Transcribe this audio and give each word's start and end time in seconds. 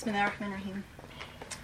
Bismillahirrahmanirrahim. 0.00 0.82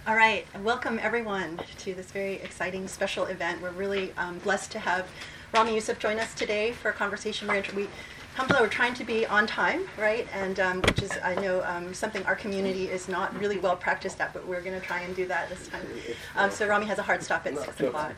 All 0.05 0.15
right, 0.15 0.45
welcome 0.63 0.99
everyone 1.01 1.59
to 1.79 1.95
this 1.95 2.11
very 2.11 2.33
exciting 2.33 2.87
special 2.87 3.25
event. 3.25 3.63
We're 3.63 3.71
really 3.71 4.13
um, 4.15 4.37
blessed 4.37 4.71
to 4.73 4.79
have 4.79 5.07
Ramy 5.55 5.73
Youssef 5.73 5.97
join 5.97 6.19
us 6.19 6.35
today 6.35 6.71
for 6.71 6.89
a 6.89 6.93
conversation. 6.93 7.47
We're, 7.47 7.63
we, 7.75 7.87
alhamdulillah, 8.33 8.61
we're 8.61 8.69
trying 8.69 8.93
to 8.93 9.03
be 9.03 9.25
on 9.25 9.47
time, 9.47 9.87
right? 9.97 10.27
And 10.35 10.59
um, 10.59 10.81
which 10.83 11.01
is, 11.01 11.11
I 11.23 11.33
know, 11.33 11.63
um, 11.63 11.95
something 11.95 12.23
our 12.27 12.35
community 12.35 12.89
is 12.89 13.09
not 13.09 13.35
really 13.39 13.57
well 13.57 13.75
practiced 13.75 14.21
at, 14.21 14.33
but 14.33 14.47
we're 14.47 14.61
going 14.61 14.79
to 14.79 14.85
try 14.85 14.99
and 14.99 15.15
do 15.15 15.25
that 15.25 15.49
this 15.49 15.67
time. 15.69 15.87
Um, 16.35 16.51
so 16.51 16.67
Ramy 16.67 16.85
has 16.85 16.99
a 16.99 17.03
hard 17.03 17.23
stop 17.23 17.47
at 17.47 17.57
6 17.57 17.79
o'clock. 17.81 18.13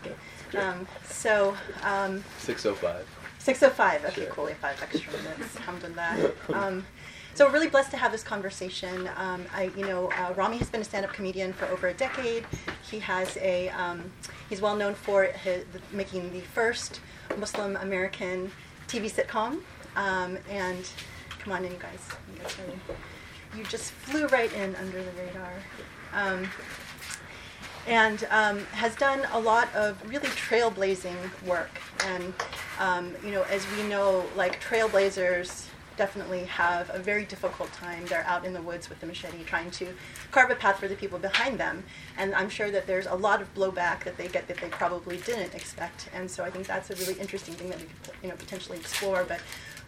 Um, 0.57 0.85
so. 1.07 1.55
Um, 1.83 2.25
6.05. 2.41 3.03
6.05, 3.39 4.03
okay, 4.03 4.23
Sure. 4.23 4.25
cool, 4.31 4.43
we 4.43 4.51
have 4.51 4.59
five 4.59 4.83
extra 4.83 5.13
minutes, 5.13 5.55
alhamdulillah. 5.55 6.33
So 7.39 7.49
really 7.49 7.69
blessed 7.69 7.91
to 7.91 7.95
have 7.97 8.11
this 8.11 8.21
conversation. 8.21 9.09
Um, 9.15 9.45
I, 9.53 9.71
you 9.77 9.85
know, 9.85 10.11
uh, 10.11 10.33
Ramy 10.35 10.57
has 10.57 10.69
been 10.69 10.81
a 10.81 10.83
stand-up 10.83 11.13
comedian 11.13 11.53
for 11.53 11.67
over 11.67 11.87
a 11.87 11.93
decade. 11.93 12.45
He 12.91 12.99
has 12.99 13.37
a, 13.37 13.69
um, 13.69 14.11
he's 14.49 14.59
well 14.59 14.75
known 14.75 14.93
for 14.93 15.23
his, 15.23 15.63
making 15.93 16.33
the 16.33 16.41
first 16.41 16.99
Muslim 17.37 17.77
American 17.77 18.51
TV 18.89 19.09
sitcom. 19.09 19.61
Um, 19.95 20.37
and 20.49 20.85
come 21.39 21.53
on 21.53 21.63
in, 21.63 21.71
you 21.71 21.77
guys. 21.77 22.09
You 22.33 22.41
guys 22.41 22.57
are, 22.59 23.57
you 23.57 23.63
just 23.63 23.91
flew 23.91 24.27
right 24.27 24.51
in 24.51 24.75
under 24.75 25.01
the 25.01 25.11
radar. 25.11 25.53
Um, 26.11 26.45
and 27.87 28.27
um, 28.31 28.59
has 28.73 28.97
done 28.97 29.25
a 29.31 29.39
lot 29.39 29.73
of 29.73 29.97
really 30.09 30.27
trailblazing 30.27 31.15
work. 31.45 31.71
And 32.05 32.33
um, 32.81 33.15
you 33.23 33.31
know, 33.31 33.43
as 33.43 33.65
we 33.77 33.83
know, 33.83 34.25
like 34.35 34.61
trailblazers 34.61 35.68
definitely 35.99 36.45
have 36.45 36.89
a 36.93 36.97
very 36.97 37.25
difficult 37.25 37.71
time. 37.73 38.05
They're 38.05 38.23
out 38.23 38.45
in 38.45 38.53
the 38.53 38.61
woods 38.61 38.87
with 38.87 39.01
the 39.01 39.05
machete 39.05 39.43
trying 39.43 39.69
to 39.71 39.87
carve 40.31 40.49
a 40.49 40.55
path 40.55 40.79
for 40.79 40.87
the 40.87 40.95
people 40.95 41.19
behind 41.19 41.59
them. 41.59 41.83
And 42.17 42.33
I'm 42.33 42.49
sure 42.49 42.71
that 42.71 42.87
there's 42.87 43.05
a 43.05 43.13
lot 43.13 43.41
of 43.41 43.53
blowback 43.53 44.05
that 44.05 44.15
they 44.17 44.29
get 44.29 44.47
that 44.47 44.57
they 44.61 44.69
probably 44.69 45.17
didn't 45.17 45.53
expect. 45.53 46.09
And 46.13 46.31
so 46.31 46.45
I 46.45 46.51
think 46.51 46.67
that's 46.67 46.89
a 46.89 46.95
really 46.95 47.19
interesting 47.19 47.53
thing 47.53 47.69
that 47.69 47.79
we 47.79 47.85
could 47.85 48.13
you 48.23 48.29
know 48.29 48.35
potentially 48.35 48.77
explore. 48.77 49.25
But 49.25 49.41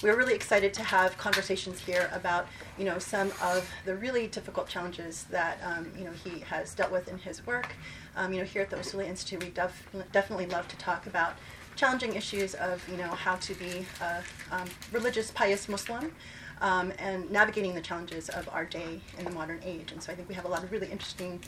we're 0.03 0.17
really 0.17 0.33
excited 0.33 0.73
to 0.73 0.83
have 0.83 1.17
conversations 1.17 1.80
here 1.80 2.09
about 2.11 2.45
you 2.78 2.83
know 2.83 3.00
some 3.00 3.31
of 3.41 3.69
the 3.85 3.95
really 3.95 4.28
difficult 4.28 4.67
challenges 4.67 5.23
that 5.31 5.59
um, 5.63 5.89
you 5.97 6.03
know 6.03 6.11
he 6.11 6.41
has 6.41 6.75
dealt 6.75 6.91
with 6.91 7.07
in 7.07 7.19
his 7.19 7.47
work. 7.47 7.73
Um, 8.17 8.33
you 8.33 8.39
know 8.39 8.45
here 8.45 8.63
at 8.63 8.69
the 8.69 8.75
Usuli 8.75 9.07
Institute, 9.07 9.41
we 9.41 9.50
def- 9.52 9.88
definitely 10.11 10.47
love 10.47 10.67
to 10.67 10.75
talk 10.75 11.07
about 11.07 11.35
challenging 11.81 12.13
issues 12.13 12.53
of 12.53 12.87
you 12.87 12.95
know 12.95 13.07
how 13.07 13.35
to 13.37 13.55
be 13.55 13.83
a 14.01 14.21
um, 14.51 14.67
religious, 14.91 15.31
pious 15.31 15.67
Muslim. 15.67 16.13
Um, 16.61 16.93
and 16.99 17.19
navigating 17.31 17.73
the 17.73 17.81
challenges 17.81 18.29
of 18.29 18.47
our 18.49 18.65
day 18.65 19.01
in 19.17 19.25
the 19.25 19.31
modern 19.31 19.59
age. 19.65 19.91
And 19.91 20.03
so 20.03 20.11
I 20.11 20.15
think 20.15 20.29
we 20.29 20.35
have 20.35 20.45
a 20.45 20.47
lot 20.47 20.63
of 20.63 20.71
really 20.71 20.91
interesting 20.91 21.41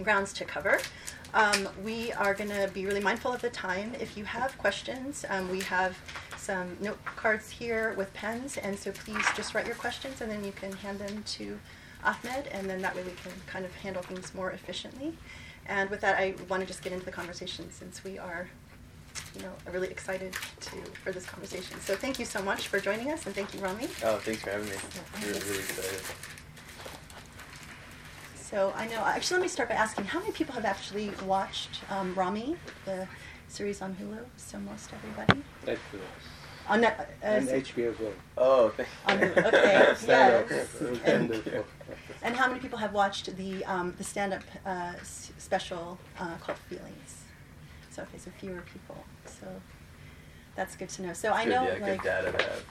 grounds 0.00 0.32
to 0.34 0.44
cover. 0.44 0.78
Um, 1.34 1.68
we 1.82 2.12
are 2.12 2.32
going 2.32 2.50
to 2.50 2.70
be 2.72 2.86
really 2.86 3.00
mindful 3.00 3.32
of 3.32 3.42
the 3.42 3.50
time. 3.50 3.96
If 4.00 4.16
you 4.16 4.24
have 4.24 4.56
questions, 4.56 5.24
um, 5.28 5.50
we 5.50 5.62
have 5.62 5.98
some 6.36 6.76
note 6.80 7.04
cards 7.04 7.50
here 7.50 7.92
with 7.98 8.14
pens, 8.14 8.56
and 8.56 8.78
so 8.78 8.92
please 8.92 9.26
just 9.34 9.52
write 9.52 9.66
your 9.66 9.74
questions 9.74 10.20
and 10.20 10.30
then 10.30 10.44
you 10.44 10.52
can 10.52 10.70
hand 10.74 11.00
them 11.00 11.24
to 11.38 11.58
Ahmed, 12.04 12.46
and 12.52 12.70
then 12.70 12.80
that 12.82 12.94
way 12.94 13.02
we 13.02 13.10
can 13.24 13.32
kind 13.48 13.64
of 13.64 13.74
handle 13.74 14.04
things 14.04 14.32
more 14.32 14.52
efficiently. 14.52 15.14
And 15.66 15.90
with 15.90 16.02
that, 16.02 16.16
I 16.16 16.34
want 16.48 16.60
to 16.60 16.66
just 16.68 16.82
get 16.84 16.92
into 16.92 17.04
the 17.04 17.10
conversation 17.10 17.72
since 17.72 18.04
we 18.04 18.16
are, 18.16 18.48
you 19.36 19.42
know, 19.42 19.52
really 19.72 19.88
excited 19.88 20.32
to 20.60 20.76
for 21.02 21.12
this 21.12 21.26
conversation. 21.26 21.80
So 21.80 21.94
thank 21.94 22.18
you 22.18 22.24
so 22.24 22.42
much 22.42 22.68
for 22.68 22.80
joining 22.80 23.10
us, 23.10 23.26
and 23.26 23.34
thank 23.34 23.52
you, 23.54 23.60
Ramy. 23.60 23.84
Oh, 24.04 24.18
thanks 24.18 24.42
for 24.42 24.50
having 24.50 24.66
me. 24.68 24.72
Yeah, 24.74 25.26
Really, 25.26 25.32
thanks. 25.40 25.46
really 25.48 25.58
excited. 25.60 26.02
So 28.36 28.72
I 28.76 28.86
know. 28.86 29.00
Actually, 29.04 29.38
let 29.38 29.42
me 29.42 29.48
start 29.48 29.68
by 29.68 29.74
asking 29.74 30.04
how 30.04 30.20
many 30.20 30.32
people 30.32 30.54
have 30.54 30.64
actually 30.64 31.10
watched 31.26 31.80
um, 31.90 32.14
Ramy, 32.14 32.56
the 32.84 33.06
series 33.48 33.82
on 33.82 33.94
Hulu. 33.96 34.18
So 34.36 34.58
most 34.58 34.90
everybody. 34.92 35.42
Netflix. 35.66 36.00
On 36.68 36.84
uh, 36.84 36.90
And 37.22 37.48
is- 37.48 37.68
HBO 37.68 37.92
as 37.92 37.98
well. 38.00 38.12
Oh, 38.38 38.68
thank 38.70 38.88
On 39.06 39.20
the- 39.20 39.46
okay, 39.48 39.62
yes. 40.08 40.08
And- 40.80 40.96
Stand 41.32 41.32
up. 41.58 41.66
and 42.22 42.34
how 42.36 42.48
many 42.48 42.58
people 42.60 42.78
have 42.78 42.92
watched 42.92 43.36
the 43.36 43.64
um, 43.66 43.94
the 43.98 44.04
stand-up 44.04 44.42
uh, 44.64 44.92
s- 45.00 45.30
special 45.38 45.98
uh, 46.18 46.36
called 46.40 46.58
Feelings? 46.68 47.15
So 47.96 48.02
okay, 48.02 48.18
so 48.18 48.30
fewer 48.38 48.62
people. 48.70 49.02
So 49.24 49.46
that's 50.54 50.76
good 50.76 50.90
to 50.90 51.02
know. 51.02 51.12
So 51.14 51.32
I 51.32 51.44
Good, 51.44 51.50
know, 51.50 51.62
yeah, 51.62 51.72
like, 51.72 51.84
good 51.86 52.02
data 52.02 52.32
to 52.32 52.44
have. 52.44 52.62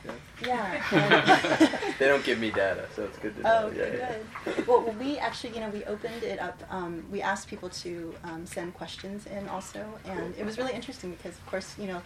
Yeah. 0.46 0.82
yeah. 0.92 1.70
and- 1.82 1.96
they 2.00 2.08
don't 2.08 2.24
give 2.24 2.40
me 2.40 2.52
data, 2.52 2.86
so 2.96 3.06
it's 3.06 3.18
good 3.18 3.36
to 3.38 3.42
know. 3.42 3.50
Oh, 3.66 3.72
yeah, 3.76 3.84
okay, 3.84 3.98
yeah. 3.98 4.54
good. 4.54 4.68
Well, 4.68 4.82
we 5.00 5.18
actually, 5.18 5.56
you 5.56 5.62
know, 5.62 5.70
we 5.70 5.84
opened 5.86 6.22
it 6.22 6.40
up. 6.40 6.62
Um, 6.70 7.04
we 7.12 7.24
asked 7.24 7.48
people 7.48 7.70
to 7.70 8.14
um, 8.24 8.46
send 8.46 8.76
questions 8.76 9.26
in 9.26 9.50
also, 9.50 9.84
and 10.06 10.36
it 10.38 10.46
was 10.46 10.60
really 10.60 10.74
interesting 10.74 11.10
because, 11.10 11.36
of 11.40 11.46
course, 11.48 11.74
you 11.80 11.88
know, 11.88 12.04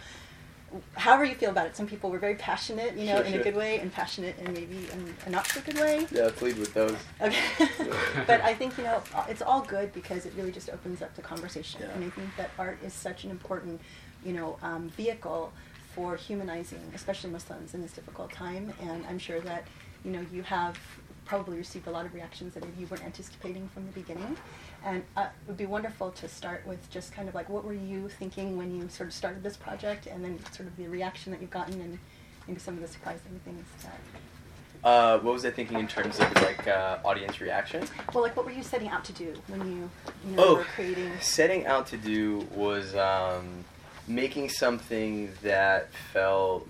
however 0.94 1.24
you 1.24 1.34
feel 1.34 1.50
about 1.50 1.66
it, 1.66 1.76
some 1.76 1.86
people 1.86 2.10
were 2.10 2.18
very 2.18 2.36
passionate, 2.36 2.96
you 2.96 3.06
know, 3.06 3.16
Sure, 3.16 3.24
in 3.24 3.32
sure. 3.32 3.40
a 3.40 3.44
good 3.44 3.56
way, 3.56 3.78
and 3.80 3.92
passionate 3.92 4.38
in 4.38 4.52
maybe 4.52 4.88
in 4.92 5.14
a 5.26 5.30
not 5.30 5.46
so 5.46 5.60
good 5.60 5.78
way. 5.78 6.06
Yeah, 6.10 6.24
let's 6.24 6.40
lead 6.42 6.58
with 6.58 6.72
those. 6.74 6.96
Okay. 7.20 7.40
but 8.26 8.40
I 8.42 8.54
think, 8.54 8.76
you 8.78 8.84
know, 8.84 9.02
it's 9.28 9.42
all 9.42 9.62
good 9.62 9.92
because 9.92 10.26
it 10.26 10.32
really 10.36 10.52
just 10.52 10.70
opens 10.70 11.02
up 11.02 11.14
the 11.16 11.22
conversation. 11.22 11.80
Yeah. 11.82 11.90
And 11.90 12.04
I 12.04 12.10
think 12.10 12.28
that 12.36 12.50
art 12.58 12.78
is 12.84 12.92
such 12.92 13.24
an 13.24 13.30
important, 13.30 13.80
you 14.24 14.32
know, 14.32 14.58
um, 14.62 14.88
vehicle 14.90 15.52
for 15.94 16.16
humanizing, 16.16 16.92
especially 16.94 17.30
Muslims 17.30 17.74
in 17.74 17.82
this 17.82 17.92
difficult 17.92 18.32
time. 18.32 18.72
And 18.80 19.04
I'm 19.06 19.18
sure 19.18 19.40
that, 19.40 19.66
you 20.04 20.12
know, 20.12 20.24
you 20.32 20.42
have 20.42 20.78
probably 21.24 21.56
received 21.58 21.86
a 21.86 21.90
lot 21.90 22.06
of 22.06 22.14
reactions 22.14 22.54
that 22.54 22.64
maybe 22.64 22.80
you 22.80 22.86
weren't 22.86 23.04
anticipating 23.04 23.68
from 23.68 23.86
the 23.86 23.92
beginning. 23.92 24.36
And 24.84 25.02
uh, 25.16 25.22
it 25.22 25.48
would 25.48 25.56
be 25.56 25.66
wonderful 25.66 26.10
to 26.12 26.28
start 26.28 26.66
with 26.66 26.90
just 26.90 27.12
kind 27.12 27.28
of 27.28 27.34
like 27.34 27.48
what 27.48 27.64
were 27.64 27.74
you 27.74 28.08
thinking 28.08 28.56
when 28.56 28.74
you 28.74 28.88
sort 28.88 29.08
of 29.08 29.14
started 29.14 29.42
this 29.42 29.56
project, 29.56 30.06
and 30.06 30.24
then 30.24 30.38
sort 30.52 30.68
of 30.68 30.76
the 30.76 30.88
reaction 30.88 31.32
that 31.32 31.40
you've 31.40 31.50
gotten, 31.50 31.80
and 31.80 31.98
maybe 32.48 32.60
some 32.60 32.74
of 32.74 32.80
the 32.80 32.88
surprising 32.88 33.40
things 33.44 33.64
that. 33.82 34.00
Uh, 34.82 35.18
what 35.18 35.34
was 35.34 35.44
I 35.44 35.50
thinking 35.50 35.78
in 35.78 35.86
terms 35.86 36.18
of 36.18 36.34
like 36.36 36.66
uh, 36.66 36.98
audience 37.04 37.40
reaction? 37.40 37.86
Well, 38.14 38.22
like, 38.22 38.34
what 38.34 38.46
were 38.46 38.52
you 38.52 38.62
setting 38.62 38.88
out 38.88 39.04
to 39.04 39.12
do 39.12 39.34
when 39.48 39.60
you, 39.70 39.90
you 40.26 40.36
know, 40.36 40.54
were 40.54 40.64
creating? 40.64 41.12
setting 41.20 41.66
out 41.66 41.86
to 41.88 41.98
do 41.98 42.46
was 42.54 42.94
um, 42.94 43.64
making 44.08 44.48
something 44.48 45.30
that 45.42 45.92
felt 46.14 46.66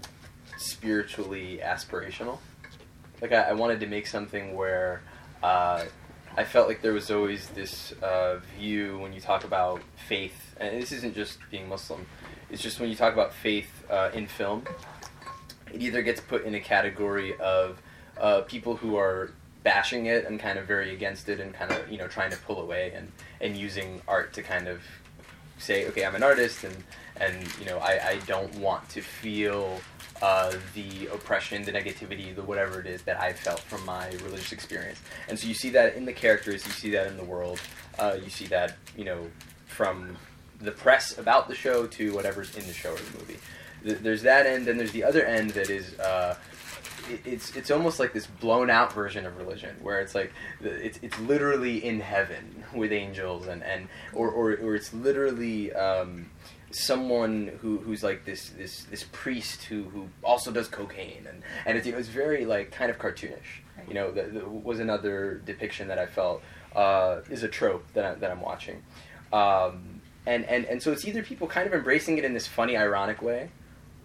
spiritually 0.58 1.60
aspirational. 1.62 2.38
Like 3.22 3.32
I, 3.32 3.42
I 3.42 3.52
wanted 3.52 3.78
to 3.80 3.86
make 3.86 4.08
something 4.08 4.56
where 4.56 5.02
uh, 5.42 5.84
I 6.40 6.44
felt 6.44 6.68
like 6.68 6.80
there 6.80 6.94
was 6.94 7.10
always 7.10 7.48
this 7.48 7.92
uh, 8.02 8.38
view 8.56 8.98
when 8.98 9.12
you 9.12 9.20
talk 9.20 9.44
about 9.44 9.82
faith, 10.08 10.56
and 10.58 10.80
this 10.80 10.90
isn't 10.90 11.14
just 11.14 11.38
being 11.50 11.68
Muslim. 11.68 12.06
It's 12.48 12.62
just 12.62 12.80
when 12.80 12.88
you 12.88 12.96
talk 12.96 13.12
about 13.12 13.34
faith 13.34 13.68
uh, 13.90 14.08
in 14.14 14.26
film, 14.26 14.64
it 15.70 15.82
either 15.82 16.00
gets 16.00 16.18
put 16.18 16.46
in 16.46 16.54
a 16.54 16.60
category 16.60 17.36
of 17.36 17.82
uh, 18.18 18.40
people 18.40 18.74
who 18.74 18.96
are 18.96 19.32
bashing 19.64 20.06
it 20.06 20.24
and 20.24 20.40
kind 20.40 20.58
of 20.58 20.66
very 20.66 20.94
against 20.94 21.28
it 21.28 21.40
and 21.40 21.52
kind 21.52 21.72
of 21.72 21.90
you 21.90 21.98
know 21.98 22.08
trying 22.08 22.30
to 22.30 22.38
pull 22.38 22.62
away 22.62 22.90
and 22.94 23.12
and 23.42 23.54
using 23.54 24.00
art 24.08 24.32
to 24.32 24.42
kind 24.42 24.66
of 24.66 24.80
say 25.58 25.86
okay 25.88 26.06
I'm 26.06 26.14
an 26.14 26.22
artist 26.22 26.64
and 26.64 26.74
and 27.16 27.36
you 27.58 27.66
know 27.66 27.76
I, 27.76 28.12
I 28.12 28.18
don't 28.26 28.54
want 28.54 28.88
to 28.90 29.02
feel 29.02 29.78
uh, 30.22 30.54
the 30.74 31.06
oppression 31.08 31.64
the 31.64 31.72
negativity 31.72 32.34
the 32.34 32.42
whatever 32.42 32.80
it 32.80 32.86
is 32.86 33.02
that 33.02 33.20
I 33.20 33.32
felt 33.32 33.60
from 33.60 33.84
my 33.84 34.10
religious 34.24 34.52
experience. 34.52 35.00
And 35.28 35.38
so 35.38 35.46
you 35.48 35.54
see 35.54 35.70
that 35.70 35.94
in 35.94 36.04
the 36.04 36.12
characters 36.12 36.66
you 36.66 36.72
see 36.72 36.90
that 36.90 37.06
in 37.06 37.16
the 37.16 37.24
world 37.24 37.60
uh, 37.98 38.16
you 38.22 38.30
see 38.30 38.46
that 38.46 38.76
you 38.96 39.04
know 39.04 39.30
from 39.66 40.16
the 40.60 40.72
press 40.72 41.18
about 41.18 41.48
the 41.48 41.54
show 41.54 41.86
to 41.86 42.12
whatever's 42.14 42.54
in 42.56 42.66
the 42.66 42.72
show 42.72 42.92
or 42.92 42.96
the 42.96 43.18
movie. 43.18 43.38
Th- 43.82 43.98
there's 43.98 44.22
that 44.22 44.46
end 44.46 44.56
and 44.56 44.66
then 44.66 44.76
there's 44.76 44.92
the 44.92 45.04
other 45.04 45.24
end 45.24 45.50
that 45.50 45.70
is 45.70 45.98
uh, 45.98 46.36
it, 47.08 47.20
it's 47.24 47.56
it's 47.56 47.70
almost 47.70 47.98
like 47.98 48.12
this 48.12 48.26
blown 48.26 48.70
out 48.70 48.92
version 48.92 49.24
of 49.26 49.36
religion 49.36 49.74
where 49.80 50.00
it's 50.00 50.14
like 50.14 50.32
it's 50.60 50.98
it's 51.02 51.18
literally 51.20 51.84
in 51.84 52.00
heaven 52.00 52.64
with 52.74 52.92
angels 52.92 53.46
and 53.46 53.62
and 53.62 53.88
or 54.12 54.30
or, 54.30 54.52
or 54.56 54.74
it's 54.74 54.92
literally 54.92 55.72
um, 55.72 56.30
someone 56.70 57.58
who 57.60 57.78
who's 57.78 58.02
like 58.02 58.24
this 58.24 58.50
this 58.50 58.84
this 58.84 59.04
priest 59.12 59.64
who 59.64 59.84
who 59.84 60.08
also 60.22 60.52
does 60.52 60.68
cocaine 60.68 61.26
and 61.28 61.42
and 61.66 61.76
it's, 61.76 61.86
it 61.86 61.96
was 61.96 62.08
very 62.08 62.44
like 62.44 62.70
kind 62.70 62.90
of 62.90 62.98
cartoonish. 62.98 63.62
You 63.88 63.94
know 63.94 64.10
that 64.12 64.50
was 64.50 64.78
another 64.78 65.42
depiction 65.44 65.88
that 65.88 65.98
I 65.98 66.06
felt 66.06 66.42
uh, 66.76 67.20
is 67.30 67.42
a 67.42 67.48
trope 67.48 67.84
that 67.94 68.04
I, 68.04 68.14
that 68.14 68.30
I'm 68.30 68.40
watching. 68.40 68.82
Um, 69.32 70.00
and 70.26 70.44
and 70.44 70.64
and 70.66 70.82
so 70.82 70.92
it's 70.92 71.04
either 71.06 71.22
people 71.22 71.46
kind 71.46 71.66
of 71.66 71.74
embracing 71.74 72.18
it 72.18 72.24
in 72.24 72.34
this 72.34 72.46
funny 72.46 72.76
ironic 72.76 73.22
way 73.22 73.50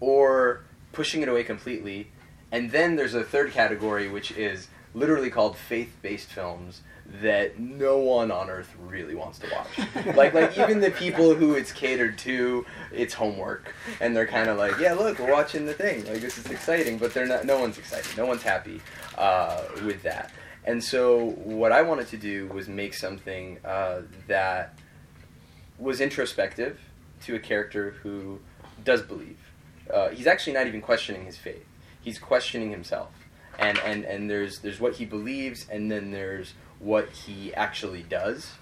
or 0.00 0.62
pushing 0.92 1.22
it 1.22 1.28
away 1.28 1.44
completely. 1.44 2.08
And 2.52 2.70
then 2.70 2.96
there's 2.96 3.14
a 3.14 3.24
third 3.24 3.52
category, 3.52 4.08
which 4.08 4.30
is 4.32 4.68
literally 4.94 5.30
called 5.30 5.56
faith-based 5.56 6.28
films 6.28 6.80
that 7.22 7.58
no 7.58 7.98
one 7.98 8.30
on 8.30 8.50
earth 8.50 8.74
really 8.78 9.14
wants 9.14 9.38
to 9.38 9.46
watch. 9.52 10.16
like, 10.16 10.34
like 10.34 10.58
even 10.58 10.80
the 10.80 10.90
people 10.90 11.34
who 11.34 11.54
it's 11.54 11.72
catered 11.72 12.18
to, 12.18 12.66
it's 12.92 13.14
homework, 13.14 13.74
and 14.00 14.16
they're 14.16 14.26
kind 14.26 14.48
of 14.48 14.58
like, 14.58 14.78
yeah, 14.78 14.92
look, 14.92 15.18
we're 15.18 15.32
watching 15.32 15.66
the 15.66 15.74
thing. 15.74 16.04
Like 16.06 16.20
this 16.20 16.38
is 16.38 16.46
exciting, 16.46 16.98
but 16.98 17.14
they're 17.14 17.26
not. 17.26 17.44
No 17.44 17.58
one's 17.60 17.78
excited. 17.78 18.16
No 18.16 18.26
one's 18.26 18.42
happy 18.42 18.80
uh, 19.16 19.62
with 19.84 20.02
that. 20.02 20.32
And 20.64 20.82
so 20.82 21.30
what 21.44 21.72
I 21.72 21.82
wanted 21.82 22.08
to 22.08 22.16
do 22.16 22.48
was 22.48 22.68
make 22.68 22.92
something 22.92 23.58
uh, 23.64 24.02
that 24.26 24.78
was 25.78 26.00
introspective 26.00 26.80
to 27.24 27.36
a 27.36 27.38
character 27.38 27.92
who 28.02 28.40
does 28.84 29.02
believe. 29.02 29.38
Uh, 29.92 30.08
he's 30.08 30.26
actually 30.26 30.54
not 30.54 30.66
even 30.66 30.80
questioning 30.80 31.24
his 31.24 31.36
faith. 31.36 31.64
He's 32.02 32.18
questioning 32.18 32.70
himself. 32.70 33.10
And, 33.58 33.78
and, 33.78 34.04
and 34.04 34.28
there's, 34.28 34.58
there's 34.58 34.80
what 34.80 34.96
he 34.96 35.04
believes, 35.04 35.66
and 35.70 35.90
then 35.90 36.10
there's 36.10 36.54
what 36.78 37.10
he 37.10 37.54
actually 37.54 38.02
does. 38.02 38.52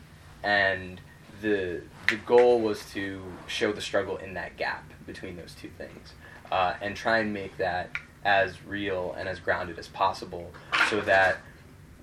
And 0.43 1.01
the, 1.41 1.83
the 2.09 2.17
goal 2.17 2.61
was 2.61 2.85
to 2.93 3.23
show 3.47 3.73
the 3.73 3.81
struggle 3.81 4.17
in 4.19 4.35
that 4.35 4.57
gap 4.57 4.91
between 5.07 5.37
those 5.37 5.55
two 5.55 5.71
things 5.77 6.15
uh, 6.51 6.75
and 6.81 6.97
try 6.97 7.19
and 7.19 7.33
make 7.33 7.57
that 7.59 7.91
as 8.25 8.65
real 8.65 9.15
and 9.19 9.29
as 9.29 9.39
grounded 9.39 9.79
as 9.79 9.89
possible 9.89 10.51
so 10.89 11.01
that 11.03 11.39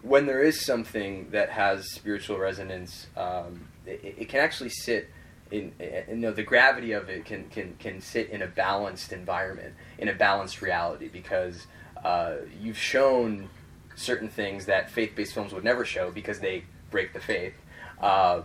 when 0.03 0.25
there 0.25 0.41
is 0.41 0.63
something 0.63 1.29
that 1.31 1.49
has 1.49 1.91
spiritual 1.91 2.37
resonance, 2.37 3.07
um, 3.17 3.67
it, 3.85 4.15
it, 4.17 4.29
can 4.29 4.39
actually 4.39 4.69
sit 4.69 5.09
in, 5.51 5.71
in, 5.79 6.03
you 6.09 6.15
know, 6.15 6.31
the 6.31 6.43
gravity 6.43 6.91
of 6.91 7.09
it 7.09 7.25
can, 7.25 7.47
can, 7.49 7.75
can 7.79 8.01
sit 8.01 8.29
in 8.29 8.41
a 8.41 8.47
balanced 8.47 9.11
environment, 9.11 9.73
in 9.97 10.07
a 10.07 10.13
balanced 10.13 10.61
reality, 10.61 11.07
because 11.07 11.67
uh, 12.03 12.35
you've 12.59 12.77
shown 12.77 13.49
certain 13.95 14.29
things 14.29 14.65
that 14.65 14.89
faith-based 14.89 15.33
films 15.33 15.53
would 15.53 15.63
never 15.63 15.85
show 15.85 16.11
because 16.11 16.39
they 16.39 16.63
break 16.89 17.13
the 17.13 17.19
faith. 17.19 17.53
Uh, 18.01 18.41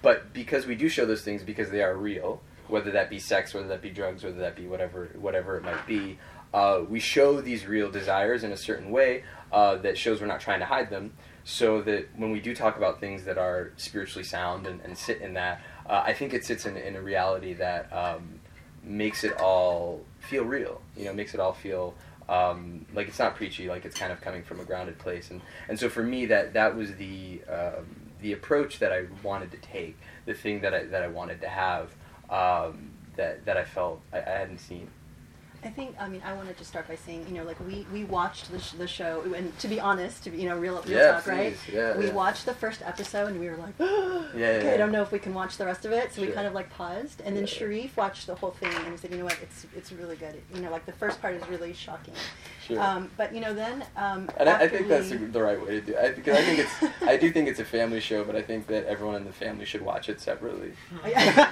but 0.00 0.32
because 0.32 0.66
we 0.66 0.74
do 0.74 0.88
show 0.88 1.06
those 1.06 1.22
things 1.22 1.42
because 1.42 1.70
they 1.70 1.82
are 1.82 1.96
real, 1.96 2.40
whether 2.68 2.90
that 2.90 3.10
be 3.10 3.18
sex, 3.18 3.54
whether 3.54 3.68
that 3.68 3.82
be 3.82 3.90
drugs, 3.90 4.24
whether 4.24 4.38
that 4.38 4.56
be 4.56 4.66
whatever 4.66 5.10
whatever 5.14 5.56
it 5.56 5.62
might 5.62 5.86
be, 5.86 6.18
uh, 6.52 6.82
we 6.88 7.00
show 7.00 7.40
these 7.40 7.66
real 7.66 7.90
desires 7.90 8.44
in 8.44 8.52
a 8.52 8.56
certain 8.56 8.90
way 8.90 9.24
uh, 9.52 9.76
that 9.76 9.96
shows 9.96 10.20
we're 10.20 10.26
not 10.26 10.40
trying 10.40 10.60
to 10.60 10.66
hide 10.66 10.90
them. 10.90 11.12
So 11.44 11.82
that 11.82 12.08
when 12.16 12.30
we 12.30 12.40
do 12.40 12.54
talk 12.54 12.76
about 12.76 13.00
things 13.00 13.24
that 13.24 13.36
are 13.36 13.72
spiritually 13.76 14.24
sound 14.24 14.66
and, 14.66 14.80
and 14.82 14.96
sit 14.96 15.20
in 15.20 15.34
that, 15.34 15.60
uh, 15.86 16.02
I 16.04 16.12
think 16.12 16.34
it 16.34 16.44
sits 16.44 16.66
in, 16.66 16.76
in 16.76 16.94
a 16.94 17.02
reality 17.02 17.54
that 17.54 17.92
um, 17.92 18.40
makes 18.84 19.24
it 19.24 19.32
all 19.40 20.04
feel 20.20 20.44
real. 20.44 20.80
You 20.96 21.06
know, 21.06 21.12
makes 21.12 21.34
it 21.34 21.40
all 21.40 21.52
feel 21.52 21.94
um, 22.28 22.86
like 22.94 23.08
it's 23.08 23.18
not 23.18 23.36
preachy, 23.36 23.68
like 23.68 23.84
it's 23.84 23.96
kind 23.96 24.12
of 24.12 24.20
coming 24.20 24.42
from 24.42 24.60
a 24.60 24.64
grounded 24.64 24.98
place. 24.98 25.30
And 25.30 25.40
and 25.68 25.78
so 25.78 25.88
for 25.88 26.02
me, 26.02 26.26
that 26.26 26.52
that 26.54 26.76
was 26.76 26.94
the 26.96 27.40
um, 27.48 27.86
the 28.20 28.32
approach 28.32 28.78
that 28.78 28.92
I 28.92 29.06
wanted 29.22 29.50
to 29.52 29.58
take, 29.58 29.98
the 30.26 30.34
thing 30.34 30.60
that 30.60 30.74
I 30.74 30.84
that 30.84 31.02
I 31.02 31.08
wanted 31.08 31.40
to 31.42 31.48
have, 31.48 31.94
um, 32.30 32.90
that 33.16 33.44
that 33.44 33.56
I 33.56 33.64
felt 33.64 34.00
I, 34.12 34.18
I 34.18 34.30
hadn't 34.30 34.58
seen. 34.58 34.88
I 35.64 35.68
think 35.68 35.94
I 36.00 36.08
mean 36.08 36.20
I 36.24 36.32
wanted 36.32 36.56
to 36.58 36.64
start 36.64 36.88
by 36.88 36.96
saying 36.96 37.26
you 37.28 37.34
know 37.34 37.44
like 37.44 37.58
we 37.64 37.86
we 37.92 38.02
watched 38.04 38.50
the, 38.50 38.58
sh- 38.58 38.72
the 38.72 38.88
show 38.88 39.22
and 39.36 39.56
to 39.60 39.68
be 39.68 39.78
honest 39.78 40.24
to 40.24 40.30
be 40.30 40.38
you 40.38 40.48
know 40.48 40.58
real 40.58 40.82
real 40.82 40.98
Yeah, 40.98 41.12
talk 41.12 41.26
right. 41.28 41.56
Yeah, 41.72 41.96
we 41.96 42.06
yeah. 42.06 42.12
watched 42.12 42.46
the 42.46 42.54
first 42.54 42.82
episode 42.82 43.28
and 43.28 43.38
we 43.38 43.48
were 43.48 43.56
like 43.56 43.74
Yeah, 43.78 43.86
okay 44.34 44.64
yeah, 44.66 44.74
I 44.74 44.76
don't 44.76 44.90
know 44.90 45.02
if 45.02 45.12
we 45.12 45.18
can 45.20 45.34
watch 45.34 45.56
the 45.58 45.64
rest 45.66 45.84
of 45.84 45.92
it. 45.92 46.12
So 46.12 46.22
we 46.22 46.28
kind 46.28 46.46
of 46.46 46.52
like 46.52 46.68
paused 46.70 47.20
and 47.24 47.36
then. 47.36 47.46
Sharif 47.46 47.96
watched 47.96 48.26
the 48.26 48.34
whole 48.34 48.50
thing 48.52 48.72
and 48.74 48.88
he 48.88 48.96
said 48.96 49.12
you 49.12 49.18
know 49.18 49.24
what? 49.24 49.38
It's 49.42 49.66
it's 49.76 49.92
really 49.92 50.16
good. 50.16 50.40
You 50.54 50.62
know 50.62 50.70
like 50.70 50.84
the 50.86 50.92
first 50.92 51.20
part 51.20 51.34
is 51.34 51.46
really 51.48 51.72
shocking 51.74 52.14
Sure. 52.66 52.80
um, 52.80 53.10
but 53.16 53.34
you 53.34 53.40
know 53.40 53.52
then 53.54 53.84
um, 53.96 54.30
And 54.36 54.48
I, 54.48 54.60
I 54.60 54.68
think 54.68 54.88
that's 54.88 55.10
we- 55.10 55.16
the, 55.16 55.26
the 55.26 55.42
right 55.42 55.60
way 55.60 55.72
to 55.72 55.80
do 55.80 55.94
it. 55.96 56.16
Because 56.16 56.36
I 56.38 56.42
think 56.42 56.58
it's, 56.60 57.02
I 57.02 57.16
do 57.16 57.30
think 57.32 57.48
it's 57.48 57.58
a 57.60 57.64
family 57.64 58.00
show, 58.00 58.22
but 58.24 58.36
I 58.36 58.42
think 58.42 58.66
that 58.68 58.84
everyone 58.86 59.16
in 59.16 59.24
the 59.24 59.32
family 59.32 59.64
should 59.64 59.82
watch 59.82 60.08
it 60.08 60.20
separately. 60.20 60.72
yeah, 61.06 61.48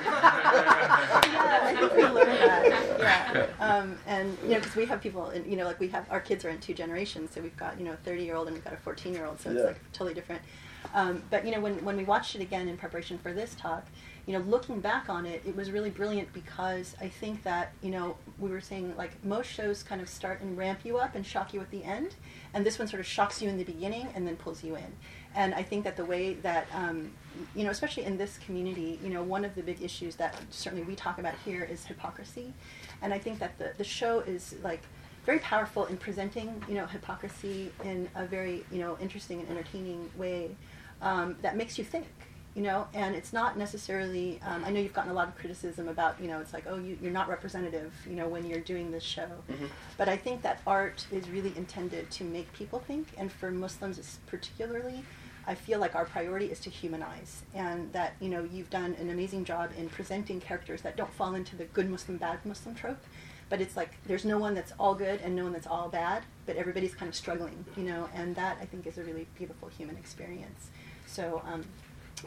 I 1.62 1.74
think 1.78 1.94
we 1.94 2.02
learned 2.04 2.28
that. 2.28 2.96
Yeah, 2.98 3.46
Yeah. 3.58 3.66
um, 3.78 3.96
and 4.06 4.36
you 4.42 4.50
know, 4.50 4.58
because 4.60 4.76
we 4.76 4.86
have 4.86 5.00
people, 5.00 5.30
in, 5.30 5.48
you 5.50 5.56
know, 5.56 5.64
like 5.64 5.80
we 5.80 5.88
have 5.88 6.06
our 6.10 6.20
kids 6.20 6.44
are 6.44 6.50
in 6.50 6.58
two 6.58 6.74
generations, 6.74 7.30
so 7.34 7.40
we've 7.40 7.56
got 7.56 7.78
you 7.78 7.84
know 7.84 7.92
a 7.92 7.96
thirty-year-old 7.96 8.46
and 8.46 8.54
we've 8.54 8.64
got 8.64 8.72
a 8.72 8.76
fourteen-year-old, 8.78 9.40
so 9.40 9.50
it's 9.50 9.58
Yeah. 9.58 9.66
like 9.66 9.92
totally 9.92 10.14
different. 10.14 10.42
Um, 10.94 11.22
but 11.30 11.44
you 11.44 11.52
know, 11.52 11.60
when 11.60 11.84
when 11.84 11.96
we 11.96 12.04
watched 12.04 12.34
it 12.34 12.40
again 12.40 12.68
in 12.68 12.76
preparation 12.76 13.18
for 13.18 13.32
this 13.32 13.54
talk, 13.54 13.84
you 14.26 14.32
know, 14.32 14.44
looking 14.44 14.80
back 14.80 15.08
on 15.08 15.26
it, 15.26 15.42
it 15.46 15.56
was 15.56 15.70
really 15.70 15.90
brilliant 15.90 16.32
because 16.32 16.94
I 17.00 17.08
think 17.08 17.42
that 17.42 17.72
you 17.82 17.90
know 17.90 18.16
we 18.38 18.50
were 18.50 18.60
saying 18.60 18.94
like 18.96 19.24
most 19.24 19.50
shows 19.50 19.82
kind 19.82 20.00
of 20.00 20.08
start 20.08 20.40
and 20.40 20.56
ramp 20.56 20.80
you 20.84 20.98
up 20.98 21.14
and 21.14 21.24
shock 21.24 21.52
you 21.52 21.60
at 21.60 21.70
the 21.70 21.84
end, 21.84 22.14
and 22.54 22.64
this 22.64 22.78
one 22.78 22.88
sort 22.88 23.00
of 23.00 23.06
shocks 23.06 23.40
you 23.42 23.48
in 23.48 23.58
the 23.58 23.64
beginning 23.64 24.08
and 24.14 24.26
then 24.26 24.36
pulls 24.36 24.62
you 24.64 24.76
in. 24.76 24.92
And 25.34 25.54
I 25.54 25.62
think 25.62 25.84
that 25.84 25.96
the 25.96 26.04
way 26.04 26.34
that, 26.34 26.66
um, 26.74 27.12
you 27.54 27.64
know, 27.64 27.70
especially 27.70 28.04
in 28.04 28.16
this 28.18 28.38
community, 28.44 28.98
you 29.02 29.10
know, 29.10 29.22
one 29.22 29.44
of 29.44 29.54
the 29.54 29.62
big 29.62 29.80
issues 29.82 30.16
that 30.16 30.34
certainly 30.50 30.84
we 30.84 30.96
talk 30.96 31.18
about 31.18 31.34
here 31.44 31.62
is 31.62 31.84
hypocrisy. 31.84 32.52
And 33.00 33.14
I 33.14 33.18
think 33.18 33.38
that 33.38 33.56
the, 33.58 33.72
the 33.78 33.84
show 33.84 34.20
is 34.20 34.56
like 34.64 34.82
very 35.24 35.38
powerful 35.38 35.86
in 35.86 35.96
presenting, 35.96 36.62
you 36.68 36.74
know, 36.74 36.86
hypocrisy 36.86 37.70
in 37.84 38.08
a 38.16 38.26
very, 38.26 38.64
you 38.72 38.80
know, 38.80 38.98
interesting 39.00 39.40
and 39.40 39.48
entertaining 39.50 40.10
way 40.16 40.50
um, 41.00 41.36
that 41.42 41.56
makes 41.56 41.78
you 41.78 41.84
think. 41.84 42.06
You 42.54 42.62
know, 42.62 42.88
and 42.94 43.14
it's 43.14 43.32
not 43.32 43.56
necessarily. 43.56 44.40
Um, 44.44 44.64
I 44.64 44.70
know 44.70 44.80
you've 44.80 44.92
gotten 44.92 45.12
a 45.12 45.14
lot 45.14 45.28
of 45.28 45.36
criticism 45.36 45.86
about, 45.86 46.20
you 46.20 46.26
know, 46.26 46.40
it's 46.40 46.52
like, 46.52 46.64
oh, 46.68 46.78
you, 46.78 46.98
you're 47.00 47.12
not 47.12 47.28
representative, 47.28 47.92
you 48.08 48.16
know, 48.16 48.26
when 48.26 48.44
you're 48.44 48.58
doing 48.58 48.90
this 48.90 49.04
show. 49.04 49.28
Mhm. 49.48 49.68
But 49.96 50.08
I 50.08 50.16
think 50.16 50.42
that 50.42 50.60
art 50.66 51.06
is 51.12 51.28
really 51.30 51.52
intended 51.56 52.10
to 52.10 52.24
make 52.24 52.52
people 52.52 52.80
think, 52.80 53.06
and 53.16 53.30
for 53.30 53.52
Muslims 53.52 54.18
particularly, 54.26 55.04
I 55.46 55.54
feel 55.54 55.78
like 55.78 55.94
our 55.94 56.04
priority 56.04 56.46
is 56.46 56.58
to 56.60 56.70
humanize, 56.70 57.42
and 57.54 57.92
that 57.92 58.14
you 58.20 58.28
know 58.28 58.42
you've 58.42 58.70
done 58.70 58.96
an 59.00 59.10
amazing 59.10 59.44
job 59.44 59.70
in 59.78 59.88
presenting 59.88 60.40
characters 60.40 60.82
that 60.82 60.96
don't 60.96 61.12
fall 61.14 61.34
into 61.36 61.54
the 61.54 61.66
good 61.66 61.88
Muslim, 61.88 62.18
bad 62.18 62.44
Muslim 62.44 62.74
trope. 62.74 63.02
But 63.48 63.60
it's 63.60 63.76
like 63.76 63.92
there's 64.06 64.24
no 64.24 64.38
one 64.38 64.54
that's 64.54 64.72
all 64.78 64.94
good 64.96 65.20
and 65.22 65.36
no 65.36 65.44
one 65.44 65.52
that's 65.52 65.66
all 65.68 65.88
bad, 65.88 66.24
but 66.46 66.56
everybody's 66.56 66.94
kind 66.94 67.08
of 67.08 67.14
struggling, 67.14 67.64
you 67.76 67.84
know, 67.84 68.08
and 68.12 68.34
that 68.34 68.58
I 68.60 68.64
think 68.64 68.88
is 68.88 68.98
a 68.98 69.04
really 69.04 69.28
beautiful 69.38 69.68
human 69.68 69.96
experience. 69.96 70.70
So. 71.06 71.42
Um, 71.46 71.62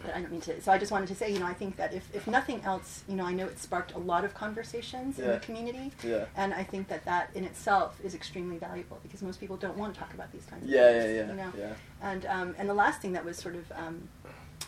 but 0.02 0.16
I 0.16 0.22
don't 0.22 0.32
mean 0.32 0.42
to. 0.42 0.62
So 0.62 0.72
I 0.72 0.78
just 0.78 0.92
wanted 0.92 1.08
to 1.10 1.16
say, 1.16 1.32
you 1.32 1.40
know, 1.40 1.46
I 1.46 1.54
think 1.54 1.76
that 1.78 1.94
if, 1.94 2.08
if 2.16 2.28
nothing 2.28 2.62
else, 2.64 3.04
you 3.08 3.16
know, 3.16 3.26
I 3.26 3.34
know 3.34 3.46
it 3.46 3.60
sparked 3.60 3.94
a 3.94 3.98
lot 4.00 4.24
of 4.26 4.34
conversations 4.34 5.20
in 5.20 5.28
the 5.28 5.40
community, 5.40 5.92
Yeah. 6.04 6.26
and 6.36 6.54
I 6.54 6.64
think 6.64 6.88
that 6.88 7.06
that 7.06 7.30
in 7.36 7.44
itself 7.44 8.00
is 8.04 8.16
extremely 8.16 8.58
valuable 8.58 9.00
because 9.04 9.22
most 9.22 9.40
people 9.40 9.58
don't 9.58 9.78
want 9.78 9.94
to 9.94 10.00
talk 10.00 10.14
about 10.14 10.32
these 10.32 10.46
kinds 10.46 10.64
of 10.64 10.70
Yeah, 10.70 10.90
yeah, 10.92 11.02
things. 11.02 11.16
yeah, 11.16 11.28
You 11.28 11.34
know? 11.34 11.52
yeah. 11.58 11.74
And 12.02 12.26
um, 12.26 12.56
and 12.58 12.70
the 12.70 12.74
last 12.74 13.02
thing 13.02 13.14
that 13.14 13.24
was 13.26 13.38
sort 13.38 13.56
of, 13.56 13.72
um, 13.76 14.08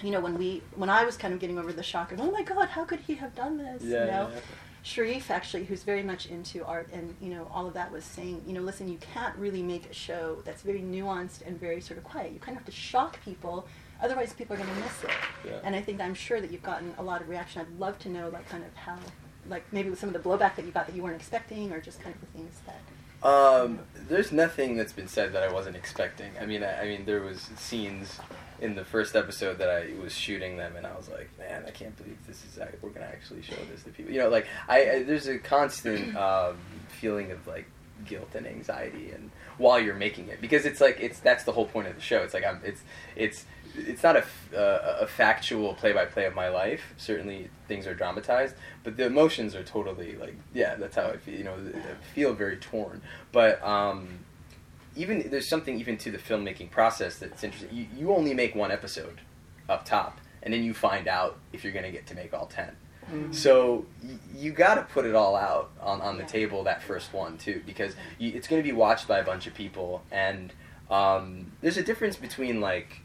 you 0.04 0.12
know, 0.12 0.20
when 0.20 0.38
we 0.38 0.62
when 0.76 0.90
I 0.90 1.06
was 1.06 1.18
kind 1.18 1.34
of 1.34 1.40
getting 1.40 1.58
over 1.58 1.72
the 1.74 1.84
shock 1.84 2.12
of, 2.12 2.20
oh 2.22 2.32
my 2.32 2.44
God, 2.44 2.68
how 2.70 2.84
could 2.86 3.00
he 3.02 3.16
have 3.16 3.34
done 3.36 3.58
this? 3.58 3.82
Yeah, 3.84 4.06
you 4.06 4.12
know, 4.12 4.30
yeah. 4.34 4.40
Sharif 4.86 5.32
actually, 5.32 5.66
who's 5.66 5.82
very 5.82 6.04
much 6.04 6.28
into 6.28 6.64
art 6.64 6.90
and 6.94 7.16
you 7.20 7.32
know 7.32 7.50
all 7.52 7.66
of 7.66 7.74
that, 7.74 7.92
was 7.92 8.04
saying, 8.04 8.44
you 8.46 8.54
know, 8.54 8.62
listen, 8.62 8.88
you 8.88 9.00
can't 9.00 9.36
really 9.36 9.64
make 9.64 9.90
a 9.90 9.94
show 9.94 10.44
that's 10.46 10.62
very 10.62 10.82
nuanced 10.82 11.44
and 11.44 11.60
very 11.60 11.82
sort 11.82 11.98
of 11.98 12.04
quiet. 12.04 12.34
You 12.34 12.40
kind 12.40 12.56
of 12.56 12.64
have 12.64 12.72
to 12.72 12.80
shock 12.80 13.20
people, 13.26 13.68
otherwise 14.00 14.34
people 14.34 14.56
are 14.56 14.60
going 14.60 14.70
to 14.70 14.76
miss 14.76 15.04
it. 15.04 15.10
Yeah. 15.44 15.60
And 15.64 15.76
I 15.76 15.82
think 15.82 16.00
I'm 16.00 16.14
sure 16.14 16.40
that 16.40 16.52
you've 16.52 16.62
gotten 16.62 16.94
a 17.00 17.04
lot 17.04 17.22
of 17.22 17.30
reaction. 17.30 17.62
I'd 17.62 17.80
love 17.80 17.98
to 18.00 18.10
know, 18.10 18.30
like, 18.30 18.48
kind 18.48 18.64
of 18.64 18.76
how, 18.76 19.00
like, 19.50 19.64
maybe 19.72 19.90
with 19.90 20.00
some 20.00 20.08
of 20.08 20.14
the 20.14 20.30
blowback 20.30 20.56
that 20.56 20.66
you 20.66 20.72
got 20.72 20.86
that 20.86 20.96
you 20.96 21.02
weren't 21.02 21.16
expecting, 21.16 21.72
or 21.72 21.82
just 21.82 22.00
kind 22.00 22.14
of 22.14 22.22
the 22.22 22.28
things 22.28 22.62
that. 22.68 23.28
Um, 23.28 23.80
there's 24.08 24.32
nothing 24.32 24.78
that's 24.78 24.94
been 24.94 25.08
said 25.08 25.34
that 25.34 25.42
I 25.42 25.52
wasn't 25.52 25.78
expecting. 25.78 26.30
I 26.40 26.46
mean, 26.46 26.62
I, 26.62 26.84
I 26.84 26.86
mean, 26.86 27.06
there 27.06 27.22
was 27.22 27.50
scenes 27.58 28.20
in 28.62 28.76
the 28.76 28.86
first 28.86 29.16
episode 29.16 29.58
that 29.58 29.70
I 29.70 29.92
was 30.02 30.14
shooting 30.14 30.58
them, 30.58 30.76
and 30.76 30.86
I 30.86 30.96
was 30.96 31.10
like, 31.10 31.30
man, 31.38 31.64
I 31.68 31.72
can't 31.72 31.96
believe 31.98 32.18
this 32.26 32.44
is 32.46 32.60
we're 32.82 32.90
gonna 32.90 33.06
actually 33.06 33.42
show 33.42 33.56
this 33.72 33.84
to 33.84 33.90
people. 33.90 34.12
You 34.14 34.20
know, 34.20 34.30
like 34.30 34.48
I, 34.68 34.92
I 34.92 35.04
there's 35.04 35.28
a 35.28 35.38
constant 35.38 36.16
um, 36.18 36.58
feeling 36.88 37.32
of 37.32 37.46
like 37.48 37.66
guilt 38.06 38.30
and 38.36 38.48
anxiety, 38.48 39.12
and 39.12 39.32
while 39.58 39.80
you're 39.80 39.96
making 39.96 40.30
it, 40.30 40.42
because 40.42 40.66
it's 40.66 40.82
like 40.82 40.98
it's 41.00 41.20
that's 41.20 41.44
the 41.44 41.52
whole 41.52 41.66
point 41.66 41.88
of 41.88 41.96
the 41.96 42.02
show. 42.02 42.22
It's 42.24 42.34
like 42.34 42.46
I'm 42.46 42.62
it's 42.64 42.82
it's 43.16 43.46
it's 43.78 44.04
not 44.04 44.16
a, 44.16 44.24
uh, 44.58 45.00
a 45.02 45.08
factual 45.08 45.74
play 45.74 45.92
by 45.92 46.06
play 46.06 46.26
of 46.26 46.34
my 46.34 46.50
life. 46.50 46.94
Certainly, 46.98 47.50
things 47.68 47.88
are 47.88 47.94
dramatized, 47.94 48.56
but 48.84 48.98
the 48.98 49.06
emotions 49.06 49.56
are 49.56 49.64
totally 49.64 50.16
like, 50.16 50.36
yeah, 50.54 50.76
that's 50.76 50.96
how 50.96 51.08
I 51.08 51.18
feel. 51.18 51.36
You 51.36 51.44
know, 51.44 51.56
I 51.56 52.14
feel 52.14 52.34
very 52.34 52.58
torn. 52.58 53.02
But 53.32 53.62
um, 53.64 54.20
even 54.96 55.30
there's 55.30 55.48
something 55.50 55.80
even 55.80 55.98
to 55.98 56.12
the 56.12 56.18
filmmaking 56.18 56.72
process 56.72 57.18
that's 57.18 57.44
interesting. 57.44 57.76
You, 57.76 57.88
you 57.96 58.14
only 58.14 58.34
make 58.34 58.56
one 58.56 58.72
episode 58.72 59.22
up 59.70 59.86
top, 59.86 60.20
and 60.44 60.54
then 60.54 60.64
you 60.64 60.74
find 60.74 61.08
out 61.08 61.38
if 61.54 61.64
you're 61.64 61.74
going 61.74 61.86
to 61.86 61.92
get 61.92 62.06
to 62.08 62.16
make 62.16 62.34
all 62.34 62.46
10 62.46 62.76
So 63.32 63.86
y- 64.04 64.18
you 64.36 64.52
got 64.52 64.76
to 64.76 64.82
put 64.84 65.06
it 65.06 65.16
all 65.16 65.36
out 65.36 65.72
on, 65.82 66.02
on 66.02 66.18
the 66.18 66.24
Yeah. 66.24 66.28
table 66.30 66.64
that 66.64 66.82
first 66.84 67.14
one 67.14 67.38
too, 67.38 67.62
because 67.66 67.96
you, 68.20 68.32
it's 68.36 68.48
going 68.48 68.62
to 68.62 68.68
be 68.68 68.72
watched 68.74 69.08
by 69.08 69.20
a 69.20 69.24
bunch 69.24 69.48
of 69.48 69.54
people, 69.54 70.04
and 70.12 70.54
um, 70.90 71.52
there's 71.62 71.78
a 71.78 71.84
difference 71.84 72.16
between 72.16 72.62
like 72.62 73.02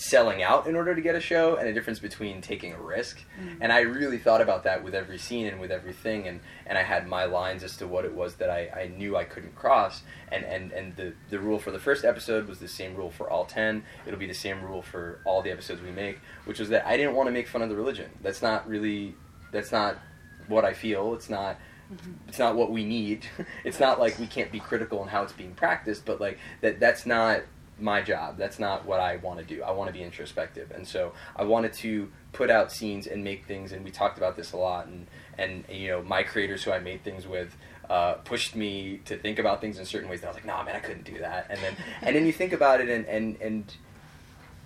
selling 0.00 0.44
out 0.44 0.68
in 0.68 0.76
order 0.76 0.94
to 0.94 1.00
get 1.00 1.16
a 1.16 1.20
show 1.20 1.56
and 1.56 1.66
a 1.68 1.72
difference 1.72 1.98
between 1.98 2.40
taking 2.40 2.72
a 2.72 2.80
risk. 2.80 3.18
Mm. 3.42 3.56
And 3.62 3.72
I 3.72 3.80
really 3.80 4.18
thought 4.18 4.40
about 4.40 4.62
that 4.62 4.84
with 4.84 4.94
every 4.94 5.18
scene 5.18 5.46
and 5.48 5.60
with 5.60 5.72
everything, 5.72 6.28
and, 6.28 6.38
and 6.66 6.78
I 6.78 6.84
had 6.84 7.08
my 7.08 7.24
lines 7.24 7.64
as 7.64 7.76
to 7.78 7.88
what 7.88 8.04
it 8.04 8.14
was 8.14 8.36
that 8.36 8.48
I, 8.48 8.68
I 8.68 8.92
knew 8.96 9.16
I 9.16 9.24
couldn't 9.24 9.56
cross. 9.56 10.02
And, 10.30 10.44
and, 10.44 10.70
and 10.70 10.94
the, 10.94 11.14
the 11.30 11.40
rule 11.40 11.58
for 11.58 11.72
the 11.72 11.80
first 11.80 12.04
episode 12.04 12.46
was 12.46 12.60
the 12.60 12.68
same 12.68 12.94
rule 12.94 13.10
for 13.10 13.28
all 13.28 13.44
10. 13.44 13.82
It'll 14.06 14.20
be 14.20 14.26
the 14.28 14.34
same 14.34 14.62
rule 14.62 14.82
for 14.82 15.18
all 15.24 15.42
the 15.42 15.50
episodes 15.50 15.82
we 15.82 15.90
make, 15.90 16.20
which 16.44 16.60
was 16.60 16.68
that 16.68 16.86
I 16.86 16.96
didn't 16.96 17.14
want 17.16 17.26
to 17.26 17.32
make 17.32 17.48
fun 17.48 17.62
of 17.62 17.68
the 17.68 17.76
religion. 17.76 18.08
That's 18.22 18.40
not 18.40 18.68
really, 18.68 19.16
that's 19.50 19.72
not 19.72 19.98
what 20.46 20.64
I 20.64 20.74
feel. 20.74 21.14
It's 21.14 21.28
not 21.28 21.58
Mhm. 21.90 22.16
it's 22.28 22.38
not 22.38 22.54
what 22.54 22.70
we 22.70 22.84
need. 22.84 23.24
it's 23.64 23.80
not 23.80 23.98
like 23.98 24.18
we 24.18 24.26
can't 24.26 24.52
be 24.52 24.60
critical 24.60 25.02
in 25.02 25.08
how 25.08 25.22
it's 25.22 25.32
being 25.32 25.54
practiced, 25.54 26.04
but 26.04 26.20
like 26.20 26.38
that 26.60 26.78
that's 26.78 27.06
not 27.06 27.40
my 27.78 28.02
job. 28.02 28.36
That's 28.36 28.58
not 28.58 28.86
what 28.86 29.00
I 29.00 29.16
want 29.16 29.38
to 29.38 29.44
do. 29.44 29.62
I 29.62 29.70
want 29.70 29.88
to 29.88 29.92
be 29.92 30.02
introspective, 30.02 30.70
and 30.70 30.86
so 30.86 31.12
I 31.36 31.44
wanted 31.44 31.72
to 31.74 32.10
put 32.32 32.50
out 32.50 32.72
scenes 32.72 33.06
and 33.06 33.24
make 33.24 33.46
things. 33.46 33.72
And 33.72 33.84
we 33.84 33.90
talked 33.90 34.18
about 34.18 34.36
this 34.36 34.52
a 34.52 34.56
lot. 34.56 34.86
And 34.86 35.06
and 35.36 35.64
you 35.70 35.88
know, 35.88 36.02
my 36.02 36.22
creators 36.22 36.64
who 36.64 36.72
I 36.72 36.78
made 36.78 37.04
things 37.04 37.26
with 37.26 37.56
uh, 37.88 38.14
pushed 38.14 38.54
me 38.54 39.00
to 39.04 39.16
think 39.16 39.38
about 39.38 39.60
things 39.60 39.78
in 39.78 39.84
certain 39.84 40.08
ways. 40.08 40.20
That 40.20 40.28
I 40.28 40.30
was 40.30 40.36
like, 40.36 40.46
nah, 40.46 40.62
man, 40.62 40.76
I 40.76 40.80
couldn't 40.80 41.04
do 41.04 41.18
that. 41.18 41.46
And 41.50 41.60
then 41.60 41.76
and 42.02 42.16
then 42.16 42.26
you 42.26 42.32
think 42.32 42.52
about 42.52 42.80
it, 42.80 42.88
and 42.88 43.06
and 43.06 43.40
and 43.40 43.74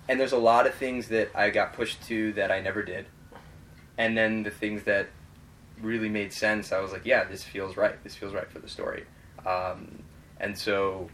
and 0.07 0.19
there's 0.19 0.33
a 0.33 0.37
lot 0.37 0.67
of 0.67 0.73
things 0.73 1.07
that 1.09 1.29
I 1.35 1.49
got 1.49 1.73
pushed 1.73 2.03
to 2.07 2.33
that 2.33 2.51
I 2.51 2.59
never 2.59 2.83
did, 2.83 3.05
and 3.97 4.17
then 4.17 4.43
the 4.43 4.51
things 4.51 4.83
that 4.83 5.07
really 5.81 6.09
made 6.09 6.33
sense. 6.33 6.71
I 6.71 6.79
was 6.79 6.91
like, 6.91 7.05
yeah, 7.05 7.23
this 7.25 7.43
feels 7.43 7.77
right. 7.77 8.01
This 8.03 8.15
feels 8.15 8.33
right 8.33 8.49
for 8.49 8.59
the 8.59 8.69
story. 8.69 9.05
Um, 9.45 10.03
and 10.39 10.57
so, 10.57 11.09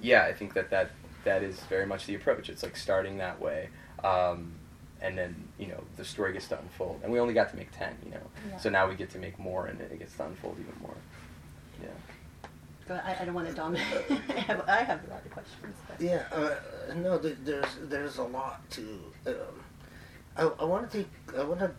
yeah, 0.00 0.24
I 0.24 0.32
think 0.32 0.54
that 0.54 0.70
that 0.70 0.90
that 1.24 1.42
is 1.42 1.60
very 1.64 1.86
much 1.86 2.06
the 2.06 2.14
approach. 2.14 2.48
It's 2.48 2.62
like 2.62 2.76
starting 2.76 3.18
that 3.18 3.40
way. 3.40 3.68
Um, 4.04 4.52
and 5.00 5.16
then 5.16 5.34
you 5.58 5.68
know 5.68 5.82
the 5.96 6.04
story 6.04 6.32
gets 6.32 6.48
to 6.48 6.58
unfold, 6.58 7.00
and 7.02 7.12
we 7.12 7.20
only 7.20 7.34
got 7.34 7.50
to 7.50 7.56
make 7.56 7.70
ten, 7.76 7.96
you 8.04 8.10
know. 8.10 8.20
Yeah. 8.50 8.56
So 8.58 8.70
now 8.70 8.88
we 8.88 8.94
get 8.94 9.10
to 9.10 9.18
make 9.18 9.38
more, 9.38 9.66
and 9.66 9.80
it 9.80 9.98
gets 9.98 10.16
to 10.16 10.24
unfold 10.26 10.56
even 10.60 10.74
more. 10.82 10.94
Yeah. 11.80 11.88
Go- 12.88 13.00
I, 13.04 13.16
I 13.20 13.24
don't 13.24 13.34
want 13.34 13.48
to 13.48 13.54
dominate. 13.54 13.86
I 14.10 14.40
have, 14.40 14.64
I 14.68 14.76
have 14.82 15.00
a 15.06 15.10
lot 15.10 15.24
of 15.24 15.30
questions. 15.30 15.76
But. 15.86 16.00
Yeah, 16.00 16.24
uh, 16.32 16.54
no, 16.96 17.18
th- 17.18 17.36
there's 17.44 17.76
there's 17.82 18.18
a 18.18 18.24
lot 18.24 18.68
to. 18.70 18.98
Um, 19.26 19.34
I, 20.36 20.42
I 20.60 20.64
want 20.64 20.90
to 20.90 20.98
take 20.98 21.08
I 21.38 21.44
want 21.44 21.60
to 21.60 21.70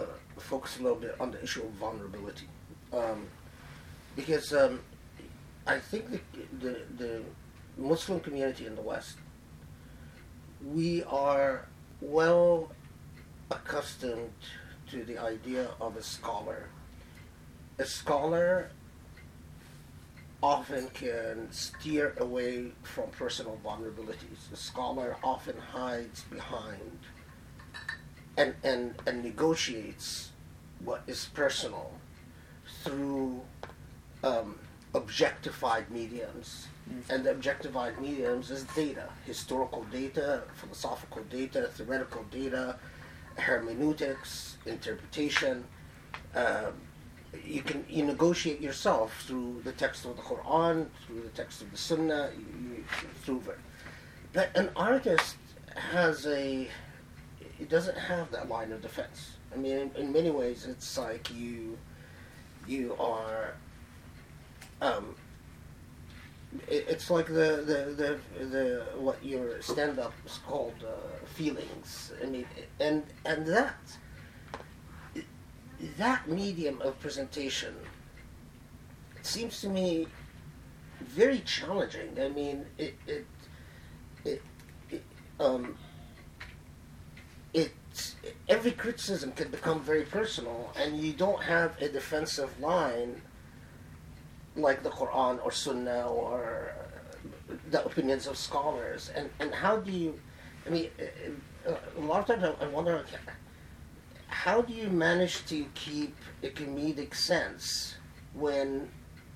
uh, 0.00 0.06
focus 0.38 0.78
a 0.80 0.82
little 0.82 0.98
bit 0.98 1.14
on 1.20 1.30
the 1.30 1.42
issue 1.42 1.62
of 1.62 1.70
vulnerability, 1.72 2.46
um, 2.92 3.26
because 4.16 4.52
um, 4.52 4.80
I 5.66 5.78
think 5.78 6.10
the, 6.10 6.18
the 6.58 6.80
the 6.98 7.22
Muslim 7.82 8.20
community 8.20 8.66
in 8.66 8.74
the 8.76 8.82
West 8.82 9.16
we 10.64 11.02
are 11.04 11.66
well 12.00 12.70
accustomed 13.50 14.30
to 14.90 15.04
the 15.04 15.18
idea 15.18 15.68
of 15.80 15.96
a 15.96 16.02
scholar. 16.02 16.68
A 17.78 17.84
scholar 17.84 18.70
often 20.42 20.88
can 20.90 21.50
steer 21.50 22.14
away 22.18 22.72
from 22.82 23.08
personal 23.10 23.58
vulnerabilities. 23.64 24.52
A 24.52 24.56
scholar 24.56 25.16
often 25.22 25.56
hides 25.56 26.22
behind 26.24 26.98
and, 28.36 28.54
and, 28.62 28.94
and 29.06 29.22
negotiates 29.22 30.30
what 30.84 31.02
is 31.06 31.28
personal 31.32 31.92
through 32.82 33.40
um, 34.24 34.58
objectified 34.94 35.90
mediums. 35.90 36.68
And 37.08 37.24
the 37.24 37.30
objectified 37.30 38.00
mediums 38.00 38.50
is 38.50 38.64
data, 38.64 39.08
historical 39.24 39.84
data, 39.84 40.42
philosophical 40.54 41.22
data, 41.24 41.70
theoretical 41.72 42.24
data, 42.30 42.76
hermeneutics, 43.36 44.58
interpretation. 44.66 45.64
Um, 46.34 46.74
you 47.44 47.62
can 47.62 47.84
you 47.88 48.04
negotiate 48.04 48.60
yourself 48.60 49.24
through 49.26 49.62
the 49.64 49.72
text 49.72 50.04
of 50.04 50.16
the 50.16 50.22
Quran, 50.22 50.86
through 51.06 51.22
the 51.22 51.30
text 51.30 51.62
of 51.62 51.70
the 51.70 51.78
Sunnah, 51.78 52.30
you, 52.36 52.76
you, 52.76 52.84
through 53.22 53.42
it. 53.48 53.58
But 54.32 54.54
an 54.56 54.70
artist 54.76 55.36
has 55.74 56.26
a 56.26 56.68
it 57.58 57.68
doesn't 57.68 57.96
have 57.96 58.30
that 58.32 58.48
line 58.48 58.72
of 58.72 58.82
defense. 58.82 59.36
I 59.52 59.56
mean, 59.56 59.76
in, 59.76 59.90
in 59.96 60.12
many 60.12 60.30
ways, 60.30 60.66
it's 60.66 60.98
like 60.98 61.32
you 61.34 61.78
you 62.66 62.96
are. 62.98 63.54
Um, 64.80 65.14
it's 66.68 67.10
like 67.10 67.26
the, 67.26 67.62
the, 67.66 68.18
the, 68.38 68.44
the 68.44 68.86
what 68.96 69.24
your 69.24 69.60
stand 69.62 69.98
up 69.98 70.12
is 70.26 70.38
called 70.46 70.74
uh, 70.86 71.24
feelings. 71.26 72.12
I 72.22 72.26
mean, 72.26 72.46
and 72.78 73.04
and 73.24 73.46
that 73.46 73.76
that 75.98 76.28
medium 76.28 76.80
of 76.82 76.98
presentation 77.00 77.74
seems 79.22 79.60
to 79.62 79.68
me 79.68 80.06
very 81.00 81.40
challenging. 81.40 82.18
I 82.20 82.28
mean, 82.28 82.66
it 82.78 82.94
it 83.06 83.26
it, 84.24 84.42
it 84.90 85.04
um 85.40 85.76
it 87.54 87.72
every 88.48 88.72
criticism 88.72 89.32
can 89.32 89.50
become 89.50 89.80
very 89.80 90.04
personal, 90.04 90.72
and 90.76 90.98
you 90.98 91.12
don't 91.12 91.42
have 91.42 91.80
a 91.80 91.88
defensive 91.88 92.60
line 92.60 93.22
like 94.56 94.82
the 94.82 94.90
Quran 94.90 95.44
or 95.44 95.50
Sunnah 95.50 96.06
or 96.08 96.74
the 97.70 97.84
opinions 97.84 98.26
of 98.26 98.36
scholars. 98.36 99.10
And 99.14 99.30
and 99.40 99.54
how 99.54 99.76
do 99.76 99.90
you? 99.90 100.18
I 100.66 100.70
mean, 100.70 100.90
a 101.66 102.00
lot 102.00 102.20
of 102.20 102.40
times 102.40 102.56
I 102.60 102.66
wonder 102.66 103.04
how 104.28 104.62
do 104.62 104.72
you 104.72 104.88
manage 104.88 105.44
to 105.46 105.66
keep 105.74 106.16
a 106.42 106.48
comedic 106.48 107.14
sense 107.14 107.96
when 108.34 108.88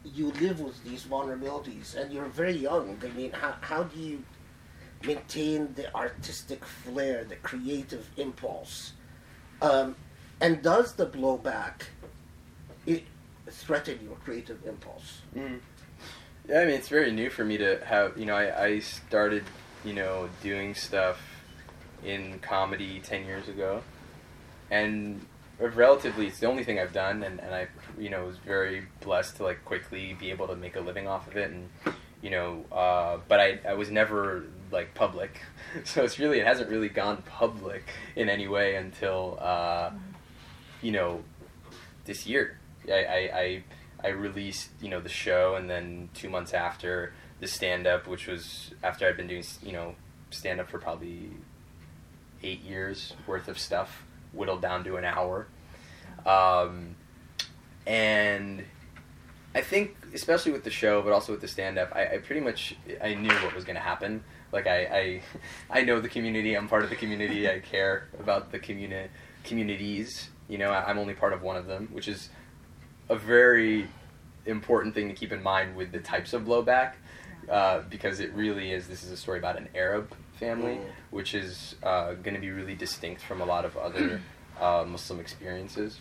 you 0.04 0.30
live 0.40 0.60
with 0.60 0.82
these 0.84 1.04
vulnerabilities 1.04 1.96
and 1.96 2.12
you're 2.12 2.26
very 2.26 2.56
young? 2.56 2.98
I 3.04 3.08
mean, 3.16 3.32
how, 3.32 3.54
how 3.60 3.82
do 3.84 4.00
you 4.00 4.24
maintain 5.04 5.74
the 5.74 5.94
artistic 5.94 6.64
flair, 6.64 7.24
the 7.24 7.36
creative 7.36 8.08
impulse? 8.16 8.92
Um, 9.60 9.96
and 10.40 10.62
does 10.62 10.94
the 10.94 11.06
blowback 11.06 11.82
it 12.86 13.04
threaten 13.48 13.98
your 14.02 14.16
creative 14.16 14.64
impulse? 14.66 15.20
Mm. 15.36 15.60
Yeah, 16.48 16.60
I 16.60 16.64
mean, 16.66 16.74
it's 16.74 16.88
very 16.88 17.10
new 17.12 17.30
for 17.30 17.44
me 17.44 17.58
to 17.58 17.84
have, 17.84 18.16
you 18.16 18.26
know, 18.26 18.36
I, 18.36 18.64
I 18.64 18.78
started, 18.78 19.44
you 19.84 19.92
know, 19.92 20.28
doing 20.42 20.74
stuff 20.74 21.20
in 22.04 22.38
comedy 22.40 23.00
10 23.00 23.24
years 23.24 23.48
ago 23.48 23.82
and 24.70 25.24
relatively 25.58 26.26
it's 26.26 26.38
the 26.38 26.46
only 26.46 26.64
thing 26.64 26.78
I've 26.78 26.92
done 26.92 27.22
and, 27.22 27.40
and 27.40 27.54
I 27.54 27.68
you 27.98 28.10
know 28.10 28.26
was 28.26 28.36
very 28.38 28.86
blessed 29.00 29.36
to 29.36 29.44
like 29.44 29.64
quickly 29.64 30.14
be 30.18 30.30
able 30.30 30.46
to 30.48 30.56
make 30.56 30.76
a 30.76 30.80
living 30.80 31.08
off 31.08 31.26
of 31.28 31.36
it 31.36 31.50
and 31.50 31.68
you 32.22 32.30
know 32.30 32.64
uh, 32.70 33.18
but 33.28 33.40
I, 33.40 33.60
I 33.66 33.74
was 33.74 33.90
never 33.90 34.44
like 34.70 34.94
public 34.94 35.40
so 35.84 36.04
it's 36.04 36.18
really 36.18 36.40
it 36.40 36.46
hasn't 36.46 36.70
really 36.70 36.88
gone 36.88 37.22
public 37.22 37.88
in 38.14 38.28
any 38.28 38.48
way 38.48 38.76
until 38.76 39.38
uh, 39.40 39.90
you 40.82 40.92
know 40.92 41.22
this 42.04 42.26
year 42.26 42.55
I, 42.90 43.04
I, 43.04 43.38
I, 43.38 43.64
I 44.04 44.08
released 44.08 44.70
you 44.80 44.88
know 44.88 45.00
the 45.00 45.08
show 45.08 45.56
and 45.56 45.68
then 45.68 46.08
two 46.14 46.28
months 46.28 46.52
after 46.52 47.12
the 47.40 47.46
stand 47.46 47.86
up 47.86 48.06
which 48.06 48.26
was 48.26 48.72
after 48.82 49.06
I'd 49.06 49.16
been 49.16 49.26
doing 49.26 49.44
you 49.62 49.72
know 49.72 49.94
stand 50.30 50.60
up 50.60 50.70
for 50.70 50.78
probably 50.78 51.30
eight 52.42 52.62
years 52.62 53.14
worth 53.26 53.48
of 53.48 53.58
stuff 53.58 54.04
whittled 54.32 54.62
down 54.62 54.84
to 54.84 54.96
an 54.96 55.04
hour. 55.04 55.46
Um, 56.24 56.96
and 57.86 58.64
I 59.54 59.62
think, 59.62 59.96
especially 60.14 60.52
with 60.52 60.64
the 60.64 60.70
show, 60.70 61.02
but 61.02 61.12
also 61.12 61.32
with 61.32 61.40
the 61.40 61.48
stand 61.48 61.78
up, 61.78 61.92
I, 61.94 62.14
I 62.14 62.18
pretty 62.18 62.40
much 62.40 62.76
I 63.02 63.14
knew 63.14 63.32
what 63.36 63.54
was 63.54 63.64
going 63.64 63.76
to 63.76 63.82
happen. 63.82 64.22
Like 64.52 64.66
I, 64.66 65.22
I, 65.70 65.78
I 65.78 65.82
know 65.82 66.00
the 66.00 66.08
community. 66.08 66.54
I'm 66.54 66.68
part 66.68 66.84
of 66.84 66.90
the 66.90 66.96
community. 66.96 67.48
I 67.48 67.58
care 67.70 68.08
about 68.18 68.52
the 68.52 68.58
communi- 68.58 69.08
communities. 69.44 70.30
You 70.48 70.58
know, 70.58 70.70
I, 70.70 70.88
I'm 70.88 70.98
only 70.98 71.14
part 71.14 71.32
of 71.32 71.42
one 71.42 71.56
of 71.56 71.66
them, 71.66 71.88
which 71.92 72.08
is 72.08 72.28
a 73.08 73.16
very 73.16 73.88
important 74.44 74.94
thing 74.94 75.08
to 75.08 75.14
keep 75.14 75.32
in 75.32 75.42
mind 75.42 75.76
with 75.76 75.92
the 75.92 75.98
types 75.98 76.32
of 76.32 76.42
blowback, 76.42 76.92
uh, 77.50 77.80
because 77.90 78.20
it 78.20 78.32
really 78.34 78.72
is. 78.72 78.88
This 78.88 79.02
is 79.04 79.10
a 79.10 79.16
story 79.16 79.38
about 79.38 79.56
an 79.56 79.68
Arab 79.74 80.14
family, 80.38 80.78
which 81.10 81.34
is 81.34 81.76
uh, 81.82 82.12
going 82.14 82.34
to 82.34 82.40
be 82.40 82.50
really 82.50 82.74
distinct 82.74 83.22
from 83.22 83.40
a 83.40 83.44
lot 83.44 83.64
of 83.64 83.76
other 83.76 84.20
uh, 84.60 84.84
Muslim 84.86 85.20
experiences. 85.20 86.00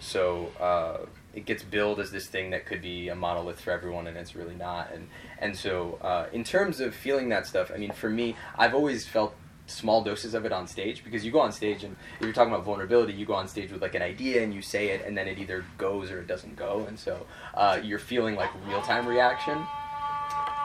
So 0.00 0.50
uh, 0.58 1.06
it 1.34 1.44
gets 1.44 1.62
billed 1.62 2.00
as 2.00 2.10
this 2.10 2.26
thing 2.26 2.50
that 2.50 2.64
could 2.64 2.80
be 2.80 3.08
a 3.08 3.14
monolith 3.14 3.60
for 3.60 3.70
everyone, 3.70 4.06
and 4.06 4.16
it's 4.16 4.34
really 4.34 4.54
not. 4.54 4.90
And 4.92 5.08
and 5.38 5.54
so 5.54 5.98
uh, 6.00 6.26
in 6.32 6.42
terms 6.42 6.80
of 6.80 6.94
feeling 6.94 7.28
that 7.28 7.46
stuff, 7.46 7.70
I 7.72 7.76
mean, 7.76 7.92
for 7.92 8.08
me, 8.08 8.34
I've 8.56 8.74
always 8.74 9.06
felt 9.06 9.34
small 9.70 10.02
doses 10.02 10.34
of 10.34 10.44
it 10.44 10.52
on 10.52 10.66
stage? 10.66 11.04
Because 11.04 11.24
you 11.24 11.32
go 11.32 11.40
on 11.40 11.52
stage 11.52 11.84
and 11.84 11.96
if 12.18 12.24
you're 12.24 12.32
talking 12.32 12.52
about 12.52 12.64
vulnerability 12.64 13.12
you 13.12 13.26
go 13.26 13.34
on 13.34 13.48
stage 13.48 13.72
with 13.72 13.82
like 13.82 13.94
an 13.94 14.02
idea 14.02 14.42
and 14.42 14.52
you 14.52 14.62
say 14.62 14.88
it 14.88 15.04
and 15.06 15.16
then 15.16 15.28
it 15.28 15.38
either 15.38 15.64
goes 15.78 16.10
or 16.10 16.20
it 16.20 16.26
doesn't 16.26 16.56
go. 16.56 16.84
And 16.88 16.98
so 16.98 17.26
uh, 17.54 17.80
you're 17.82 17.98
feeling 17.98 18.34
like 18.34 18.50
real-time 18.66 19.06
reaction 19.06 19.58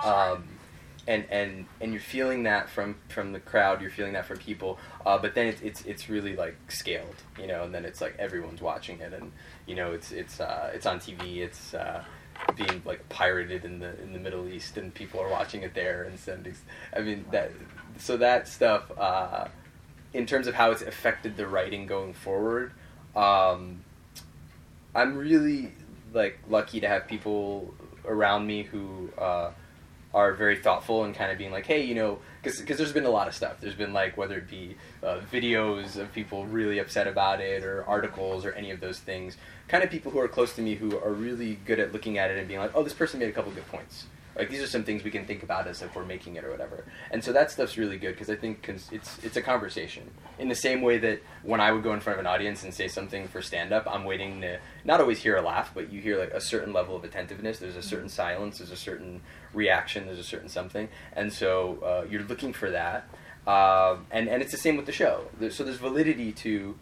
um, 0.03 0.47
and 1.07 1.25
and 1.29 1.65
and 1.81 1.91
you're 1.91 2.01
feeling 2.01 2.43
that 2.43 2.69
from 2.69 2.95
from 3.09 3.31
the 3.31 3.39
crowd 3.39 3.81
you're 3.81 3.91
feeling 3.91 4.13
that 4.13 4.25
from 4.25 4.37
people 4.37 4.79
uh, 5.05 5.17
but 5.17 5.35
then 5.35 5.47
it's, 5.47 5.61
it's 5.61 5.81
it's 5.83 6.09
really 6.09 6.35
like 6.35 6.55
scaled 6.67 7.15
you 7.39 7.45
know 7.47 7.63
and 7.63 7.73
then 7.73 7.85
it's 7.85 8.01
like 8.01 8.15
everyone's 8.17 8.61
watching 8.61 8.99
it. 9.01 9.13
And 9.13 9.31
you 9.65 9.75
know 9.75 9.91
it's 9.91 10.11
it's 10.11 10.39
uh, 10.39 10.71
it's 10.73 10.85
on 10.85 10.99
TV 10.99 11.37
it's 11.37 11.73
uh, 11.73 12.03
being 12.55 12.81
like 12.85 13.07
pirated 13.09 13.65
in 13.65 13.79
the 13.79 14.01
in 14.01 14.13
the 14.13 14.19
Middle 14.19 14.47
East 14.47 14.77
and 14.77 14.93
people 14.93 15.19
are 15.19 15.29
watching 15.29 15.63
it 15.63 15.73
there 15.73 16.03
and 16.03 16.19
sending 16.19 16.55
I 16.95 17.01
mean 17.01 17.25
that 17.31 17.51
so 17.97 18.17
that 18.17 18.47
stuff 18.47 18.91
uh, 18.97 19.47
in 20.13 20.25
terms 20.25 20.47
of 20.47 20.53
how 20.53 20.71
it's 20.71 20.81
affected 20.81 21.37
the 21.37 21.47
writing 21.47 21.85
going 21.85 22.13
forward 22.13 22.71
um, 23.15 23.83
I'm 24.93 25.17
really 25.17 25.71
like 26.13 26.39
lucky 26.49 26.79
to 26.79 26.87
have 26.87 27.07
people 27.07 27.73
around 28.05 28.47
me 28.47 28.63
who 28.63 29.09
uh, 29.17 29.51
are 30.13 30.33
very 30.33 30.55
thoughtful 30.55 31.03
and 31.03 31.13
kind 31.13 31.29
of 31.29 31.37
being 31.37 31.51
like, 31.51 31.65
hey, 31.65 31.83
you 31.83 31.93
know, 31.93 32.19
because 32.41 32.63
there's 32.77 32.93
been 32.93 33.05
a 33.05 33.09
lot 33.09 33.27
of 33.27 33.35
stuff. 33.35 33.59
There's 33.59 33.75
been 33.75 33.91
like 33.91 34.15
whether 34.15 34.37
it 34.37 34.49
be 34.49 34.77
uh, 35.03 35.19
videos 35.31 35.97
of 35.97 36.13
people 36.13 36.45
really 36.45 36.79
upset 36.79 37.07
about 37.07 37.41
it, 37.41 37.63
or 37.63 37.83
articles, 37.85 38.45
or 38.45 38.53
any 38.53 38.71
of 38.71 38.79
those 38.79 38.99
things. 38.99 39.35
Kind 39.67 39.83
of 39.83 39.89
people 39.89 40.11
who 40.11 40.19
are 40.19 40.27
close 40.27 40.53
to 40.55 40.61
me 40.61 40.75
who 40.75 40.97
are 40.99 41.11
really 41.11 41.59
good 41.65 41.79
at 41.79 41.91
looking 41.91 42.17
at 42.17 42.29
it 42.31 42.37
and 42.37 42.47
being 42.47 42.59
like, 42.59 42.71
oh, 42.75 42.83
this 42.83 42.93
person 42.93 43.19
made 43.19 43.29
a 43.29 43.31
couple 43.31 43.51
good 43.51 43.67
points. 43.67 44.05
Like 44.35 44.49
these 44.49 44.61
are 44.61 44.67
some 44.67 44.83
things 44.83 45.03
we 45.03 45.11
can 45.11 45.25
think 45.25 45.43
about 45.43 45.65
as 45.67 45.81
if 45.81 45.95
we're 45.95 46.05
making 46.05 46.35
it 46.35 46.43
or 46.43 46.51
whatever. 46.51 46.83
And 47.09 47.23
so 47.23 47.31
that 47.31 47.51
stuff's 47.51 47.77
really 47.77 47.97
good 47.97 48.11
because 48.11 48.29
I 48.29 48.35
think 48.35 48.67
it's 48.67 49.17
it's 49.23 49.37
a 49.37 49.41
conversation. 49.41 50.11
In 50.37 50.49
the 50.49 50.55
same 50.55 50.81
way 50.81 50.97
that 50.97 51.21
when 51.43 51.61
I 51.61 51.71
would 51.71 51.83
go 51.83 51.93
in 51.93 52.01
front 52.01 52.19
of 52.19 52.25
an 52.25 52.27
audience 52.29 52.63
and 52.63 52.73
say 52.73 52.89
something 52.89 53.29
for 53.29 53.41
stand 53.41 53.71
up, 53.71 53.87
I'm 53.89 54.03
waiting 54.03 54.41
to 54.41 54.59
not 54.83 54.99
always 54.99 55.19
hear 55.19 55.37
a 55.37 55.41
laugh, 55.41 55.71
but 55.73 55.91
you 55.91 56.01
hear 56.01 56.19
like 56.19 56.31
a 56.31 56.41
certain 56.41 56.73
level 56.73 56.97
of 56.97 57.05
attentiveness. 57.05 57.59
There's 57.59 57.77
a 57.77 57.81
certain 57.81 58.09
silence. 58.09 58.57
There's 58.57 58.71
a 58.71 58.75
certain 58.75 59.21
reaction. 59.53 60.05
There's 60.05 60.19
a 60.19 60.23
certain 60.23 60.49
something. 60.49 60.89
And 61.13 61.31
so 61.31 61.79
uh, 61.81 62.07
you're 62.09 62.23
looking 62.23 62.51
for 62.51 62.69
that. 62.71 63.07
Um, 63.47 64.05
and 64.11 64.27
and 64.27 64.41
it's 64.41 64.51
the 64.51 64.57
same 64.57 64.75
with 64.75 64.85
the 64.85 64.91
show. 64.91 65.27
So 65.49 65.63
there's 65.63 65.77
validity 65.77 66.33
to 66.33 66.77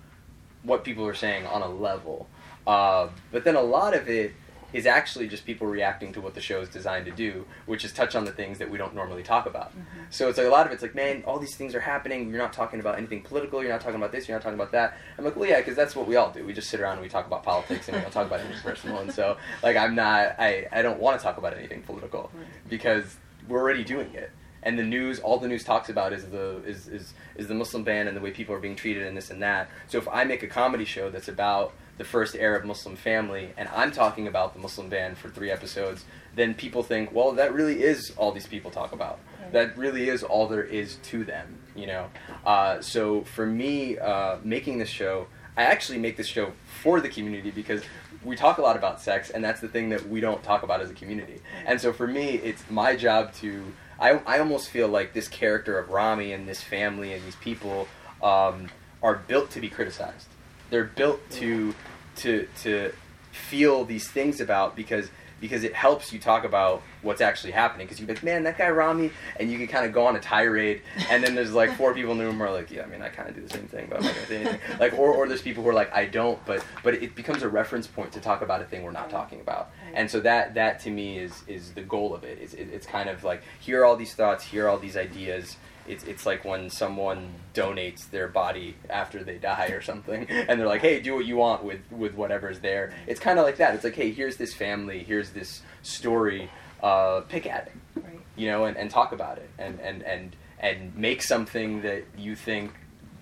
what 0.64 0.84
people 0.84 1.06
are 1.06 1.14
saying 1.14 1.46
on 1.46 1.62
a 1.62 1.70
level. 1.70 2.28
Uh, 2.66 3.10
but 3.32 3.44
then 3.44 3.56
a 3.56 3.62
lot 3.62 3.96
of 3.96 4.10
it 4.10 4.34
is 4.74 4.88
actually 4.88 5.28
just 5.28 5.46
people 5.46 5.68
reacting 5.68 6.12
to 6.12 6.20
what 6.20 6.34
the 6.34 6.42
show 6.42 6.60
is 6.60 6.68
designed 6.68 7.06
to 7.06 7.12
do, 7.12 7.46
which 7.68 7.86
is 7.86 7.94
touch 7.94 8.16
on 8.16 8.26
the 8.26 8.32
things 8.32 8.58
that 8.58 8.70
we 8.70 8.78
don't 8.78 8.96
normally 8.96 9.22
talk 9.22 9.46
about. 9.46 9.70
Mm-hmm. 9.70 10.00
So 10.10 10.30
it's 10.30 10.38
like 10.38 10.48
a 10.48 10.50
lot 10.50 10.66
of 10.66 10.74
it's 10.74 10.82
like, 10.82 10.96
man, 10.96 11.24
all 11.28 11.38
these 11.38 11.56
things 11.56 11.76
are 11.76 11.80
happening. 11.80 12.30
You're 12.30 12.40
not 12.40 12.54
talking 12.54 12.80
about 12.80 12.98
anything 12.98 13.22
political. 13.22 13.62
You're 13.62 13.72
not 13.72 13.82
talking 13.82 13.98
about 13.98 14.12
this. 14.12 14.28
You're 14.28 14.36
not 14.36 14.44
talking 14.44 14.60
about 14.60 14.72
that. 14.72 14.98
I'm 15.18 15.24
like, 15.24 15.36
well, 15.36 15.48
yeah, 15.48 15.60
because 15.60 15.76
that's 15.76 15.96
what 15.96 16.08
we 16.08 16.16
all 16.16 16.32
do. 16.32 16.44
We 16.44 16.54
just 16.54 16.70
sit 16.70 16.80
around 16.80 16.94
and 16.94 17.02
we 17.04 17.10
talk 17.10 17.28
about 17.28 17.44
politics 17.44 17.88
and 17.88 17.98
we 17.98 18.02
don't 18.02 18.12
talk 18.12 18.26
about 18.26 18.40
anything 18.40 18.62
personal. 18.62 18.98
And 18.98 19.14
so, 19.14 19.38
like, 19.62 19.78
I'm 19.78 19.94
not, 19.94 20.36
I, 20.40 20.68
I 20.72 20.82
don't 20.82 21.00
want 21.00 21.20
to 21.20 21.24
talk 21.24 21.38
about 21.38 21.56
anything 21.56 21.84
political 21.84 22.32
because 22.68 23.18
we're 23.48 23.60
already 23.60 23.84
doing 23.84 24.12
it 24.14 24.32
and 24.64 24.80
the 24.80 24.84
news 24.84 25.20
all 25.20 25.38
the 25.38 25.48
news 25.48 25.64
talks 25.64 25.90
about 25.90 26.14
is 26.14 26.26
the 26.30 26.64
is, 26.66 26.88
is 26.88 27.14
is 27.36 27.48
the 27.48 27.54
Muslim 27.54 27.84
ban 27.84 28.08
and 28.08 28.16
the 28.16 28.22
way 28.22 28.32
people 28.32 28.56
are 28.56 28.60
being 28.60 28.78
treated 28.78 29.06
and 29.06 29.16
this 29.16 29.30
and 29.30 29.44
that. 29.44 29.70
So 29.88 29.98
if 29.98 30.08
I 30.08 30.24
make 30.24 30.42
a 30.42 30.48
comedy 30.48 30.86
show 30.86 31.10
that's 31.10 31.28
about 31.28 31.74
the 31.98 32.04
first 32.04 32.36
Arab 32.36 32.66
Muslim 32.66 32.96
family, 32.96 33.54
and 33.58 33.70
I'm 33.70 33.92
talking 33.92 34.28
about 34.28 34.54
the 34.54 34.60
Muslim 34.60 34.90
ban 34.90 35.16
for 35.16 35.30
three 35.30 35.52
episodes, 35.52 36.06
then 36.36 36.54
people 36.54 36.82
think, 36.82 37.14
well, 37.14 37.34
that 37.34 37.54
really 37.54 37.84
is 37.84 38.12
all 38.18 38.32
these 38.32 38.48
people 38.48 38.72
talk 38.72 38.92
about. 38.92 39.20
That 39.52 39.78
really 39.78 40.10
is 40.10 40.24
all 40.24 40.48
there 40.48 40.64
is 40.64 40.96
to 41.04 41.24
them, 41.24 41.60
you 41.76 41.86
know. 41.86 42.10
Uh, 42.46 42.82
so 42.82 43.22
for 43.22 43.46
me, 43.46 44.00
uh, 44.00 44.38
making 44.44 44.80
this 44.80 44.90
show, 44.90 45.28
I 45.56 45.64
actually 45.64 46.00
make 46.00 46.18
this 46.18 46.26
show 46.26 46.54
for 46.82 47.00
the 47.00 47.10
community 47.10 47.52
because 47.52 47.84
we 48.24 48.36
talk 48.36 48.58
a 48.58 48.62
lot 48.62 48.76
about 48.76 49.00
sex, 49.00 49.30
and 49.30 49.44
that's 49.44 49.62
the 49.62 49.68
thing 49.68 49.90
that 49.90 50.08
we 50.10 50.20
don't 50.20 50.42
talk 50.42 50.64
about 50.64 50.82
as 50.82 50.90
a 50.90 50.94
community. 50.94 51.42
And 51.68 51.80
so 51.80 51.94
for 51.94 52.08
me, 52.08 52.36
it's 52.36 52.64
my 52.72 52.96
job 52.96 53.34
to. 53.36 53.64
I, 54.00 54.14
I 54.26 54.40
almost 54.40 54.70
feel 54.70 54.88
like 54.88 55.14
this 55.14 55.28
character 55.28 55.78
of 55.78 55.90
Ramy 55.90 56.34
and 56.34 56.48
this 56.48 56.64
family 56.64 57.14
and 57.14 57.24
these 57.24 57.36
people 57.36 57.88
um, 58.24 58.70
are 59.04 59.16
built 59.16 59.52
to 59.52 59.62
be 59.62 59.70
criticized 59.70 60.28
they're 60.74 60.84
built 60.84 61.22
to 61.30 61.76
to 62.16 62.48
to 62.64 62.92
feel 63.32 63.86
these 63.86 64.08
things 64.08 64.42
about 64.42 64.76
because 64.76 65.10
because 65.40 65.64
it 65.64 65.76
helps 65.76 66.12
you 66.12 66.18
talk 66.18 66.44
about 66.44 66.82
what's 67.04 67.22
actually 67.22 67.52
happening. 67.52 67.86
Because 67.86 68.00
you're 68.00 68.08
like, 68.08 68.24
man, 68.24 68.44
that 68.44 68.58
guy 68.58 68.70
Ramy, 68.70 69.12
and 69.40 69.52
you 69.52 69.58
can 69.58 69.68
kind 69.68 69.86
of 69.86 69.94
go 69.94 70.06
on 70.06 70.16
a 70.16 70.20
tirade, 70.20 70.82
and 71.10 71.24
then 71.24 71.36
there's 71.36 71.54
like 71.54 71.76
four 71.78 71.94
people 71.94 72.12
in 72.14 72.18
the 72.18 72.26
room 72.26 72.38
who 72.38 72.44
are 72.44 72.52
like, 72.52 72.72
yeah, 72.72 72.84
I 72.84 72.86
mean, 72.88 73.02
I 73.02 73.10
kind 73.10 73.30
of 73.30 73.36
do 73.36 73.42
the 73.42 73.50
same 73.50 73.68
thing, 73.68 73.88
but 73.90 74.00
I'm 74.00 74.06
not 74.06 74.16
gonna 74.16 74.28
say 74.28 74.38
anything. 74.38 74.60
Like, 74.80 74.94
or, 74.94 75.14
or 75.14 75.28
there's 75.28 75.42
people 75.42 75.64
who 75.64 75.70
are 75.70 75.74
like, 75.74 75.94
I 75.94 76.06
don't, 76.06 76.44
but 76.46 76.66
but 76.84 76.96
it 76.96 77.16
becomes 77.16 77.44
a 77.44 77.50
reference 77.50 77.88
point 77.88 78.12
to 78.14 78.20
talk 78.20 78.42
about 78.42 78.62
a 78.62 78.66
thing 78.66 78.84
we're 78.84 78.92
not 78.92 79.10
talking 79.10 79.40
about, 79.40 79.70
and 79.94 80.10
so 80.10 80.20
that 80.22 80.56
that 80.56 80.80
to 80.82 80.90
me 80.90 81.20
is 81.20 81.44
is 81.48 81.74
the 81.74 81.82
goal 81.82 82.14
of 82.16 82.24
it. 82.24 82.40
It's 82.42 82.54
it, 82.54 82.70
it's 82.72 82.88
kind 82.88 83.10
of 83.10 83.24
like 83.24 83.44
here 83.60 83.82
are 83.82 83.86
all 83.86 83.96
these 83.96 84.14
thoughts, 84.14 84.44
here 84.44 84.66
are 84.66 84.70
all 84.70 84.80
these 84.80 84.98
ideas 84.98 85.58
it's 85.88 86.04
it's 86.06 86.26
like 86.26 86.46
when 86.46 86.70
someone 86.70 87.34
donates 87.54 88.10
their 88.10 88.28
body 88.28 88.76
after 88.90 89.24
they 89.24 89.38
die 89.38 89.68
or 89.68 89.82
something, 89.82 90.26
and 90.30 90.60
they're 90.60 90.68
like, 90.68 90.82
"Hey, 90.82 91.00
do 91.00 91.16
what 91.16 91.26
you 91.26 91.38
want 91.38 91.64
with 91.64 91.82
with 91.92 92.16
whatever's 92.16 92.60
there." 92.60 92.94
It's 93.08 93.20
kind 93.20 93.40
of 93.40 93.46
like 93.46 93.58
that. 93.58 93.76
It's 93.76 93.84
like, 93.84 93.96
"Hey, 93.96 94.12
here's 94.12 94.38
this 94.38 94.54
family, 94.54 95.04
here's 95.04 95.32
this 95.32 95.62
story. 95.82 96.50
Uh, 96.84 97.22
pick 97.22 97.48
at 97.48 97.68
it, 97.68 97.74
right. 97.96 98.20
you 98.36 98.48
know, 98.48 98.66
and, 98.66 98.76
and 98.76 98.92
talk 98.92 99.14
about 99.14 99.38
it, 99.38 99.50
and 99.58 99.80
and 99.80 100.04
and 100.04 100.36
and 100.60 100.96
make 100.96 101.24
something 101.24 101.82
that 101.82 102.04
you 102.18 102.36
think 102.36 102.74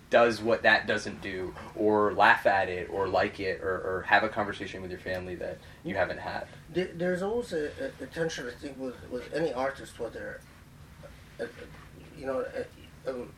does 0.10 0.42
what 0.42 0.64
that 0.64 0.88
doesn't 0.88 1.22
do, 1.22 1.54
or 1.76 2.14
laugh 2.14 2.46
at 2.46 2.68
it, 2.70 2.90
or 2.92 3.08
like 3.08 3.40
it, 3.40 3.62
or, 3.62 3.76
or 3.76 4.06
have 4.08 4.24
a 4.24 4.30
conversation 4.30 4.82
with 4.82 4.92
your 4.92 5.00
family 5.00 5.36
that 5.36 5.58
you 5.84 5.96
haven't 5.96 6.20
had. 6.20 6.48
There's 6.74 7.22
always 7.22 7.54
a, 7.54 7.72
a 8.02 8.06
tension, 8.08 8.48
I 8.48 8.60
think, 8.60 8.78
with, 8.78 8.96
with 9.10 9.34
any 9.34 9.54
artist, 9.54 10.00
whether 10.00 10.42
uh, 11.40 11.46
you 12.18 12.26
know, 12.26 12.46
uh, 13.08 13.10
um, 13.10 13.32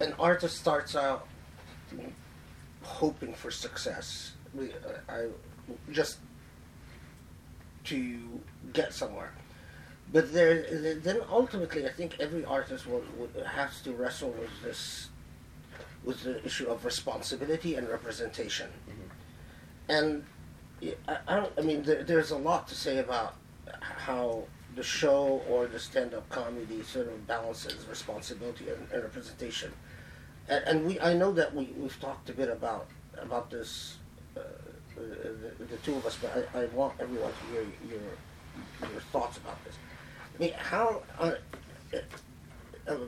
an 0.00 0.14
artist 0.18 0.56
starts 0.56 0.96
out 0.96 1.26
hoping 2.82 3.32
for 3.32 3.50
success. 3.50 4.32
Uh, 4.58 4.68
I 5.08 5.26
just 5.90 6.18
to 7.84 8.40
get 8.74 8.92
somewhere. 8.92 9.32
But 10.12 10.32
there, 10.32 10.96
then 11.02 11.20
ultimately, 11.30 11.86
I 11.86 11.90
think 11.90 12.20
every 12.20 12.44
artist 12.44 12.86
will, 12.86 13.02
will, 13.18 13.44
has 13.44 13.80
to 13.82 13.92
wrestle 13.92 14.30
with 14.30 14.50
this, 14.62 15.08
with 16.04 16.22
the 16.22 16.44
issue 16.44 16.66
of 16.66 16.84
responsibility 16.84 17.74
and 17.74 17.88
representation. 17.88 18.68
Mm-hmm. 18.68 19.90
And 19.96 20.24
I, 21.08 21.16
I, 21.26 21.36
don't. 21.36 21.52
I 21.58 21.62
mean, 21.62 21.82
there, 21.82 22.04
there's 22.04 22.30
a 22.30 22.36
lot 22.36 22.68
to 22.68 22.74
say 22.74 22.98
about 22.98 23.36
how 23.80 24.44
the 24.76 24.82
show 24.82 25.42
or 25.48 25.66
the 25.66 25.78
stand-up 25.78 26.28
comedy 26.28 26.82
sort 26.82 27.06
of 27.06 27.26
balances 27.26 27.86
responsibility 27.88 28.68
and, 28.68 28.86
and 28.92 29.02
representation. 29.02 29.72
And, 30.48 30.64
and, 30.64 30.86
we, 30.86 31.00
I 31.00 31.14
know 31.14 31.32
that 31.32 31.54
we, 31.54 31.72
we've 31.76 31.98
talked 32.00 32.28
a 32.28 32.32
bit 32.34 32.50
about 32.50 32.88
about 33.18 33.50
this, 33.50 33.96
uh, 34.36 34.40
the, 34.96 35.64
the, 35.64 35.76
two 35.78 35.94
of 35.94 36.04
us, 36.04 36.18
but 36.20 36.48
I, 36.54 36.62
I 36.62 36.64
want 36.66 36.94
everyone 37.00 37.30
to 37.32 37.52
hear 37.52 37.66
your 37.88 38.00
your 38.80 39.00
thoughts 39.12 39.36
about 39.38 39.62
this. 39.64 39.74
I 40.34 40.42
mean, 40.42 40.52
how 40.52 41.02
uh, 41.18 41.32
um, 42.88 43.06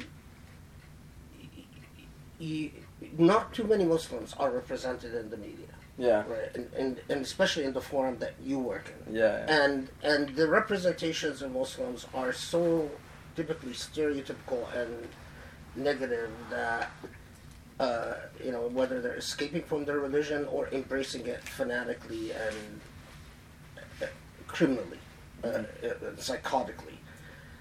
you, 2.39 2.71
not 3.19 3.53
too 3.53 3.65
many 3.65 3.85
Muslims 3.85 4.35
are 4.39 4.51
represented 4.51 5.15
in 5.15 5.31
the 5.31 5.37
media. 5.37 5.67
Yeah. 5.99 6.25
Right. 6.29 6.55
And, 6.55 6.71
and, 6.77 7.01
and 7.09 7.23
especially 7.23 7.65
in 7.65 7.73
the 7.73 7.81
forum 7.81 8.19
that 8.19 8.35
you 8.43 8.59
work 8.59 8.93
in. 9.07 9.15
Yeah, 9.15 9.47
yeah. 9.47 9.65
And 9.65 9.89
and 10.03 10.29
the 10.37 10.47
representations 10.47 11.41
of 11.41 11.53
Muslims 11.53 12.07
are 12.13 12.33
so 12.33 12.91
typically 13.35 13.73
stereotypical 13.73 14.67
and 14.77 15.09
negative 15.75 16.31
that 16.51 16.91
uh, 17.81 18.15
you 18.43 18.53
know 18.53 18.69
whether 18.69 19.01
they're 19.01 19.17
escaping 19.17 19.63
from 19.63 19.85
their 19.85 19.99
religion 19.99 20.47
or 20.47 20.69
embracing 20.69 21.27
it 21.27 21.43
fanatically 21.43 22.33
and 22.33 22.81
uh, 24.03 24.07
criminally, 24.47 24.87
uh, 24.87 24.93
uh, 24.93 25.06
psychotically. 26.17 26.99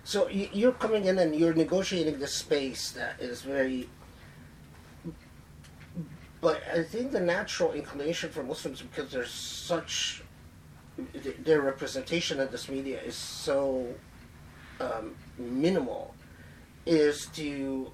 So 0.04 0.28
you're 0.30 0.74
coming 0.74 1.06
in 1.06 1.17
and 1.17 1.36
you're 1.36 1.54
negotiating 1.54 2.19
the 2.19 2.28
space 2.28 2.91
that 2.91 3.19
is 3.19 3.41
very 3.41 3.89
but 6.45 6.62
I 6.71 6.84
think 6.84 7.12
the 7.12 7.19
natural 7.19 7.71
inclination 7.71 8.30
for 8.30 8.43
Muslims, 8.43 8.80
because 8.80 9.12
there's 9.12 9.32
such 9.32 10.21
their 11.43 11.62
representation 11.62 12.39
in 12.39 12.50
this 12.52 12.69
media 12.69 13.02
is 13.02 13.15
so 13.15 13.88
um, 14.80 15.15
minimal, 15.39 16.13
is 16.86 17.26
to 17.34 17.91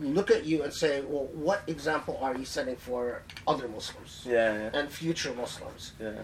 look 0.00 0.32
at 0.32 0.44
you 0.44 0.64
and 0.64 0.72
say, 0.72 1.02
well, 1.02 1.28
what 1.32 1.62
example 1.68 2.18
are 2.20 2.36
you 2.36 2.44
setting 2.44 2.74
for 2.74 3.22
other 3.46 3.68
Muslims? 3.68 4.24
Yeah, 4.26 4.52
yeah. 4.52 4.70
And 4.74 4.90
future 4.90 5.32
Muslims. 5.34 5.92
Yeah. 6.00 6.22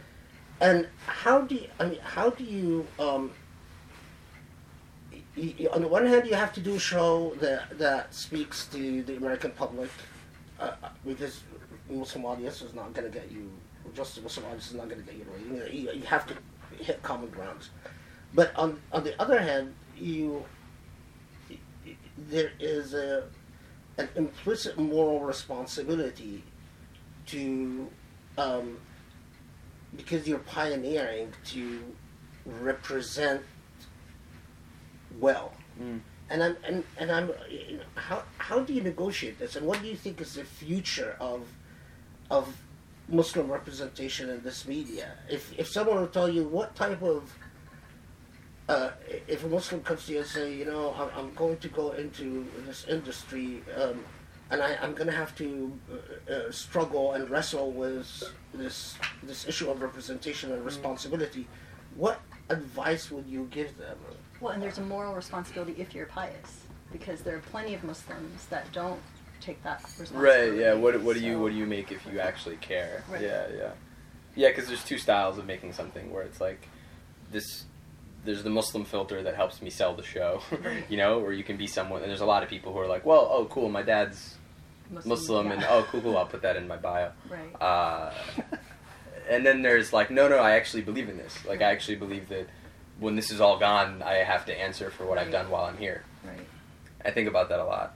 And 0.60 0.88
how 1.06 1.42
do 1.42 1.54
you, 1.54 1.68
I 1.78 1.86
mean, 1.86 2.00
how 2.02 2.30
do 2.30 2.44
you, 2.44 2.86
um, 2.98 3.30
you, 5.36 5.70
on 5.70 5.82
the 5.82 5.88
one 5.88 6.04
hand, 6.06 6.26
you 6.26 6.34
have 6.34 6.52
to 6.54 6.60
do 6.60 6.74
a 6.74 6.80
show 6.80 7.34
that, 7.40 7.78
that 7.78 8.12
speaks 8.12 8.66
to 8.66 9.02
the 9.02 9.16
American 9.16 9.52
public 9.52 9.90
uh, 10.58 10.72
because 11.06 11.42
Muslim 11.88 12.24
audience 12.24 12.60
is 12.60 12.74
not 12.74 12.92
going 12.92 13.10
to 13.10 13.16
get 13.16 13.30
you, 13.30 13.50
just 13.94 14.20
Muslim 14.22 14.46
audience 14.46 14.68
is 14.68 14.74
not 14.74 14.88
going 14.88 15.00
to 15.00 15.06
get 15.06 15.16
you 15.16 15.26
rating. 15.32 15.78
You, 15.78 15.92
you 15.92 16.02
have 16.02 16.26
to 16.26 16.34
hit 16.82 17.02
common 17.02 17.30
grounds. 17.30 17.70
But 18.34 18.54
on 18.56 18.80
on 18.92 19.04
the 19.04 19.20
other 19.20 19.40
hand, 19.40 19.74
you 19.96 20.44
there 22.28 22.52
is 22.60 22.94
a 22.94 23.24
an 23.96 24.08
implicit 24.16 24.78
moral 24.78 25.20
responsibility 25.20 26.44
to 27.26 27.88
um, 28.36 28.76
because 29.96 30.28
you're 30.28 30.38
pioneering 30.38 31.32
to 31.46 31.82
represent 32.44 33.42
well. 35.18 35.52
Mm. 35.80 36.00
And 36.30 36.42
I'm 36.42 36.56
and, 36.64 36.84
and 36.98 37.10
I'm 37.10 37.30
you 37.50 37.78
know, 37.78 37.84
how 37.94 38.22
how 38.36 38.60
do 38.60 38.72
you 38.72 38.82
negotiate 38.82 39.38
this 39.38 39.56
and 39.56 39.66
what 39.66 39.80
do 39.80 39.88
you 39.88 39.96
think 39.96 40.20
is 40.20 40.34
the 40.34 40.44
future 40.44 41.16
of 41.20 41.42
of 42.30 42.54
Muslim 43.08 43.50
representation 43.50 44.28
in 44.28 44.42
this 44.42 44.66
media? 44.66 45.12
If 45.30 45.58
if 45.58 45.68
someone 45.68 45.96
will 45.96 46.08
tell 46.08 46.28
you 46.28 46.44
what 46.44 46.76
type 46.76 47.02
of 47.02 47.32
uh, 48.68 48.90
if 49.26 49.44
a 49.44 49.48
Muslim 49.48 49.82
comes 49.82 50.04
to 50.06 50.12
you 50.12 50.18
and 50.18 50.26
say, 50.26 50.54
you 50.54 50.66
know, 50.66 50.94
I'm, 50.98 51.08
I'm 51.16 51.34
going 51.34 51.56
to 51.58 51.68
go 51.68 51.92
into 51.92 52.46
this 52.66 52.84
industry, 52.86 53.62
um, 53.80 54.04
and 54.50 54.62
I, 54.62 54.76
I'm 54.80 54.94
going 54.94 55.06
to 55.08 55.16
have 55.16 55.34
to 55.36 55.72
uh, 55.90 56.32
uh, 56.32 56.50
struggle 56.50 57.12
and 57.12 57.28
wrestle 57.28 57.70
with 57.70 58.22
this 58.54 58.96
this 59.22 59.46
issue 59.46 59.70
of 59.70 59.82
representation 59.82 60.52
and 60.52 60.64
responsibility, 60.64 61.46
what 61.96 62.20
advice 62.48 63.10
would 63.10 63.26
you 63.26 63.48
give 63.50 63.76
them? 63.76 63.98
Well, 64.40 64.52
and 64.52 64.62
there's 64.62 64.78
a 64.78 64.82
moral 64.82 65.14
responsibility 65.14 65.74
if 65.78 65.94
you're 65.94 66.06
pious, 66.06 66.62
because 66.92 67.20
there 67.22 67.36
are 67.36 67.40
plenty 67.40 67.74
of 67.74 67.84
Muslims 67.84 68.46
that 68.46 68.70
don't 68.72 69.00
take 69.40 69.62
that 69.64 69.82
responsibility. 69.82 70.50
Right. 70.50 70.58
Yeah. 70.58 70.74
What 70.74 71.00
What 71.02 71.14
do 71.14 71.20
you 71.20 71.38
What 71.38 71.52
do 71.52 71.58
you 71.58 71.66
make 71.66 71.92
if 71.92 72.06
you 72.10 72.20
actually 72.20 72.56
care? 72.56 73.04
Right. 73.10 73.22
Yeah. 73.22 73.46
Yeah. 73.54 73.70
Yeah. 74.34 74.48
Because 74.48 74.66
there's 74.66 74.84
two 74.84 74.98
styles 74.98 75.38
of 75.38 75.46
making 75.46 75.72
something 75.74 76.10
where 76.10 76.22
it's 76.22 76.40
like 76.40 76.68
this. 77.30 77.64
There's 78.24 78.42
the 78.42 78.50
Muslim 78.50 78.84
filter 78.84 79.22
that 79.22 79.36
helps 79.36 79.62
me 79.62 79.70
sell 79.70 79.94
the 79.94 80.02
show, 80.02 80.42
you 80.88 80.96
know, 80.96 81.20
or 81.20 81.32
you 81.32 81.44
can 81.44 81.56
be 81.56 81.68
someone. 81.68 82.02
And 82.02 82.10
there's 82.10 82.20
a 82.20 82.26
lot 82.26 82.42
of 82.42 82.48
people 82.48 82.72
who 82.72 82.78
are 82.80 82.88
like, 82.88 83.06
well, 83.06 83.28
oh, 83.30 83.44
cool, 83.46 83.70
my 83.70 83.82
dad's 83.82 84.37
Muslim, 84.90 85.50
and 85.50 85.60
yeah. 85.60 85.68
oh, 85.70 85.86
cool, 85.90 86.00
cool, 86.00 86.16
I'll 86.16 86.26
put 86.26 86.42
that 86.42 86.56
in 86.56 86.66
my 86.66 86.76
bio. 86.76 87.12
Right. 87.28 87.62
Uh, 87.62 88.12
and 89.28 89.44
then 89.44 89.62
there's 89.62 89.92
like, 89.92 90.10
no, 90.10 90.28
no, 90.28 90.38
I 90.38 90.52
actually 90.52 90.82
believe 90.82 91.08
in 91.08 91.16
this. 91.16 91.44
Like, 91.44 91.60
I 91.60 91.70
actually 91.70 91.96
believe 91.96 92.28
that 92.28 92.48
when 92.98 93.16
this 93.16 93.30
is 93.30 93.40
all 93.40 93.58
gone, 93.58 94.02
I 94.02 94.14
have 94.14 94.46
to 94.46 94.58
answer 94.58 94.90
for 94.90 95.06
what 95.06 95.18
I've 95.18 95.30
done 95.30 95.50
while 95.50 95.64
I'm 95.64 95.76
here. 95.76 96.02
right. 96.24 96.46
I 97.04 97.10
think 97.10 97.28
about 97.28 97.48
that 97.50 97.60
a 97.60 97.64
lot. 97.64 97.94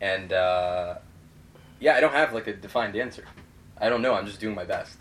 And 0.00 0.32
uh, 0.32 0.96
yeah, 1.78 1.94
I 1.94 2.00
don't 2.00 2.12
have 2.12 2.32
like 2.32 2.46
a 2.46 2.52
defined 2.52 2.96
answer. 2.96 3.24
I 3.80 3.88
don't 3.88 4.02
know. 4.02 4.14
I'm 4.14 4.26
just 4.26 4.40
doing 4.40 4.54
my 4.54 4.64
best. 4.64 4.98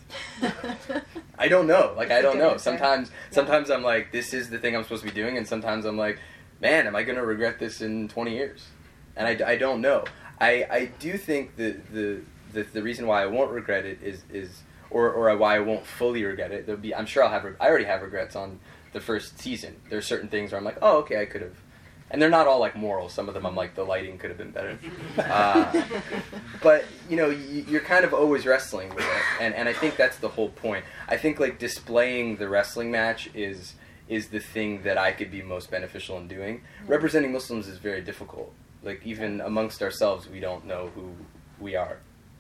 I 1.38 1.48
don't 1.48 1.68
know. 1.68 1.94
Like 1.98 2.12
I 2.12 2.22
don't 2.22 2.38
know. 2.38 2.58
Sometimes, 2.58 3.12
sometimes 3.32 3.70
I'm 3.70 3.84
like, 3.84 4.12
this 4.12 4.34
is 4.34 4.50
the 4.50 4.58
thing 4.58 4.76
I'm 4.76 4.84
supposed 4.84 5.04
to 5.04 5.10
be 5.10 5.16
doing, 5.16 5.38
and 5.38 5.48
sometimes 5.48 5.86
I'm 5.86 5.98
like, 5.98 6.20
man, 6.62 6.88
am 6.88 6.96
I 6.96 7.04
gonna 7.04 7.26
regret 7.26 7.60
this 7.60 7.82
in 7.82 8.08
20 8.08 8.34
years? 8.36 8.66
And 9.16 9.28
I, 9.28 9.52
I 9.52 9.56
don't 9.58 9.82
know. 9.82 10.06
I, 10.42 10.66
I 10.70 10.86
do 11.00 11.18
think 11.18 11.56
that 11.58 11.94
the, 11.94 12.22
the 12.54 12.64
the 12.64 12.82
reason 12.82 13.08
why 13.08 13.24
I 13.24 13.26
won't 13.26 13.52
regret 13.52 13.86
it 13.86 14.02
is 14.02 14.24
is 14.32 14.62
or 14.90 15.12
or 15.12 15.36
why 15.38 15.56
I 15.58 15.60
won't 15.60 15.86
fully 15.86 16.24
regret 16.24 16.52
it. 16.52 16.66
There'll 16.66 16.82
be 16.82 16.96
I'm 16.96 17.06
sure 17.06 17.24
I'll 17.24 17.30
have 17.30 17.46
I 17.60 17.68
already 17.68 17.86
have 17.86 18.02
regrets 18.02 18.36
on 18.36 18.60
the 18.94 19.02
first 19.02 19.40
season. 19.40 19.76
There 19.90 20.00
are 20.00 20.02
certain 20.02 20.30
things 20.30 20.52
where 20.52 20.58
I'm 20.60 20.66
like, 20.66 20.78
oh 20.82 20.98
okay, 21.00 21.22
I 21.22 21.26
could 21.26 21.42
have. 21.42 21.56
And 22.12 22.20
they're 22.20 22.30
not 22.30 22.48
all 22.48 22.60
like 22.60 22.76
moral. 22.76 23.08
Some 23.08 23.28
of 23.28 23.36
them 23.36 23.46
I'm 23.46 23.56
like 23.56 23.76
the 23.76 23.84
lighting 23.84 24.18
could 24.18 24.30
have 24.32 24.38
been 24.38 24.52
better. 24.52 24.80
Uh, 25.20 25.84
but 26.64 26.86
you 27.10 27.18
know 27.18 27.28
y- 27.30 27.64
you're 27.68 27.82
kind 27.82 28.04
of 28.06 28.14
always 28.14 28.46
wrestling 28.46 28.90
with 28.96 29.04
it 29.04 29.24
and, 29.42 29.54
and 29.54 29.68
i 29.68 29.74
think 29.74 29.96
that's 29.98 30.18
the 30.18 30.30
whole 30.30 30.50
point 30.50 30.84
i 31.10 31.18
think 31.18 31.40
like 31.40 31.60
displaying 31.60 32.38
the 32.38 32.48
wrestling 32.48 32.90
match 32.90 33.30
is 33.34 33.76
is 34.08 34.30
the 34.30 34.40
thing 34.40 34.82
that 34.84 34.98
i 34.98 35.12
could 35.12 35.30
be 35.30 35.42
most 35.42 35.70
beneficial 35.70 36.18
in 36.18 36.28
doing 36.28 36.62
representing 36.88 37.32
muslims 37.34 37.68
is 37.68 37.78
very 37.80 38.02
difficult 38.02 38.54
like 38.84 39.02
even 39.06 39.42
amongst 39.42 39.82
ourselves 39.82 40.28
we 40.28 40.40
don't 40.40 40.66
know 40.66 40.92
who 40.96 41.12
we 41.60 41.76
are 41.76 42.00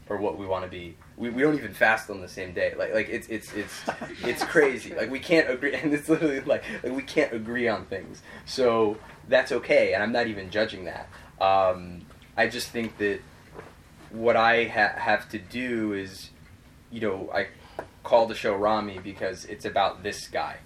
or 0.10 0.17
what 0.17 0.39
we 0.39 0.45
want 0.47 0.65
to 0.65 0.71
be. 0.71 0.97
We, 1.17 1.30
we 1.30 1.43
don't 1.43 1.56
even 1.56 1.73
fast 1.73 2.10
on 2.10 2.19
the 2.19 2.28
same 2.28 2.54
day. 2.54 2.73
Like 2.75 2.93
like 2.93 3.10
it's 3.10 3.28
it's 3.28 3.54
it's 3.54 3.82
it's 4.23 4.43
crazy. 4.43 4.93
Like 4.93 5.12
we 5.12 5.19
can't 5.19 5.49
agree 5.49 5.75
and 5.75 5.93
it's 5.93 6.10
literally 6.10 6.41
like, 6.41 6.63
like 6.84 6.93
we 6.93 7.04
can't 7.04 7.34
agree 7.34 7.67
on 7.67 7.86
things. 7.86 8.21
So 8.45 8.97
that's 9.28 9.52
okay 9.52 9.93
and 9.93 10.02
i'm 10.02 10.12
not 10.12 10.28
even 10.28 10.49
judging 10.49 10.86
that. 10.86 11.08
Um, 11.39 12.02
i 12.36 12.47
just 12.47 12.69
think 12.69 12.97
that 12.97 13.21
what 14.12 14.36
I 14.36 14.65
ha- 14.65 14.93
have 14.97 15.30
to 15.30 15.39
do 15.39 15.93
is, 15.93 16.30
you 16.91 17.02
know, 17.02 17.30
I 17.34 17.47
call 18.04 18.25
the 18.25 18.36
show 18.36 18.56
Ramy 18.56 18.99
because 18.99 19.45
it's 19.45 19.65
about 19.65 20.04
this 20.04 20.28
guy. 20.28 20.58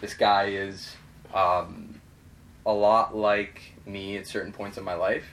This 0.00 0.14
guy 0.14 0.46
is 0.46 0.96
um, 1.34 1.97
a 2.66 2.72
lot 2.72 3.16
like 3.16 3.60
me 3.86 4.16
at 4.16 4.26
certain 4.26 4.52
points 4.52 4.78
in 4.78 4.84
my 4.84 4.94
life. 4.94 5.24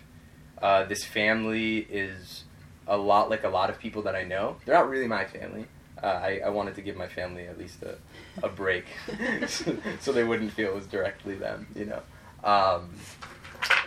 Uh, 0.61 0.85
this 0.85 1.03
family 1.03 1.79
is 1.79 2.45
a 2.87 2.97
lot 2.97 3.29
like 3.29 3.43
a 3.43 3.49
lot 3.49 3.69
of 3.69 3.79
people 3.79 4.03
that 4.03 4.15
I 4.15 4.23
know. 4.23 4.57
They're 4.65 4.75
not 4.75 4.89
really 4.89 5.07
my 5.07 5.25
family. 5.25 5.65
Uh, 6.01 6.07
I, 6.07 6.41
I 6.45 6.49
wanted 6.49 6.75
to 6.75 6.81
give 6.81 6.95
my 6.95 7.07
family 7.07 7.47
at 7.47 7.57
least 7.57 7.81
a, 7.81 7.95
a 8.43 8.49
break 8.49 8.85
so, 9.47 9.77
so 9.99 10.11
they 10.11 10.23
wouldn't 10.23 10.51
feel 10.51 10.69
it 10.69 10.75
was 10.75 10.87
directly 10.87 11.35
them, 11.35 11.67
you 11.75 11.85
know. 11.85 12.01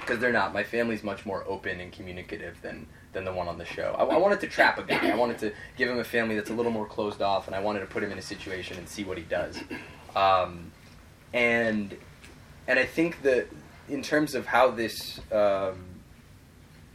Because 0.00 0.20
they're 0.20 0.32
not. 0.32 0.52
My 0.52 0.64
family's 0.64 1.04
much 1.04 1.26
more 1.26 1.44
open 1.46 1.80
and 1.80 1.92
communicative 1.92 2.60
than 2.62 2.86
than 3.12 3.24
the 3.24 3.32
one 3.32 3.48
on 3.48 3.56
the 3.58 3.64
show. 3.64 3.94
I, 3.98 4.04
I 4.04 4.18
wanted 4.18 4.40
to 4.40 4.46
trap 4.48 4.78
a 4.78 4.82
guy. 4.82 5.10
I 5.10 5.16
wanted 5.16 5.38
to 5.38 5.52
give 5.76 5.88
him 5.88 5.98
a 5.98 6.04
family 6.04 6.34
that's 6.34 6.50
a 6.50 6.54
little 6.54 6.72
more 6.72 6.86
closed 6.86 7.22
off, 7.22 7.46
and 7.46 7.54
I 7.54 7.60
wanted 7.60 7.80
to 7.80 7.86
put 7.86 8.02
him 8.02 8.12
in 8.12 8.18
a 8.18 8.22
situation 8.22 8.76
and 8.78 8.88
see 8.88 9.04
what 9.04 9.16
he 9.16 9.24
does. 9.24 9.58
Um, 10.16 10.72
and 11.32 11.96
and 12.68 12.78
I 12.78 12.84
think 12.84 13.22
that 13.22 13.48
in 13.88 14.02
terms 14.02 14.34
of 14.36 14.46
how 14.46 14.70
this, 14.70 15.18
um, 15.32 15.86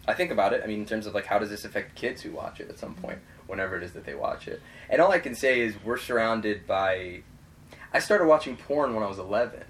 I 0.08 0.14
think 0.14 0.32
about 0.32 0.54
it. 0.54 0.62
I 0.64 0.68
mean, 0.68 0.80
in 0.80 0.86
terms 0.86 1.06
of 1.08 1.14
like 1.14 1.26
how 1.26 1.40
does 1.40 1.50
this 1.50 1.66
affect 1.66 1.96
kids 1.96 2.22
who 2.22 2.32
watch 2.32 2.62
it 2.62 2.70
at 2.70 2.80
some 2.80 2.94
point, 2.94 3.20
whenever 3.48 3.76
it 3.76 3.84
is 3.84 3.92
that 3.94 4.06
they 4.06 4.14
watch 4.14 4.48
it. 4.48 4.62
And 4.90 5.02
all 5.02 5.12
I 5.12 5.20
can 5.20 5.36
say 5.36 5.60
is 5.60 5.76
we're 5.84 5.98
surrounded 5.98 6.66
by. 6.66 7.24
I 7.92 8.00
started 8.00 8.26
watching 8.26 8.56
porn 8.56 8.94
when 8.94 9.04
I 9.04 9.08
was 9.08 9.20
eleven. 9.20 9.64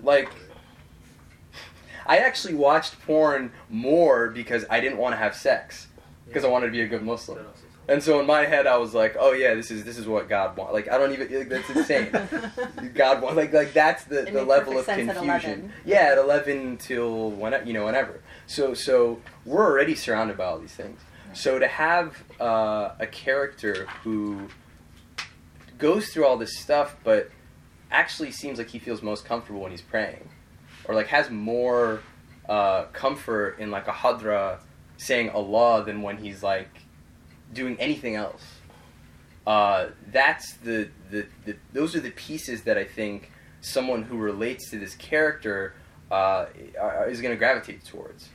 Like, 0.00 0.30
I 2.06 2.18
actually 2.18 2.54
watched 2.54 3.00
porn 3.06 3.52
more 3.70 4.28
because 4.28 4.66
I 4.68 4.80
didn't 4.80 4.98
want 4.98 5.14
to 5.14 5.16
have 5.16 5.34
sex 5.34 5.86
because 6.26 6.44
I 6.44 6.48
wanted 6.48 6.66
to 6.66 6.72
be 6.72 6.82
a 6.82 6.88
good 6.88 7.02
Muslim. 7.02 7.46
And 7.86 8.02
so 8.02 8.18
in 8.18 8.26
my 8.26 8.46
head, 8.46 8.66
I 8.66 8.78
was 8.78 8.94
like, 8.94 9.14
"Oh 9.18 9.32
yeah, 9.32 9.54
this 9.54 9.70
is 9.70 9.84
this 9.84 9.98
is 9.98 10.06
what 10.06 10.28
God 10.28 10.56
wants." 10.56 10.72
Like 10.72 10.90
I 10.90 10.96
don't 10.96 11.12
even 11.12 11.38
like, 11.38 11.48
that's 11.50 11.70
insane. 11.70 12.10
God 12.94 13.20
wants 13.20 13.36
like 13.36 13.52
like 13.52 13.74
that's 13.74 14.04
the, 14.04 14.26
It 14.26 14.32
the 14.32 14.44
level 14.44 14.78
of 14.78 14.86
sense 14.86 15.10
at 15.10 15.16
confusion. 15.16 15.70
Yeah, 15.84 16.08
at 16.12 16.18
eleven 16.18 16.78
till 16.78 17.30
when 17.30 17.66
you 17.66 17.74
know 17.74 17.84
whenever. 17.84 18.22
So 18.46 18.72
so 18.72 19.20
we're 19.44 19.64
already 19.64 19.94
surrounded 19.94 20.38
by 20.38 20.46
all 20.46 20.58
these 20.58 20.74
things. 20.74 20.98
So 21.34 21.58
to 21.58 21.66
have 21.66 22.22
uh, 22.40 22.92
a 22.98 23.06
character 23.06 23.86
who 24.02 24.48
goes 25.76 26.08
through 26.08 26.24
all 26.24 26.38
this 26.38 26.58
stuff, 26.58 26.96
but 27.04 27.30
actually 27.90 28.30
seems 28.30 28.56
like 28.56 28.68
he 28.68 28.78
feels 28.78 29.02
most 29.02 29.26
comfortable 29.26 29.60
when 29.60 29.72
he's 29.72 29.82
praying, 29.82 30.30
or 30.86 30.94
like 30.94 31.08
has 31.08 31.28
more 31.28 32.00
uh, 32.48 32.84
comfort 32.92 33.58
in 33.58 33.70
like 33.70 33.88
a 33.88 33.92
hadra 33.92 34.60
saying 34.96 35.28
Allah 35.30 35.84
than 35.84 36.00
when 36.00 36.16
he's 36.16 36.42
like 36.42 36.70
doing 37.54 37.76
anything 37.78 38.16
else. 38.16 38.42
Uh, 39.46 39.88
that's 40.10 40.54
the, 40.58 40.88
the, 41.10 41.26
the 41.44 41.56
those 41.72 41.94
are 41.94 42.00
the 42.00 42.10
pieces 42.10 42.62
that 42.62 42.78
I 42.78 42.84
think 42.84 43.30
someone 43.60 44.02
who 44.02 44.16
relates 44.16 44.70
to 44.70 44.78
this 44.78 44.94
character 44.94 45.74
uh, 46.10 46.46
is 47.08 47.20
going 47.20 47.32
to 47.32 47.38
gravitate 47.38 47.84
towards. 47.84 48.28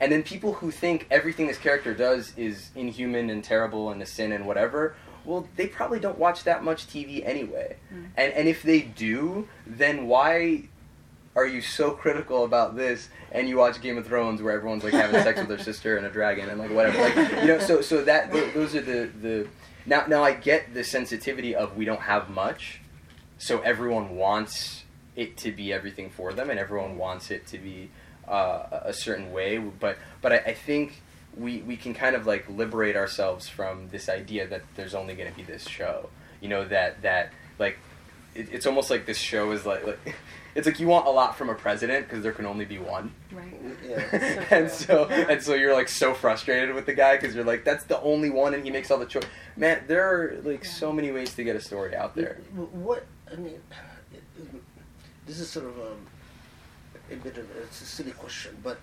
And 0.00 0.12
then 0.12 0.22
people 0.22 0.52
who 0.54 0.70
think 0.70 1.06
everything 1.10 1.48
this 1.48 1.58
character 1.58 1.92
does 1.92 2.32
is 2.36 2.70
inhuman 2.76 3.30
and 3.30 3.42
terrible 3.42 3.90
and 3.90 4.00
a 4.00 4.06
sin 4.06 4.32
and 4.32 4.46
whatever, 4.46 4.94
well, 5.24 5.48
they 5.56 5.66
probably 5.66 5.98
don't 5.98 6.18
watch 6.18 6.44
that 6.44 6.62
much 6.62 6.86
TV 6.86 7.26
anyway. 7.26 7.76
Mm. 7.92 8.06
And 8.16 8.32
and 8.32 8.48
if 8.48 8.62
they 8.62 8.80
do, 8.80 9.48
then 9.66 10.06
why 10.06 10.68
are 11.38 11.46
you 11.46 11.60
so 11.60 11.92
critical 11.92 12.44
about 12.44 12.76
this? 12.76 13.08
And 13.30 13.48
you 13.48 13.56
watch 13.56 13.80
Game 13.80 13.96
of 13.96 14.06
Thrones 14.06 14.42
where 14.42 14.52
everyone's 14.52 14.82
like 14.82 14.92
having 14.92 15.22
sex 15.22 15.38
with 15.38 15.48
their 15.48 15.58
sister 15.58 15.96
and 15.96 16.06
a 16.06 16.10
dragon 16.10 16.48
and 16.48 16.58
like 16.58 16.70
whatever. 16.70 16.98
Like 16.98 17.42
you 17.42 17.48
know 17.48 17.58
so 17.58 17.80
so 17.80 18.02
that 18.04 18.32
th- 18.32 18.54
those 18.54 18.74
are 18.74 18.80
the 18.80 19.10
the 19.20 19.48
now 19.86 20.04
now 20.06 20.24
I 20.24 20.32
get 20.32 20.74
the 20.74 20.82
sensitivity 20.82 21.54
of 21.54 21.76
we 21.76 21.84
don't 21.84 22.00
have 22.00 22.28
much. 22.28 22.80
So 23.38 23.60
everyone 23.60 24.16
wants 24.16 24.84
it 25.14 25.36
to 25.38 25.52
be 25.52 25.72
everything 25.72 26.10
for 26.10 26.32
them 26.32 26.50
and 26.50 26.58
everyone 26.58 26.96
wants 26.98 27.30
it 27.30 27.46
to 27.48 27.58
be 27.58 27.90
uh, 28.26 28.80
a 28.82 28.92
certain 28.92 29.32
way. 29.32 29.58
But 29.58 29.98
but 30.20 30.32
I, 30.32 30.36
I 30.38 30.54
think 30.54 31.02
we 31.36 31.58
we 31.58 31.76
can 31.76 31.94
kind 31.94 32.16
of 32.16 32.26
like 32.26 32.48
liberate 32.48 32.96
ourselves 32.96 33.48
from 33.48 33.88
this 33.90 34.08
idea 34.08 34.46
that 34.48 34.62
there's 34.74 34.94
only 34.94 35.14
going 35.14 35.30
to 35.30 35.36
be 35.36 35.44
this 35.44 35.68
show. 35.68 36.08
You 36.40 36.48
know 36.48 36.64
that 36.66 37.02
that 37.02 37.32
like 37.58 37.78
it, 38.34 38.48
it's 38.52 38.66
almost 38.66 38.90
like 38.90 39.06
this 39.06 39.18
show 39.18 39.50
is 39.52 39.66
like, 39.66 39.86
like 39.86 40.14
it's 40.54 40.66
like 40.66 40.80
you 40.80 40.86
want 40.88 41.06
a 41.06 41.10
lot 41.10 41.36
from 41.36 41.48
a 41.48 41.54
president 41.54 42.06
because 42.08 42.22
there 42.22 42.32
can 42.32 42.46
only 42.46 42.64
be 42.64 42.78
one 42.78 43.12
Right. 43.32 43.60
Yeah. 43.86 44.44
and 44.50 44.70
so 44.70 45.06
and 45.06 45.42
so 45.42 45.54
you're 45.54 45.74
like 45.74 45.88
so 45.88 46.14
frustrated 46.14 46.74
with 46.74 46.86
the 46.86 46.94
guy 46.94 47.16
because 47.16 47.34
you're 47.34 47.44
like 47.44 47.64
that's 47.64 47.84
the 47.84 48.00
only 48.00 48.30
one 48.30 48.54
and 48.54 48.64
he 48.64 48.70
makes 48.70 48.90
all 48.90 48.98
the 48.98 49.06
choice 49.06 49.24
man 49.56 49.82
there 49.86 50.04
are 50.08 50.40
like 50.42 50.64
so 50.64 50.92
many 50.92 51.10
ways 51.12 51.34
to 51.34 51.44
get 51.44 51.54
a 51.56 51.60
story 51.60 51.94
out 51.94 52.14
there 52.16 52.40
What 52.54 53.06
I 53.30 53.36
mean, 53.36 53.60
it, 54.12 54.22
it- 54.38 54.62
this 55.26 55.38
is 55.40 55.50
sort 55.50 55.66
of 55.66 55.78
um, 55.78 56.06
a 57.12 57.16
bit 57.16 57.36
of 57.36 57.46
it's 57.62 57.82
a 57.82 57.84
silly 57.84 58.12
question, 58.12 58.56
but 58.62 58.78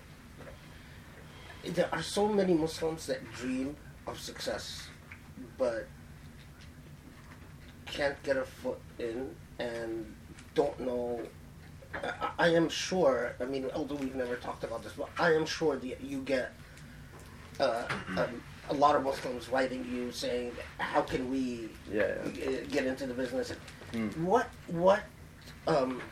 there 1.64 1.88
are 1.92 2.02
so 2.02 2.28
many 2.28 2.54
Muslims 2.54 3.06
that 3.08 3.20
dream 3.32 3.74
of 4.06 4.20
success, 4.20 4.86
but 5.58 5.88
can't 7.86 8.20
get 8.22 8.36
a 8.36 8.44
foot 8.44 8.78
in 9.00 9.34
and 9.58 10.14
don't 10.54 10.78
know. 10.78 11.20
I, 12.38 12.48
am 12.48 12.68
sure. 12.68 13.34
I 13.40 13.44
mean, 13.44 13.70
although 13.74 13.94
we've 13.96 14.14
never 14.14 14.36
talked 14.36 14.64
about 14.64 14.82
this, 14.82 14.92
but 14.96 15.08
I 15.18 15.32
am 15.34 15.46
sure 15.46 15.76
that 15.76 16.00
you 16.00 16.20
get 16.22 16.52
uh, 17.60 17.84
um, 18.16 18.42
a 18.70 18.74
lot 18.74 18.96
of 18.96 19.04
Muslims 19.04 19.48
writing 19.48 19.86
you 19.90 20.12
saying, 20.12 20.52
"How 20.78 21.02
can 21.02 21.30
we 21.30 21.68
yeah 21.90 22.14
uh, 22.24 22.64
get 22.70 22.86
into 22.86 23.06
the 23.06 23.14
business. 23.14 23.52
Mm. 23.92 24.16
What 24.18 24.48
what 24.68 25.02
um, 25.66 26.02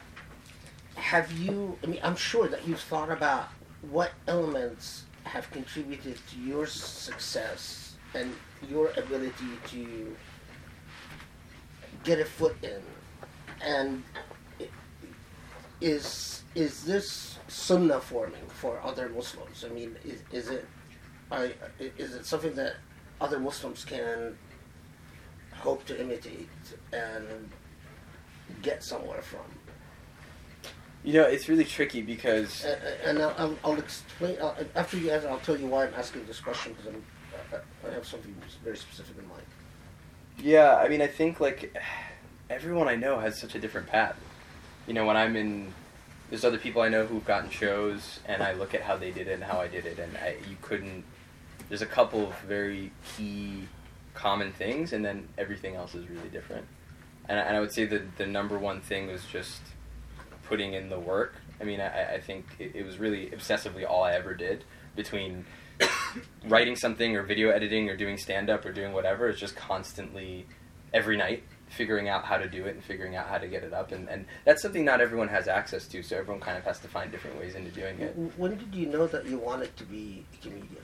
have 0.97 1.31
you? 1.33 1.79
I 1.83 1.87
mean, 1.87 2.01
I'm 2.03 2.17
sure 2.17 2.49
that 2.49 2.67
you've 2.67 2.81
thought 2.81 3.11
about 3.11 3.49
what 3.91 4.13
elements 4.27 5.05
have 5.25 5.51
contributed 5.51 6.19
to 6.31 6.39
your 6.39 6.67
success 6.67 7.95
and 8.15 8.33
your 8.69 8.91
ability 8.97 9.59
to 9.69 10.17
get 12.05 12.21
a 12.21 12.25
foot 12.25 12.57
in, 12.63 12.81
and 13.61 14.05
is 15.85 16.43
is 16.55 16.85
this 16.85 17.39
sunnah 17.49 18.01
forming 18.01 18.47
for 18.49 18.81
other 18.83 19.09
Muslims? 19.11 19.65
I 19.65 19.69
mean, 19.69 19.97
is, 20.05 20.23
is 20.33 20.49
it 20.49 20.67
I, 21.31 21.53
is 21.79 22.15
it 22.15 22.25
something 22.25 22.55
that 22.55 22.77
other 23.21 23.39
Muslims 23.39 23.85
can 23.85 24.37
hope 25.53 25.85
to 25.87 26.01
imitate 26.01 26.49
and 26.93 27.51
get 28.63 28.83
somewhere 28.83 29.21
from? 29.23 29.47
You 31.03 31.15
know, 31.15 31.25
it's 31.25 31.49
really 31.51 31.65
tricky 31.65 32.01
because 32.01 32.65
A- 32.65 33.09
And 33.09 33.19
I'll, 33.19 33.35
I'll, 33.37 33.57
I'll 33.65 33.79
explain 33.79 34.39
I'll, 34.41 34.57
after 34.75 34.97
you 34.97 35.11
answer. 35.11 35.29
I'll 35.29 35.39
tell 35.41 35.59
you 35.59 35.67
why 35.67 35.87
I'm 35.87 35.95
asking 35.95 36.25
this 36.27 36.41
question 36.41 36.73
because 36.73 36.95
I'm 36.95 37.05
I- 37.53 37.89
I 37.89 37.93
have 37.93 38.07
something 38.07 38.35
very 38.63 38.77
specific 38.77 39.19
in 39.19 39.29
mind. 39.29 39.43
Yeah, 40.39 40.77
I 40.77 40.89
mean, 40.89 41.03
I 41.03 41.09
think 41.09 41.41
like 41.41 41.77
everyone 42.49 42.89
I 42.89 42.97
know 42.97 43.19
has 43.19 43.39
such 43.39 43.55
a 43.55 43.59
different 43.59 43.87
path. 43.89 44.17
You 44.87 44.95
know, 44.95 45.07
when 45.07 45.17
I'm 45.17 45.37
in, 45.37 45.73
there's 46.31 46.45
other 46.45 46.59
people 46.59 46.83
I 46.83 46.89
know 46.89 47.07
who've 47.07 47.25
gotten 47.25 47.51
shows, 47.51 48.21
and 48.27 48.43
I 48.43 48.53
look 48.53 48.75
at 48.75 48.83
how 48.83 48.97
they 48.97 49.11
did 49.11 49.29
it 49.29 49.33
and 49.33 49.45
how 49.45 49.61
I 49.61 49.69
did 49.69 49.87
it, 49.87 49.99
and 49.99 50.17
I, 50.17 50.37
you 50.49 50.57
couldn't. 50.63 51.05
There's 51.69 51.83
a 51.83 51.87
couple 51.87 52.29
of 52.29 52.39
very 52.41 52.93
key, 53.17 53.67
common 54.13 54.53
things, 54.53 54.93
and 54.93 55.05
then 55.05 55.29
everything 55.39 55.75
else 55.75 55.95
is 55.95 56.09
really 56.09 56.29
different. 56.29 56.67
And, 57.29 57.39
I- 57.39 57.43
and 57.45 57.57
I 57.57 57.61
would 57.61 57.73
say 57.73 57.87
that 57.87 58.17
the 58.19 58.27
number 58.27 58.59
one 58.59 58.81
thing 58.81 59.07
was 59.07 59.25
just 59.25 59.61
putting 60.47 60.75
in 60.75 60.91
the 60.91 61.01
work. 61.01 61.35
I 61.61 61.65
mean, 61.65 61.81
I, 61.81 62.15
I 62.17 62.21
think 62.21 62.45
it, 62.59 62.73
it 62.75 62.85
was 62.85 62.99
really 62.99 63.29
obsessively 63.31 63.89
all 63.89 64.03
I 64.05 64.13
ever 64.13 64.35
did 64.35 64.65
between 64.95 65.47
writing 66.47 66.77
something 66.77 67.17
or 67.17 67.23
video 67.23 67.49
editing 67.49 67.89
or 67.89 67.97
doing 67.97 68.19
stand 68.19 68.51
up 68.51 68.67
or 68.67 68.73
doing 68.73 68.93
whatever. 68.93 69.29
It's 69.31 69.41
just 69.41 69.57
constantly 69.57 70.47
every 70.93 71.17
night 71.17 71.43
figuring 71.69 72.09
out 72.09 72.25
how 72.25 72.37
to 72.37 72.49
do 72.49 72.67
it 72.67 72.75
and 72.75 72.85
figuring 72.85 73.17
out 73.17 73.27
how 73.27 73.39
to 73.39 73.49
get 73.49 73.65
it 73.65 73.73
up. 73.73 73.93
And, 73.93 74.09
and 74.09 74.27
that's 74.45 74.63
something 74.63 74.85
not 74.85 75.01
everyone 75.01 75.29
has 75.29 75.49
access 75.49 75.87
to, 75.89 76.03
so 76.03 76.17
everyone 76.17 76.41
kind 76.41 76.57
of 76.57 76.65
has 76.65 76.79
to 76.81 76.89
find 76.89 77.11
different 77.11 77.39
ways 77.39 77.55
into 77.55 77.71
doing 77.71 77.99
it. 78.01 78.15
When 78.37 78.57
did 78.57 78.75
you 78.75 78.87
know 78.87 79.07
that 79.07 79.27
you 79.27 79.39
wanted 79.39 79.77
to 79.77 79.85
be 79.85 80.25
a 80.33 80.43
comedian? 80.43 80.77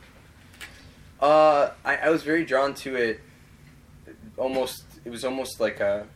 Uh, 1.21 1.71
I, 1.85 1.97
I 1.97 2.09
was 2.11 2.23
very 2.23 2.45
drawn 2.45 2.75
to 2.77 2.97
it. 2.97 3.21
Almost, 4.37 4.85
it 5.05 5.11
was 5.11 5.25
almost 5.25 5.61
like 5.61 5.81
a. 5.81 6.07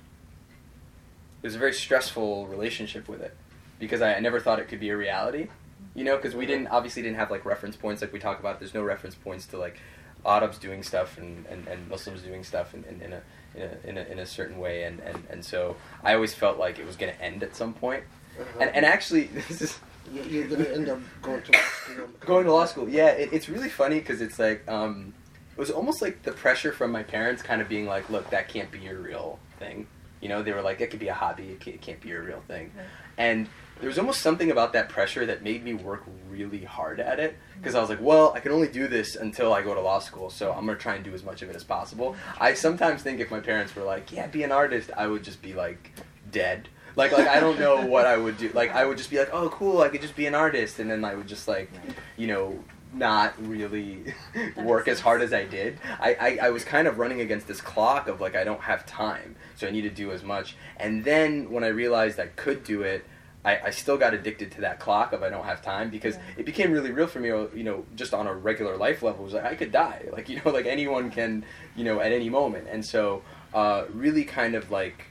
It 1.43 1.47
was 1.47 1.57
a 1.57 1.59
very 1.59 1.75
stressful 1.75 2.47
relationship 2.47 3.07
with 3.07 3.21
it, 3.21 3.37
because 3.79 4.01
I, 4.01 4.15
I 4.15 4.21
never 4.21 4.41
thought 4.41 4.61
it 4.61 4.69
could 4.69 4.81
be 4.81 4.89
a 4.89 4.97
reality. 4.97 5.49
You 5.95 6.05
know, 6.05 6.17
because 6.17 6.35
we 6.35 6.47
didn't 6.47 6.69
obviously 6.69 7.03
didn't 7.03 7.19
have 7.19 7.31
like 7.31 7.45
reference 7.45 7.77
points 7.77 8.01
like 8.01 8.13
we 8.13 8.19
talk 8.19 8.41
about. 8.41 8.59
There's 8.59 8.75
no 8.75 8.83
reference 8.83 9.15
points 9.15 9.47
to 9.49 9.59
like 9.59 9.79
Arabs 10.25 10.59
doing 10.59 10.83
stuff 10.83 11.19
and, 11.19 11.45
and, 11.47 11.69
and 11.69 11.87
Muslims 11.89 12.23
doing 12.23 12.43
stuff 12.43 12.75
in, 12.75 12.83
in, 12.85 13.03
in, 13.03 13.13
a, 13.13 13.23
in, 13.55 13.63
a, 13.63 13.89
in, 13.89 13.99
a, 13.99 14.03
in 14.13 14.19
a 14.19 14.27
certain 14.27 14.59
way, 14.59 14.85
and, 14.85 15.01
and, 15.01 15.25
and 15.31 15.45
so 15.45 15.77
I 16.03 16.15
always 16.15 16.35
felt 16.35 16.59
like 16.59 16.79
it 16.79 16.87
was 16.87 16.97
going 16.97 17.13
to 17.15 17.21
end 17.23 17.43
at 17.43 17.55
some 17.57 17.73
point. 17.75 18.05
Uh-huh. 18.41 18.59
And, 18.61 18.71
and 18.77 18.85
actually, 18.87 19.25
this 19.49 19.61
is 19.63 19.79
You- 20.13 20.23
You're 20.23 20.49
going 20.49 20.65
to 20.65 20.75
end 20.75 20.89
up 20.89 20.99
going 21.23 21.43
to 21.43 21.53
law 21.53 21.59
school. 21.85 22.07
going 22.21 22.45
to 22.45 22.53
law 22.53 22.65
school 22.67 22.89
yeah 22.89 23.07
it, 23.09 23.33
it's 23.33 23.49
really 23.49 23.69
funny 23.71 23.99
because 24.01 24.21
it's 24.21 24.39
like 24.39 24.67
um, 24.69 25.15
it 25.57 25.59
was 25.59 25.71
almost 25.71 26.03
like 26.03 26.23
the 26.25 26.33
pressure 26.33 26.73
from 26.73 26.91
my 26.93 27.03
parents 27.03 27.43
kind 27.43 27.63
of 27.63 27.69
being 27.69 27.87
like 27.87 28.11
look 28.11 28.29
that 28.31 28.49
can't 28.49 28.71
be 28.71 28.81
your 28.81 28.99
real 28.99 29.39
thing 29.59 29.87
you 30.21 30.29
know 30.29 30.43
they 30.43 30.53
were 30.53 30.61
like 30.63 30.81
it 30.83 30.91
could 30.91 31.01
be 31.01 31.09
a 31.09 31.15
hobby 31.15 31.45
it 31.53 31.61
can't, 31.61 31.77
it 31.77 31.81
can't 31.81 32.01
be 32.03 32.09
your 32.11 32.23
real 32.23 32.43
thing 32.49 32.71
Right. 32.77 32.85
and 33.17 33.49
there 33.85 33.91
was 33.91 33.99
almost 33.99 34.23
something 34.23 34.51
about 34.51 34.73
that 34.73 34.89
pressure 34.89 35.27
that 35.27 35.43
made 35.43 35.63
me 35.63 35.75
work 35.75 36.05
really 36.31 36.65
hard 36.65 37.01
at 37.01 37.21
it 37.21 37.37
because 37.59 37.75
i 37.75 37.81
was 37.83 37.91
like 37.91 38.01
well 38.01 38.33
i 38.35 38.41
can 38.41 38.51
only 38.51 38.67
do 38.67 38.89
this 38.89 39.15
until 39.15 39.53
i 39.53 39.61
go 39.61 39.75
to 39.75 39.81
law 39.83 39.99
school 39.99 40.31
so 40.31 40.51
i'm 40.55 40.65
going 40.65 40.75
to 40.75 40.83
try 40.83 40.95
and 40.95 41.05
do 41.05 41.13
as 41.13 41.23
much 41.23 41.43
of 41.43 41.51
it 41.51 41.55
as 41.55 41.63
possible 41.63 42.17
i 42.41 42.55
sometimes 42.55 43.03
think 43.03 43.21
if 43.21 43.31
my 43.31 43.41
parents 43.41 43.77
were 43.77 43.83
like 43.83 44.11
yeah 44.11 44.27
be 44.27 44.43
an 44.43 44.51
artist 44.51 44.91
i 44.97 45.07
would 45.07 45.23
just 45.23 45.43
be 45.43 45.53
like 45.53 45.93
dead 46.31 46.67
like 46.97 47.13
like 47.13 47.27
I 47.27 47.41
don't 47.41 47.59
know 47.59 47.85
what 47.85 48.07
I 48.07 48.17
would 48.17 48.39
do. 48.39 48.51
Like 48.55 48.73
I 48.73 48.85
would 48.85 48.97
just 48.97 49.11
be 49.11 49.19
like, 49.19 49.31
oh 49.33 49.49
cool, 49.49 49.81
I 49.81 49.89
could 49.89 50.01
just 50.01 50.15
be 50.15 50.27
an 50.27 50.35
artist, 50.37 50.79
and 50.79 50.89
then 50.89 51.05
I 51.05 51.17
would 51.17 51.27
just 51.27 51.49
like, 51.49 51.69
you 52.17 52.29
know, 52.29 52.63
not 52.93 53.35
really 53.45 54.15
work 54.57 54.87
as 54.87 55.01
hard 55.01 55.21
as 55.21 55.33
I 55.33 55.45
did. 55.45 55.79
I, 55.99 56.15
I 56.15 56.39
I 56.47 56.51
was 56.51 56.65
kind 56.65 56.87
of 56.87 56.99
running 56.99 57.21
against 57.21 57.49
this 57.49 57.61
clock 57.61 58.07
of 58.09 58.21
like 58.21 58.37
I 58.37 58.45
don't 58.45 58.61
have 58.61 58.87
time, 58.87 59.35
so 59.57 59.67
I 59.67 59.71
need 59.71 59.83
to 59.83 59.91
do 59.91 60.13
as 60.13 60.23
much. 60.23 60.57
And 60.77 61.05
then 61.05 61.51
when 61.51 61.65
I 61.65 61.69
realized 61.69 62.21
I 62.21 62.29
could 62.29 62.65
do 62.65 62.83
it. 62.83 63.05
I, 63.45 63.59
I 63.67 63.71
still 63.71 63.99
got 63.99 64.15
addicted 64.15 64.51
to 64.53 64.63
that 64.63 64.81
clock 64.81 65.13
of 65.13 65.23
I 65.23 65.29
don't 65.29 65.45
have 65.45 65.61
time 65.63 65.91
because 65.91 66.15
Yeah. 66.15 66.23
it 66.39 66.47
became 66.47 66.73
really 66.73 66.91
real 66.93 67.07
for 67.07 67.21
me, 67.21 67.29
you 67.29 67.63
know, 67.63 67.85
just 67.95 68.15
on 68.15 68.27
a 68.27 68.35
regular 68.35 68.77
life 68.77 69.03
level. 69.03 69.21
It 69.23 69.25
was 69.25 69.35
like 69.35 69.45
I 69.45 69.55
could 69.55 69.71
die, 69.73 70.07
like 70.13 70.29
you 70.29 70.41
know, 70.45 70.51
like 70.51 70.67
anyone 70.67 71.11
can, 71.11 71.45
you 71.77 71.85
know, 71.85 72.01
at 72.01 72.13
any 72.13 72.31
moment. 72.31 72.69
And 72.71 72.85
so, 72.85 73.23
uh, 73.53 73.85
really 73.93 74.25
kind 74.25 74.55
of 74.55 74.71
like 74.71 75.05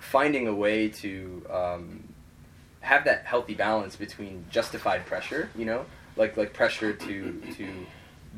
finding 0.00 0.48
a 0.48 0.54
way 0.54 0.88
to 0.88 1.44
um, 1.50 2.08
have 2.80 3.04
that 3.04 3.24
healthy 3.26 3.54
balance 3.54 3.96
between 3.96 4.44
justified 4.50 5.04
pressure, 5.06 5.50
you 5.56 5.64
know, 5.64 5.84
like 6.16 6.36
like 6.36 6.52
pressure 6.52 6.92
to 6.92 7.40
to 7.56 7.86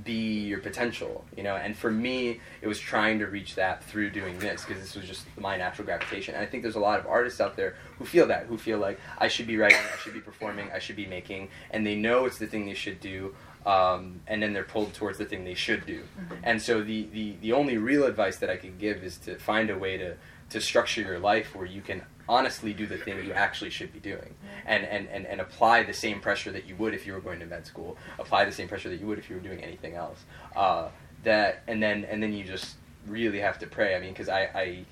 be 0.05 0.45
your 0.45 0.59
potential, 0.59 1.25
you 1.37 1.43
know. 1.43 1.57
And 1.57 1.77
for 1.77 1.91
me, 1.91 2.41
it 2.61 2.69
was 2.69 2.79
trying 2.79 3.19
to 3.21 3.27
reach 3.27 3.55
that 3.55 3.83
through 3.85 4.11
doing 4.11 4.39
this 4.39 4.65
because 4.65 4.83
this 4.83 4.95
was 4.95 5.07
just 5.07 5.27
my 5.39 5.57
natural 5.57 5.87
gravitation. 5.87 6.35
And 6.35 6.43
I 6.43 6.47
think 6.47 6.63
there's 6.63 6.77
a 6.77 6.81
lot 6.81 6.99
of 7.01 7.07
artists 7.07 7.41
out 7.41 7.57
there 7.57 7.77
who 7.99 8.05
feel 8.05 8.27
that, 8.27 8.47
who 8.47 8.59
feel 8.59 8.79
like 8.79 9.01
I 9.19 9.29
should 9.29 9.47
be 9.47 9.57
writing, 9.57 9.79
I 9.79 9.97
should 9.99 10.15
be 10.15 10.21
performing, 10.21 10.71
I 10.73 10.79
should 10.79 10.97
be 10.97 11.07
making, 11.07 11.49
and 11.71 11.87
they 11.87 11.97
know 11.97 12.25
it's 12.27 12.39
the 12.39 12.47
thing 12.47 12.67
they 12.67 12.75
should 12.75 13.01
do. 13.01 13.35
Um, 13.65 14.21
and 14.29 14.41
then 14.41 14.53
they're 14.53 14.63
pulled 14.63 14.95
towards 14.95 15.19
the 15.19 15.25
thing 15.25 15.45
they 15.45 15.55
should 15.55 15.87
do. 15.87 16.05
And 16.45 16.63
so 16.63 16.85
the, 16.85 17.09
the, 17.13 17.35
the 17.41 17.53
only 17.53 17.79
real 17.79 18.05
advice 18.05 18.37
that 18.37 18.49
I 18.49 18.57
could 18.57 18.79
give 18.79 19.03
is 19.03 19.17
to 19.19 19.37
find 19.39 19.71
a 19.71 19.77
way 19.77 19.97
to, 19.97 20.15
to 20.51 20.61
structure 20.61 21.01
your 21.01 21.19
life 21.19 21.53
where 21.57 21.67
you 21.67 21.81
can 21.81 22.03
honestly 22.29 22.73
do 22.73 22.87
the 22.87 22.97
thing 22.97 23.25
you 23.25 23.33
actually 23.33 23.71
should 23.71 23.93
be 23.93 24.01
doing 24.01 24.35
and, 24.67 24.85
and, 24.85 25.09
and, 25.09 25.27
and 25.27 25.41
apply 25.41 25.83
the 25.83 25.93
same 25.93 26.21
pressure 26.21 26.51
that 26.51 26.67
you 26.67 26.75
would 26.77 26.95
if 26.95 27.07
you 27.07 27.13
were 27.13 27.21
going 27.21 27.41
to 27.41 27.47
med 27.47 27.67
school 27.67 27.97
apply 28.19 28.45
the 28.45 28.53
same 28.53 28.69
pressure 28.69 28.89
that 28.89 29.01
you 29.01 29.07
would 29.07 29.19
if 29.19 29.31
you 29.31 29.37
were 29.37 29.43
doing 29.43 29.63
anything 29.63 29.95
else 29.95 30.25
uh, 30.57 30.89
that 31.25 31.63
and 31.69 31.83
then 31.83 32.05
and 32.05 32.23
then 32.23 32.33
you 32.33 32.45
just 32.45 32.77
really 33.07 33.39
have 33.39 33.59
to 33.59 33.67
pray 33.67 33.95
i 33.95 34.01
mean 34.01 34.11
because 34.11 34.29
I, 34.29 34.43
I 34.55 34.85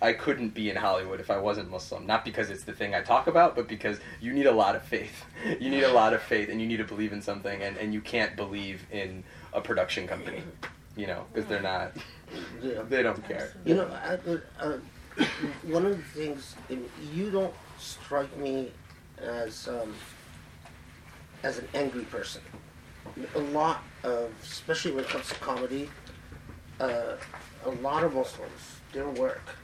I 0.00 0.12
couldn't 0.12 0.50
be 0.50 0.70
in 0.70 0.76
Hollywood 0.76 1.18
if 1.18 1.30
I 1.30 1.38
wasn't 1.38 1.70
Muslim. 1.70 2.06
Not 2.06 2.24
because 2.24 2.50
it's 2.50 2.62
the 2.64 2.72
thing 2.72 2.94
I 2.94 3.02
talk 3.02 3.26
about, 3.26 3.56
but 3.56 3.66
because 3.66 3.98
you 4.20 4.32
need 4.32 4.46
a 4.46 4.52
lot 4.52 4.76
of 4.76 4.82
faith. 4.82 5.24
You 5.60 5.70
need 5.70 5.84
a 5.84 5.92
lot 5.92 6.12
of 6.14 6.22
faith, 6.22 6.48
and 6.48 6.60
you 6.60 6.66
need 6.66 6.76
to 6.78 6.84
believe 6.84 7.12
in 7.12 7.22
something, 7.22 7.62
and, 7.62 7.76
and 7.76 7.94
you 7.94 8.00
can't 8.00 8.36
believe 8.36 8.84
in 8.90 9.22
a 9.52 9.60
production 9.60 10.06
company, 10.06 10.42
you 10.96 11.06
know, 11.06 11.24
because 11.32 11.48
they're 11.48 11.62
not, 11.62 11.92
Yeah. 12.62 12.82
they 12.88 13.02
don't 13.02 13.26
care. 13.26 13.54
You 13.64 13.76
know, 13.76 13.86
I, 13.86 14.18
uh, 14.62 14.78
one 15.62 15.84
of 15.84 15.96
the 15.96 16.02
things 16.20 16.54
you 17.12 17.30
don't 17.30 17.54
strike 17.78 18.34
me 18.36 18.72
as 19.20 19.68
um, 19.68 19.94
as 21.42 21.58
an 21.58 21.68
angry 21.74 22.04
person. 22.04 22.42
A 23.34 23.38
lot 23.38 23.82
of, 24.04 24.30
especially 24.42 24.92
when 24.92 25.04
it 25.04 25.10
comes 25.10 25.28
to 25.28 25.34
comedy, 25.36 25.88
uh, 26.80 27.16
a 27.64 27.70
lot 27.82 28.04
of 28.04 28.14
Muslims, 28.14 28.80
their 28.92 29.08
work 29.08 29.56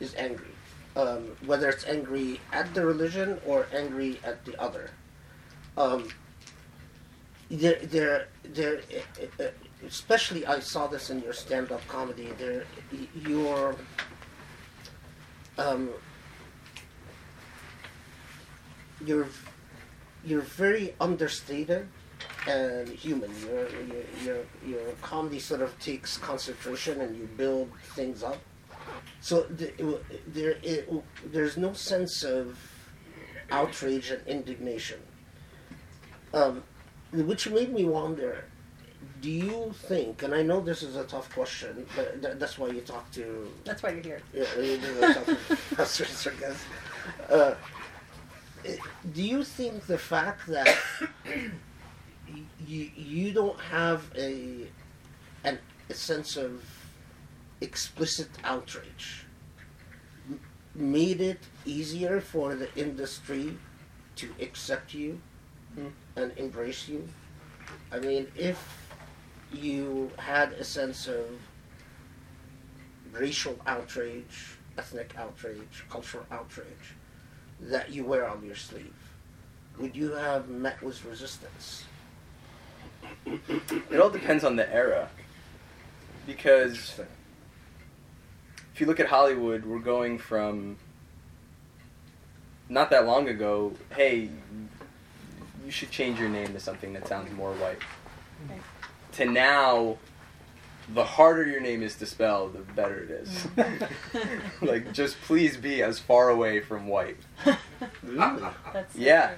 is 0.00 0.14
angry. 0.16 0.46
Um, 0.94 1.36
whether 1.46 1.70
it's 1.70 1.86
angry 1.86 2.38
at 2.52 2.74
the 2.74 2.84
religion 2.84 3.40
or 3.46 3.66
angry 3.72 4.20
at 4.24 4.44
the 4.44 4.60
other. 4.60 4.90
Um, 5.76 6.10
they're, 7.50 8.28
uh, 8.58 9.42
uh, 9.42 9.46
especially 9.86 10.46
I 10.46 10.60
saw 10.60 10.86
this 10.86 11.08
in 11.08 11.22
your 11.22 11.32
stand-up 11.32 11.86
comedy. 11.88 12.32
There, 12.38 12.64
your 13.26 13.76
um, 15.62 15.90
you're 19.04 19.28
you're 20.24 20.42
very 20.42 20.94
understated 21.00 21.88
and 22.48 22.88
human. 22.88 23.30
Your 23.44 23.68
your 24.24 24.38
your 24.66 24.92
comedy 25.02 25.38
sort 25.38 25.62
of 25.62 25.78
takes 25.78 26.16
concentration 26.16 27.00
and 27.00 27.16
you 27.16 27.28
build 27.36 27.70
things 27.94 28.22
up. 28.22 28.38
So 29.20 29.46
there 29.48 30.56
it, 30.62 30.90
there's 31.32 31.56
no 31.56 31.72
sense 31.72 32.24
of 32.24 32.58
outrage 33.50 34.10
and 34.10 34.26
indignation. 34.26 35.00
Um, 36.34 36.62
which 37.12 37.48
made 37.50 37.72
me 37.72 37.84
wonder 37.84 38.44
do 39.22 39.30
you 39.30 39.72
think 39.88 40.22
and 40.24 40.34
i 40.34 40.42
know 40.42 40.60
this 40.60 40.82
is 40.82 40.94
a 40.96 41.04
tough 41.04 41.28
question 41.34 41.86
but 41.96 42.20
th- 42.22 42.34
that's 42.40 42.56
why 42.58 42.68
you 42.68 42.80
talk 42.94 43.06
to 43.12 43.24
That's 43.64 43.82
why 43.82 43.90
you're 43.94 44.02
here. 44.02 44.22
yeah, 44.34 44.60
you 44.60 44.76
do 44.78 44.90
talk 45.14 45.26
to 45.26 45.36
professors, 45.56 46.26
I 46.26 46.34
guess. 46.42 46.58
Uh, 47.30 47.54
do 49.14 49.22
you 49.22 49.42
think 49.44 49.86
the 49.86 49.98
fact 49.98 50.46
that 50.48 50.76
you 52.66 52.90
you 52.96 53.32
don't 53.32 53.58
have 53.60 54.00
a 54.16 54.66
an, 55.44 55.58
a 55.90 55.94
sense 55.94 56.36
of 56.36 56.62
explicit 57.60 58.28
outrage 58.44 59.24
made 60.74 61.20
it 61.20 61.40
easier 61.64 62.20
for 62.20 62.54
the 62.54 62.68
industry 62.76 63.56
to 64.16 64.26
accept 64.40 64.94
you 64.94 65.20
Hmm. 65.74 65.88
and 66.16 66.32
embrace 66.36 66.86
you? 66.88 67.08
I 67.90 67.98
mean, 67.98 68.26
if 68.36 68.58
you 69.54 70.10
had 70.18 70.52
a 70.52 70.64
sense 70.64 71.06
of 71.06 71.26
racial 73.12 73.58
outrage, 73.66 74.56
ethnic 74.78 75.14
outrage, 75.18 75.84
cultural 75.90 76.24
outrage 76.30 76.94
that 77.60 77.90
you 77.90 78.04
wear 78.04 78.28
on 78.28 78.44
your 78.44 78.56
sleeve, 78.56 78.94
would 79.78 79.94
you 79.94 80.12
have 80.12 80.48
met 80.48 80.82
with 80.82 81.04
resistance? 81.04 81.84
It 83.26 84.00
all 84.00 84.10
depends 84.10 84.44
on 84.44 84.56
the 84.56 84.72
era. 84.72 85.08
Because 86.26 87.00
if 88.74 88.80
you 88.80 88.86
look 88.86 89.00
at 89.00 89.06
Hollywood, 89.06 89.64
we're 89.64 89.78
going 89.78 90.18
from 90.18 90.76
not 92.68 92.90
that 92.90 93.06
long 93.06 93.28
ago, 93.28 93.72
hey, 93.90 94.30
you 95.64 95.70
should 95.70 95.90
change 95.90 96.18
your 96.18 96.28
name 96.28 96.52
to 96.52 96.60
something 96.60 96.92
that 96.94 97.06
sounds 97.06 97.30
more 97.32 97.52
white. 97.54 97.78
Right. 99.18 99.26
To 99.26 99.32
now, 99.32 99.96
the 100.94 101.04
harder 101.04 101.46
your 101.46 101.60
name 101.60 101.82
is 101.82 101.96
to 101.96 102.06
spell, 102.06 102.48
the 102.48 102.60
better 102.60 103.02
it 103.02 103.10
is. 103.10 103.46
like, 104.62 104.92
just 104.92 105.20
please 105.22 105.56
be 105.56 105.82
as 105.82 105.98
far 105.98 106.30
away 106.30 106.60
from 106.60 106.86
white. 106.86 107.18
That's 108.72 108.96
Yeah. 108.96 109.32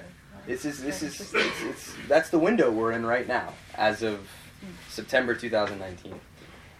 This 0.47 0.63
is 0.63 0.81
this 0.83 1.01
is 1.01 1.19
it's, 1.33 1.63
it's 1.63 1.93
that's 2.07 2.29
the 2.29 2.37
window 2.37 2.69
we're 2.69 2.91
in 2.91 3.03
right 3.03 3.27
now, 3.27 3.53
as 3.73 4.03
of 4.03 4.29
September 4.89 5.33
2019. 5.33 6.19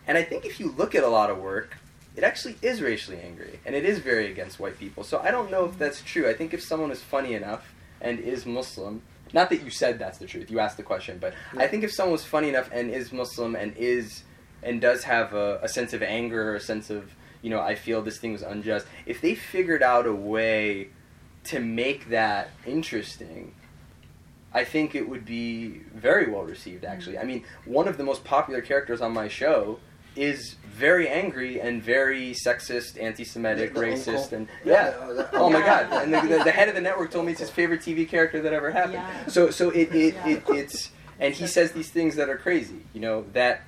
And 0.07 0.17
I 0.17 0.23
think 0.23 0.45
if 0.45 0.59
you 0.59 0.71
look 0.71 0.93
at 0.93 1.03
a 1.03 1.07
lot 1.07 1.31
of 1.31 1.39
work, 1.39 1.77
it 2.15 2.23
actually 2.23 2.57
is 2.61 2.81
racially 2.81 3.19
angry, 3.19 3.59
and 3.65 3.75
it 3.75 3.83
is 3.83 3.99
very 3.99 4.29
against 4.29 4.59
white 4.59 4.77
people. 4.77 5.03
So 5.03 5.19
I 5.19 5.31
don't 5.31 5.49
know 5.49 5.65
if 5.65 5.79
that's 5.79 6.01
true. 6.01 6.29
I 6.29 6.33
think 6.33 6.53
if 6.53 6.61
someone 6.61 6.91
is 6.91 7.01
funny 7.01 7.33
enough 7.33 7.73
and 7.99 8.19
is 8.19 8.45
Muslim, 8.45 9.01
not 9.33 9.49
that 9.49 9.63
you 9.63 9.69
said 9.69 9.99
that's 9.99 10.17
the 10.17 10.27
truth, 10.27 10.49
you 10.49 10.59
asked 10.59 10.77
the 10.77 10.83
question, 10.83 11.17
but 11.19 11.33
I 11.57 11.67
think 11.67 11.83
if 11.83 11.91
someone 11.91 12.13
was 12.13 12.23
funny 12.23 12.49
enough 12.49 12.69
and 12.71 12.89
is 12.89 13.11
Muslim 13.11 13.55
and 13.55 13.75
is 13.77 14.23
and 14.63 14.81
does 14.81 15.03
have 15.03 15.33
a, 15.33 15.59
a 15.61 15.67
sense 15.67 15.93
of 15.93 16.01
anger 16.01 16.51
or 16.51 16.55
a 16.55 16.59
sense 16.59 16.89
of 16.89 17.15
you 17.41 17.49
know 17.49 17.61
I 17.61 17.75
feel 17.75 18.01
this 18.01 18.17
thing 18.17 18.33
was 18.33 18.41
unjust, 18.41 18.87
if 19.05 19.21
they 19.21 19.35
figured 19.35 19.83
out 19.83 20.05
a 20.05 20.13
way 20.13 20.89
to 21.45 21.59
make 21.59 22.09
that 22.09 22.49
interesting, 22.65 23.53
I 24.53 24.63
think 24.63 24.95
it 24.95 25.07
would 25.07 25.25
be 25.25 25.81
very 25.93 26.29
well 26.29 26.43
received. 26.43 26.85
Actually, 26.85 27.17
mm-hmm. 27.17 27.23
I 27.23 27.27
mean, 27.27 27.43
one 27.65 27.87
of 27.87 27.97
the 27.97 28.03
most 28.03 28.23
popular 28.23 28.61
characters 28.61 29.01
on 29.01 29.13
my 29.13 29.27
show 29.27 29.79
is 30.15 30.55
very 30.71 31.07
angry 31.07 31.59
and 31.61 31.81
very 31.81 32.31
sexist, 32.31 33.01
anti-Semitic, 33.01 33.73
The 33.73 33.79
racist, 33.79 34.23
uncle. 34.23 34.37
and 34.37 34.47
yeah. 34.65 34.73
Yeah, 34.89 34.93
oh, 35.01 35.13
the- 35.13 35.29
Oh 35.33 35.49
my 35.49 35.61
god! 35.61 35.87
And 36.03 36.13
the, 36.13 36.21
the, 36.37 36.43
the 36.43 36.51
head 36.51 36.67
of 36.69 36.75
the 36.75 36.81
network 36.81 37.11
told 37.11 37.25
me 37.25 37.31
it's 37.31 37.41
his 37.41 37.49
favorite 37.61 37.81
TV 37.81 38.07
character 38.07 38.41
that 38.41 38.53
ever 38.53 38.71
happened. 38.71 38.93
Yeah. 38.95 39.27
So 39.27 39.49
so 39.51 39.69
it, 39.69 39.93
it, 39.95 40.15
Yeah. 40.15 40.27
it 40.27 40.43
it's 40.49 40.91
and 41.19 41.33
he 41.33 41.47
says 41.47 41.71
these 41.71 41.89
things 41.89 42.15
that 42.17 42.27
are 42.29 42.37
crazy. 42.37 42.81
You 42.93 43.01
know 43.01 43.25
that 43.33 43.61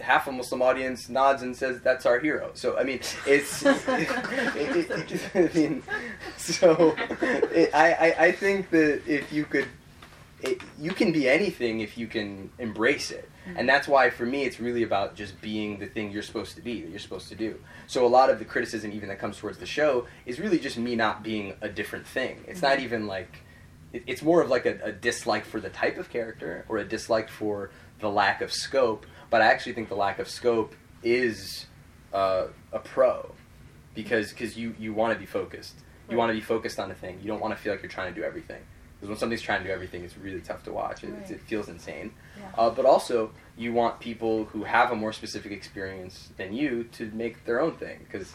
half 0.00 0.26
a 0.26 0.32
Muslim 0.32 0.62
audience 0.62 1.08
nods 1.10 1.42
and 1.42 1.54
says 1.56 1.80
that's 1.82 2.06
our 2.06 2.18
hero. 2.18 2.50
So 2.54 2.76
I 2.78 2.82
mean 2.84 2.96
it's 2.96 3.14
it, 3.26 3.44
it, 3.88 4.90
it, 4.90 5.30
I 5.34 5.56
mean 5.56 5.82
so 6.36 6.96
it, 7.52 7.70
I, 7.74 7.92
I 7.92 8.24
I 8.26 8.32
think 8.32 8.70
that 8.70 9.02
if 9.06 9.32
you 9.32 9.44
could 9.44 9.66
it, 10.42 10.62
you 10.78 10.92
can 10.92 11.12
be 11.12 11.28
anything 11.28 11.80
if 11.80 11.98
you 11.98 12.06
can 12.06 12.50
embrace 12.58 13.10
it. 13.10 13.28
And 13.56 13.68
that's 13.68 13.88
why, 13.88 14.10
for 14.10 14.26
me, 14.26 14.44
it's 14.44 14.60
really 14.60 14.82
about 14.82 15.14
just 15.14 15.40
being 15.40 15.78
the 15.78 15.86
thing 15.86 16.10
you're 16.10 16.22
supposed 16.22 16.56
to 16.56 16.62
be, 16.62 16.82
that 16.82 16.90
you're 16.90 16.98
supposed 16.98 17.28
to 17.28 17.34
do. 17.34 17.60
So 17.86 18.06
a 18.06 18.08
lot 18.08 18.30
of 18.30 18.38
the 18.38 18.44
criticism, 18.44 18.92
even 18.92 19.08
that 19.08 19.18
comes 19.18 19.38
towards 19.38 19.58
the 19.58 19.66
show, 19.66 20.06
is 20.26 20.38
really 20.38 20.58
just 20.58 20.78
me 20.78 20.96
not 20.96 21.22
being 21.22 21.54
a 21.60 21.68
different 21.68 22.06
thing. 22.06 22.44
It's 22.46 22.62
not 22.62 22.80
even 22.80 23.06
like, 23.06 23.42
it, 23.92 24.04
it's 24.06 24.22
more 24.22 24.40
of 24.42 24.48
like 24.48 24.66
a, 24.66 24.78
a 24.82 24.92
dislike 24.92 25.44
for 25.44 25.60
the 25.60 25.70
type 25.70 25.98
of 25.98 26.10
character 26.10 26.64
or 26.68 26.78
a 26.78 26.84
dislike 26.84 27.28
for 27.28 27.70
the 27.98 28.08
lack 28.08 28.40
of 28.40 28.52
scope. 28.52 29.06
But 29.30 29.42
I 29.42 29.46
actually 29.46 29.74
think 29.74 29.88
the 29.88 29.96
lack 29.96 30.18
of 30.18 30.28
scope 30.28 30.74
is 31.02 31.66
uh, 32.12 32.46
a 32.72 32.78
pro 32.78 33.32
because 33.94 34.32
cause 34.32 34.56
you, 34.56 34.74
you 34.78 34.92
want 34.94 35.12
to 35.12 35.18
be 35.18 35.26
focused. 35.26 35.74
You 36.08 36.16
want 36.16 36.30
to 36.30 36.34
be 36.34 36.40
focused 36.40 36.80
on 36.80 36.90
a 36.90 36.94
thing. 36.94 37.20
You 37.22 37.28
don't 37.28 37.40
want 37.40 37.56
to 37.56 37.62
feel 37.62 37.72
like 37.72 37.82
you're 37.82 37.90
trying 37.90 38.12
to 38.12 38.20
do 38.20 38.26
everything. 38.26 38.60
Because 39.00 39.08
when 39.08 39.18
something's 39.18 39.40
trying 39.40 39.62
to 39.62 39.68
do 39.68 39.72
everything, 39.72 40.04
it's 40.04 40.16
really 40.18 40.42
tough 40.42 40.62
to 40.64 40.72
watch. 40.72 41.02
It, 41.04 41.08
Right. 41.10 41.30
it 41.30 41.40
feels 41.40 41.68
insane. 41.70 42.12
Yeah. 42.38 42.44
Uh, 42.58 42.68
but 42.70 42.84
also, 42.84 43.30
you 43.56 43.72
want 43.72 43.98
people 43.98 44.44
who 44.46 44.64
have 44.64 44.90
a 44.92 44.94
more 44.94 45.12
specific 45.14 45.52
experience 45.52 46.28
than 46.36 46.52
you 46.52 46.84
to 46.92 47.10
make 47.14 47.44
their 47.46 47.60
own 47.60 47.72
thing. 47.76 48.00
Because 48.04 48.32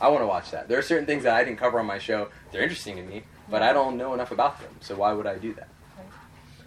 I 0.00 0.06
want 0.08 0.22
to 0.22 0.26
watch 0.28 0.52
that. 0.52 0.68
There 0.68 0.78
are 0.78 0.82
certain 0.82 1.04
things 1.06 1.24
that 1.24 1.34
I 1.34 1.42
didn't 1.42 1.58
cover 1.58 1.80
on 1.80 1.86
my 1.86 1.98
show. 1.98 2.28
They're 2.52 2.62
interesting 2.62 2.94
to 2.96 3.02
me, 3.02 3.24
but 3.50 3.62
I 3.62 3.72
don't 3.72 3.96
know 3.96 4.14
enough 4.14 4.30
about 4.30 4.60
them. 4.60 4.70
So 4.80 4.94
why 4.94 5.12
would 5.12 5.26
I 5.26 5.36
do 5.36 5.52
that? 5.54 5.68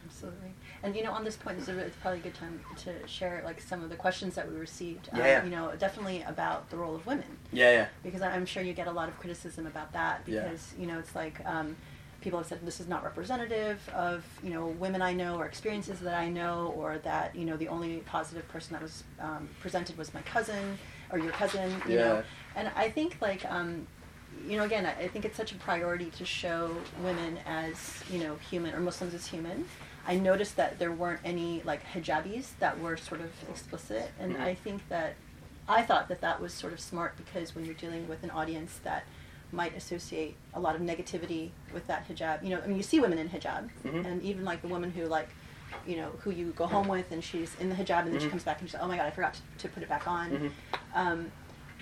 Absolutely. 0.05 0.51
And 0.83 0.95
you 0.95 1.03
know, 1.03 1.11
on 1.11 1.23
this 1.23 1.35
point, 1.37 1.59
it's, 1.59 1.67
a, 1.67 1.77
it's 1.77 1.95
probably 1.97 2.19
a 2.19 2.23
good 2.23 2.33
time 2.33 2.59
to 2.83 3.07
share 3.07 3.41
like 3.45 3.61
some 3.61 3.83
of 3.83 3.89
the 3.89 3.95
questions 3.95 4.35
that 4.35 4.51
we 4.51 4.57
received. 4.57 5.09
Um, 5.13 5.19
Yeah, 5.19 5.25
yeah. 5.27 5.43
You 5.45 5.51
know, 5.51 5.71
definitely 5.77 6.23
about 6.23 6.69
the 6.69 6.77
role 6.77 6.95
of 6.95 7.05
women, 7.05 7.37
Yeah, 7.53 7.71
yeah. 7.71 7.87
because 8.03 8.21
I'm 8.21 8.45
sure 8.45 8.63
you 8.63 8.73
get 8.73 8.87
a 8.87 8.91
lot 8.91 9.07
of 9.07 9.17
criticism 9.19 9.65
about 9.67 9.93
that. 9.93 10.23
Yeah. 10.25 10.41
Because 10.43 10.73
you 10.77 10.87
know, 10.87 10.97
it's 10.99 11.15
like 11.15 11.39
um, 11.45 11.75
people 12.21 12.39
have 12.39 12.47
said 12.47 12.59
this 12.65 12.79
is 12.79 12.87
not 12.87 13.03
representative 13.03 13.79
of 13.93 14.23
you 14.43 14.49
know 14.51 14.67
women 14.67 15.01
I 15.01 15.13
know 15.13 15.35
or 15.37 15.45
experiences 15.45 15.99
that 16.01 16.13
I 16.15 16.29
know, 16.29 16.73
or 16.77 16.99
that 16.99 17.35
you 17.35 17.45
know 17.45 17.57
the 17.57 17.67
only 17.67 17.97
positive 17.99 18.47
person 18.47 18.73
that 18.73 18.81
was 18.81 19.03
um, 19.19 19.49
presented 19.59 19.97
was 19.97 20.13
my 20.13 20.21
cousin 20.21 20.77
or 21.11 21.17
your 21.19 21.31
cousin. 21.31 21.69
You 21.87 21.95
Yeah. 21.95 22.01
know, 22.07 22.23
and 22.55 22.71
I 22.75 22.89
think 22.89 23.17
like. 23.21 23.43
Um, 23.45 23.87
you 24.47 24.57
know, 24.57 24.63
again, 24.63 24.85
I 24.85 25.07
think 25.09 25.25
it's 25.25 25.35
such 25.37 25.51
a 25.51 25.55
priority 25.55 26.09
to 26.11 26.25
show 26.25 26.75
women 27.03 27.37
as, 27.45 28.01
you 28.09 28.17
know, 28.23 28.37
human 28.49 28.73
or 28.73 28.79
Muslims 28.79 29.13
as 29.13 29.27
human. 29.27 29.65
I 30.07 30.15
noticed 30.15 30.55
that 30.55 30.79
there 30.79 30.91
weren't 30.91 31.19
any 31.25 31.61
like 31.63 31.83
hijabis 31.93 32.47
that 32.59 32.79
were 32.79 32.95
sort 32.95 33.19
of 33.21 33.29
explicit, 33.49 34.09
and 34.19 34.37
Mhm. 34.37 34.39
I 34.39 34.55
think 34.55 34.87
that 34.87 35.15
I 35.67 35.83
thought 35.83 36.07
that 36.07 36.21
that 36.21 36.41
was 36.41 36.53
sort 36.53 36.71
of 36.73 36.79
smart 36.79 37.17
because 37.17 37.53
when 37.53 37.65
you're 37.65 37.75
dealing 37.75 38.07
with 38.07 38.23
an 38.23 38.31
audience 38.31 38.79
that 38.83 39.03
might 39.51 39.75
associate 39.75 40.35
a 40.53 40.59
lot 40.59 40.75
of 40.75 40.81
negativity 40.81 41.49
with 41.73 41.85
that 41.87 42.07
hijab, 42.07 42.43
you 42.43 42.49
know, 42.49 42.61
I 42.61 42.67
mean, 42.67 42.77
you 42.77 42.83
see 42.83 42.99
women 42.99 43.17
in 43.19 43.29
hijab, 43.29 43.69
Mhm. 43.83 44.05
and 44.05 44.21
even 44.23 44.45
like 44.45 44.61
the 44.61 44.67
woman 44.67 44.91
who 44.91 45.05
like, 45.05 45.29
you 45.85 45.95
know, 45.97 46.09
who 46.19 46.31
you 46.31 46.51
go 46.55 46.65
home 46.65 46.87
with 46.87 47.11
and 47.11 47.23
she's 47.23 47.55
in 47.59 47.69
the 47.69 47.75
hijab 47.75 48.01
and 48.05 48.13
then 48.13 48.19
she 48.19 48.27
Mhm. 48.27 48.31
comes 48.31 48.43
back 48.43 48.59
and 48.59 48.69
she's 48.69 48.73
like, 48.75 48.83
oh 48.83 48.87
my 48.87 48.97
god, 48.97 49.05
I 49.07 49.11
forgot 49.11 49.33
to, 49.35 49.41
to 49.59 49.67
put 49.69 49.83
it 49.83 49.89
back 49.89 50.07
on. 50.07 50.29
Mhm. 50.31 50.51
Um, 50.93 51.31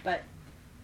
but 0.04 0.22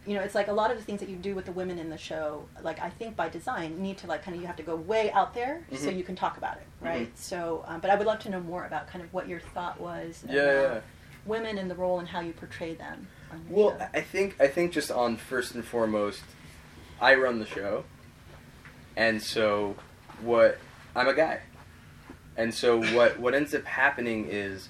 you 0.08 0.14
know, 0.14 0.22
it's 0.22 0.36
like 0.36 0.50
a 0.50 0.54
lot 0.54 0.70
of 0.70 0.78
the 0.78 0.84
things 0.84 1.00
that 1.00 1.10
you 1.10 1.16
do 1.16 1.34
with 1.34 1.46
the 1.46 1.52
women 1.52 1.80
in 1.80 1.90
the 1.90 1.98
show, 1.98 2.46
like 2.62 2.80
I 2.80 2.92
think 2.92 3.16
by 3.16 3.28
design, 3.28 3.82
need 3.82 3.98
to 4.00 4.08
like 4.08 4.24
kind 4.24 4.36
of 4.36 4.42
you 4.42 4.46
have 4.48 4.56
to 4.58 4.64
go 4.64 4.76
way 4.76 5.12
out 5.12 5.34
there 5.34 5.62
so 5.72 5.90
Mhm. 5.90 5.98
you 5.98 6.04
can 6.04 6.16
talk 6.16 6.38
about 6.38 6.58
it, 6.58 6.68
right? 6.80 7.08
Mhm. 7.12 7.18
So, 7.18 7.64
um, 7.68 7.80
but 7.80 7.90
I 7.90 7.96
would 7.96 8.06
love 8.06 8.20
to 8.20 8.30
know 8.30 8.40
more 8.40 8.66
about 8.66 8.88
kind 8.88 9.04
of 9.04 9.12
what 9.14 9.28
your 9.28 9.40
thought 9.40 9.80
was 9.82 10.24
Yeah, 10.28 10.42
about 10.44 10.74
yeah. 10.76 10.82
women 11.26 11.58
in 11.58 11.68
the 11.70 11.74
role 11.76 11.98
and 11.98 12.08
how 12.08 12.20
you 12.20 12.34
portray 12.34 12.76
them. 12.76 13.08
On 13.32 13.44
your 13.50 13.58
Well, 13.72 13.80
show. 13.80 13.88
I 13.96 14.02
think 14.02 14.36
I 14.40 14.48
think 14.48 14.72
just 14.74 14.92
on 14.92 15.18
first 15.18 15.56
and 15.56 15.66
foremost, 15.66 16.22
I 17.02 17.16
run 17.16 17.40
the 17.40 17.46
show, 17.46 17.84
and 18.96 19.22
so 19.22 19.76
what 20.22 20.58
I'm 20.96 21.08
a 21.08 21.14
guy, 21.14 21.42
and 22.38 22.54
so 22.54 22.82
what 22.96 23.20
what 23.20 23.34
ends 23.34 23.54
up 23.54 23.66
happening 23.66 24.28
is 24.30 24.70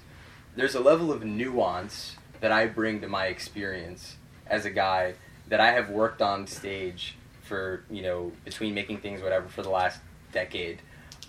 there's 0.56 0.74
a 0.74 0.80
level 0.80 1.12
of 1.12 1.24
nuance 1.24 2.16
that 2.40 2.52
I 2.52 2.66
bring 2.66 3.00
to 3.00 3.08
my 3.08 3.26
experience 3.26 4.16
as 4.46 4.64
a 4.64 4.70
guy 4.70 5.14
that 5.48 5.60
I 5.60 5.72
have 5.72 5.90
worked 5.90 6.20
on 6.22 6.46
stage 6.46 7.16
for 7.42 7.84
you 7.90 8.02
know 8.02 8.32
between 8.44 8.74
making 8.74 8.98
things 8.98 9.22
whatever 9.22 9.48
for 9.48 9.62
the 9.62 9.70
last 9.70 10.00
decade. 10.32 10.80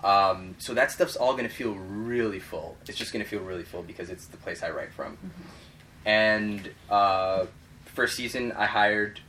Um, 0.03 0.53
so 0.59 0.75
that 0.75 0.91
stuff's 0.91 1.15
all 1.15 1.31
going 1.31 1.47
to 1.47 1.53
feel 1.53 1.73
really 1.73 2.39
full. 2.39 2.77
It's 2.87 2.97
just 2.97 3.11
going 3.11 3.23
to 3.23 3.29
feel 3.29 3.39
really 3.41 3.63
full 3.63 3.81
because 3.81 4.11
it's 4.11 4.27
the 4.27 4.37
place 4.37 4.61
I 4.61 4.69
write 4.69 4.93
from 4.93 5.13
Mm-hmm. 5.17 6.07
and 6.09 6.71
uh, 6.89 7.45
first 7.85 8.15
season 8.15 8.51
I 8.51 8.67
hired 8.67 9.19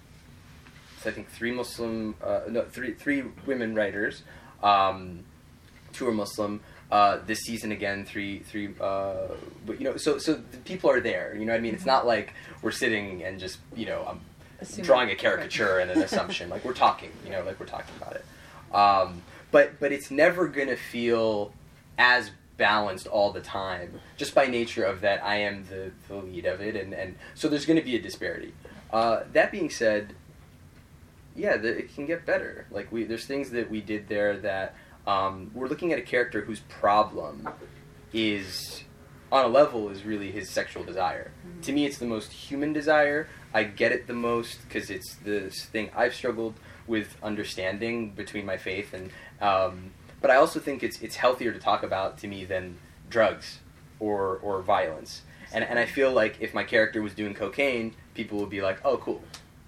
I 1.07 1.11
think 1.11 1.31
three 1.31 1.53
Muslim 1.53 2.15
uh, 2.23 2.41
no 2.49 2.63
three 2.65 2.93
three 2.95 3.25
women 3.47 3.75
writers 3.75 4.23
um, 4.63 5.25
two 5.93 6.07
are 6.09 6.13
Muslim 6.13 6.61
uh, 6.91 7.19
this 7.27 7.41
season 7.41 7.73
again 7.73 8.05
three 8.05 8.41
three 8.41 8.75
uh, 8.81 9.29
but 9.67 9.79
you 9.81 9.85
know 9.85 9.97
so 9.97 10.19
so 10.19 10.35
the 10.35 10.57
people 10.59 10.91
are 10.91 11.01
there 11.01 11.35
you 11.37 11.45
know 11.45 11.53
what 11.53 11.59
I 11.59 11.61
mean? 11.61 11.75
It's 11.75 11.87
not 11.87 12.07
like 12.07 12.33
we're 12.63 12.71
sitting 12.71 13.23
and 13.25 13.39
just 13.39 13.59
you 13.77 13.87
know 13.87 14.05
I'm 14.09 14.21
Assuming- 14.61 14.85
drawing 14.87 15.11
a 15.11 15.15
caricature 15.15 15.79
and 15.79 15.91
an 15.91 16.03
assumption 16.03 16.49
like 16.49 16.65
we're 16.65 16.75
talking 16.75 17.11
you 17.25 17.31
know 17.31 17.43
like 17.45 17.61
we're 17.61 17.67
talking 17.67 17.95
about 18.01 18.17
it. 18.17 18.25
Um, 18.75 19.23
but 19.51 19.79
but 19.81 19.93
it's 19.93 20.11
never 20.11 20.49
gonna 20.49 20.77
feel 20.77 21.53
as 21.97 22.31
balanced 22.57 23.07
all 23.07 23.33
the 23.33 23.41
time 23.41 24.01
just 24.17 24.35
by 24.35 24.47
nature 24.47 24.83
of 24.85 25.01
that 25.03 25.23
I 25.25 25.37
am 25.37 25.65
the, 25.71 25.93
the 26.09 26.17
lead 26.17 26.45
of 26.45 26.61
it 26.61 26.75
and, 26.75 26.93
and 26.93 27.15
so 27.35 27.49
there's 27.49 27.65
gonna 27.67 27.83
be 27.83 27.95
a 27.97 28.03
disparity. 28.03 28.53
Uh, 28.93 29.23
that 29.33 29.53
being 29.53 29.71
said 29.71 30.15
yeah 31.39 31.57
the, 31.57 31.69
it 31.69 31.95
can 31.95 32.05
get 32.07 32.27
better 32.27 32.67
like 32.71 32.91
we 32.93 33.05
there's 33.05 33.25
things 33.25 33.51
that 33.51 33.71
we 33.71 33.81
did 33.81 34.09
there 34.09 34.37
that 34.37 34.75
um, 35.09 35.51
we're 35.55 35.69
looking 35.69 35.93
at 35.93 35.99
a 35.99 36.03
character 36.03 36.43
whose 36.43 36.61
problem 36.61 37.49
is 38.13 38.85
on 39.33 39.45
a 39.45 39.49
level 39.49 39.89
is 39.89 40.05
really 40.05 40.31
his 40.31 40.51
sexual 40.51 40.85
desire. 40.85 41.31
To 41.63 41.73
me, 41.73 41.87
it's 41.87 41.99
the 41.99 42.07
most 42.07 42.31
human 42.33 42.73
desire. 42.75 43.27
I 43.53 43.65
get 43.65 43.91
it 43.93 44.07
the 44.07 44.13
most 44.13 44.63
because 44.63 44.91
it's 44.91 45.17
this 45.17 45.65
thing 45.65 45.91
I've 45.97 46.15
struggled 46.15 46.55
with 46.87 47.17
understanding 47.23 48.11
between 48.11 48.47
my 48.47 48.57
faith 48.57 48.93
and. 48.93 49.11
Um, 49.41 49.93
but 50.21 50.31
I 50.31 50.37
also 50.37 50.59
think 50.59 50.83
it's 50.83 51.01
it's 51.01 51.17
healthier 51.17 51.53
to 51.53 51.59
talk 51.59 51.83
about 51.83 52.19
to 52.19 52.27
me 52.27 52.45
than 52.45 52.79
drugs 53.09 53.61
or 54.01 54.39
or 54.43 54.61
violence. 54.63 55.23
And 55.53 55.65
and 55.65 55.79
I 55.79 55.87
feel 55.87 56.13
like 56.13 56.37
if 56.41 56.53
my 56.53 56.65
character 56.65 57.01
was 57.01 57.15
doing 57.15 57.35
cocaine, 57.35 57.95
people 58.15 58.39
would 58.41 58.51
be 58.51 58.61
like, 58.61 58.85
"Oh, 58.85 58.99
cool." 58.99 59.23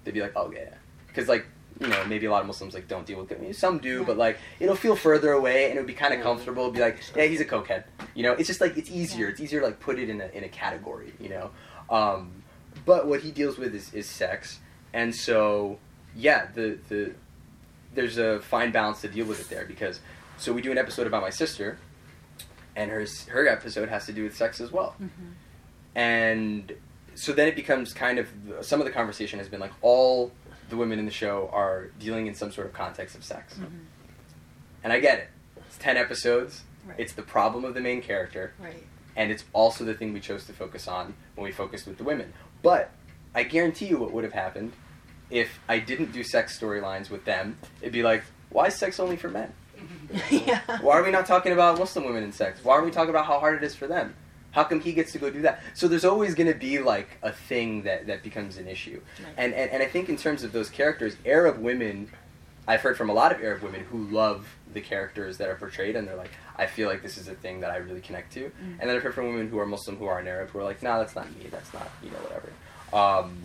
They'd 0.04 0.14
be 0.14 0.20
like, 0.20 0.32
"Oh, 0.34 0.50
yeah," 0.50 0.74
because 1.06 1.28
like 1.28 1.46
you 1.80 1.88
know 1.88 2.04
maybe 2.04 2.26
a 2.26 2.30
lot 2.30 2.42
of 2.42 2.46
Muslims 2.46 2.74
like 2.74 2.86
don't 2.88 3.06
deal 3.06 3.18
with 3.18 3.32
it. 3.32 3.56
Some 3.56 3.78
do, 3.78 4.04
but 4.04 4.16
like 4.16 4.38
it'll 4.60 4.76
feel 4.76 4.94
further 4.94 5.32
away 5.32 5.64
and 5.70 5.74
it 5.74 5.80
would 5.80 5.86
be 5.86 5.94
kind 5.94 6.12
of 6.14 6.20
comfortable. 6.20 6.64
It'd 6.64 6.74
be 6.74 6.80
like, 6.80 6.98
"Yeah, 7.16 7.24
he's 7.24 7.40
a 7.40 7.44
cokehead." 7.44 7.84
You 8.14 8.22
know, 8.24 8.32
it's 8.32 8.46
just 8.46 8.60
like 8.60 8.76
it's 8.76 8.90
easier. 8.90 9.28
It's 9.28 9.40
easier 9.40 9.60
to 9.60 9.66
like 9.66 9.80
put 9.80 9.98
it 9.98 10.08
in 10.10 10.20
a 10.20 10.26
in 10.28 10.44
a 10.44 10.48
category. 10.48 11.12
You 11.18 11.30
know, 11.30 11.50
um, 11.88 12.42
but 12.84 13.06
what 13.08 13.20
he 13.22 13.30
deals 13.30 13.56
with 13.58 13.74
is 13.74 13.92
is 13.94 14.06
sex, 14.06 14.60
and 14.92 15.14
so 15.14 15.78
yeah, 16.14 16.46
the 16.54 16.78
the 16.88 17.14
there's 17.94 18.18
a 18.18 18.40
fine 18.40 18.70
balance 18.70 19.00
to 19.00 19.08
deal 19.08 19.26
with 19.26 19.40
it 19.40 19.48
there 19.48 19.64
because 19.64 20.00
so 20.38 20.52
we 20.52 20.60
do 20.62 20.70
an 20.70 20.78
episode 20.78 21.06
about 21.06 21.22
my 21.22 21.30
sister, 21.30 21.78
and 22.76 22.90
her 22.90 23.06
her 23.28 23.48
episode 23.48 23.88
has 23.88 24.04
to 24.06 24.12
do 24.12 24.24
with 24.24 24.36
sex 24.36 24.60
as 24.60 24.70
well, 24.70 24.94
Mhm. 25.02 25.08
and 25.94 26.72
so 27.14 27.32
then 27.32 27.48
it 27.48 27.56
becomes 27.56 27.92
kind 27.92 28.18
of 28.18 28.28
some 28.60 28.80
of 28.80 28.86
the 28.86 28.92
conversation 28.92 29.38
has 29.38 29.48
been 29.48 29.60
like 29.60 29.72
all 29.82 30.30
the 30.70 30.76
women 30.76 30.98
in 30.98 31.04
the 31.04 31.10
show 31.10 31.50
are 31.52 31.90
dealing 31.98 32.26
in 32.26 32.34
some 32.34 32.50
sort 32.52 32.66
of 32.66 32.72
context 32.72 33.14
of 33.16 33.24
sex, 33.24 33.54
Mhm. 33.54 33.84
and 34.84 34.92
I 34.92 35.00
get 35.00 35.18
it. 35.18 35.28
It's 35.66 35.76
ten 35.78 35.96
episodes. 35.96 36.62
Right. 36.86 36.98
It's 36.98 37.12
the 37.12 37.22
problem 37.22 37.64
of 37.64 37.74
the 37.74 37.80
main 37.80 38.00
character, 38.00 38.54
right. 38.58 38.82
and 39.16 39.30
it's 39.30 39.44
also 39.52 39.84
the 39.84 39.94
thing 39.94 40.12
we 40.14 40.20
chose 40.20 40.46
to 40.46 40.52
focus 40.52 40.88
on 40.88 41.14
when 41.34 41.44
we 41.44 41.52
focused 41.52 41.86
with 41.86 41.98
the 41.98 42.04
women. 42.04 42.32
But 42.62 42.90
I 43.34 43.42
guarantee 43.42 43.86
you, 43.86 43.98
what 43.98 44.12
would 44.12 44.24
have 44.24 44.32
happened 44.32 44.72
if 45.30 45.58
I 45.68 45.78
didn't 45.78 46.12
do 46.12 46.24
sex 46.24 46.58
storylines 46.58 47.10
with 47.10 47.24
them? 47.26 47.58
It'd 47.80 47.92
be 47.92 48.02
like, 48.02 48.24
why 48.48 48.66
is 48.66 48.74
sex 48.76 48.98
only 48.98 49.16
for 49.16 49.28
men? 49.28 49.52
yeah. 50.30 50.60
Why 50.80 50.98
are 50.98 51.02
we 51.04 51.10
not 51.10 51.26
talking 51.26 51.52
about 51.52 51.78
Muslim 51.78 52.04
women 52.06 52.22
in 52.24 52.32
sex? 52.32 52.64
Why 52.64 52.74
are 52.76 52.84
we 52.84 52.90
talking 52.90 53.10
about 53.10 53.26
how 53.26 53.38
hard 53.38 53.56
it 53.62 53.64
is 53.64 53.74
for 53.74 53.86
them? 53.86 54.14
How 54.52 54.64
come 54.64 54.80
he 54.80 54.92
gets 54.92 55.12
to 55.12 55.18
go 55.18 55.30
do 55.30 55.42
that? 55.42 55.62
So 55.74 55.86
there's 55.86 56.04
always 56.04 56.34
going 56.34 56.52
to 56.52 56.58
be 56.58 56.78
like 56.78 57.08
a 57.22 57.32
thing 57.32 57.82
that, 57.82 58.06
that 58.08 58.22
becomes 58.22 58.56
an 58.56 58.66
issue. 58.66 59.00
Right. 59.22 59.34
And, 59.36 59.54
and 59.54 59.70
and 59.70 59.82
I 59.82 59.86
think 59.86 60.08
in 60.08 60.16
terms 60.16 60.42
of 60.42 60.52
those 60.52 60.68
characters, 60.68 61.16
Arab 61.24 61.58
women, 61.58 62.10
I've 62.66 62.80
heard 62.80 62.96
from 62.96 63.10
a 63.10 63.14
lot 63.14 63.32
of 63.32 63.40
Arab 63.42 63.62
women 63.62 63.80
who 63.80 64.04
love 64.06 64.46
the 64.72 64.80
characters 64.80 65.38
that 65.38 65.48
are 65.48 65.54
portrayed, 65.54 65.96
and 65.96 66.06
they're 66.06 66.16
like, 66.16 66.30
I 66.56 66.66
feel 66.66 66.88
like 66.88 67.02
this 67.02 67.18
is 67.18 67.28
a 67.28 67.34
thing 67.34 67.60
that 67.60 67.70
I 67.70 67.76
really 67.76 68.00
connect 68.00 68.32
to. 68.34 68.44
Mm. 68.44 68.78
And 68.78 68.80
then 68.80 68.96
I've 68.96 69.02
heard 69.02 69.14
from 69.14 69.26
women 69.26 69.48
who 69.48 69.58
are 69.58 69.66
Muslim 69.66 69.96
who 69.96 70.06
aren't 70.06 70.28
Arab 70.28 70.50
who 70.50 70.58
are 70.58 70.64
like, 70.64 70.82
No, 70.82 70.98
that's 70.98 71.14
not 71.14 71.30
me. 71.36 71.46
That's 71.50 71.72
not 71.72 71.88
you 72.02 72.10
know 72.10 72.18
whatever. 72.18 72.52
Um, 72.92 73.36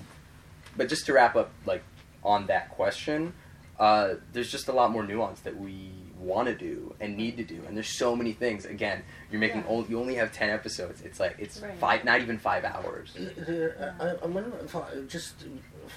but 0.76 0.90
just 0.90 1.06
to 1.06 1.14
wrap 1.14 1.36
up, 1.36 1.52
like 1.66 1.84
on 2.24 2.48
that 2.48 2.70
question, 2.72 3.34
uh, 3.80 4.16
there's 4.34 4.52
just 4.52 4.68
a 4.68 4.74
lot 4.74 4.92
more 4.92 5.04
nuance 5.04 5.42
that 5.42 5.58
we 5.58 5.92
want 6.20 6.48
to 6.48 6.56
do 6.56 6.96
and 7.00 7.18
need 7.18 7.38
to 7.38 7.44
do, 7.44 7.62
and 7.68 7.76
there's 7.76 7.90
so 7.90 8.16
many 8.16 8.32
things. 8.34 8.66
Again, 8.66 9.04
you're 9.32 9.40
making 9.42 9.62
Yeah. 9.62 9.68
only, 9.68 9.90
you 9.90 10.00
only 10.00 10.16
have 10.16 10.32
ten 10.32 10.50
episodes. 10.50 11.02
It's 11.02 11.20
like 11.20 11.36
it's 11.40 11.60
Right. 11.62 11.78
five, 11.78 12.06
not 12.06 12.22
even 12.22 12.38
five 12.38 12.64
hours. 12.64 13.14
There, 13.38 13.96
I, 14.00 14.16
I'm 14.24 14.34
wondering 14.34 14.64
if 14.64 14.76
I, 14.76 15.02
just 15.08 15.44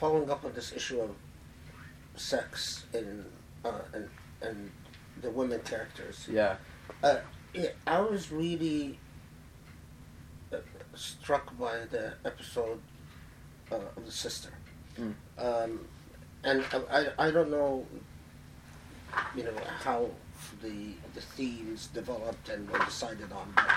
following 0.01 0.31
up 0.31 0.45
on 0.45 0.53
this 0.55 0.73
issue 0.73 1.01
of 1.01 1.11
sex 2.16 2.85
and 2.93 3.25
uh, 3.64 3.81
and 3.93 4.09
and 4.43 4.71
the 5.21 5.31
women 5.31 5.61
characters. 5.61 6.27
Yeah. 6.31 6.57
Uh, 7.03 7.19
yeah, 7.55 7.69
I 7.87 8.01
was 8.01 8.31
really 8.33 8.99
uh, 10.53 10.57
struck 10.95 11.57
by 11.59 11.85
the 11.91 12.14
episode 12.25 12.81
uh, 13.71 13.77
of 13.97 14.05
the 14.05 14.12
sister, 14.12 14.51
Mm. 14.99 15.14
um, 15.39 15.87
and 16.45 16.64
I, 16.73 17.07
I 17.19 17.27
I 17.29 17.31
don't 17.31 17.51
know, 17.51 17.87
you 19.37 19.45
know 19.45 19.55
how 19.83 20.11
the 20.63 20.95
the 21.15 21.21
themes 21.21 21.89
developed 21.89 22.49
and 22.49 22.69
were 22.71 22.79
decided 22.81 23.33
on, 23.33 23.53
but 23.55 23.71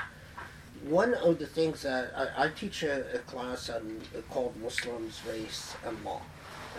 one 0.84 1.14
of 1.14 1.40
the 1.40 1.46
things 1.46 1.84
that 1.84 2.12
I, 2.16 2.46
I 2.46 2.50
teach 2.50 2.84
a, 2.84 3.16
a 3.16 3.20
class 3.20 3.70
on 3.70 4.02
called 4.30 4.56
Muslims, 4.62 5.22
Race, 5.28 5.76
and 5.86 6.04
Law, 6.04 6.22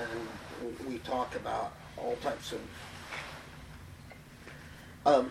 and 0.01 0.77
we, 0.87 0.95
we 0.95 0.99
talk 0.99 1.35
about 1.37 1.73
all 1.97 2.17
types 2.17 2.53
of. 2.53 2.61
Um, 5.05 5.31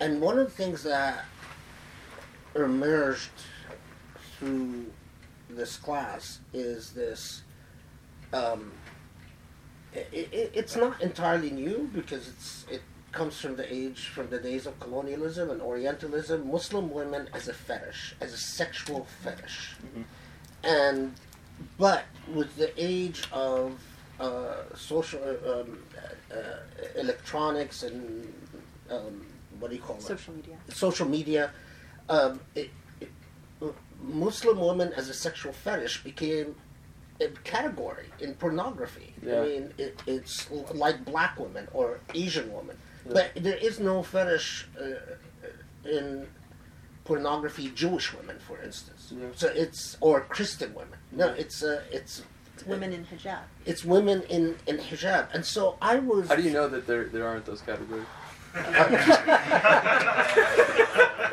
and 0.00 0.20
one 0.20 0.38
of 0.38 0.46
the 0.46 0.52
things 0.52 0.82
that 0.84 1.24
emerged 2.54 3.30
through 4.38 4.86
this 5.50 5.76
class 5.76 6.40
is 6.52 6.92
this. 6.92 7.42
Um, 8.32 8.72
it, 9.94 10.28
it, 10.32 10.50
it's 10.54 10.76
not 10.76 11.00
entirely 11.00 11.50
new 11.50 11.90
because 11.94 12.28
it's 12.28 12.66
it 12.70 12.82
comes 13.12 13.40
from 13.40 13.56
the 13.56 13.72
age 13.72 14.08
from 14.08 14.28
the 14.30 14.38
days 14.38 14.66
of 14.66 14.78
colonialism 14.80 15.50
and 15.50 15.60
Orientalism. 15.62 16.50
Muslim 16.50 16.90
women 16.90 17.28
as 17.32 17.48
a 17.48 17.54
fetish, 17.54 18.14
as 18.20 18.32
a 18.32 18.36
sexual 18.36 19.06
fetish, 19.22 19.76
Mhm. 19.84 20.04
and 20.64 21.14
but 21.78 22.04
with 22.32 22.56
the 22.56 22.72
age 22.76 23.22
of 23.32 23.78
uh, 24.20 24.54
social 24.74 25.20
uh, 25.22 25.60
um, 25.60 25.78
uh, 26.32 26.34
uh, 26.34 27.00
electronics 27.00 27.82
and 27.82 28.32
um, 28.90 29.24
what 29.60 29.70
do 29.70 29.76
you 29.76 29.82
call 29.82 29.96
it? 29.96 30.02
Social 30.02 30.34
media. 30.34 30.56
social 30.68 31.08
media, 31.08 31.50
um, 32.08 32.40
it, 32.54 32.70
it, 33.00 33.10
Muslim 34.02 34.58
women 34.58 34.92
as 34.92 35.08
a 35.08 35.14
sexual 35.14 35.52
fetish 35.52 36.02
became 36.04 36.48
a 36.48 36.63
category 37.44 38.06
in 38.20 38.34
pornography. 38.34 39.14
Yeah. 39.22 39.40
I 39.40 39.46
mean, 39.46 39.74
it, 39.78 40.02
it's 40.06 40.50
like 40.72 41.04
black 41.04 41.38
women 41.38 41.68
or 41.72 42.00
Asian 42.14 42.52
women, 42.52 42.76
Yeah. 43.06 43.12
but 43.14 43.42
there 43.42 43.56
is 43.56 43.78
no 43.80 44.02
fetish 44.02 44.66
uh, 44.80 45.88
in 45.88 46.26
pornography. 47.04 47.70
Jewish 47.74 48.12
women, 48.14 48.38
for 48.38 48.60
instance. 48.62 49.12
Yeah. 49.14 49.26
So 49.34 49.48
it's 49.48 49.96
or 50.00 50.22
Christian 50.22 50.74
women. 50.74 50.98
No, 51.12 51.26
Yeah. 51.26 51.42
it's 51.42 51.62
uh, 51.62 51.82
it's 51.90 52.22
It's 52.54 52.66
women 52.66 52.92
in 52.92 53.04
hijab. 53.04 53.42
it's 53.66 53.84
women 53.84 54.22
in 54.36 54.56
in 54.66 54.76
hijab, 54.78 55.24
and 55.34 55.44
so 55.44 55.76
I 55.82 55.94
was. 55.98 56.28
How 56.28 56.36
do 56.36 56.42
you 56.42 56.52
know 56.52 56.68
that 56.68 56.86
there 56.86 57.04
there 57.14 57.26
aren't 57.26 57.46
those 57.46 57.60
categories? 57.60 58.06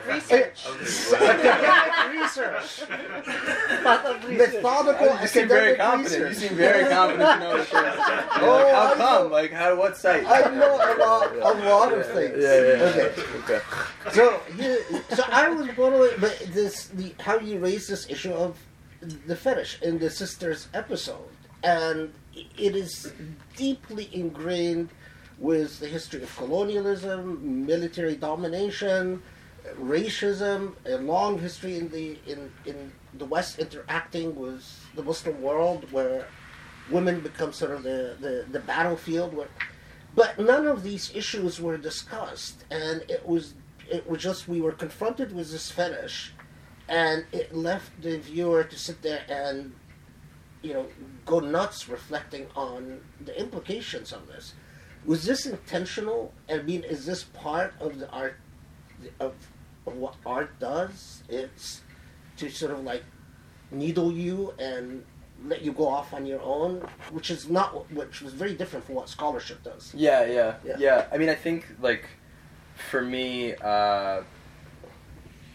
Research. 0.07 0.65
Academic 1.13 2.21
research. 2.21 2.81
Methodical 3.83 5.21
You 5.21 5.27
seem 5.27 5.47
very 5.47 5.71
academic 5.71 5.77
confident. 5.79 6.23
research. 6.29 6.41
You 6.41 6.47
seem 6.49 6.57
very 6.57 6.89
confident 6.89 7.29
to 7.29 7.39
know 7.39 7.57
that 7.57 7.71
there's. 7.71 7.71
You're 8.41 8.49
Oh, 8.49 8.55
like, 8.63 8.73
how 8.73 8.81
oh, 8.81 8.91
I 8.91 8.95
come? 8.97 8.99
know- 9.23 9.27
Like 9.27 9.51
how? 9.51 9.75
What 9.75 9.97
site? 9.97 10.25
I 10.27 10.55
know 10.55 10.75
a 10.75 10.91
lot, 10.99 11.35
a 11.35 11.69
lot 11.69 11.93
of 11.93 12.05
things. 12.07 12.35
Yeah, 12.37 12.55
yeah. 12.55 12.75
yeah. 12.77 12.83
Okay. 12.83 13.11
Okay. 13.43 13.61
So, 14.11 14.41
you, 14.57 14.77
so 15.15 15.23
I 15.31 15.49
was 15.49 15.67
blown 15.75 15.93
away. 15.93 16.09
But 16.19 16.39
this, 16.49 16.87
the 16.87 17.13
how 17.19 17.39
you 17.39 17.59
raise 17.59 17.87
this 17.87 18.09
issue 18.09 18.33
of 18.33 18.57
the 19.27 19.35
fetish 19.35 19.81
in 19.81 19.97
the 19.99 20.09
sisters 20.09 20.67
episode, 20.73 21.29
and 21.63 22.13
it 22.33 22.75
is 22.75 23.13
deeply 23.55 24.09
ingrained 24.13 24.89
with 25.41 25.79
the 25.79 25.87
history 25.87 26.21
of 26.21 26.33
colonialism, 26.37 27.65
military 27.65 28.15
domination, 28.15 29.21
racism, 29.79 30.75
a 30.85 30.97
long 30.97 31.39
history 31.39 31.77
in 31.77 31.89
the 31.89 32.17
in 32.27 32.51
in 32.65 32.91
the 33.15 33.25
West 33.25 33.59
interacting 33.59 34.35
with 34.35 34.63
the 34.95 35.03
Muslim 35.03 35.41
world, 35.41 35.91
where 35.91 36.27
women 36.91 37.19
become 37.19 37.51
sort 37.51 37.71
of 37.71 37.81
the 37.83 38.15
the, 38.21 38.45
the 38.51 38.59
battlefield 38.59 39.33
where 39.33 39.49
but 40.13 40.37
none 40.37 40.67
of 40.67 40.83
these 40.83 41.11
issues 41.15 41.59
were 41.59 41.77
discussed. 41.77 42.65
And 42.69 43.03
it 43.09 43.25
was 43.27 43.55
it 43.89 44.07
was 44.07 44.21
just 44.21 44.47
we 44.47 44.61
were 44.61 44.71
confronted 44.71 45.33
with 45.33 45.51
this 45.51 45.71
fetish 45.71 46.33
and 46.87 47.25
it 47.31 47.55
left 47.55 47.89
the 48.01 48.19
viewer 48.19 48.63
to 48.63 48.77
sit 48.77 49.01
there 49.01 49.23
and 49.29 49.73
you 50.61 50.73
know 50.73 50.85
go 51.25 51.39
nuts 51.39 51.89
reflecting 51.89 52.47
on 52.55 53.01
the 53.25 53.37
implications 53.39 54.11
of 54.11 54.27
this 54.27 54.53
was 55.05 55.23
this 55.25 55.45
intentional 55.45 56.33
i 56.49 56.57
mean 56.57 56.83
is 56.83 57.05
this 57.05 57.23
part 57.23 57.73
of 57.79 57.99
the 57.99 58.09
art 58.11 58.35
of, 59.19 59.33
of 59.87 59.95
what 59.97 60.15
art 60.25 60.57
does 60.59 61.23
it's 61.29 61.81
to 62.37 62.49
sort 62.49 62.71
of 62.71 62.83
like 62.83 63.03
needle 63.71 64.11
you 64.11 64.53
and 64.59 65.03
let 65.45 65.63
you 65.63 65.71
go 65.71 65.87
off 65.87 66.13
on 66.13 66.25
your 66.25 66.41
own 66.41 66.81
which 67.11 67.31
is 67.31 67.49
not 67.49 67.91
which 67.91 68.21
was 68.21 68.33
very 68.33 68.53
different 68.53 68.85
from 68.85 68.93
what 68.95 69.09
scholarship 69.09 69.63
does 69.63 69.91
Yeah, 69.95 70.25
yeah, 70.25 70.55
Yeah. 70.63 70.75
yeah, 70.77 71.05
I 71.11 71.17
mean, 71.17 71.29
I 71.29 71.35
think 71.35 71.65
like 71.81 72.05
for 72.91 73.01
me, 73.01 73.53
uh, 73.55 74.21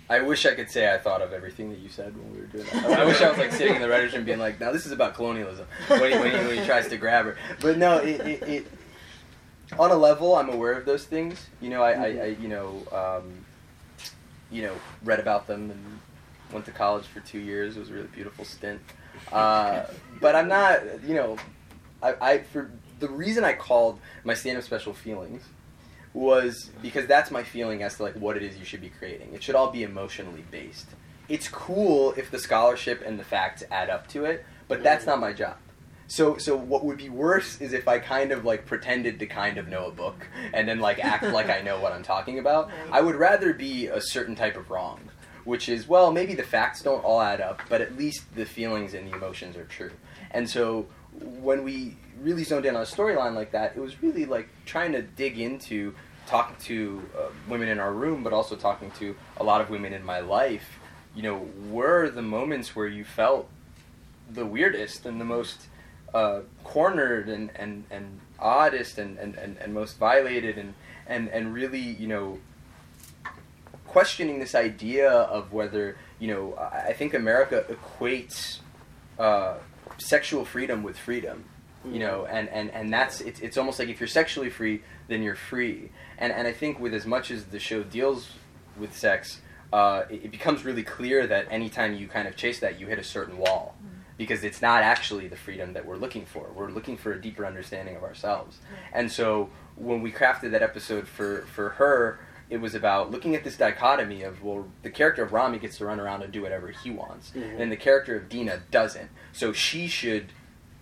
I 0.08 0.20
wish 0.20 0.46
I 0.46 0.54
could 0.54 0.70
say 0.70 0.92
I 0.92 0.98
thought 0.98 1.20
of 1.22 1.32
everything 1.32 1.70
that 1.70 1.78
you 1.80 1.88
said 1.88 2.16
when 2.16 2.32
we 2.32 2.40
were 2.40 2.46
doing 2.46 2.64
that. 2.72 2.98
I 3.00 3.04
wish 3.04 3.20
I 3.20 3.28
was 3.28 3.38
like 3.38 3.50
sitting 3.52 3.74
in 3.76 3.82
the 3.82 3.88
writers' 3.88 4.12
room 4.12 4.24
being 4.24 4.38
like, 4.38 4.60
"Now 4.60 4.70
this 4.70 4.86
is 4.86 4.92
about 4.92 5.14
colonialism." 5.14 5.66
When 5.88 6.12
he, 6.12 6.18
when 6.18 6.30
he, 6.30 6.36
when 6.46 6.58
he 6.58 6.64
tries 6.64 6.86
to 6.88 6.96
grab 6.96 7.24
her, 7.26 7.36
but 7.60 7.76
no, 7.78 7.98
it, 7.98 8.20
it, 8.20 8.42
it 8.42 8.66
on 9.78 9.90
a 9.90 9.96
level, 9.96 10.36
I'm 10.36 10.48
aware 10.48 10.72
of 10.72 10.84
those 10.84 11.04
things. 11.04 11.46
You 11.60 11.70
know, 11.70 11.82
I, 11.82 11.92
I, 11.92 12.06
I 12.06 12.36
you 12.40 12.48
know, 12.48 12.82
um, 12.92 13.44
you 14.50 14.62
know, 14.62 14.74
read 15.04 15.20
about 15.20 15.46
them 15.46 15.70
and 15.70 16.00
went 16.52 16.64
to 16.66 16.70
college 16.70 17.04
for 17.06 17.20
two 17.20 17.38
years. 17.38 17.76
It 17.76 17.80
was 17.80 17.90
a 17.90 17.94
really 17.94 18.08
beautiful 18.08 18.44
stint. 18.44 18.80
Uh, 19.32 19.84
but 20.20 20.34
I'm 20.34 20.48
not, 20.48 21.02
you 21.04 21.14
know, 21.14 21.36
I, 22.02 22.14
I 22.20 22.38
for 22.38 22.70
the 22.98 23.08
reason 23.08 23.44
I 23.44 23.52
called 23.52 23.98
my 24.24 24.34
stand-up 24.34 24.64
special 24.64 24.94
feelings 24.94 25.42
was 26.14 26.70
because 26.80 27.06
that's 27.06 27.30
my 27.30 27.42
feeling 27.42 27.82
as 27.82 27.96
to 27.96 28.02
like 28.02 28.14
what 28.14 28.36
it 28.36 28.42
is 28.42 28.56
you 28.56 28.64
should 28.64 28.80
be 28.80 28.88
creating. 28.88 29.34
It 29.34 29.42
should 29.42 29.54
all 29.54 29.70
be 29.70 29.82
emotionally 29.82 30.44
based. 30.50 30.86
It's 31.28 31.48
cool 31.48 32.14
if 32.16 32.30
the 32.30 32.38
scholarship 32.38 33.02
and 33.04 33.18
the 33.18 33.24
facts 33.24 33.64
add 33.70 33.90
up 33.90 34.06
to 34.08 34.24
it, 34.24 34.44
but 34.68 34.82
that's 34.82 35.04
not 35.06 35.20
my 35.20 35.32
job. 35.32 35.56
So, 36.08 36.38
so 36.38 36.56
what 36.56 36.84
would 36.84 36.98
be 36.98 37.08
worse 37.08 37.60
is 37.60 37.72
if 37.72 37.88
I 37.88 37.98
kind 37.98 38.30
of 38.30 38.44
like 38.44 38.64
pretended 38.64 39.18
to 39.18 39.26
kind 39.26 39.58
of 39.58 39.68
know 39.68 39.86
a 39.86 39.90
book 39.90 40.26
and 40.52 40.68
then 40.68 40.78
like 40.78 41.04
act 41.04 41.24
like 41.32 41.50
I 41.50 41.60
know 41.62 41.80
what 41.80 41.92
I'm 41.92 42.02
talking 42.02 42.38
about. 42.38 42.70
I 42.92 43.00
would 43.00 43.16
rather 43.16 43.52
be 43.52 43.88
a 43.88 44.00
certain 44.00 44.36
type 44.36 44.56
of 44.56 44.70
wrong, 44.70 45.00
which 45.44 45.68
is 45.68 45.88
well, 45.88 46.12
maybe 46.12 46.34
the 46.34 46.44
facts 46.44 46.82
don't 46.82 47.04
all 47.04 47.20
add 47.20 47.40
up, 47.40 47.60
but 47.68 47.80
at 47.80 47.96
least 47.96 48.34
the 48.34 48.46
feelings 48.46 48.94
and 48.94 49.10
the 49.10 49.16
emotions 49.16 49.56
are 49.56 49.64
true. 49.64 49.92
And 50.30 50.48
so 50.48 50.86
when 51.20 51.64
we 51.64 51.96
really 52.20 52.44
zoned 52.44 52.66
in 52.66 52.76
on 52.76 52.82
a 52.82 52.86
storyline 52.86 53.34
like 53.34 53.52
that, 53.52 53.76
it 53.76 53.80
was 53.80 54.02
really 54.02 54.26
like 54.26 54.48
trying 54.64 54.92
to 54.92 55.02
dig 55.02 55.38
into 55.38 55.94
talking 56.26 56.56
to 56.60 57.02
uh, 57.16 57.28
women 57.48 57.68
in 57.68 57.78
our 57.78 57.92
room, 57.92 58.22
but 58.22 58.32
also 58.32 58.56
talking 58.56 58.90
to 58.92 59.16
a 59.36 59.44
lot 59.44 59.60
of 59.60 59.70
women 59.70 59.92
in 59.92 60.04
my 60.04 60.20
life. 60.20 60.78
You 61.14 61.22
know, 61.22 61.48
were 61.70 62.10
the 62.10 62.22
moments 62.22 62.76
where 62.76 62.86
you 62.86 63.04
felt 63.04 63.48
the 64.30 64.44
weirdest 64.44 65.06
and 65.06 65.20
the 65.20 65.24
most 65.24 65.68
uh, 66.16 66.40
cornered 66.64 67.28
and, 67.28 67.50
and, 67.62 67.84
and 67.90 68.06
oddest 68.38 68.98
and, 69.02 69.18
and, 69.18 69.32
and, 69.42 69.52
and 69.62 69.68
most 69.74 69.98
violated 69.98 70.54
and, 70.62 70.72
and, 71.06 71.28
and 71.36 71.52
really, 71.60 71.86
you 72.02 72.08
know, 72.14 72.38
questioning 73.86 74.38
this 74.38 74.54
idea 74.54 75.10
of 75.10 75.52
whether, 75.52 75.96
you 76.18 76.28
know, 76.32 76.42
I 76.54 76.88
I 76.90 76.92
think 76.98 77.10
America 77.14 77.56
equates 77.74 78.60
uh, 79.18 79.54
sexual 79.98 80.44
freedom 80.44 80.78
with 80.82 80.96
freedom. 80.98 81.38
You 81.96 82.00
know, 82.00 82.18
and, 82.36 82.48
and, 82.48 82.66
and 82.78 82.92
that's 82.96 83.20
it's, 83.28 83.40
it's 83.46 83.56
almost 83.56 83.78
like 83.78 83.88
if 83.88 84.00
you're 84.00 84.14
sexually 84.20 84.50
free, 84.50 84.76
then 85.10 85.22
you're 85.22 85.42
free. 85.52 85.78
And 86.18 86.30
and 86.32 86.44
I 86.52 86.54
think 86.60 86.80
with 86.80 86.94
as 87.00 87.06
much 87.06 87.30
as 87.30 87.40
the 87.54 87.60
show 87.60 87.80
deals 87.98 88.20
with 88.80 88.92
sex, 89.06 89.40
uh, 89.72 90.02
it, 90.10 90.20
it 90.26 90.30
becomes 90.38 90.64
really 90.64 90.82
clear 90.82 91.18
that 91.28 91.46
anytime 91.58 91.90
you 92.00 92.06
kind 92.08 92.26
of 92.26 92.34
chase 92.42 92.58
that, 92.64 92.72
you 92.80 92.86
hit 92.92 92.98
a 92.98 93.08
certain 93.16 93.36
wall 93.44 93.76
because 94.16 94.44
it's 94.44 94.62
not 94.62 94.82
actually 94.82 95.28
the 95.28 95.36
freedom 95.36 95.72
that 95.74 95.84
we're 95.84 95.96
looking 95.96 96.24
for. 96.24 96.48
We're 96.54 96.70
looking 96.70 96.96
for 96.96 97.12
a 97.12 97.20
deeper 97.20 97.44
understanding 97.44 97.96
of 97.96 98.02
ourselves. 98.02 98.58
And 98.92 99.10
so 99.12 99.50
when 99.76 100.00
we 100.02 100.10
crafted 100.10 100.52
that 100.52 100.62
episode 100.62 101.06
for, 101.06 101.42
for 101.54 101.70
her, 101.70 102.18
it 102.48 102.58
was 102.60 102.74
about 102.74 103.10
looking 103.10 103.34
at 103.34 103.44
this 103.44 103.56
dichotomy 103.56 104.22
of, 104.22 104.42
well, 104.42 104.68
the 104.82 104.90
character 104.90 105.22
of 105.22 105.32
Ramy 105.32 105.58
gets 105.58 105.78
to 105.78 105.84
run 105.86 106.00
around 106.00 106.22
and 106.22 106.32
do 106.32 106.40
whatever 106.42 106.68
he 106.68 106.90
wants, 106.90 107.32
Mhm. 107.36 107.60
and 107.60 107.72
the 107.72 107.76
character 107.76 108.16
of 108.16 108.28
Dena 108.28 108.60
doesn't. 108.70 109.10
So 109.32 109.52
she 109.52 109.88
should, 109.88 110.32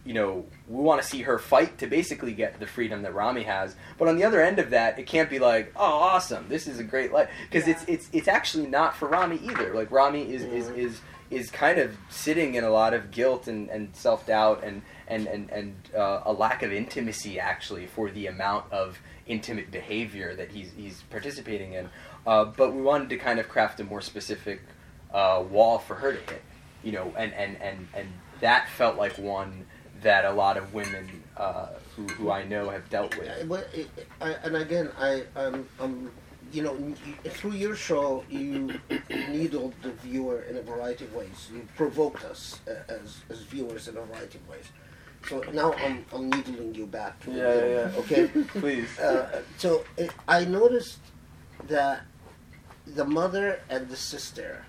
you 0.05 0.12
know, 0.12 0.45
we 0.68 0.82
want 0.82 1.01
to 1.01 1.09
see 1.09 1.22
her 1.22 1.39
fight 1.39 1.78
to 1.78 1.87
basically 1.87 2.35
get 2.35 2.61
the 2.61 2.66
freedom 2.66 3.01
that 3.03 3.14
Ramy 3.14 3.45
has. 3.45 3.74
But 3.99 4.09
on 4.09 4.16
the 4.16 4.24
other 4.24 4.43
end 4.43 4.59
of 4.59 4.70
that, 4.70 4.99
it 4.99 5.07
can't 5.07 5.30
be 5.30 5.39
like, 5.39 5.72
oh, 5.74 5.82
awesome, 5.85 6.47
this 6.51 6.66
is 6.68 6.78
a 6.78 6.85
great 6.85 7.12
life, 7.12 7.30
because 7.51 7.66
it's 7.66 7.82
it's 7.89 8.09
it's 8.12 8.28
actually 8.28 8.66
not 8.66 8.95
for 8.95 9.09
Ramy 9.09 9.39
either. 9.39 9.72
Like 9.74 9.91
Ramy 9.91 10.30
is 10.32 10.43
is 10.45 10.66
Mhm. 10.68 10.76
is 10.78 11.01
is 11.35 11.51
kind 11.51 11.78
of 11.78 11.97
sitting 12.09 12.55
in 12.55 12.64
a 12.64 12.70
lot 12.70 12.95
of 12.95 13.11
guilt 13.11 13.47
and, 13.49 13.68
and 13.68 13.95
self 13.95 14.26
doubt 14.26 14.62
and 14.64 14.82
and 15.07 15.26
and, 15.26 15.51
and 15.51 15.74
uh, 15.97 16.22
a 16.24 16.32
lack 16.32 16.62
of 16.62 16.72
intimacy 16.72 17.39
actually 17.39 17.87
for 17.87 18.11
the 18.11 18.26
amount 18.26 18.72
of 18.72 18.99
intimate 19.26 19.70
behavior 19.70 20.35
that 20.35 20.51
he's 20.51 20.72
he's 20.76 21.03
participating 21.11 21.74
in. 21.74 21.89
Uh, 22.26 22.45
but 22.45 22.72
we 22.72 22.80
wanted 22.80 23.09
to 23.11 23.16
kind 23.16 23.39
of 23.39 23.49
craft 23.49 23.80
a 23.80 23.85
more 23.85 24.01
specific 24.01 24.61
uh, 25.12 25.43
wall 25.51 25.78
for 25.78 25.95
her 25.95 26.12
to 26.12 26.32
hit, 26.32 26.43
you 26.82 26.93
know, 26.93 27.12
and 27.16 27.32
and 27.35 27.61
and 27.61 27.89
and 27.95 28.09
that 28.41 28.68
felt 28.68 28.97
like 28.97 29.16
one 29.18 29.66
that 30.03 30.24
a 30.24 30.32
lot 30.32 30.57
of 30.57 30.74
women 30.74 31.22
uh, 31.37 31.68
who 31.97 32.07
who 32.07 32.30
I 32.30 32.45
know 32.45 32.70
have 32.70 32.89
dealt 32.91 33.16
with. 33.16 33.28
I, 34.20 34.32
and 34.45 34.57
again, 34.57 34.91
I 34.99 35.24
um, 35.37 35.68
um, 35.80 36.11
you 36.55 36.63
know, 36.63 36.77
through 37.31 37.53
your 37.53 37.75
show, 37.75 38.25
you 38.31 38.79
needled 39.31 39.75
the 39.83 39.91
viewer 39.91 40.43
in 40.49 40.57
a 40.57 40.63
variety 40.63 41.05
of 41.05 41.15
ways. 41.15 41.49
You 41.53 41.67
provoked 41.77 42.25
us 42.25 42.61
uh, 42.69 42.93
as 42.99 43.19
as 43.29 43.41
viewers 43.41 43.89
in 43.89 43.97
a 43.97 44.03
variety 44.03 44.39
of 44.39 44.49
ways. 44.49 44.69
So 45.29 45.43
now 45.53 45.73
I'm 45.85 46.05
I'm 46.15 46.31
needling 46.31 46.75
you 46.75 46.87
back. 46.87 47.17
Yeah, 47.27 47.55
yeah, 47.55 47.67
yeah. 47.67 48.01
Okay. 48.01 48.29
Please. 48.63 48.99
Uh, 48.99 49.43
so 49.59 49.85
it, 49.97 50.11
I 50.29 50.45
noticed 50.45 50.99
that 51.67 52.03
the 52.87 53.05
mother 53.05 53.61
and 53.69 53.89
the 53.89 53.97
sister, 53.97 54.65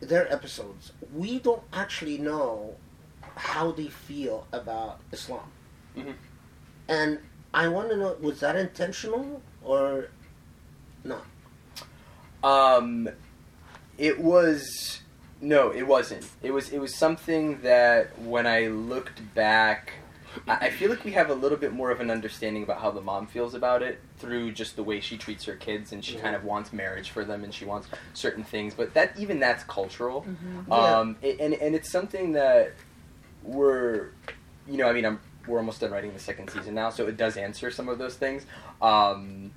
their 0.00 0.32
episodes, 0.32 0.92
we 1.12 1.38
don't 1.40 1.62
actually 1.72 2.18
know 2.18 2.76
how 3.36 3.72
they 3.72 3.88
feel 3.88 4.46
about 4.52 5.00
Islam. 5.12 5.50
Mhm. 5.96 6.14
And 6.88 7.18
I 7.54 7.68
want 7.68 7.88
to 7.90 7.96
know, 7.96 8.16
was 8.20 8.40
that 8.40 8.56
intentional 8.56 9.40
or 9.62 10.08
not? 11.04 11.24
Um, 12.42 13.08
it 13.96 14.20
was 14.20 15.00
no, 15.40 15.70
it 15.70 15.86
wasn't. 15.86 16.28
It 16.42 16.50
was 16.50 16.70
it 16.70 16.78
was 16.78 16.94
something 16.96 17.60
that 17.62 18.18
when 18.18 18.46
I 18.46 18.66
looked 18.66 19.22
back, 19.34 19.92
I, 20.48 20.66
I 20.66 20.70
feel 20.70 20.90
like 20.90 21.04
we 21.04 21.12
have 21.12 21.30
a 21.30 21.34
little 21.34 21.56
bit 21.56 21.72
more 21.72 21.90
of 21.90 22.00
an 22.00 22.10
understanding 22.10 22.62
about 22.64 22.80
how 22.80 22.90
the 22.90 23.00
mom 23.00 23.26
feels 23.28 23.54
about 23.54 23.82
it 23.82 24.00
through 24.18 24.52
just 24.52 24.74
the 24.76 24.82
way 24.82 25.00
she 25.00 25.16
treats 25.16 25.44
her 25.44 25.54
kids, 25.54 25.92
and 25.92 26.04
she 26.04 26.16
kind 26.16 26.34
of 26.34 26.44
wants 26.44 26.72
marriage 26.72 27.10
for 27.10 27.24
them, 27.24 27.44
and 27.44 27.54
she 27.54 27.64
wants 27.64 27.88
certain 28.14 28.42
things. 28.42 28.74
But 28.74 28.94
that 28.94 29.16
even 29.18 29.38
that's 29.38 29.62
cultural, 29.64 30.26
Mhm. 30.26 30.64
Yeah. 30.68 30.98
um, 30.98 31.16
it, 31.22 31.38
and 31.40 31.54
and 31.54 31.74
it's 31.74 31.90
something 31.90 32.32
that 32.32 32.72
we're, 33.42 34.08
you 34.66 34.76
know, 34.76 34.88
I 34.88 34.92
mean, 34.92 35.04
I'm 35.06 35.20
we're 35.46 35.58
almost 35.58 35.80
done 35.80 35.90
writing 35.90 36.12
the 36.12 36.18
second 36.18 36.48
season 36.50 36.74
now, 36.74 36.90
so 36.90 37.06
it 37.06 37.16
does 37.16 37.36
answer 37.36 37.70
some 37.70 37.88
of 37.88 37.98
those 37.98 38.14
things. 38.16 38.46
Um, 38.82 39.52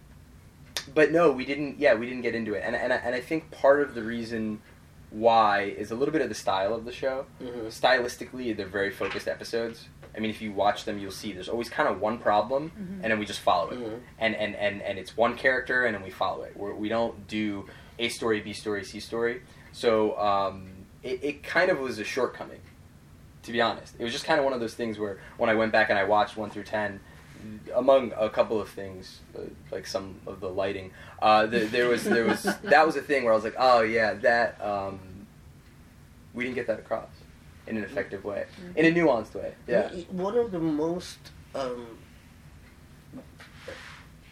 but 0.94 1.12
no, 1.12 1.32
we 1.32 1.46
didn't. 1.46 1.80
Yeah, 1.80 1.96
we 1.96 2.06
didn't 2.06 2.22
get 2.22 2.36
into 2.36 2.54
it, 2.54 2.64
and 2.66 2.76
and 2.76 2.94
I, 2.94 2.98
and 2.98 3.14
I 3.16 3.20
think 3.22 3.52
part 3.52 3.82
of 3.82 3.94
the 3.94 4.04
reason 4.04 4.62
why 5.10 5.62
is 5.78 5.92
a 5.92 5.96
little 5.96 6.12
bit 6.12 6.22
of 6.22 6.30
the 6.30 6.36
style 6.36 6.74
of 6.74 6.86
the 6.86 6.92
show. 6.92 7.26
Mm-hmm. 7.42 7.68
Stylistically, 7.68 8.56
they're 8.56 8.66
very 8.68 8.92
focused 8.92 9.28
episodes. 9.28 9.88
I 10.16 10.20
mean, 10.20 10.30
if 10.32 10.42
you 10.42 10.52
watch 10.52 10.84
them, 10.86 10.98
you'll 10.98 11.12
see 11.12 11.32
there's 11.32 11.48
always 11.50 11.70
kind 11.70 11.88
of 11.88 12.02
one 12.02 12.18
problem, 12.18 12.72
Mhm. 12.72 13.04
and 13.04 13.12
then 13.12 13.20
we 13.20 13.26
just 13.26 13.40
follow 13.40 13.70
it, 13.70 13.80
Mhm. 13.80 14.00
and 14.20 14.36
and 14.36 14.56
and 14.56 14.82
and 14.82 14.98
it's 15.00 15.16
one 15.16 15.36
character, 15.38 15.86
and 15.86 15.96
then 15.96 16.04
we 16.04 16.10
follow 16.10 16.44
it. 16.44 16.56
We're, 16.58 16.74
we 16.74 16.90
don't 16.90 17.28
do 17.28 17.68
a 18.00 18.10
story, 18.10 18.42
B 18.42 18.54
story, 18.54 18.84
C 18.84 19.00
story. 19.00 19.42
So 19.74 20.18
um, 20.20 20.70
it, 21.04 21.24
it 21.24 21.44
kind 21.44 21.70
of 21.70 21.80
was 21.80 22.00
a 22.00 22.04
shortcoming, 22.04 22.60
to 23.48 23.54
be 23.54 23.62
honest. 23.62 23.96
It 23.98 24.04
was 24.04 24.12
just 24.12 24.26
kind 24.26 24.40
of 24.40 24.44
one 24.44 24.54
of 24.54 24.60
those 24.60 24.74
things 24.76 25.00
where 25.00 25.20
when 25.38 25.50
I 25.50 25.56
went 25.56 25.72
back 25.72 25.90
and 25.90 25.98
I 25.98 26.04
watched 26.04 26.36
one 26.36 26.50
through 26.50 26.66
ten, 26.66 27.00
among 27.74 28.12
a 28.18 28.30
couple 28.30 28.60
of 28.60 28.70
things, 28.70 29.22
uh, 29.38 29.42
like 29.72 29.88
some 29.88 30.20
of 30.28 30.42
the 30.42 30.50
lighting, 30.50 30.92
uh, 31.22 31.46
the, 31.46 31.60
there 31.60 31.88
was 31.88 32.04
there 32.04 32.26
was 32.26 32.44
that 32.64 32.86
was 32.86 32.98
a 32.98 33.02
thing 33.02 33.24
where 33.24 33.32
I 33.32 33.36
was 33.36 33.46
like, 33.46 33.56
oh 33.58 33.82
yeah, 33.82 34.14
that 34.16 34.62
um, 34.62 35.00
we 36.34 36.44
didn't 36.44 36.56
get 36.56 36.68
that 36.68 36.80
across 36.80 37.08
in 37.68 37.78
an 37.78 37.84
effective 37.84 38.26
way, 38.26 38.46
in 38.76 38.86
a 38.86 38.92
nuanced 38.92 39.34
way. 39.34 39.54
Yeah. 39.66 39.90
One 40.12 40.38
of 40.38 40.52
the 40.52 40.60
most 40.60 41.20
um, 41.56 41.88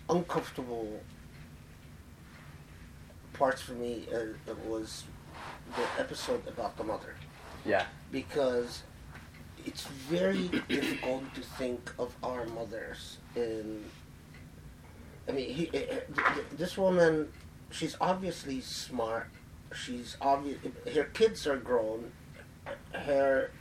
uncomfortable 0.09 0.99
parts 3.31 3.61
for 3.61 3.73
me 3.73 4.07
uh, 4.13 4.53
was 4.67 5.05
the 5.77 6.01
episode 6.01 6.45
about 6.49 6.75
the 6.77 6.83
mother. 6.83 7.15
Yeah. 7.65 7.85
because 8.11 8.83
it's 9.65 9.85
very 9.85 10.47
difficult 10.69 11.33
to 11.35 11.41
think 11.41 11.91
of 11.97 12.15
our 12.23 12.45
mothers 12.45 13.17
in. 13.35 13.83
I 15.27 15.31
mean, 15.31 15.49
he, 15.53 15.69
eh, 15.73 15.79
eh, 15.89 15.99
th- 16.15 16.27
th- 16.35 16.45
this 16.57 16.77
woman, 16.77 17.31
she's 17.71 17.97
obviously 17.99 18.61
smart. 18.61 19.27
She's 19.73 20.17
obvious. 20.21 20.59
Her 20.93 21.05
kids 21.05 21.47
are 21.47 21.57
grown. 21.57 22.11
Her, 22.93 23.51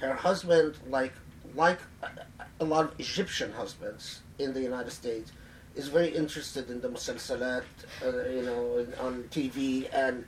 her 0.00 0.14
husband, 0.14 0.76
like 0.88 1.12
like 1.54 1.78
a- 2.60 2.64
lot 2.64 2.84
of 2.86 3.00
Egyptian 3.00 3.52
husbands 3.52 4.20
in 4.38 4.52
the 4.52 4.60
United 4.60 4.90
States, 4.90 5.32
is 5.74 5.88
very 5.88 6.08
interested 6.08 6.68
in 6.70 6.80
the 6.80 6.88
musalsalat, 6.88 7.62
uh, 8.04 8.28
you 8.28 8.42
know, 8.42 8.86
on 9.00 9.22
TV, 9.30 9.88
and 9.92 10.24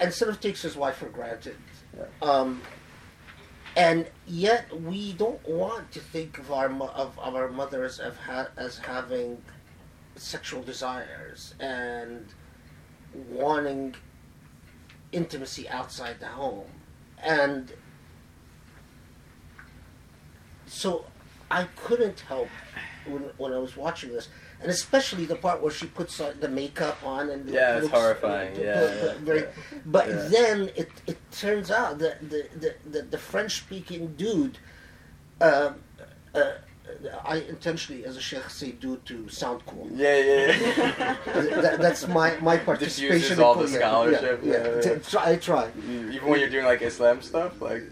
and 0.00 0.14
sort 0.14 0.30
of 0.30 0.40
takes 0.40 0.62
his 0.62 0.76
wife 0.76 0.96
for 0.96 1.08
granted. 1.08 1.56
Um, 2.22 2.62
and 3.76 4.06
yet 4.26 4.80
we 4.80 5.12
don't 5.12 5.46
want 5.48 5.90
to 5.92 6.00
think 6.00 6.38
of 6.38 6.52
our 6.52 6.70
of, 6.70 7.18
of 7.18 7.34
our 7.34 7.48
mothers 7.48 7.98
ha- 8.16 8.48
as 8.56 8.78
having 8.78 9.42
sexual 10.16 10.62
desires 10.62 11.54
and 11.60 12.26
wanting 13.30 13.94
intimacy 15.12 15.68
outside 15.68 16.20
the 16.20 16.26
home. 16.26 16.66
And 17.22 17.72
so 20.66 21.06
I 21.50 21.64
couldn't 21.76 22.20
help 22.20 22.48
when, 23.06 23.30
when 23.38 23.52
I 23.52 23.58
was 23.58 23.76
watching 23.76 24.12
this 24.12 24.28
and 24.60 24.70
especially 24.70 25.24
the 25.24 25.36
part 25.36 25.62
where 25.62 25.70
she 25.70 25.86
puts 25.86 26.20
uh, 26.20 26.34
the 26.40 26.48
makeup 26.48 26.98
on 27.04 27.30
and 27.30 27.48
Yeah, 27.48 27.78
it's 27.78 27.88
horrifying. 27.88 28.56
uh, 28.56 28.60
Yeah, 28.60 28.72
uh, 28.72 29.04
yeah, 29.04 29.14
very- 29.20 29.40
yeah. 29.40 29.80
But 29.86 30.08
Yeah. 30.08 30.28
then 30.30 30.70
it, 30.76 30.90
it 31.06 31.18
turns 31.30 31.70
out 31.70 31.98
that 32.00 32.28
the 32.28 32.48
the, 32.62 32.74
the, 32.90 33.02
the, 33.02 33.18
French 33.18 33.52
speaking 33.58 34.14
dude, 34.16 34.58
um, 35.40 35.76
uh, 36.34 36.52
I 37.24 37.36
intentionally 37.48 38.04
as 38.04 38.16
a 38.16 38.20
sheikh 38.20 38.48
say 38.50 38.72
dude 38.72 39.04
to 39.06 39.28
sound 39.28 39.60
cool. 39.66 39.88
Yeah, 39.94 40.18
yeah, 40.18 40.46
yeah. 40.46 41.16
that, 41.64 41.78
that's 41.80 42.08
my 42.08 42.36
my 42.40 42.56
participation. 42.56 43.14
Diffuses 43.14 43.38
in 43.38 43.44
all 43.44 43.54
the 43.54 43.68
scholarship, 43.68 44.40
Yeah, 44.42 44.52
yeah, 44.52 44.80
yeah. 44.84 44.98
yeah. 45.12 45.20
I 45.32 45.36
try. 45.36 45.70
Even 46.14 46.26
when 46.28 46.40
you're 46.40 46.48
doing 46.50 46.64
like 46.64 46.82
Islam 46.82 47.20
stuff, 47.22 47.60
like 47.60 47.84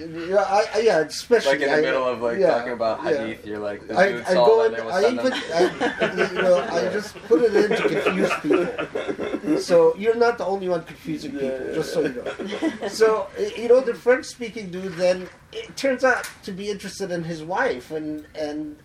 Yeah, 0.00 0.36
I, 0.36 0.64
I, 0.74 0.78
yeah, 0.80 0.98
especially 1.00 1.52
like 1.52 1.60
in 1.62 1.68
the 1.70 1.76
I- 1.76 1.80
middle 1.80 2.04
of 2.06 2.20
like 2.20 2.38
yeah, 2.38 2.50
talking 2.50 2.72
about 2.72 3.02
yeah. 3.04 3.10
hadith, 3.26 3.46
you're 3.46 3.58
like, 3.58 3.86
this 3.86 3.96
I, 3.96 4.12
dude 4.12 4.24
I 4.24 4.34
go 4.34 4.58
that 4.58 4.66
in, 4.66 4.72
there 4.72 4.84
was 4.84 4.94
I 4.94 5.02
something. 5.02 5.26
even, 5.26 5.38
I, 5.52 6.32
you 6.34 6.42
know, 6.42 6.58
I 6.70 6.92
just 6.92 7.14
put 7.28 7.42
it 7.42 7.54
in 7.56 7.70
to 7.70 7.88
confuse 8.02 8.32
people. 8.42 9.58
So 9.60 9.94
you're 9.96 10.16
not 10.16 10.38
the 10.38 10.44
only 10.46 10.68
one 10.68 10.84
confusing 10.84 11.32
people, 11.32 11.46
Yeah, 11.48 11.64
yeah, 11.68 11.74
just 11.74 11.92
so 11.92 12.00
you 12.02 12.14
know. 12.14 12.88
So 12.88 13.28
you 13.56 13.68
know, 13.68 13.80
the 13.80 13.94
French-speaking 13.94 14.70
dude 14.70 14.94
then 14.94 15.28
it 15.52 15.76
turns 15.76 16.04
out 16.04 16.28
to 16.44 16.52
be 16.52 16.70
interested 16.70 17.10
in 17.10 17.24
his 17.24 17.42
wife 17.42 17.90
and 17.90 18.26
and 18.34 18.76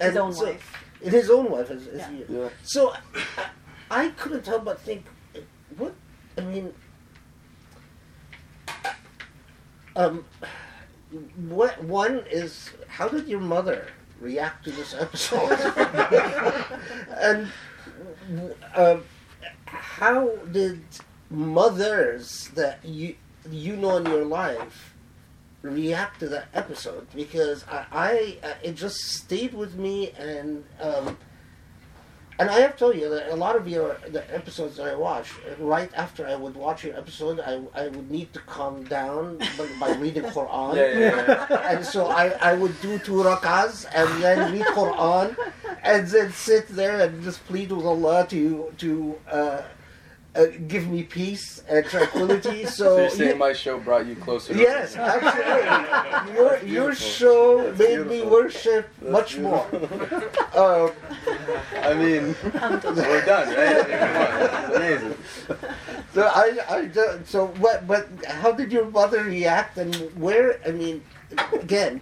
and 0.00 0.08
His 0.12 0.16
own 0.16 0.32
so- 0.32 0.44
wife. 0.46 0.84
in 1.02 1.10
his 1.10 1.30
own 1.30 1.50
wife. 1.50 1.70
As, 1.70 1.86
as 1.88 1.98
Yeah. 2.10 2.24
Yeah. 2.28 2.48
So 2.62 2.92
I, 3.90 4.04
I 4.04 4.08
couldn't 4.10 4.46
help 4.46 4.64
but 4.64 4.80
think, 4.80 5.04
what 5.76 5.94
I 6.38 6.40
mean. 6.42 6.72
Um, 9.96 10.24
what 11.36 11.82
one 11.84 12.24
is 12.30 12.70
how 12.88 13.08
did 13.08 13.28
your 13.28 13.40
mother 13.40 13.88
react 14.20 14.64
to 14.64 14.70
this 14.70 14.94
episode? 14.94 15.52
and 17.18 17.48
um, 18.74 19.04
how 19.66 20.30
did 20.50 20.82
mothers 21.30 22.48
that 22.54 22.84
you 22.84 23.16
you 23.50 23.76
know 23.76 23.96
in 23.96 24.06
your 24.06 24.24
life 24.24 24.94
react 25.62 26.20
to 26.20 26.28
that 26.28 26.48
episode? 26.54 27.06
Because 27.14 27.64
I, 27.68 27.86
I 27.92 28.46
uh, 28.46 28.54
it 28.62 28.74
just 28.74 28.96
stayed 28.96 29.54
with 29.54 29.76
me 29.76 30.12
and. 30.18 30.64
Um, 30.80 31.16
and 32.42 32.50
I 32.50 32.60
have 32.60 32.76
told 32.76 32.96
you 32.96 33.08
that 33.08 33.32
a 33.32 33.36
lot 33.36 33.54
of 33.56 33.68
your 33.68 33.96
the 34.10 34.22
episodes 34.34 34.76
that 34.76 34.86
I 34.88 34.94
watch, 34.94 35.28
right 35.58 35.90
after 35.94 36.26
I 36.26 36.34
would 36.34 36.54
watch 36.54 36.84
your 36.84 36.96
episode, 36.96 37.40
I, 37.40 37.62
I 37.74 37.88
would 37.88 38.10
need 38.10 38.32
to 38.34 38.40
calm 38.40 38.84
down 38.84 39.38
by, 39.58 39.66
by 39.80 39.90
reading 39.96 40.24
Quran. 40.24 40.76
Yeah, 40.76 40.98
yeah, 40.98 41.46
yeah. 41.50 41.70
And 41.70 41.84
so 41.84 42.06
I, 42.06 42.28
I 42.50 42.54
would 42.54 42.74
do 42.80 42.98
two 42.98 43.22
rakahs 43.28 43.86
and 43.94 44.22
then 44.22 44.52
read 44.52 44.66
Quran 44.66 45.36
and 45.82 46.06
then 46.08 46.32
sit 46.32 46.68
there 46.68 47.00
and 47.00 47.22
just 47.22 47.44
plead 47.46 47.70
with 47.70 47.86
Allah 47.86 48.26
to 48.30 48.72
to 48.78 49.18
uh, 49.30 49.62
uh, 50.34 50.46
give 50.66 50.88
me 50.88 51.02
peace 51.02 51.62
and 51.68 51.84
tranquility. 51.84 52.64
So, 52.72 52.84
So 52.84 52.96
you're 53.00 53.10
saying 53.10 53.30
you- 53.32 53.36
my 53.36 53.52
show 53.52 53.78
brought 53.78 54.06
you 54.06 54.16
closer? 54.16 54.54
to 54.54 54.58
Yes, 54.58 54.96
me? 54.96 55.02
absolutely. 55.02 56.34
Your 56.34 56.52
your 56.64 56.86
beautiful. 56.92 56.94
show 56.94 57.72
That's 57.72 57.78
made 57.78 58.06
me 58.06 58.22
worship 58.22 58.88
That's 59.00 59.12
much 59.12 59.38
more. 59.38 59.66
Um, 60.54 60.92
I 61.80 61.94
mean, 61.94 62.36
we're 62.44 63.24
done, 63.24 63.48
right? 63.56 63.76
I 63.80 63.88
mean, 63.88 63.98
come 63.98 64.16
on. 64.20 64.30
It's 64.42 64.76
amazing. 64.76 65.16
So 66.14 66.22
I, 66.28 66.46
I 66.68 66.84
don't- 66.86 67.26
so 67.26 67.46
what? 67.64 67.86
But 67.86 68.08
how 68.26 68.52
did 68.52 68.70
your 68.72 68.84
mother 68.90 69.24
react, 69.24 69.78
and 69.78 69.94
where? 70.20 70.60
I 70.66 70.70
mean, 70.72 71.02
again, 71.52 72.00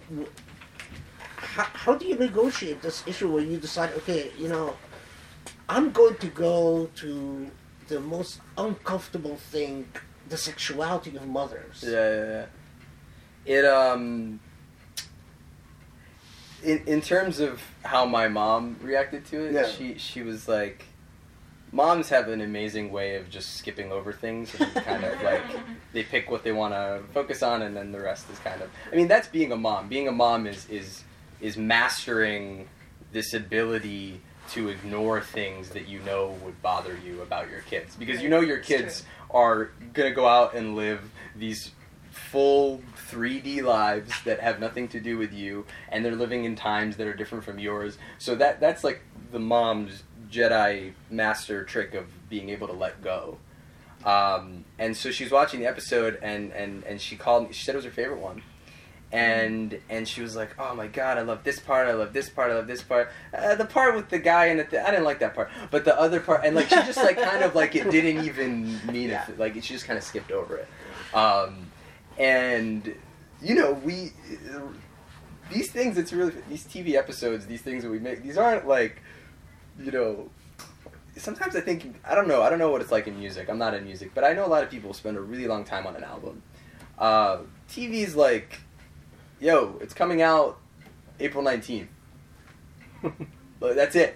how, 1.37 1.63
how 1.73 1.95
do 1.95 2.05
you 2.05 2.15
negotiate 2.15 2.81
this 2.81 3.03
issue 3.07 3.31
when 3.31 3.49
you 3.51 3.57
decide, 3.57 3.91
okay, 4.03 4.31
you 4.37 4.47
know, 4.49 4.75
I'm 5.69 5.91
going 5.91 6.15
to 6.17 6.27
go 6.27 6.89
to 7.01 7.49
the 7.91 7.99
most 7.99 8.39
uncomfortable 8.57 9.35
thing, 9.35 9.85
the 10.29 10.37
sexuality 10.37 11.15
of 11.17 11.27
mothers. 11.27 11.83
Yeah, 11.85 11.91
yeah, 11.91 12.25
yeah. 12.25 12.45
It 13.57 13.65
um. 13.65 14.39
In 16.63 16.77
in 16.85 17.01
terms 17.01 17.39
of 17.39 17.61
how 17.83 18.05
my 18.05 18.27
mom 18.27 18.77
reacted 18.81 19.25
to 19.27 19.45
it, 19.45 19.53
Yeah. 19.53 19.67
she 19.67 19.97
she 19.97 20.21
was 20.21 20.47
like, 20.47 20.85
moms 21.71 22.09
have 22.09 22.27
an 22.29 22.39
amazing 22.41 22.91
way 22.91 23.15
of 23.15 23.29
just 23.29 23.55
skipping 23.57 23.91
over 23.91 24.13
things 24.13 24.53
and 24.59 24.71
kind 24.89 25.03
of 25.03 25.21
like 25.23 25.43
they 25.91 26.03
pick 26.03 26.29
what 26.29 26.43
they 26.43 26.51
want 26.51 26.73
to 26.73 27.01
focus 27.13 27.41
on 27.43 27.61
and 27.63 27.75
then 27.75 27.91
the 27.91 27.99
rest 27.99 28.29
is 28.29 28.37
kind 28.39 28.61
of. 28.61 28.69
I 28.91 28.95
mean, 28.95 29.07
that's 29.07 29.27
being 29.27 29.51
a 29.51 29.57
mom. 29.57 29.89
Being 29.89 30.07
a 30.07 30.11
mom 30.11 30.45
is 30.47 30.69
is 30.69 31.03
is 31.41 31.57
mastering 31.57 32.69
this 33.11 33.33
ability 33.33 34.21
to 34.53 34.69
ignore 34.69 35.21
things 35.21 35.69
that 35.69 35.87
you 35.87 35.99
know 35.99 36.35
would 36.43 36.61
bother 36.61 36.97
you 37.05 37.21
about 37.21 37.49
your 37.49 37.61
kids 37.61 37.95
because 37.95 38.21
you 38.21 38.29
know 38.29 38.41
your 38.41 38.59
kids 38.59 39.03
are 39.29 39.71
gonna 39.93 40.11
go 40.11 40.27
out 40.27 40.53
and 40.53 40.75
live 40.75 41.09
these 41.35 41.71
full 42.11 42.81
3D 43.09 43.63
lives 43.63 44.11
that 44.23 44.39
have 44.39 44.59
nothing 44.59 44.87
to 44.89 44.99
do 44.99 45.17
with 45.17 45.33
you, 45.33 45.65
and 45.89 46.03
they're 46.03 46.15
living 46.15 46.45
in 46.45 46.55
times 46.55 46.97
that 46.97 47.07
are 47.07 47.13
different 47.13 47.43
from 47.43 47.59
yours. 47.59 47.97
So 48.19 48.35
that 48.35 48.59
that's 48.59 48.83
like 48.83 49.01
the 49.31 49.39
mom's 49.39 50.03
Jedi 50.29 50.93
master 51.09 51.63
trick 51.63 51.93
of 51.93 52.05
being 52.29 52.49
able 52.49 52.67
to 52.67 52.73
let 52.73 53.01
go. 53.01 53.37
Um, 54.05 54.65
and 54.79 54.95
so 54.95 55.11
she's 55.11 55.31
watching 55.31 55.59
the 55.59 55.67
episode, 55.67 56.17
and, 56.21 56.51
and, 56.53 56.83
and 56.85 56.99
she 56.99 57.15
called 57.15 57.47
me. 57.47 57.53
She 57.53 57.63
said 57.63 57.75
it 57.75 57.77
was 57.77 57.85
her 57.85 57.91
favorite 57.91 58.19
one, 58.19 58.41
and 59.11 59.79
and 59.89 60.07
she 60.07 60.21
was 60.21 60.35
like, 60.35 60.55
"Oh 60.59 60.73
my 60.75 60.87
god, 60.87 61.17
I 61.17 61.21
love 61.21 61.43
this 61.43 61.59
part. 61.59 61.87
I 61.87 61.93
love 61.93 62.13
this 62.13 62.29
part. 62.29 62.51
I 62.51 62.55
love 62.55 62.67
this 62.67 62.81
part. 62.81 63.11
Uh, 63.33 63.55
the 63.55 63.65
part 63.65 63.95
with 63.95 64.09
the 64.09 64.19
guy 64.19 64.45
in 64.47 64.59
it, 64.59 64.73
I 64.73 64.91
didn't 64.91 65.03
like 65.03 65.19
that 65.19 65.35
part, 65.35 65.49
but 65.69 65.83
the 65.85 65.97
other 65.99 66.19
part, 66.19 66.45
and 66.45 66.55
like 66.55 66.69
she 66.69 66.75
just 66.75 66.97
like 66.97 67.21
kind 67.21 67.43
of 67.43 67.53
like 67.55 67.75
it 67.75 67.89
didn't 67.91 68.25
even 68.25 68.79
mean 68.87 69.09
Yeah. 69.09 69.25
it. 69.29 69.37
Like 69.39 69.53
she 69.55 69.61
just 69.73 69.85
kind 69.85 69.97
of 69.97 70.03
skipped 70.03 70.31
over 70.31 70.57
it. 70.57 70.67
Um, 71.13 71.67
and 72.17 72.95
you 73.41 73.55
know 73.55 73.73
we 73.73 74.11
these 75.51 75.71
things 75.71 75.97
it's 75.97 76.13
really 76.13 76.33
these 76.49 76.63
tv 76.65 76.93
episodes 76.95 77.45
these 77.47 77.61
things 77.61 77.83
that 77.83 77.89
we 77.89 77.99
make 77.99 78.21
these 78.21 78.37
aren't 78.37 78.67
like 78.67 79.01
you 79.79 79.91
know 79.91 80.29
sometimes 81.17 81.55
i 81.55 81.61
think 81.61 81.95
i 82.05 82.13
don't 82.13 82.27
know 82.27 82.41
i 82.43 82.49
don't 82.49 82.59
know 82.59 82.69
what 82.69 82.81
it's 82.81 82.91
like 82.91 83.07
in 83.07 83.17
music 83.17 83.49
i'm 83.49 83.57
not 83.57 83.73
in 83.73 83.83
music 83.83 84.11
but 84.13 84.23
i 84.23 84.31
know 84.33 84.45
a 84.45 84.47
lot 84.47 84.63
of 84.63 84.69
people 84.69 84.93
spend 84.93 85.17
a 85.17 85.21
really 85.21 85.47
long 85.47 85.63
time 85.63 85.85
on 85.87 85.95
an 85.95 86.03
album 86.03 86.41
uh, 86.99 87.37
tv's 87.69 88.15
like 88.15 88.61
yo 89.41 89.77
it's 89.81 89.93
coming 89.93 90.21
out 90.21 90.57
april 91.19 91.43
19th 91.43 91.87
Like, 93.61 93.75
that's 93.75 93.95
it. 93.95 94.15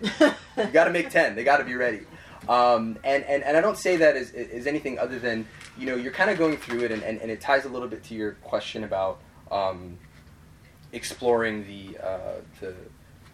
You 0.57 0.65
got 0.73 0.86
to 0.86 0.91
make 0.91 1.09
10 1.09 1.36
they 1.36 1.43
got 1.43 1.57
to 1.57 1.63
be 1.63 1.76
ready. 1.76 2.01
Um, 2.49 2.97
and, 3.03 3.23
and, 3.23 3.43
and 3.43 3.57
i 3.57 3.61
don't 3.61 3.78
say 3.78 3.97
that 3.97 4.15
as, 4.15 4.32
as 4.32 4.67
anything 4.67 4.99
other 4.99 5.17
than 5.17 5.47
you 5.80 5.88
know 5.88 5.95
you're 5.95 6.11
kind 6.11 6.30
of 6.30 6.38
going 6.38 6.57
through 6.57 6.82
it 6.82 6.91
and, 6.91 7.01
and, 7.01 7.19
and 7.19 7.32
it 7.32 7.41
ties 7.41 7.65
a 7.65 7.69
little 7.69 7.88
bit 7.88 8.03
to 8.03 8.13
your 8.13 8.34
question 8.43 8.84
about 8.84 9.19
um, 9.51 9.97
exploring 10.91 11.65
the, 11.65 11.97
uh, 12.03 12.41
the 12.59 12.76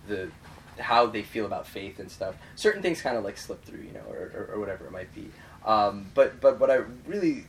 the 0.07 0.31
how 0.79 1.05
they 1.05 1.23
feel 1.23 1.45
about 1.45 1.67
faith 1.67 1.99
and 1.99 2.09
stuff. 2.09 2.35
Certain 2.55 2.81
things 2.81 3.01
kind 3.01 3.17
of 3.17 3.23
like 3.25 3.37
slip 3.37 3.63
through 3.65 3.81
you 3.81 3.91
know 3.91 4.05
or, 4.09 4.31
or, 4.33 4.49
or 4.53 4.59
whatever 4.61 4.85
it 4.85 4.91
might 4.91 5.13
be. 5.13 5.29
Um, 5.65 6.09
but 6.13 6.39
but 6.39 6.59
what 6.59 6.71
i 6.71 6.79
really 7.05 7.45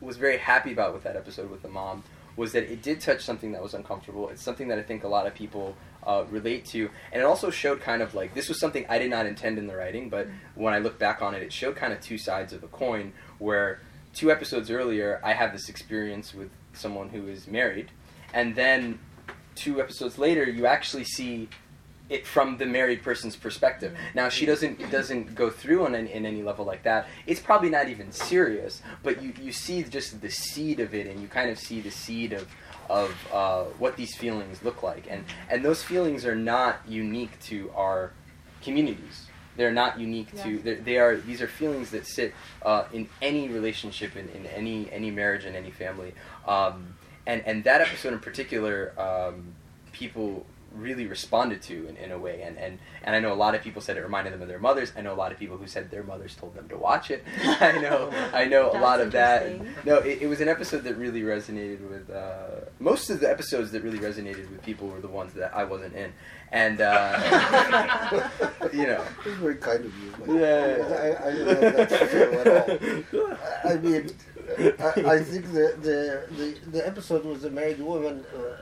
was 0.00 0.16
very 0.16 0.36
happy 0.36 0.72
about 0.72 0.92
with 0.92 1.04
that 1.04 1.16
episode 1.16 1.50
with 1.50 1.62
the 1.62 1.68
mom 1.68 2.04
was 2.38 2.52
that 2.52 2.70
it 2.70 2.80
did 2.82 3.00
touch 3.00 3.24
something 3.24 3.50
that 3.50 3.60
was 3.60 3.74
uncomfortable. 3.74 4.28
It's 4.28 4.42
something 4.42 4.68
that 4.68 4.78
i 4.78 4.82
think 4.82 5.02
a 5.02 5.08
lot 5.08 5.26
of 5.26 5.34
people 5.34 5.76
uh, 6.06 6.24
relate 6.30 6.64
to. 6.66 6.88
And 7.12 7.20
it 7.20 7.24
also 7.24 7.50
showed 7.50 7.80
kind 7.80 8.00
of 8.00 8.14
like 8.14 8.32
this 8.32 8.48
was 8.48 8.60
something 8.60 8.86
i 8.88 8.96
did 8.98 9.10
not 9.10 9.26
intend 9.26 9.58
in 9.58 9.66
the 9.66 9.76
writing 9.76 10.08
but 10.08 10.28
when 10.54 10.72
i 10.72 10.78
look 10.78 10.98
back 10.98 11.20
on 11.20 11.34
it 11.34 11.42
it 11.42 11.52
showed 11.52 11.74
kind 11.76 11.92
of 11.92 12.00
two 12.00 12.16
sides 12.16 12.52
of 12.52 12.62
a 12.62 12.68
coin 12.68 13.12
where 13.38 13.80
two 14.14 14.30
episodes 14.30 14.70
earlier 14.70 15.20
i 15.24 15.32
had 15.32 15.52
this 15.52 15.68
experience 15.68 16.32
with 16.32 16.50
someone 16.72 17.08
who 17.08 17.26
is 17.26 17.48
married. 17.48 17.90
And 18.32 18.54
then 18.54 19.00
two 19.56 19.80
episodes 19.80 20.16
later 20.18 20.44
you 20.44 20.64
actually 20.66 21.04
see 21.04 21.48
it 22.08 22.26
from 22.26 22.56
the 22.56 22.66
married 22.66 23.02
person's 23.02 23.36
perspective. 23.36 23.96
Now 24.14 24.28
she 24.28 24.46
doesn't 24.46 24.90
doesn't 24.90 25.34
go 25.34 25.50
through 25.50 25.84
on 25.86 25.94
any, 25.94 26.12
in 26.12 26.24
any 26.26 26.42
level 26.42 26.64
like 26.64 26.82
that. 26.84 27.06
It's 27.26 27.40
probably 27.40 27.70
not 27.70 27.88
even 27.88 28.12
serious, 28.12 28.82
but 29.02 29.22
you, 29.22 29.32
you 29.40 29.52
see 29.52 29.82
just 29.82 30.20
the 30.20 30.30
seed 30.30 30.80
of 30.80 30.94
it, 30.94 31.06
and 31.06 31.20
you 31.20 31.28
kind 31.28 31.50
of 31.50 31.58
see 31.58 31.80
the 31.80 31.90
seed 31.90 32.32
of 32.32 32.48
of 32.88 33.14
uh, 33.32 33.64
what 33.78 33.96
these 33.96 34.16
feelings 34.16 34.62
look 34.62 34.82
like, 34.82 35.06
and 35.10 35.24
and 35.50 35.64
those 35.64 35.82
feelings 35.82 36.24
are 36.24 36.36
not 36.36 36.80
unique 36.88 37.38
to 37.40 37.70
our 37.76 38.12
communities. 38.62 39.26
They're 39.56 39.72
not 39.72 39.98
unique 39.98 40.30
to 40.44 40.50
Yeah. 40.50 40.58
they're- 40.62 40.76
they 40.76 40.98
are 40.98 41.16
these 41.16 41.42
are 41.42 41.48
feelings 41.48 41.90
that 41.90 42.06
sit 42.06 42.32
uh, 42.64 42.84
in 42.92 43.08
any 43.20 43.48
relationship 43.48 44.16
in, 44.16 44.28
in 44.30 44.46
any 44.46 44.90
any 44.92 45.10
marriage 45.10 45.44
and 45.44 45.54
any 45.56 45.70
family. 45.70 46.14
Um, 46.46 46.94
and 47.26 47.42
and 47.44 47.64
that 47.64 47.80
episode 47.82 48.12
in 48.14 48.20
particular, 48.20 48.92
um, 48.98 49.52
people 49.92 50.46
really 50.74 51.06
responded 51.06 51.62
to 51.62 51.86
in, 51.88 51.96
in 51.96 52.12
a 52.12 52.18
way 52.18 52.42
and, 52.42 52.58
and 52.58 52.78
and 53.02 53.16
I 53.16 53.20
know 53.20 53.32
a 53.32 53.34
lot 53.34 53.54
of 53.54 53.62
people 53.62 53.80
said 53.80 53.96
it 53.96 54.02
reminded 54.02 54.32
them 54.32 54.42
of 54.42 54.48
their 54.48 54.58
mothers 54.58 54.92
I 54.96 55.00
know 55.00 55.12
a 55.12 55.16
lot 55.16 55.32
of 55.32 55.38
people 55.38 55.56
who 55.56 55.66
said 55.66 55.90
their 55.90 56.02
mothers 56.02 56.34
told 56.34 56.54
them 56.54 56.68
to 56.68 56.76
watch 56.76 57.10
it 57.10 57.24
I 57.42 57.78
know 57.80 58.10
I 58.32 58.44
know 58.44 58.70
a 58.72 58.78
lot 58.78 59.00
of 59.00 59.12
that 59.12 59.46
interesting. 59.46 59.74
no 59.84 59.96
it, 59.98 60.22
it 60.22 60.26
was 60.26 60.40
an 60.40 60.48
episode 60.48 60.84
that 60.84 60.96
really 60.96 61.22
resonated 61.22 61.88
with 61.88 62.10
uh, 62.10 62.66
most 62.78 63.10
of 63.10 63.20
the 63.20 63.30
episodes 63.30 63.70
that 63.72 63.82
really 63.82 63.98
resonated 63.98 64.50
with 64.50 64.62
people 64.62 64.88
were 64.88 65.00
the 65.00 65.08
ones 65.08 65.32
that 65.34 65.54
I 65.56 65.64
wasn't 65.64 65.94
in 65.94 66.12
and 66.52 66.80
uh, 66.80 68.28
you 68.72 68.86
know 68.86 69.04
It's 69.24 69.36
very 69.36 69.56
kind 69.56 69.84
of 69.84 69.92
you. 69.98 70.12
but 70.18 70.34
Yeah. 70.34 71.18
I, 71.22 71.28
I 71.28 71.32
don't 71.32 71.44
know 71.46 71.68
if 71.68 71.76
that's 71.76 72.10
true 72.10 72.32
at 72.32 72.46
all. 72.46 73.70
I 73.70 73.76
mean, 73.76 74.10
I, 74.78 75.16
I 75.16 75.22
think 75.22 75.46
the, 75.52 75.76
the, 75.80 76.34
the, 76.36 76.70
the 76.70 76.86
episode 76.86 77.24
was 77.24 77.42
the 77.42 77.50
married 77.50 77.80
woman. 77.80 78.24
Uh, 78.34 78.56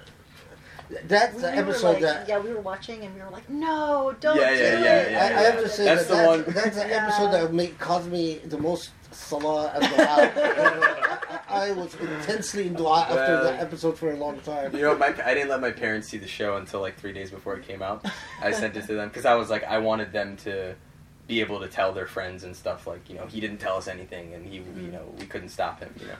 that's 1.05 1.35
We 1.35 1.41
the 1.43 1.57
episode 1.57 1.93
like, 1.95 2.01
that. 2.03 2.29
yeah, 2.29 2.39
we 2.39 2.51
were 2.53 2.61
watching 2.61 3.03
and 3.05 3.15
we 3.15 3.21
were 3.21 3.31
like, 3.31 3.49
no, 3.51 4.15
don't 4.21 4.37
Yeah, 4.37 4.51
do 4.51 4.57
yeah, 4.57 4.67
it. 4.67 4.83
yeah, 4.83 5.11
yeah, 5.11 5.37
I, 5.37 5.41
I 5.41 5.43
have 5.45 5.61
to 5.61 5.69
say 5.69 5.85
That's 5.85 6.07
that 6.07 6.09
the 6.09 6.15
that's, 6.17 6.47
one- 6.47 6.55
that's 6.55 6.77
the 6.77 6.89
Yeah. 6.89 7.05
episode 7.05 7.33
that 7.33 7.53
made, 7.55 7.79
caused 7.79 8.11
me 8.11 8.39
the 8.45 8.59
most 8.59 8.91
salah 9.11 9.73
and 9.75 9.83
dua. 9.83 11.21
I, 11.49 11.69
I 11.69 11.73
was 11.73 11.95
intensely 11.95 12.67
in 12.67 12.75
dua 12.75 13.03
after 13.03 13.15
Yeah. 13.17 13.41
that 13.43 13.61
episode 13.61 13.99
for 13.99 14.13
a 14.13 14.17
long 14.17 14.39
time. 14.41 14.75
You 14.75 14.83
know, 14.83 14.97
my 14.97 15.07
I 15.25 15.35
didn't 15.35 15.49
let 15.49 15.61
my 15.61 15.71
parents 15.71 16.09
see 16.09 16.19
the 16.19 16.29
show 16.29 16.57
until 16.57 16.81
like 16.81 16.97
three 16.99 17.13
days 17.13 17.31
before 17.31 17.57
it 17.57 17.67
came 17.67 17.83
out. 17.83 18.05
I 18.43 18.51
sent 18.53 18.77
it 18.77 18.87
to 18.87 18.95
them 18.95 19.09
because 19.09 19.25
I 19.25 19.35
was 19.35 19.49
like, 19.51 19.65
I 19.65 19.79
wanted 19.79 20.13
them 20.13 20.37
to 20.39 20.75
be 21.27 21.41
able 21.41 21.59
to 21.61 21.67
tell 21.69 21.93
their 21.93 22.07
friends 22.07 22.45
and 22.45 22.55
stuff. 22.55 22.87
Like, 22.87 23.09
you 23.11 23.17
know, 23.17 23.27
he 23.27 23.41
didn't 23.41 23.59
tell 23.59 23.77
us 23.77 23.89
anything, 23.89 24.35
and 24.35 24.47
he, 24.47 24.57
you 24.57 24.63
mm-hmm. 24.63 24.93
know, 24.93 25.15
we 25.19 25.27
couldn't 25.27 25.49
stop 25.49 25.81
him. 25.81 25.93
You 26.01 26.07
know, 26.09 26.15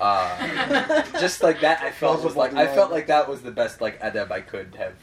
uh, 0.00 1.02
just 1.20 1.42
like 1.42 1.60
that, 1.60 1.82
I 1.82 1.90
felt 1.90 2.24
was 2.24 2.36
like 2.36 2.54
I 2.54 2.66
felt 2.74 2.90
like 2.90 3.06
that 3.08 3.28
was 3.28 3.42
the 3.42 3.50
best 3.50 3.80
like 3.80 4.00
adab 4.00 4.30
I 4.30 4.40
could 4.40 4.74
have. 4.76 4.94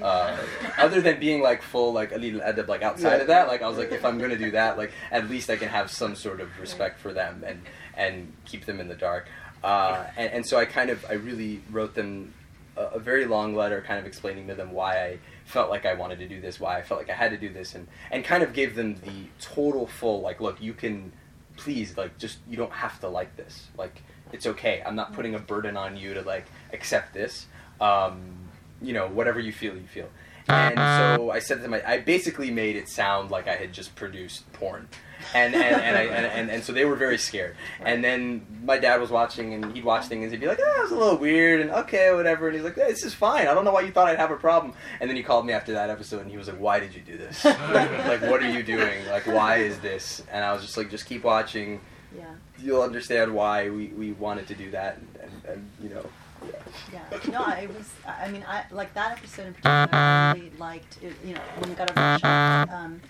Uh, 0.00 0.36
other 0.78 1.00
than 1.00 1.20
being 1.20 1.40
like 1.40 1.62
full 1.62 1.92
like 1.92 2.12
a 2.12 2.18
little 2.18 2.40
adab 2.40 2.68
like 2.68 2.82
outside 2.82 3.20
of 3.20 3.26
that, 3.28 3.48
like 3.48 3.62
I 3.62 3.68
was 3.68 3.78
like, 3.78 3.92
if 3.92 4.04
I'm 4.04 4.18
gonna 4.18 4.38
do 4.38 4.52
that, 4.52 4.76
like 4.78 4.92
at 5.10 5.28
least 5.28 5.50
I 5.50 5.56
can 5.56 5.68
have 5.68 5.90
some 5.90 6.14
sort 6.14 6.40
of 6.40 6.48
respect 6.60 6.98
for 7.00 7.12
them 7.12 7.44
and 7.46 7.62
and 7.96 8.32
keep 8.44 8.64
them 8.64 8.80
in 8.80 8.88
the 8.88 8.94
dark. 8.94 9.26
Uh, 9.62 10.04
and, 10.16 10.32
and 10.32 10.46
so 10.46 10.58
I 10.58 10.66
kind 10.66 10.90
of 10.90 11.04
I 11.08 11.14
really 11.14 11.62
wrote 11.70 11.94
them 11.94 12.34
a, 12.76 12.82
a 12.82 12.98
very 12.98 13.24
long 13.24 13.54
letter, 13.54 13.82
kind 13.86 13.98
of 13.98 14.06
explaining 14.06 14.46
to 14.48 14.54
them 14.54 14.72
why 14.72 15.04
I 15.04 15.18
felt 15.44 15.70
like 15.70 15.86
I 15.86 15.94
wanted 15.94 16.18
to 16.20 16.28
do 16.28 16.40
this, 16.40 16.60
why 16.60 16.78
I 16.78 16.82
felt 16.82 17.00
like 17.00 17.10
I 17.10 17.14
had 17.14 17.30
to 17.30 17.38
do 17.38 17.52
this, 17.52 17.74
and 17.74 17.88
and 18.10 18.24
kind 18.24 18.42
of 18.42 18.52
gave 18.52 18.74
them 18.74 18.96
the 18.96 19.28
total 19.40 19.86
full 19.86 20.20
like, 20.20 20.40
look, 20.40 20.60
you 20.60 20.74
can 20.74 21.12
please 21.56 21.96
like 21.96 22.18
just 22.18 22.38
you 22.48 22.56
don't 22.56 22.72
have 22.72 23.00
to 23.00 23.08
like 23.08 23.36
this, 23.36 23.68
like 23.76 24.02
it's 24.34 24.46
okay. 24.46 24.82
I'm 24.84 24.96
not 24.96 25.12
putting 25.12 25.34
a 25.34 25.38
burden 25.38 25.76
on 25.76 25.96
you 25.96 26.12
to 26.14 26.22
like 26.22 26.46
accept 26.72 27.14
this. 27.14 27.46
Um, 27.80 28.32
you 28.82 28.92
know, 28.92 29.08
whatever 29.08 29.40
you 29.40 29.52
feel, 29.52 29.74
you 29.74 29.86
feel. 29.86 30.08
And 30.48 30.76
so 30.76 31.30
I 31.30 31.38
said 31.38 31.56
to 31.56 31.62
them, 31.62 31.72
I, 31.72 31.82
I 31.86 31.98
basically 32.00 32.50
made 32.50 32.76
it 32.76 32.88
sound 32.88 33.30
like 33.30 33.48
I 33.48 33.54
had 33.54 33.72
just 33.72 33.94
produced 33.94 34.50
porn. 34.52 34.88
And 35.32 35.54
and, 35.54 35.64
and, 35.64 35.96
I, 35.96 36.02
and, 36.02 36.26
and 36.26 36.50
and 36.50 36.62
so 36.62 36.72
they 36.72 36.84
were 36.84 36.96
very 36.96 37.16
scared. 37.16 37.56
And 37.80 38.04
then 38.04 38.44
my 38.62 38.76
dad 38.76 39.00
was 39.00 39.10
watching, 39.10 39.54
and 39.54 39.72
he'd 39.74 39.84
watch 39.84 40.04
things, 40.04 40.24
and 40.24 40.32
he'd 40.32 40.40
be 40.40 40.46
like, 40.46 40.60
"Ah, 40.62 40.80
it 40.80 40.82
was 40.82 40.90
a 40.90 40.96
little 40.96 41.16
weird," 41.16 41.62
and 41.62 41.70
okay, 41.70 42.12
whatever. 42.12 42.48
And 42.48 42.56
he's 42.56 42.64
like, 42.64 42.74
"This 42.74 43.04
is 43.04 43.14
fine. 43.14 43.46
I 43.46 43.54
don't 43.54 43.64
know 43.64 43.72
why 43.72 43.80
you 43.80 43.90
thought 43.90 44.06
I'd 44.08 44.18
have 44.18 44.30
a 44.30 44.36
problem." 44.36 44.74
And 45.00 45.08
then 45.08 45.16
he 45.16 45.22
called 45.22 45.46
me 45.46 45.54
after 45.54 45.72
that 45.72 45.88
episode, 45.88 46.20
and 46.20 46.30
he 46.30 46.36
was 46.36 46.48
like, 46.48 46.58
"Why 46.58 46.78
did 46.78 46.94
you 46.94 47.00
do 47.00 47.16
this? 47.16 47.42
like, 47.44 48.20
what 48.22 48.42
are 48.42 48.50
you 48.50 48.62
doing? 48.62 49.06
Like, 49.06 49.26
why 49.26 49.58
is 49.58 49.78
this?" 49.78 50.22
And 50.30 50.44
I 50.44 50.52
was 50.52 50.60
just 50.60 50.76
like, 50.76 50.90
"Just 50.90 51.06
keep 51.06 51.24
watching. 51.24 51.80
Yeah, 52.14 52.34
You'll 52.64 52.82
understand 52.82 53.34
why 53.34 53.68
we, 53.70 53.88
we 53.88 54.12
wanted 54.12 54.46
to 54.48 54.54
do 54.54 54.70
that." 54.70 54.96
And, 54.96 55.08
and, 55.22 55.44
and 55.44 55.70
you 55.82 55.90
know, 55.90 56.06
yeah. 56.92 57.00
yeah. 57.12 57.30
No, 57.30 57.40
I 57.40 57.68
was. 57.76 57.90
I 58.06 58.30
mean, 58.30 58.44
I 58.48 58.64
like 58.70 58.94
that 58.94 59.12
episode 59.18 59.48
in 59.48 59.54
particular. 59.54 59.88
I 59.92 60.32
really 60.32 60.52
liked. 60.58 60.98
It, 61.02 61.12
you 61.24 61.34
know, 61.34 61.40
when 61.58 61.70
we 61.70 61.76
got 61.76 61.90
over 61.90 62.00
the 62.00 62.18
shock. 62.18 62.70
Um, 62.70 63.00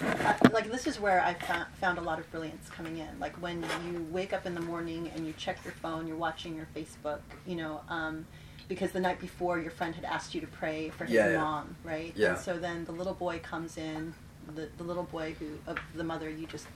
I, 0.00 0.36
like 0.52 0.70
this 0.70 0.86
is 0.86 0.98
where 0.98 1.20
I 1.22 1.34
found, 1.34 1.66
found 1.80 1.98
a 1.98 2.00
lot 2.00 2.18
of 2.18 2.30
brilliance 2.30 2.68
coming 2.70 2.98
in. 2.98 3.20
Like 3.20 3.40
when 3.42 3.62
you 3.86 4.06
wake 4.10 4.32
up 4.32 4.46
in 4.46 4.54
the 4.54 4.60
morning 4.62 5.10
and 5.14 5.26
you 5.26 5.34
check 5.36 5.58
your 5.64 5.74
phone, 5.74 6.06
you're 6.06 6.16
watching 6.16 6.56
your 6.56 6.66
Facebook. 6.74 7.20
You 7.46 7.56
know. 7.56 7.80
Um, 7.88 8.26
because 8.66 8.92
the 8.92 9.00
night 9.00 9.20
before 9.20 9.58
your 9.58 9.70
friend 9.70 9.94
had 9.94 10.06
asked 10.06 10.34
you 10.34 10.40
to 10.40 10.46
pray 10.46 10.88
for 10.88 11.04
his 11.04 11.12
Yeah, 11.12 11.32
yeah. 11.32 11.36
mom, 11.36 11.76
right? 11.84 12.14
Yeah. 12.16 12.30
And 12.30 12.38
so 12.38 12.58
then 12.58 12.86
the 12.86 12.92
little 12.92 13.12
boy 13.12 13.38
comes 13.40 13.76
in, 13.76 14.14
the, 14.54 14.68
the 14.78 14.84
little 14.84 15.02
boy 15.02 15.36
who 15.38 15.58
of 15.66 15.78
the 15.94 16.04
mother 16.04 16.30
you 16.30 16.46
just 16.46 16.66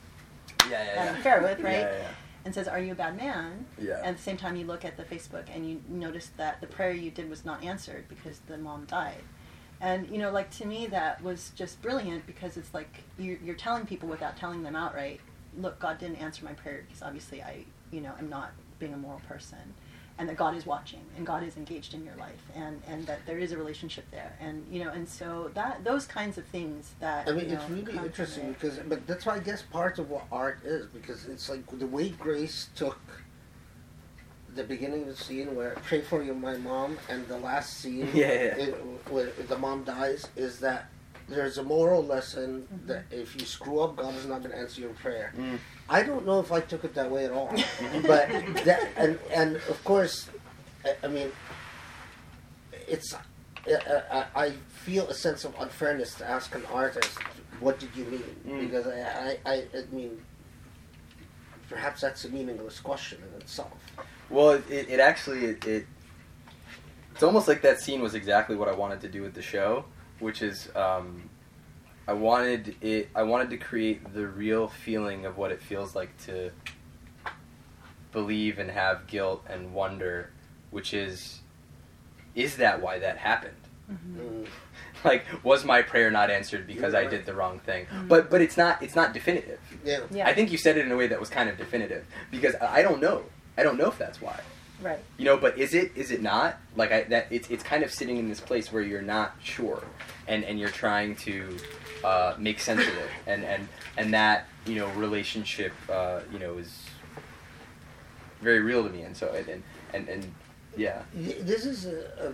Yeah, 0.64 0.84
yeah, 0.84 0.94
yeah. 0.94 1.22
right? 1.64 1.72
Yeah, 1.80 1.92
yeah, 1.92 2.08
And 2.44 2.54
says, 2.54 2.68
"Are 2.68 2.78
you 2.80 2.92
a 2.92 2.94
bad 2.94 3.16
man?" 3.16 3.66
yeah. 3.78 3.98
And 3.98 4.06
at 4.06 4.16
the 4.16 4.22
same 4.22 4.36
time, 4.36 4.56
you 4.56 4.66
look 4.66 4.84
at 4.84 4.96
the 4.96 5.04
Facebook 5.04 5.44
and 5.54 5.68
you 5.68 5.82
notice 5.88 6.30
that 6.36 6.60
the 6.60 6.66
prayer 6.66 6.92
you 6.92 7.10
did 7.10 7.28
was 7.28 7.44
not 7.44 7.62
answered 7.64 8.08
because 8.08 8.40
the 8.46 8.58
mom 8.58 8.84
died. 8.84 9.22
And 9.80 10.08
you 10.10 10.18
know, 10.18 10.30
like 10.30 10.50
to 10.58 10.66
me, 10.66 10.86
that 10.88 11.22
was 11.22 11.52
just 11.54 11.80
brilliant 11.82 12.26
because 12.26 12.56
it's 12.56 12.74
like 12.74 13.04
you're, 13.18 13.38
you're 13.44 13.54
telling 13.54 13.86
people 13.86 14.08
without 14.08 14.36
telling 14.36 14.62
them 14.62 14.74
outright, 14.76 15.20
"Look, 15.56 15.78
God 15.78 15.98
didn't 15.98 16.16
answer 16.16 16.44
my 16.44 16.52
prayer 16.52 16.84
because 16.86 17.02
obviously 17.02 17.42
I, 17.42 17.64
you 17.90 18.00
know, 18.00 18.12
am 18.18 18.28
not 18.28 18.50
being 18.78 18.94
a 18.94 18.96
moral 18.96 19.20
person, 19.28 19.74
and 20.18 20.28
that 20.28 20.36
God 20.36 20.56
is 20.56 20.66
watching 20.66 21.00
and 21.16 21.24
God 21.24 21.42
is 21.44 21.56
engaged 21.56 21.94
in 21.94 22.04
your 22.04 22.16
life, 22.16 22.42
and 22.54 22.82
and 22.88 23.06
that 23.06 23.24
there 23.26 23.38
is 23.38 23.52
a 23.52 23.56
relationship 23.56 24.04
there, 24.10 24.36
and 24.40 24.66
you 24.70 24.84
know, 24.84 24.90
and 24.90 25.08
so 25.08 25.50
that 25.54 25.84
those 25.84 26.06
kinds 26.06 26.38
of 26.38 26.44
things 26.46 26.92
that 27.00 27.28
I 27.28 27.32
mean, 27.32 27.48
you 27.48 27.56
it's 27.56 27.70
really 27.70 27.96
interesting 27.96 28.46
it. 28.46 28.60
because, 28.60 28.78
but 28.78 29.06
that's 29.06 29.24
why 29.26 29.36
I 29.36 29.38
guess 29.38 29.62
part 29.62 29.98
of 29.98 30.10
what 30.10 30.24
art 30.32 30.60
is 30.64 30.86
because 30.86 31.26
it's 31.26 31.48
like 31.48 31.64
the 31.78 31.86
way 31.86 32.10
Grace 32.10 32.68
took 32.74 32.98
the 34.54 34.64
beginning 34.64 35.02
of 35.02 35.08
the 35.08 35.16
scene 35.16 35.54
where 35.54 35.76
"Pray 35.84 36.00
for 36.02 36.22
you, 36.22 36.34
my 36.34 36.56
mom" 36.56 36.98
and 37.08 37.26
the 37.28 37.38
last 37.38 37.78
scene 37.78 38.10
Yeah, 38.14 38.32
yeah. 38.32 38.56
it, 38.56 38.74
where 39.10 39.30
the 39.46 39.56
mom 39.58 39.84
dies 39.84 40.26
is 40.36 40.58
that 40.60 40.90
there's 41.28 41.58
a 41.58 41.62
moral 41.62 42.02
lesson 42.04 42.66
Mhm. 42.72 42.86
that 42.86 43.04
if 43.10 43.34
you 43.38 43.44
screw 43.46 43.80
up, 43.80 43.96
God 43.96 44.14
is 44.14 44.26
not 44.26 44.40
going 44.42 44.52
to 44.52 44.58
answer 44.58 44.80
your 44.80 44.94
prayer. 44.94 45.32
Mm. 45.36 45.58
I 45.88 46.02
don't 46.02 46.24
know 46.26 46.40
if 46.40 46.50
I 46.52 46.60
took 46.60 46.84
it 46.84 46.94
that 46.94 47.10
way 47.10 47.24
at 47.26 47.32
all, 47.32 47.48
but 48.02 48.28
that 48.64 48.88
and 48.96 49.18
and 49.30 49.56
of 49.68 49.82
course, 49.84 50.28
I, 50.84 50.96
I 51.04 51.08
mean, 51.08 51.30
it's 52.86 53.14
uh, 53.14 53.18
I, 54.34 54.46
I 54.46 54.50
feel 54.68 55.06
a 55.08 55.14
sense 55.14 55.44
of 55.44 55.54
unfairness 55.60 56.14
to 56.14 56.28
ask 56.28 56.54
an 56.54 56.64
artist, 56.72 57.18
"What 57.60 57.78
did 57.78 57.90
you 57.94 58.04
mean?" 58.04 58.36
Mm. 58.46 58.60
Because 58.60 58.86
I, 58.86 58.98
I 59.44 59.52
I 59.52 59.54
I 59.76 59.84
mean, 59.90 60.20
perhaps 61.68 62.00
that's 62.00 62.24
a 62.24 62.28
meaningless 62.30 62.80
question 62.80 63.18
in 63.34 63.40
itself. 63.40 63.72
Well, 64.30 64.50
it, 64.52 64.64
it, 64.70 64.88
it 64.90 65.00
actually 65.00 65.44
it, 65.46 65.64
it 65.66 65.86
it's 67.12 67.22
almost 67.22 67.48
like 67.48 67.62
that 67.62 67.80
scene 67.80 68.00
was 68.00 68.14
exactly 68.14 68.56
what 68.56 68.68
I 68.68 68.72
wanted 68.72 69.00
to 69.02 69.08
do 69.08 69.22
with 69.22 69.34
the 69.34 69.42
show, 69.42 69.84
which 70.20 70.42
is 70.42 70.68
um, 70.74 71.28
I 72.06 72.12
wanted 72.12 72.76
it 72.80 73.08
I 73.14 73.22
wanted 73.22 73.50
to 73.50 73.56
create 73.56 74.12
the 74.14 74.26
real 74.26 74.68
feeling 74.68 75.26
of 75.26 75.36
what 75.36 75.52
it 75.52 75.60
feels 75.62 75.94
like 75.94 76.16
to 76.26 76.50
believe 78.12 78.58
and 78.58 78.70
have 78.70 79.06
guilt 79.06 79.44
and 79.48 79.72
wonder, 79.74 80.30
which 80.70 80.94
is 80.94 81.40
is 82.34 82.56
that 82.56 82.80
why 82.80 82.98
that 82.98 83.18
happened? 83.18 83.54
Mhm. 83.90 84.16
Mm. 84.16 84.46
Like 85.04 85.26
was 85.44 85.64
my 85.64 85.80
prayer 85.82 86.10
not 86.10 86.28
answered 86.28 86.66
because 86.66 86.92
I 86.92 87.04
did 87.06 87.24
the 87.24 87.32
wrong 87.32 87.60
thing? 87.60 87.86
Mhm. 87.86 88.08
But 88.08 88.30
but 88.30 88.40
it's 88.40 88.56
not 88.56 88.82
it's 88.82 88.96
not 88.96 89.12
definitive. 89.12 89.60
Yeah. 89.84 90.00
Yeah. 90.10 90.26
I 90.26 90.34
think 90.34 90.50
you 90.50 90.58
said 90.58 90.76
it 90.76 90.84
in 90.84 90.90
a 90.90 90.96
way 90.96 91.06
that 91.06 91.20
was 91.20 91.30
kind 91.30 91.48
of 91.48 91.56
definitive 91.56 92.04
because 92.32 92.56
I 92.56 92.78
I 92.78 92.82
don't 92.82 93.00
know. 93.00 93.22
I 93.56 93.62
don't 93.62 93.78
know 93.78 93.86
if 93.88 93.96
that's 93.96 94.20
why. 94.20 94.40
Right. 94.80 95.00
You 95.16 95.24
know, 95.24 95.36
but 95.36 95.58
is 95.58 95.74
it 95.74 95.92
is 95.96 96.10
it 96.10 96.22
not 96.22 96.58
like 96.76 96.92
I 96.92 97.02
that 97.04 97.26
it's 97.30 97.50
it's 97.50 97.64
kind 97.64 97.82
of 97.82 97.92
sitting 97.92 98.16
in 98.16 98.28
this 98.28 98.40
place 98.40 98.72
where 98.72 98.82
you're 98.82 99.02
not 99.02 99.34
sure, 99.42 99.82
and 100.28 100.44
and 100.44 100.58
you're 100.58 100.68
trying 100.68 101.16
to 101.16 101.56
uh, 102.04 102.34
make 102.38 102.60
sense 102.60 102.82
of 102.82 102.94
it, 102.96 103.10
and 103.26 103.44
and 103.44 103.68
and 103.96 104.14
that 104.14 104.46
you 104.66 104.76
know 104.76 104.88
relationship 104.90 105.72
uh, 105.90 106.20
you 106.32 106.38
know 106.38 106.58
is 106.58 106.84
very 108.40 108.60
real 108.60 108.84
to 108.84 108.90
me, 108.90 109.02
and 109.02 109.16
so 109.16 109.32
and 109.32 109.48
and 109.48 109.62
and, 109.92 110.08
and 110.08 110.32
yeah, 110.76 111.02
This 111.12 111.66
is 111.66 111.86
a, 111.86 112.32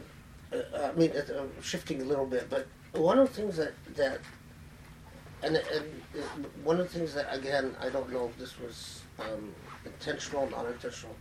a, 0.53 0.57
a 0.59 0.89
I 0.89 0.93
mean, 0.93 1.13
it's, 1.15 1.31
shifting 1.63 2.03
a 2.03 2.05
little 2.05 2.27
bit, 2.27 2.51
but 2.51 2.67
one 2.93 3.19
of 3.19 3.29
the 3.29 3.35
things 3.35 3.57
that 3.57 3.73
that 3.97 4.21
and 5.43 5.57
and 5.57 6.47
one 6.63 6.79
of 6.79 6.93
the 6.93 6.99
things 6.99 7.15
that 7.15 7.35
again 7.35 7.75
I 7.81 7.89
don't 7.89 8.13
know 8.13 8.27
if 8.27 8.39
this 8.39 8.61
was 8.61 9.03
um, 9.19 9.55
intentional, 9.87 10.49
not 10.51 10.67
intentional. 10.67 11.15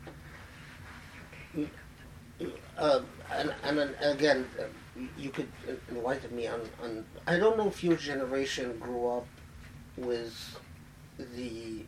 Um, 2.77 3.05
and, 3.31 3.53
and 3.63 3.95
again, 4.01 4.47
uh, 4.59 4.63
you 5.17 5.29
could 5.29 5.47
enlighten 5.89 6.35
me 6.35 6.47
on, 6.47 6.61
on. 6.81 7.05
I 7.27 7.37
don't 7.37 7.57
know 7.57 7.67
if 7.67 7.83
your 7.83 7.95
generation 7.95 8.77
grew 8.79 9.07
up 9.07 9.27
with 9.97 10.59
the 11.35 11.85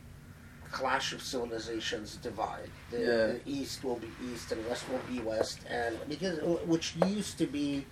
clash 0.70 1.12
of 1.12 1.22
civilizations 1.22 2.16
divide. 2.16 2.70
The, 2.90 2.98
Yeah. 2.98 3.06
the 3.26 3.40
East 3.46 3.84
will 3.84 3.96
be 3.96 4.10
East 4.32 4.52
and 4.52 4.64
West 4.68 4.88
will 4.88 5.00
be 5.12 5.20
West, 5.20 5.60
and 5.68 5.96
because 6.08 6.38
which 6.66 6.94
used 7.06 7.38
to 7.38 7.46
be, 7.46 7.86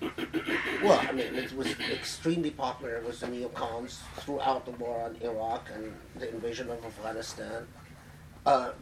well, 0.82 1.00
I 1.08 1.12
mean, 1.12 1.34
it 1.34 1.52
was 1.56 1.68
extremely 1.92 2.50
popular. 2.50 2.96
It 2.96 3.04
was 3.06 3.20
the 3.20 3.26
neocons 3.26 3.98
throughout 4.18 4.64
the 4.64 4.72
war 4.72 5.02
on 5.04 5.16
Iraq 5.20 5.68
and 5.74 5.92
the 6.16 6.30
invasion 6.30 6.70
of 6.70 6.84
Afghanistan. 6.84 7.66
Uh, 8.46 8.72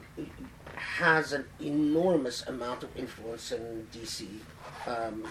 has 0.82 1.32
an 1.32 1.44
enormous 1.60 2.46
amount 2.46 2.82
of 2.82 2.96
influence 2.96 3.52
in 3.52 3.86
DC. 3.92 4.26
Um, 4.86 5.26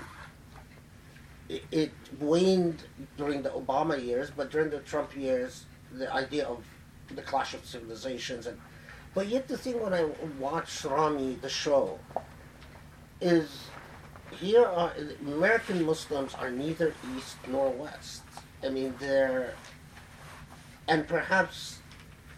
it, 1.50 1.64
it 1.72 1.92
waned 2.20 2.84
during 3.18 3.42
the 3.42 3.50
Obama 3.50 4.04
years, 4.04 4.32
but 4.32 4.50
during 4.52 4.70
the 4.70 4.80
Trump 4.80 5.16
years, 5.16 5.66
the 5.92 6.12
idea 6.14 6.46
of 6.46 6.64
the 7.16 7.22
clash 7.22 7.54
of 7.54 7.66
civilizations 7.66 8.48
and 8.48 8.58
but 9.14 9.28
yet 9.28 9.48
the 9.48 9.58
thing 9.58 9.82
when 9.82 9.94
I 9.94 10.06
watch 10.40 10.86
Ramy 10.86 11.36
the 11.36 11.50
show 11.50 12.00
is 13.20 13.66
here 14.40 14.66
are 14.66 14.94
American 15.22 15.84
Muslims 15.84 16.34
are 16.36 16.50
neither 16.50 16.94
east 17.18 17.36
nor 17.50 17.70
west. 17.72 18.24
I 18.64 18.70
mean 18.70 18.94
they're 19.00 19.54
and 20.88 21.08
perhaps 21.08 21.80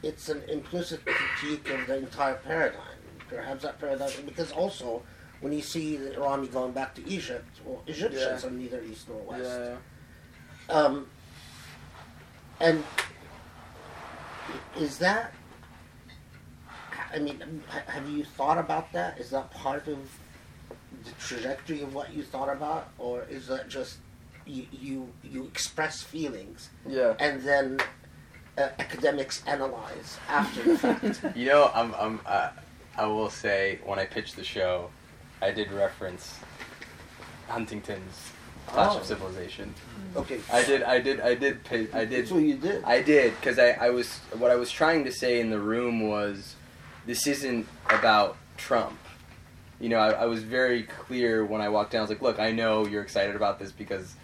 it's 0.01 0.30
an 0.30 0.41
implicit 0.49 1.05
critique 1.05 1.70
of 1.70 1.88
the 1.88 1.97
entire 1.97 2.36
paradigm. 2.36 2.93
Perhaps 3.36 3.64
that 3.64 3.80
paradigm 3.80 4.12
because 4.26 4.52
also 4.52 5.02
when 5.42 5.52
you 5.54 5.62
see 5.62 5.98
Ramy 6.18 6.48
going 6.48 6.72
back 6.72 6.96
to 6.96 7.08
Egypt, 7.10 7.60
well 7.66 7.82
Egyptians 7.88 8.44
Yeah. 8.44 8.48
are 8.50 8.52
neither 8.52 8.82
east 8.84 9.10
nor 9.10 9.20
west. 9.22 9.44
Yeah. 10.70 10.74
Um, 10.76 11.08
and 12.60 12.84
is 14.78 14.98
that? 15.00 15.34
I 17.14 17.20
mean, 17.20 17.62
have 17.88 18.10
you 18.10 18.24
thought 18.24 18.58
about 18.58 18.92
that? 18.94 19.20
Is 19.20 19.30
that 19.32 19.52
part 19.52 19.88
of 19.88 19.98
the 21.04 21.12
trajectory 21.20 21.82
of 21.82 21.94
what 21.94 22.14
you 22.14 22.24
thought 22.24 22.50
about, 22.50 22.90
or 22.98 23.24
is 23.30 23.48
that 23.48 23.68
just 23.70 23.98
you 24.46 24.66
you, 24.72 25.10
you 25.24 25.44
express 25.46 26.02
feelings 26.02 26.70
Yeah. 26.88 27.14
and 27.20 27.42
then 27.42 27.80
uh, 28.58 28.70
academics 28.80 29.44
analyze 29.48 30.18
after 30.30 30.64
the 30.64 30.78
fact? 30.78 31.22
You 31.36 31.48
know, 31.48 31.72
I'm, 31.74 31.94
I'm, 31.96 32.20
uh, 32.26 32.50
I 32.98 33.06
will 33.08 33.30
say 33.30 33.80
when 33.86 34.00
I 34.00 34.06
pitched 34.06 34.36
the 34.36 34.44
show, 34.44 34.89
I 35.41 35.52
did 35.52 35.72
reference 35.72 36.39
Huntington's 37.48 38.32
Clash 38.68 38.94
Oh. 38.94 39.00
of 39.00 39.06
Civilization. 39.06 39.74
okay, 40.16 40.39
I 40.52 40.64
did, 40.64 40.84
I 40.84 41.00
did, 41.00 41.20
I 41.20 41.36
did, 41.36 41.64
pi- 41.64 41.88
I 41.94 42.06
did. 42.06 42.28
So 42.28 42.38
you 42.38 42.56
did. 42.56 42.84
I 42.84 43.02
did 43.02 43.36
because 43.36 43.60
I, 43.60 43.72
I 43.72 43.89
was 43.89 44.18
what 44.38 44.52
I 44.52 44.56
was 44.56 44.72
trying 44.72 45.04
to 45.06 45.12
say 45.12 45.39
in 45.39 45.50
the 45.50 45.60
room 45.60 46.08
was 46.08 46.56
this 47.06 47.28
isn't 47.28 47.68
about 47.89 48.38
Trump. 48.58 48.98
You 49.82 49.89
know, 49.89 49.98
I, 49.98 50.12
I 50.12 50.26
was 50.28 50.44
very 50.44 50.84
clear 50.84 51.44
when 51.44 51.60
I 51.60 51.68
walked 51.70 51.91
down. 51.91 52.00
I 52.00 52.02
was 52.04 52.10
like, 52.12 52.22
"Look, 52.22 52.39
I 52.39 52.52
know 52.52 52.86
you're 52.88 53.02
excited 53.04 53.36
about 53.36 53.60
this 53.60 53.72
because 53.74 54.16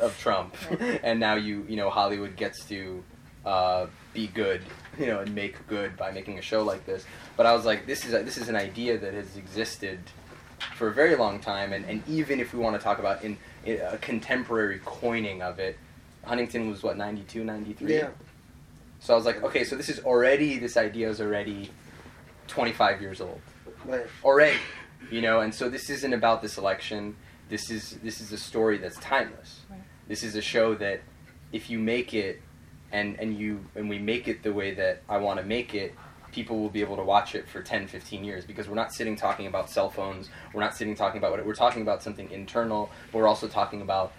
of 0.00 0.18
Trump, 0.18 0.54
and 1.02 1.18
now 1.18 1.36
you 1.36 1.64
you 1.68 1.76
know 1.76 1.88
Hollywood 1.88 2.36
gets 2.36 2.62
to 2.66 3.02
uh, 3.46 3.86
be 4.16 4.26
good, 4.26 4.62
you 4.98 5.06
know, 5.06 5.20
and 5.20 5.32
make 5.34 5.64
good 5.68 5.96
by 5.96 6.10
making 6.10 6.38
a 6.38 6.42
show 6.42 6.62
like 6.62 6.84
this." 6.86 7.04
But 7.36 7.46
I 7.46 7.54
was 7.54 7.64
like, 7.64 7.86
"This 7.86 8.04
is 8.04 8.12
a, 8.14 8.22
this 8.24 8.36
is 8.38 8.48
an 8.48 8.56
idea 8.56 8.98
that 8.98 9.14
has 9.14 9.36
existed 9.36 10.00
for 10.74 10.88
a 10.88 10.92
very 10.92 11.14
long 11.16 11.38
time, 11.38 11.72
and, 11.72 11.84
and 11.84 12.02
even 12.08 12.40
if 12.40 12.52
we 12.52 12.58
want 12.58 12.74
to 12.76 12.82
talk 12.82 12.98
about 12.98 13.22
in, 13.22 13.36
in 13.64 13.78
a 13.80 13.98
contemporary 13.98 14.80
coining 14.84 15.42
of 15.42 15.58
it, 15.58 15.76
Huntington 16.24 16.70
was 16.70 16.82
what 16.82 16.96
92, 16.96 17.44
93? 17.44 17.94
yeah. 17.94 18.08
So 19.00 19.12
I 19.12 19.16
was 19.16 19.26
like, 19.26 19.42
okay, 19.44 19.62
so 19.64 19.76
this 19.76 19.88
is 19.90 20.00
already 20.00 20.58
this 20.58 20.76
idea 20.78 21.08
is 21.10 21.20
already 21.20 21.70
25 22.48 23.00
years 23.02 23.20
old 23.20 23.40
Right. 23.84 24.06
already, 24.24 24.56
you 25.10 25.20
know, 25.20 25.40
and 25.40 25.54
so 25.54 25.68
this 25.68 25.90
isn't 25.90 26.12
about 26.14 26.40
this 26.42 26.56
election. 26.58 27.14
This 27.50 27.70
is 27.70 27.98
this 28.02 28.20
is 28.20 28.32
a 28.32 28.38
story 28.38 28.78
that's 28.78 28.96
timeless. 28.98 29.60
Right. 29.70 29.78
This 30.08 30.22
is 30.24 30.34
a 30.34 30.40
show 30.42 30.74
that 30.76 31.02
if 31.52 31.68
you 31.70 31.78
make 31.78 32.14
it 32.14 32.40
and 32.92 33.18
and 33.18 33.36
you 33.36 33.64
and 33.74 33.88
we 33.88 33.98
make 33.98 34.28
it 34.28 34.42
the 34.42 34.52
way 34.52 34.74
that 34.74 35.02
I 35.08 35.18
want 35.18 35.40
to 35.40 35.46
make 35.46 35.74
it, 35.74 35.94
people 36.32 36.58
will 36.58 36.70
be 36.70 36.80
able 36.80 36.96
to 36.96 37.02
watch 37.02 37.34
it 37.34 37.48
for 37.48 37.62
10, 37.62 37.88
15 37.88 38.24
years 38.24 38.44
because 38.44 38.68
we're 38.68 38.74
not 38.74 38.92
sitting 38.92 39.16
talking 39.16 39.46
about 39.46 39.70
cell 39.70 39.90
phones. 39.90 40.28
We're 40.52 40.60
not 40.60 40.76
sitting 40.76 40.94
talking 40.94 41.18
about 41.18 41.32
what 41.32 41.44
we're 41.44 41.54
talking 41.54 41.82
about 41.82 42.02
something 42.02 42.30
internal, 42.30 42.90
but 43.10 43.18
we're 43.18 43.28
also 43.28 43.48
talking 43.48 43.82
about 43.82 44.12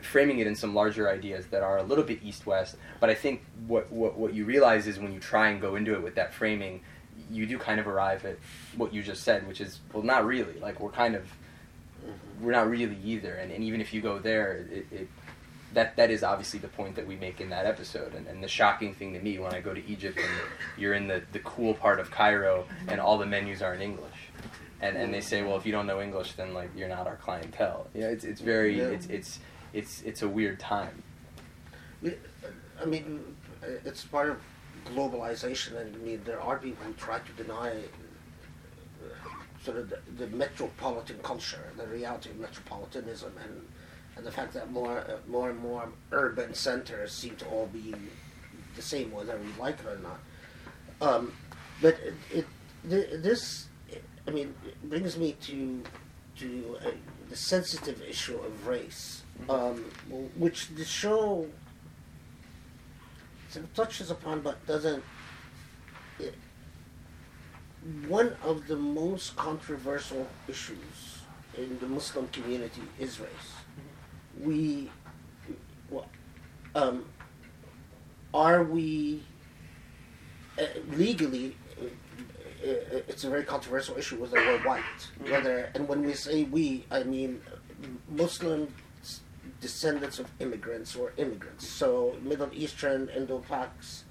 framing 0.00 0.40
it 0.40 0.46
in 0.46 0.56
some 0.56 0.74
larger 0.74 1.08
ideas 1.08 1.46
that 1.46 1.62
are 1.62 1.78
a 1.78 1.82
little 1.82 2.04
bit 2.04 2.18
east 2.22 2.46
west. 2.46 2.76
But 3.00 3.10
I 3.10 3.14
think 3.14 3.44
what, 3.66 3.90
what 3.92 4.18
what 4.18 4.34
you 4.34 4.44
realize 4.44 4.86
is 4.86 4.98
when 4.98 5.12
you 5.12 5.20
try 5.20 5.48
and 5.48 5.60
go 5.60 5.76
into 5.76 5.94
it 5.94 6.02
with 6.02 6.14
that 6.16 6.34
framing, 6.34 6.80
you 7.30 7.46
do 7.46 7.58
kind 7.58 7.78
of 7.80 7.86
arrive 7.86 8.24
at 8.24 8.38
what 8.76 8.92
you 8.92 9.02
just 9.02 9.22
said, 9.22 9.46
which 9.46 9.60
is 9.60 9.80
well, 9.92 10.02
not 10.02 10.26
really. 10.26 10.58
Like 10.58 10.80
we're 10.80 10.90
kind 10.90 11.14
of 11.14 11.26
we're 12.40 12.52
not 12.52 12.68
really 12.68 12.98
either. 13.04 13.34
And, 13.34 13.52
and 13.52 13.62
even 13.62 13.80
if 13.80 13.94
you 13.94 14.00
go 14.00 14.18
there, 14.18 14.66
it, 14.70 14.86
it 14.90 15.08
that 15.74 15.96
that 15.96 16.10
is 16.10 16.22
obviously 16.22 16.58
the 16.58 16.68
point 16.68 16.96
that 16.96 17.06
we 17.06 17.16
make 17.16 17.40
in 17.40 17.50
that 17.50 17.66
episode. 17.66 18.14
And, 18.14 18.26
and 18.26 18.42
the 18.42 18.48
shocking 18.48 18.94
thing 18.94 19.12
to 19.14 19.20
me 19.20 19.38
when 19.38 19.54
I 19.54 19.60
go 19.60 19.72
to 19.74 19.86
Egypt 19.86 20.18
and 20.18 20.28
you're 20.76 20.94
in 20.94 21.08
the, 21.08 21.22
the 21.32 21.38
cool 21.40 21.74
part 21.74 22.00
of 22.00 22.10
Cairo 22.10 22.66
and 22.88 23.00
all 23.00 23.18
the 23.18 23.26
menus 23.26 23.62
are 23.62 23.74
in 23.74 23.80
English. 23.80 24.28
And, 24.80 24.96
and 24.96 25.14
they 25.14 25.20
say, 25.20 25.42
well, 25.42 25.56
if 25.56 25.64
you 25.64 25.72
don't 25.72 25.86
know 25.86 26.00
English, 26.02 26.32
then 26.32 26.52
like 26.54 26.70
you're 26.76 26.88
not 26.88 27.06
our 27.06 27.16
clientele. 27.16 27.86
You 27.94 28.00
know, 28.02 28.08
it's, 28.08 28.24
it's 28.24 28.40
very 28.40 28.78
Yeah. 28.78 28.88
it's 28.88 29.06
it's 29.06 29.38
it's 29.72 30.02
it's 30.02 30.22
a 30.22 30.28
weird 30.28 30.58
time. 30.58 31.02
I 32.80 32.84
mean, 32.84 33.36
it's 33.62 34.04
part 34.04 34.30
of 34.30 34.38
globalization, 34.86 35.76
and 35.80 35.94
I 35.94 35.98
mean, 35.98 36.20
there 36.24 36.40
are 36.40 36.58
people 36.58 36.84
who 36.84 36.92
try 36.94 37.20
to 37.20 37.32
deny 37.42 37.70
uh, 37.70 39.28
sort 39.64 39.78
of 39.78 39.88
the, 39.90 40.00
the 40.18 40.26
metropolitan 40.36 41.18
culture, 41.22 41.64
the 41.76 41.86
reality 41.86 42.30
of 42.30 42.38
metropolitanism, 42.38 43.32
and 43.44 43.68
and 44.16 44.26
the 44.26 44.30
fact 44.30 44.52
that 44.54 44.70
more 44.70 44.98
uh, 44.98 45.16
more 45.26 45.50
and 45.50 45.58
more 45.58 45.88
urban 46.12 46.54
centers 46.54 47.12
seem 47.12 47.36
to 47.36 47.46
all 47.46 47.66
be 47.66 47.94
the 48.76 48.82
same, 48.82 49.10
whether 49.12 49.36
we 49.36 49.48
like 49.60 49.78
it 49.80 49.86
or 49.86 49.98
not. 49.98 50.20
Um, 51.00 51.32
but 51.80 51.94
it, 52.00 52.14
it 52.30 52.46
th- 52.88 53.22
this, 53.22 53.66
I 54.26 54.30
mean, 54.30 54.54
it 54.66 54.82
brings 54.88 55.16
me 55.16 55.36
to 55.42 55.82
to 56.38 56.76
uh, 56.84 56.90
the 57.28 57.36
sensitive 57.36 58.02
issue 58.02 58.38
of 58.38 58.66
race, 58.66 59.22
um, 59.48 59.84
which 60.36 60.68
the 60.68 60.84
show 60.84 61.46
sort 63.48 63.64
of 63.64 63.74
touches 63.74 64.10
upon, 64.10 64.40
but 64.40 64.64
doesn't. 64.66 65.02
It, 66.18 66.34
one 68.06 68.36
of 68.44 68.68
the 68.68 68.76
most 68.76 69.34
controversial 69.34 70.28
issues 70.48 71.22
in 71.58 71.78
the 71.80 71.86
Muslim 71.86 72.28
community 72.28 72.82
is 73.00 73.18
race. 73.18 73.61
We, 74.40 74.90
um, 76.74 77.04
are 78.34 78.64
we 78.64 79.22
uh, 80.58 80.64
legally? 80.92 81.56
uh, 81.80 81.84
uh, 82.66 83.00
It's 83.08 83.24
a 83.24 83.30
very 83.30 83.44
controversial 83.44 83.96
issue 83.96 84.16
whether 84.20 84.36
we're 84.36 84.58
white, 84.60 84.82
whether, 85.28 85.70
and 85.74 85.88
when 85.88 86.02
we 86.04 86.14
say 86.14 86.44
we, 86.44 86.84
I 86.90 87.02
mean 87.02 87.40
Muslim 88.08 88.72
descendants 89.60 90.18
of 90.18 90.26
immigrants 90.40 90.94
or 90.96 91.12
immigrants. 91.16 91.68
So 91.68 92.16
Middle 92.22 92.50
Eastern, 92.52 93.08
Indo-Paks, 93.08 94.04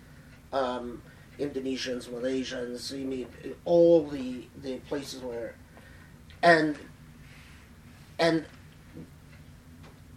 um, 0.54 1.02
Indonesians, 1.40 2.08
Malaysians. 2.08 2.94
I 2.94 3.04
mean, 3.04 3.28
all 3.66 4.08
the 4.08 4.46
the 4.62 4.78
places 4.90 5.22
where, 5.22 5.56
and 6.44 6.78
and 8.20 8.46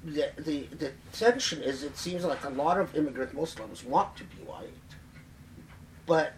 the 0.05 0.31
the 0.39 0.67
the 0.79 0.93
tension 1.13 1.63
is 1.63 1.83
it 1.83 1.97
seems 1.97 2.25
like 2.25 2.45
a 2.45 2.51
lot 2.51 2.79
of 2.79 2.95
immigrant 2.95 3.35
Muslims 3.35 3.85
want 3.85 4.17
to 4.17 4.25
be 4.25 4.37
white, 4.45 4.69
but 6.07 6.35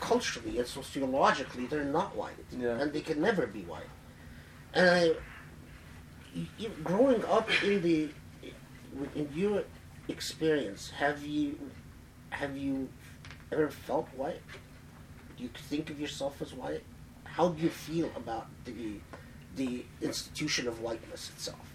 culturally 0.00 0.58
and 0.58 0.66
sociologically 0.66 1.66
they're 1.66 1.84
not 1.84 2.16
white, 2.16 2.34
Yeah. 2.50 2.78
and 2.80 2.92
they 2.92 3.00
can 3.00 3.20
never 3.20 3.46
be 3.46 3.62
white. 3.62 3.88
And 4.72 4.88
I, 4.90 5.12
you, 6.58 6.70
growing 6.82 7.24
up 7.26 7.48
in 7.62 7.82
the 7.82 8.08
in 9.14 9.28
your 9.34 9.64
experience, 10.08 10.90
have 10.90 11.22
you 11.24 11.58
have 12.30 12.56
you 12.56 12.88
ever 13.52 13.68
felt 13.68 14.08
white? 14.16 14.42
Do 15.36 15.42
you 15.44 15.50
think 15.68 15.90
of 15.90 16.00
yourself 16.00 16.40
as 16.40 16.54
white? 16.54 16.82
How 17.24 17.48
do 17.50 17.62
you 17.62 17.68
feel 17.70 18.10
about 18.16 18.46
the 18.64 19.00
the 19.56 19.84
institution 20.00 20.66
of 20.66 20.80
whiteness 20.80 21.30
itself? 21.30 21.73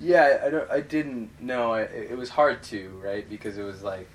Yeah, 0.00 0.40
I, 0.42 0.48
don't. 0.48 0.70
I 0.70 0.80
didn't 0.80 1.42
know. 1.42 1.72
I, 1.72 1.82
it 1.82 2.16
was 2.16 2.30
hard 2.30 2.62
to 2.64 2.88
right 3.04 3.28
because 3.28 3.58
it 3.58 3.62
was 3.62 3.82
like 3.82 4.08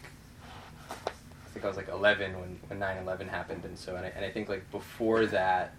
I 0.99 1.49
think 1.53 1.63
I 1.63 1.67
was 1.67 1.77
like 1.77 1.89
11 1.89 2.39
when 2.39 2.59
when 2.67 2.79
9/11 2.79 3.29
happened, 3.29 3.65
and 3.65 3.77
so 3.77 3.95
and 3.95 4.03
I, 4.05 4.09
and 4.09 4.25
I 4.25 4.31
think 4.31 4.49
like 4.49 4.69
before 4.71 5.27
that, 5.27 5.75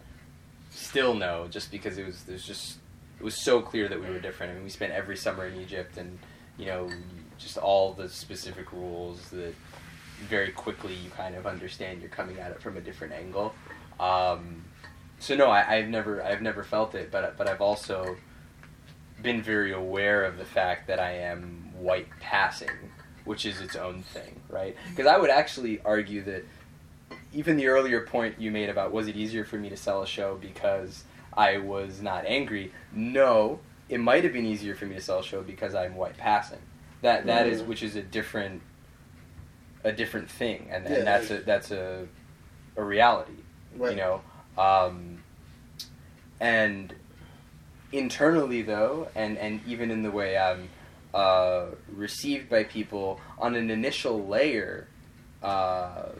still 0.70 1.14
no, 1.14 1.48
just 1.50 1.72
because 1.72 1.98
it 1.98 2.06
was 2.06 2.22
there's 2.22 2.46
just 2.46 2.78
it 3.18 3.24
was 3.24 3.42
so 3.42 3.60
clear 3.60 3.88
that 3.88 4.00
we 4.00 4.08
were 4.08 4.20
different. 4.20 4.52
I 4.52 4.54
mean, 4.54 4.64
we 4.64 4.70
spent 4.70 4.92
every 4.92 5.16
summer 5.16 5.44
in 5.46 5.60
Egypt, 5.60 5.96
and 5.96 6.20
you 6.56 6.66
know, 6.66 6.88
just 7.36 7.58
all 7.58 7.92
the 7.92 8.08
specific 8.08 8.72
rules 8.72 9.30
that 9.30 9.54
very 10.28 10.52
quickly 10.52 10.94
you 10.94 11.10
kind 11.10 11.34
of 11.34 11.46
understand 11.46 12.00
you're 12.00 12.10
coming 12.10 12.38
at 12.38 12.52
it 12.52 12.62
from 12.62 12.76
a 12.76 12.80
different 12.80 13.12
angle. 13.12 13.54
Um, 13.98 14.64
so 15.18 15.34
no, 15.34 15.46
I, 15.46 15.78
I've 15.78 15.88
never 15.88 16.22
I've 16.22 16.42
never 16.42 16.62
felt 16.62 16.94
it, 16.94 17.10
but 17.10 17.36
but 17.36 17.48
I've 17.48 17.60
also 17.60 18.16
been 19.26 19.42
very 19.42 19.72
aware 19.72 20.24
of 20.24 20.38
the 20.38 20.44
fact 20.44 20.86
that 20.86 21.00
I 21.00 21.10
am 21.10 21.68
white 21.76 22.06
passing, 22.20 22.70
which 23.24 23.44
is 23.44 23.60
its 23.60 23.74
own 23.74 24.02
thing, 24.04 24.40
right? 24.48 24.76
Because 24.88 25.06
I 25.06 25.18
would 25.18 25.30
actually 25.30 25.80
argue 25.84 26.22
that 26.22 26.44
even 27.32 27.56
the 27.56 27.66
earlier 27.66 28.02
point 28.06 28.40
you 28.40 28.52
made 28.52 28.68
about 28.70 28.92
was 28.92 29.08
it 29.08 29.16
easier 29.16 29.44
for 29.44 29.56
me 29.56 29.68
to 29.68 29.76
sell 29.76 30.00
a 30.00 30.06
show 30.06 30.36
because 30.40 31.02
I 31.36 31.58
was 31.58 32.00
not 32.00 32.24
angry? 32.24 32.72
No, 32.92 33.58
it 33.88 33.98
might 33.98 34.22
have 34.22 34.32
been 34.32 34.46
easier 34.46 34.76
for 34.76 34.86
me 34.86 34.94
to 34.94 35.00
sell 35.02 35.18
a 35.18 35.24
show 35.24 35.42
because 35.42 35.74
I'm 35.74 35.96
white 35.96 36.16
passing. 36.16 36.60
That 37.02 37.26
that 37.26 37.46
is 37.48 37.62
Mm. 37.62 37.66
which 37.66 37.82
is 37.82 37.96
a 37.96 38.02
different 38.02 38.62
a 39.82 39.90
different 39.92 40.30
thing, 40.30 40.68
and, 40.70 40.84
Yeah, 40.84 40.94
and 40.98 41.06
that's 41.06 41.30
a 41.32 41.38
that's 41.40 41.70
a 41.72 42.06
a 42.76 42.84
reality, 42.84 43.32
Right. 43.76 43.90
you 43.90 43.96
know. 43.96 44.20
Um, 44.56 45.18
and 46.40 46.94
internally, 47.92 48.62
though, 48.62 49.08
and 49.14 49.38
and 49.38 49.60
even 49.66 49.90
in 49.90 50.02
the 50.02 50.10
way 50.10 50.36
I'm 50.36 50.68
uh, 51.14 51.66
received 51.94 52.48
by 52.48 52.64
people 52.64 53.20
on 53.38 53.54
an 53.54 53.70
initial 53.70 54.26
layer, 54.26 54.88
uh, 55.42 56.10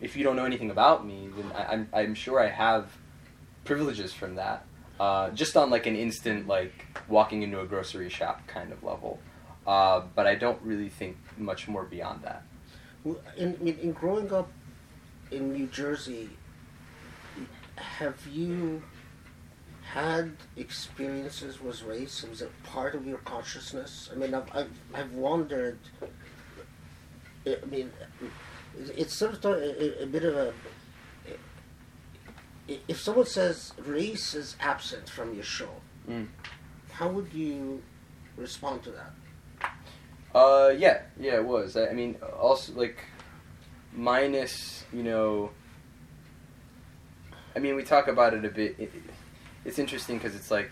if 0.00 0.16
you 0.16 0.24
don't 0.24 0.36
know 0.36 0.44
anything 0.44 0.70
about 0.70 1.06
me, 1.06 1.28
then 1.36 1.52
I, 1.54 1.72
I'm 1.72 1.88
I'm 1.92 2.14
sure 2.14 2.40
I 2.40 2.48
have 2.48 2.90
privileges 3.64 4.12
from 4.12 4.36
that. 4.36 4.64
Uh, 5.00 5.30
just 5.30 5.56
on 5.56 5.70
like 5.70 5.86
an 5.86 5.96
instant 5.96 6.46
like 6.46 6.86
walking 7.08 7.42
into 7.42 7.60
a 7.60 7.66
grocery 7.66 8.08
shop 8.08 8.46
kind 8.46 8.72
of 8.72 8.82
level, 8.84 9.18
uh, 9.66 10.02
but 10.14 10.26
I 10.26 10.36
don't 10.36 10.60
really 10.62 10.88
think 10.88 11.16
much 11.36 11.66
more 11.66 11.84
beyond 11.84 12.22
that. 12.22 12.44
In, 13.04 13.54
in, 13.60 13.78
in 13.78 13.92
growing 13.92 14.32
up 14.32 14.50
in 15.30 15.52
New 15.52 15.66
Jersey, 15.66 16.30
have 17.76 18.18
you 18.32 18.82
had 19.94 20.32
experiences 20.56 21.60
with 21.60 21.84
race? 21.84 22.24
Was 22.28 22.42
it 22.42 22.50
part 22.64 22.96
of 22.96 23.06
your 23.06 23.18
consciousness? 23.18 24.10
I 24.12 24.16
mean, 24.16 24.34
I've, 24.34 24.48
I've, 24.52 24.70
I've 24.92 25.12
wondered. 25.12 25.78
I 27.46 27.64
mean, 27.70 27.92
it's 28.96 29.14
sort 29.14 29.34
of 29.34 29.44
a, 29.44 30.02
a, 30.02 30.06
bit 30.06 30.24
of 30.24 30.34
a. 30.34 30.52
If 32.88 33.00
someone 33.00 33.26
says 33.26 33.72
race 33.78 34.34
is 34.34 34.56
absent 34.60 35.08
from 35.08 35.32
your 35.34 35.44
show, 35.44 35.70
Mm. 36.10 36.26
how 36.92 37.08
would 37.08 37.32
you 37.32 37.82
respond 38.36 38.82
to 38.82 38.90
that? 38.90 39.70
Uh, 40.34 40.68
yeah, 40.76 41.00
yeah, 41.18 41.36
it 41.36 41.44
was. 41.44 41.78
I, 41.78 41.86
I 41.86 41.92
mean, 41.94 42.16
also 42.38 42.74
like 42.74 42.98
minus, 43.94 44.84
you 44.92 45.02
know. 45.02 45.50
I 47.56 47.60
mean, 47.60 47.74
we 47.74 47.84
talk 47.84 48.08
about 48.08 48.34
it 48.34 48.44
a 48.44 48.50
bit. 48.50 48.76
It, 49.64 49.68
it's 49.68 49.78
interesting 49.78 50.18
because 50.18 50.34
it's 50.34 50.50
like 50.50 50.70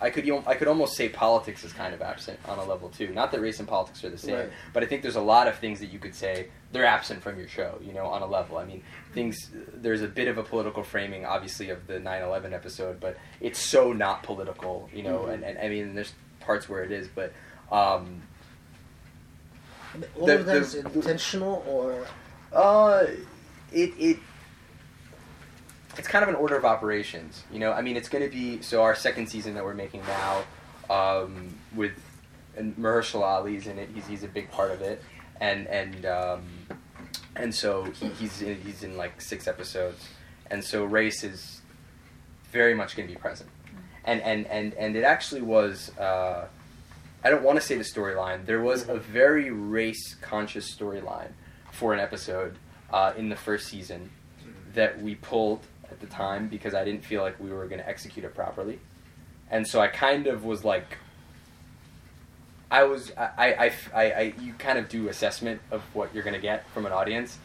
I 0.00 0.10
could 0.10 0.28
I 0.46 0.54
could 0.54 0.68
almost 0.68 0.96
say 0.96 1.08
politics 1.08 1.64
is 1.64 1.72
kind 1.72 1.94
of 1.94 2.02
absent 2.02 2.38
on 2.46 2.58
a 2.58 2.64
level 2.64 2.88
too. 2.88 3.08
Not 3.14 3.30
that 3.32 3.40
race 3.40 3.58
and 3.60 3.68
politics 3.68 4.02
are 4.04 4.10
the 4.10 4.18
same, 4.18 4.34
Right. 4.34 4.50
but 4.72 4.82
I 4.82 4.86
think 4.86 5.02
there's 5.02 5.16
a 5.16 5.20
lot 5.20 5.46
of 5.48 5.56
things 5.58 5.80
that 5.80 5.86
you 5.86 5.98
could 5.98 6.14
say 6.14 6.48
they're 6.72 6.84
absent 6.84 7.22
from 7.22 7.38
your 7.38 7.48
show. 7.48 7.78
You 7.82 7.92
know, 7.94 8.06
on 8.06 8.20
a 8.22 8.26
level. 8.26 8.58
I 8.58 8.64
mean, 8.64 8.82
things. 9.12 9.50
There's 9.72 10.02
a 10.02 10.08
bit 10.08 10.28
of 10.28 10.36
a 10.36 10.42
political 10.42 10.82
framing, 10.82 11.24
obviously, 11.24 11.70
of 11.70 11.86
the 11.86 12.00
9/11 12.00 12.52
episode, 12.52 12.98
but 13.00 13.16
it's 13.40 13.58
so 13.60 13.92
not 13.92 14.22
political. 14.24 14.90
You 14.92 15.04
know, 15.04 15.18
Mhm. 15.20 15.34
and, 15.34 15.44
and 15.44 15.58
I 15.58 15.68
mean, 15.68 15.94
there's 15.94 16.12
parts 16.40 16.68
where 16.68 16.82
it 16.82 16.90
is, 16.92 17.08
but. 17.08 17.32
Um, 17.70 18.22
All 20.18 20.26
The- 20.26 20.40
of 20.40 20.46
that 20.46 20.52
the- 20.54 20.58
is 20.58 20.74
intentional, 20.74 21.64
or 21.68 22.06
Uh, 22.52 23.06
it 23.72 23.92
it 23.98 24.18
it's 25.98 26.08
kind 26.08 26.22
of 26.22 26.28
an 26.28 26.34
order 26.34 26.56
of 26.56 26.64
operations. 26.64 27.44
You 27.52 27.58
know, 27.58 27.72
I 27.72 27.82
mean, 27.82 27.96
it's 27.96 28.08
going 28.08 28.24
to 28.24 28.30
be 28.30 28.62
so 28.62 28.82
our 28.82 28.94
second 28.94 29.28
season 29.28 29.54
that 29.54 29.64
we're 29.64 29.74
making 29.74 30.02
now, 30.06 30.44
um, 30.90 31.54
with 31.74 31.92
and 32.56 32.76
Mahershala 32.76 33.22
Ali's 33.22 33.66
in 33.66 33.78
it. 33.78 33.88
He's 33.94 34.06
he's 34.06 34.22
a 34.22 34.28
big 34.28 34.50
part 34.50 34.70
of 34.70 34.82
it, 34.82 35.02
and 35.40 35.66
and 35.66 36.06
um, 36.06 36.42
and 37.36 37.54
so 37.54 37.84
he, 37.84 38.08
he's 38.08 38.42
in, 38.42 38.60
he's 38.62 38.82
in 38.82 38.96
like 38.96 39.20
six 39.20 39.46
episodes, 39.46 40.08
and 40.50 40.62
so 40.62 40.84
race 40.84 41.24
is 41.24 41.62
very 42.52 42.74
much 42.74 42.96
going 42.96 43.08
to 43.08 43.14
be 43.14 43.20
present, 43.20 43.50
and 44.04 44.20
and 44.22 44.46
and 44.46 44.74
and 44.74 44.96
it 44.96 45.04
actually 45.04 45.42
was. 45.42 45.96
Uh, 45.98 46.46
I 47.26 47.30
don't 47.30 47.42
want 47.42 47.58
to 47.58 47.66
say 47.66 47.76
the 47.76 47.84
storyline. 47.84 48.44
There 48.44 48.60
was 48.60 48.86
a 48.86 48.98
very 48.98 49.50
race 49.50 50.14
conscious 50.20 50.72
storyline 50.74 51.30
for 51.72 51.94
an 51.94 52.00
episode 52.00 52.58
uh, 52.92 53.14
in 53.16 53.30
the 53.30 53.36
first 53.36 53.68
season 53.68 54.10
that 54.74 55.00
we 55.00 55.14
pulled 55.14 55.66
at 55.94 56.00
the 56.00 56.06
time 56.14 56.48
because 56.48 56.74
I 56.74 56.84
didn't 56.84 57.04
feel 57.04 57.22
like 57.22 57.38
we 57.40 57.50
were 57.50 57.66
going 57.66 57.80
to 57.80 57.88
execute 57.88 58.24
it 58.24 58.34
properly, 58.34 58.80
and 59.50 59.66
so 59.66 59.80
I 59.80 59.88
kind 59.88 60.26
of 60.26 60.44
was 60.44 60.64
like, 60.64 60.98
I 62.70 62.84
was 62.84 63.12
I 63.16 63.28
I, 63.36 63.72
I, 63.94 64.04
I 64.12 64.34
you 64.40 64.52
kind 64.54 64.78
of 64.78 64.88
do 64.88 65.08
assessment 65.08 65.60
of 65.70 65.82
what 65.94 66.12
you're 66.14 66.24
going 66.24 66.34
to 66.34 66.40
get 66.40 66.68
from 66.70 66.84
an 66.84 66.92
audience, 66.92 67.38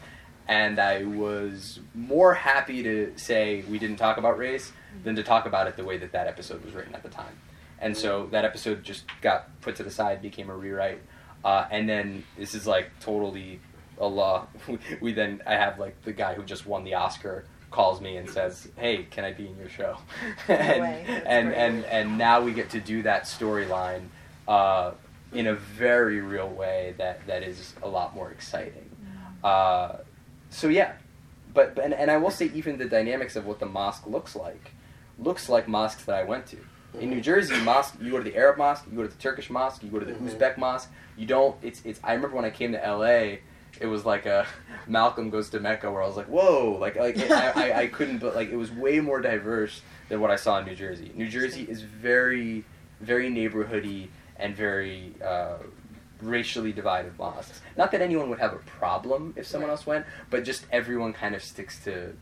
and 0.48 0.78
I 0.78 1.04
was 1.04 1.78
more 1.94 2.34
happy 2.34 2.82
to 2.82 3.12
say 3.16 3.64
we 3.70 3.78
didn't 3.78 3.96
talk 3.96 4.18
about 4.18 4.36
race 4.36 4.72
than 5.04 5.14
to 5.16 5.22
talk 5.22 5.46
about 5.46 5.68
it 5.68 5.76
the 5.76 5.84
way 5.84 5.96
that 5.98 6.12
that 6.12 6.26
episode 6.26 6.64
was 6.64 6.74
written 6.74 6.94
at 6.94 7.02
the 7.02 7.08
time. 7.08 7.38
And 7.78 7.96
so 7.96 8.26
that 8.32 8.44
episode 8.44 8.82
just 8.82 9.04
got 9.22 9.48
put 9.62 9.76
to 9.76 9.82
the 9.82 9.90
side, 9.90 10.20
became 10.20 10.50
a 10.50 10.56
rewrite, 10.56 11.00
uh, 11.44 11.66
and 11.70 11.88
then 11.88 12.24
this 12.36 12.54
is 12.54 12.66
like 12.66 12.90
totally 13.00 13.60
Allah. 13.98 14.48
We 15.00 15.12
then 15.12 15.42
I 15.46 15.54
have 15.54 15.78
like 15.78 16.02
the 16.02 16.12
guy 16.12 16.34
who 16.34 16.42
just 16.42 16.66
won 16.66 16.84
the 16.84 16.94
Oscar 16.94 17.44
calls 17.70 18.00
me 18.00 18.16
and 18.16 18.28
says, 18.28 18.68
"Hey, 18.76 19.04
can 19.10 19.24
I 19.24 19.32
be 19.32 19.46
in 19.46 19.56
your 19.58 19.68
show?" 19.68 19.96
and 20.48 20.82
way. 20.82 21.04
And, 21.26 21.52
and 21.54 21.84
and 21.84 22.18
now 22.18 22.40
we 22.42 22.52
get 22.52 22.70
to 22.70 22.80
do 22.80 23.02
that 23.02 23.24
storyline 23.24 24.08
uh, 24.48 24.92
in 25.32 25.46
a 25.46 25.54
very 25.54 26.20
real 26.20 26.48
way 26.48 26.94
that 26.98 27.26
that 27.26 27.42
is 27.42 27.74
a 27.82 27.88
lot 27.88 28.14
more 28.14 28.30
exciting. 28.30 28.90
Uh, 29.44 29.96
so 30.50 30.68
yeah, 30.68 30.92
but, 31.54 31.74
but 31.74 31.84
and, 31.84 31.94
and 31.94 32.10
I 32.10 32.16
will 32.16 32.30
say 32.30 32.50
even 32.54 32.76
the 32.78 32.84
dynamics 32.84 33.36
of 33.36 33.46
what 33.46 33.58
the 33.60 33.66
mosque 33.66 34.06
looks 34.06 34.34
like 34.36 34.72
looks 35.18 35.48
like 35.48 35.68
mosques 35.68 36.04
that 36.06 36.14
I 36.16 36.24
went 36.24 36.46
to. 36.46 36.56
In 36.98 37.08
New 37.10 37.20
Jersey, 37.20 37.56
mosque 37.60 37.94
you 38.00 38.10
go 38.10 38.16
to 38.18 38.24
the 38.24 38.34
Arab 38.36 38.58
mosque, 38.58 38.84
you 38.90 38.96
go 38.96 39.02
to 39.02 39.08
the 39.08 39.14
Turkish 39.22 39.48
mosque, 39.48 39.82
you 39.84 39.90
go 39.90 40.00
to 40.00 40.04
the 40.06 40.12
Mhm. 40.14 40.28
Uzbek 40.28 40.56
mosque. 40.58 40.90
You 41.16 41.24
don't. 41.26 41.54
It's 41.62 41.80
it's. 41.84 42.00
I 42.02 42.14
remember 42.14 42.34
when 42.34 42.44
I 42.44 42.50
came 42.50 42.72
to 42.72 42.84
L.A. 42.84 43.40
It 43.80 43.86
was 43.86 44.04
like 44.04 44.26
a 44.26 44.46
Malcolm 44.86 45.30
goes 45.30 45.50
to 45.50 45.60
Mecca, 45.60 45.90
where 45.90 46.02
I 46.02 46.06
was 46.06 46.16
like, 46.16 46.26
whoa, 46.28 46.76
like 46.78 46.96
like 46.96 47.18
I, 47.30 47.50
I, 47.72 47.78
I 47.82 47.86
couldn't, 47.96 48.18
but 48.18 48.34
like 48.36 48.50
it 48.50 48.56
was 48.56 48.70
way 48.70 49.00
more 49.00 49.20
diverse 49.20 49.80
than 50.08 50.20
what 50.20 50.30
I 50.30 50.36
saw 50.36 50.58
in 50.58 50.66
New 50.66 50.74
Jersey. 50.76 51.10
New 51.14 51.28
Jersey 51.28 51.62
is 51.68 51.82
very 51.82 52.64
very 53.00 53.30
neighborhoody 53.30 54.08
and 54.36 54.54
very 54.54 55.14
uh, 55.24 55.56
racially 56.20 56.72
divided 56.72 57.18
mosques. 57.18 57.60
Not 57.78 57.90
that 57.92 58.02
anyone 58.02 58.28
would 58.30 58.38
have 58.38 58.52
a 58.52 58.58
problem 58.58 59.32
if 59.36 59.46
someone 59.46 59.68
Right. 59.70 59.76
else 59.76 59.86
went, 59.86 60.04
but 60.28 60.44
just 60.44 60.66
everyone 60.70 61.12
kind 61.14 61.34
of 61.34 61.42
sticks 61.42 61.82
to 61.84 62.14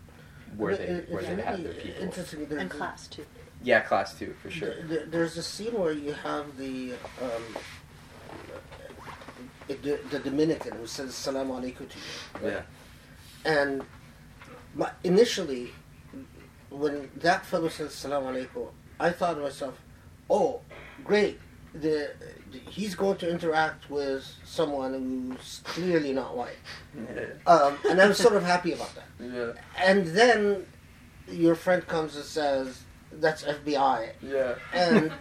where 0.56 0.70
It- 0.72 0.78
they 0.78 0.84
it- 0.84 1.10
where 1.10 1.20
it's 1.20 1.28
they 1.28 1.42
have 1.42 1.62
their 1.62 1.72
people. 1.72 2.02
Interesting. 2.04 2.46
There- 2.46 2.58
and 2.58 2.70
class 2.70 3.08
too. 3.08 3.24
Yeah, 3.64 3.80
class 3.80 4.16
too 4.16 4.34
for 4.40 4.50
sure. 4.50 4.74
Th- 4.74 4.88
th- 4.88 5.02
There's 5.10 5.36
a 5.36 5.42
scene 5.42 5.72
where 5.76 5.90
you 5.92 6.12
have 6.12 6.56
the 6.56 6.92
um, 7.20 7.42
the, 9.68 9.98
the 10.10 10.18
Dominican 10.18 10.72
who 10.76 10.86
says 10.86 11.14
"Salam 11.14 11.48
alaikum" 11.48 11.88
to 11.88 11.96
you, 11.98 12.04
right? 12.42 12.52
Yeah. 12.52 12.62
And 13.44 13.82
my, 14.74 14.90
initially, 15.04 15.70
when 16.70 17.10
that 17.16 17.44
fellow 17.46 17.68
says 17.68 17.94
"Salam 17.94 18.24
alaikum," 18.24 18.68
I 19.00 19.10
thought 19.10 19.34
to 19.34 19.40
myself, 19.42 19.78
"Oh, 20.28 20.60
great! 21.04 21.38
The, 21.74 22.10
the 22.50 22.58
he's 22.70 22.94
going 22.94 23.18
to 23.18 23.30
interact 23.30 23.90
with 23.90 24.26
someone 24.44 24.92
who's 25.38 25.60
clearly 25.64 26.12
not 26.12 26.36
white," 26.36 26.56
um, 27.46 27.76
and 27.88 28.00
I 28.00 28.08
was 28.08 28.18
sort 28.18 28.34
of 28.34 28.42
happy 28.42 28.72
about 28.72 28.92
that. 28.94 29.04
Yeah. 29.20 29.52
And 29.84 30.06
then 30.08 30.66
your 31.30 31.54
friend 31.54 31.86
comes 31.86 32.16
and 32.16 32.24
says, 32.24 32.82
"That's 33.12 33.42
FBI," 33.44 34.10
Yeah. 34.22 34.54
and 34.72 35.12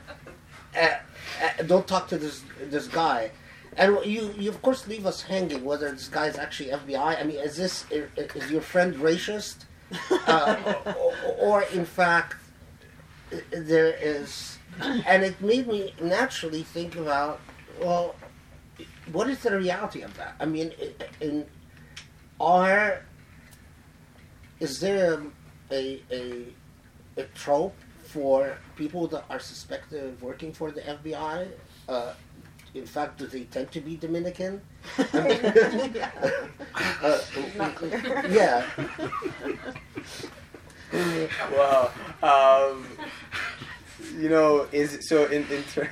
uh, 0.76 0.80
uh, 0.80 1.64
don't 1.66 1.88
talk 1.88 2.08
to 2.10 2.18
this 2.18 2.44
this 2.70 2.88
guy. 2.88 3.32
And 3.78 3.98
you, 4.06 4.34
you 4.38 4.50
of 4.50 4.62
course 4.62 4.88
leave 4.88 5.06
us 5.06 5.22
hanging 5.22 5.64
whether 5.64 5.92
this 5.92 6.08
guy 6.08 6.28
is 6.28 6.38
actually 6.38 6.70
FBI. 6.70 7.20
I 7.20 7.24
mean, 7.24 7.38
is 7.38 7.56
this 7.56 7.86
is 7.92 8.52
your 8.52 8.62
friend 8.62 8.96
racist, 8.96 9.66
uh, 10.28 10.74
or, 10.98 11.14
or 11.40 11.62
in 11.74 11.86
fact 11.86 12.36
there 13.52 13.96
is? 14.02 14.58
And 14.82 15.24
it 15.24 15.40
made 15.42 15.68
me 15.68 15.94
naturally 16.02 16.64
think 16.64 16.96
about 16.96 17.40
well, 17.80 18.16
what 19.12 19.30
is 19.30 19.40
the 19.40 19.56
reality 19.58 20.02
of 20.02 20.16
that? 20.18 20.36
I 20.40 20.46
mean, 20.46 20.72
in 21.22 21.46
are 22.40 23.04
is 24.60 24.80
there 24.80 25.22
a 25.72 26.02
a 26.12 26.54
a 27.18 27.24
trope 27.36 27.76
for 28.06 28.58
people 28.76 29.08
that 29.08 29.26
are 29.30 29.40
suspected 29.40 30.04
of 30.04 30.22
working 30.22 30.54
for 30.54 30.72
the 30.72 30.82
FBI? 30.82 31.48
Uh, 31.88 32.14
in 32.78 32.86
fact, 32.86 33.18
do 33.20 33.28
they 33.28 33.44
tend 33.46 33.72
to 33.72 33.82
be 33.82 33.96
Dominican? 33.98 34.62
Yeah. 35.14 36.12
uh, 37.04 37.20
Not 37.58 37.76
clear. 37.76 38.26
yeah. 38.30 38.66
Wow. 41.54 41.92
Um, 42.24 42.88
you 44.18 44.30
know, 44.30 44.68
is 44.72 44.94
it, 44.96 45.04
so 45.04 45.26
in 45.26 45.44
in 45.52 45.64
ter- 45.74 45.90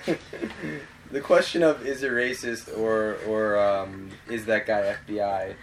the 1.12 1.22
question 1.22 1.64
of 1.64 1.86
is 1.86 2.04
it 2.04 2.12
racist 2.12 2.76
or 2.78 3.18
or 3.28 3.58
um, 3.60 4.10
is 4.30 4.46
that 4.46 4.66
guy 4.66 4.96
FBI? 5.08 5.56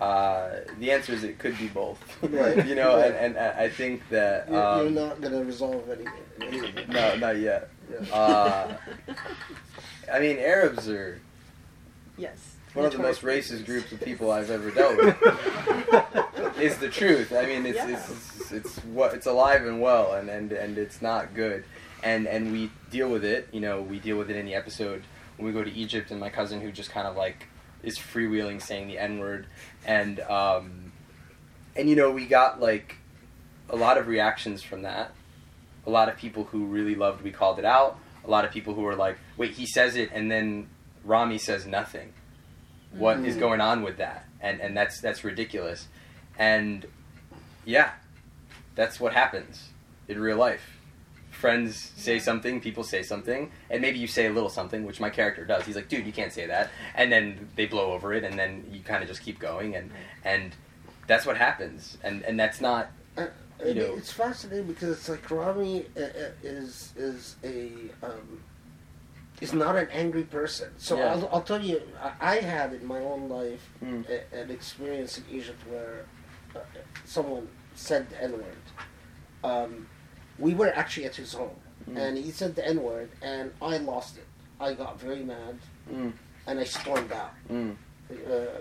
Uh, 0.00 0.60
the 0.80 0.90
answer 0.90 1.12
is 1.12 1.22
it 1.24 1.38
could 1.38 1.56
be 1.56 1.68
both. 1.68 1.98
Right. 2.22 2.66
you 2.70 2.74
know, 2.74 2.96
Right. 2.98 3.12
and, 3.14 3.36
and 3.36 3.38
I 3.38 3.64
I 3.64 3.68
think 3.70 4.06
that 4.10 4.48
You're, 4.50 4.56
you're 4.58 4.86
um, 4.88 4.94
not 4.94 5.20
gonna 5.20 5.44
resolve 5.44 5.88
any. 5.88 6.04
any 6.46 6.58
of 6.68 6.76
it. 6.76 6.88
no, 6.88 7.16
not 7.16 7.38
yet. 7.38 7.70
Yeah. 7.90 8.14
Uh, 8.14 8.76
I 10.12 10.20
mean, 10.20 10.38
Arabs 10.38 10.88
are 10.88 11.20
yes. 12.16 12.56
one 12.74 12.86
of 12.86 12.92
the 12.92 12.98
most 12.98 13.22
racist 13.22 13.66
groups 13.66 13.92
of 13.92 14.00
people 14.00 14.30
I've 14.30 14.50
ever 14.50 14.70
dealt 14.70 14.96
with. 14.96 15.16
is 16.60 16.78
the 16.78 16.88
truth. 16.88 17.32
I 17.32 17.46
mean, 17.46 17.66
it's, 17.66 17.76
Yeah. 17.78 17.96
it's 17.96 18.52
it's 18.52 18.76
what 18.84 19.14
it's 19.14 19.26
alive 19.26 19.66
and 19.66 19.80
well, 19.80 20.12
and, 20.12 20.28
and 20.28 20.52
and 20.52 20.78
it's 20.78 21.02
not 21.02 21.34
good, 21.34 21.64
and 22.02 22.26
and 22.26 22.52
we 22.52 22.70
deal 22.90 23.08
with 23.08 23.24
it. 23.24 23.48
You 23.52 23.60
know, 23.60 23.82
we 23.82 23.98
deal 23.98 24.16
with 24.16 24.30
it 24.30 24.36
in 24.36 24.46
the 24.46 24.54
episode 24.54 25.02
when 25.36 25.46
we 25.46 25.52
go 25.52 25.64
to 25.64 25.72
Egypt, 25.72 26.10
and 26.10 26.20
my 26.20 26.30
cousin 26.30 26.60
who 26.60 26.70
just 26.70 26.90
kind 26.90 27.06
of 27.06 27.16
like 27.16 27.46
is 27.82 27.98
freewheeling 27.98 28.60
saying 28.62 28.88
the 28.88 28.98
n 28.98 29.18
word, 29.18 29.46
and 29.86 30.20
um, 30.20 30.92
and 31.76 31.88
you 31.88 31.96
know 31.96 32.10
we 32.10 32.26
got 32.26 32.60
like 32.60 32.96
a 33.68 33.76
lot 33.76 33.98
of 33.98 34.06
reactions 34.06 34.62
from 34.62 34.82
that. 34.82 35.12
A 35.86 35.90
lot 35.90 36.08
of 36.08 36.16
people 36.16 36.44
who 36.44 36.64
really 36.66 36.94
loved 36.94 37.22
we 37.22 37.30
called 37.30 37.58
it 37.58 37.64
out. 37.64 37.98
A 38.26 38.30
lot 38.30 38.44
of 38.44 38.50
people 38.50 38.74
who 38.74 38.86
are 38.86 38.96
like, 38.96 39.18
wait, 39.36 39.52
he 39.52 39.66
says 39.66 39.96
it, 39.96 40.10
and 40.12 40.30
then 40.30 40.68
Ramy 41.04 41.38
says 41.38 41.66
nothing. 41.66 42.12
What 42.92 43.18
is 43.18 43.36
Mhm. 43.36 43.40
going 43.40 43.60
on 43.60 43.82
with 43.82 43.96
that? 43.98 44.26
And 44.40 44.60
and 44.60 44.76
that's 44.76 45.00
that's 45.00 45.24
ridiculous. 45.24 45.88
And 46.38 46.86
yeah, 47.64 47.90
that's 48.74 48.98
what 49.00 49.12
happens 49.12 49.70
in 50.08 50.20
real 50.20 50.36
life. 50.36 50.70
Friends 51.30 51.92
say 51.96 52.18
something, 52.20 52.60
people 52.60 52.84
say 52.84 53.02
something, 53.02 53.50
and 53.68 53.82
maybe 53.82 53.98
you 53.98 54.06
say 54.06 54.26
a 54.26 54.30
little 54.32 54.48
something, 54.48 54.84
which 54.84 55.00
my 55.00 55.10
character 55.10 55.44
does. 55.44 55.64
He's 55.66 55.74
like, 55.76 55.88
"Dude, 55.88 56.06
you 56.06 56.12
can't 56.12 56.32
say 56.32 56.46
that," 56.46 56.70
and 56.94 57.10
then 57.10 57.48
they 57.56 57.66
blow 57.66 57.92
over 57.92 58.14
it, 58.14 58.22
and 58.24 58.38
then 58.38 58.64
you 58.70 58.80
kind 58.80 59.02
of 59.02 59.08
just 59.08 59.22
keep 59.22 59.38
going, 59.40 59.74
and 59.74 59.90
and 60.24 60.54
that's 61.06 61.26
what 61.26 61.36
happens. 61.36 61.98
And 62.02 62.22
and 62.22 62.38
that's 62.38 62.60
not 62.60 62.90
you 63.64 63.74
know. 63.74 63.94
It's 63.96 64.12
fascinating 64.12 64.66
because 64.66 64.90
it's 64.90 65.08
like 65.08 65.30
Ramy 65.30 65.86
uh, 65.96 66.00
uh, 66.00 66.30
is 66.42 66.92
is 66.96 67.36
a 67.44 67.72
um, 68.02 68.42
is 69.40 69.52
not 69.52 69.76
an 69.76 69.88
angry 69.90 70.24
person. 70.24 70.70
So 70.78 70.96
yeah. 70.96 71.12
I'll, 71.12 71.28
I'll 71.32 71.42
tell 71.42 71.62
you, 71.62 71.80
I, 72.20 72.36
had 72.36 72.72
in 72.72 72.86
my 72.86 73.00
own 73.00 73.28
life 73.28 73.68
mm. 73.82 74.04
a, 74.08 74.36
an 74.36 74.50
experience 74.50 75.18
in 75.18 75.24
Egypt 75.30 75.60
where 75.68 76.06
uh, 76.54 76.60
someone 77.04 77.48
said 77.74 78.08
the 78.10 78.22
N 78.22 78.32
word. 78.32 78.64
Um, 79.42 79.86
we 80.38 80.54
were 80.54 80.72
actually 80.74 81.06
at 81.06 81.16
his 81.16 81.32
home, 81.34 81.56
mm. 81.88 81.96
and 81.96 82.16
he 82.16 82.30
said 82.30 82.54
the 82.54 82.66
N 82.66 82.82
word, 82.82 83.10
and 83.22 83.52
I 83.60 83.76
lost 83.78 84.16
it. 84.16 84.26
I 84.60 84.72
got 84.74 85.00
very 85.00 85.22
mad, 85.22 85.58
mm. 85.92 86.12
and 86.46 86.58
I 86.58 86.64
stormed 86.64 87.12
out. 87.12 87.34
Mm. 87.50 87.76
Uh, 88.10 88.60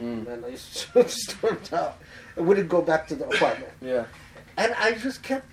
mm. 0.00 0.26
and 0.26 0.44
I 0.44 0.54
stormed 1.06 1.72
out. 1.72 1.98
I 2.36 2.40
wouldn't 2.40 2.68
go 2.68 2.82
back 2.82 3.06
to 3.08 3.14
the 3.14 3.26
apartment. 3.26 3.72
yeah, 3.82 4.04
And 4.56 4.74
I 4.74 4.92
just 4.92 5.22
kept 5.22 5.46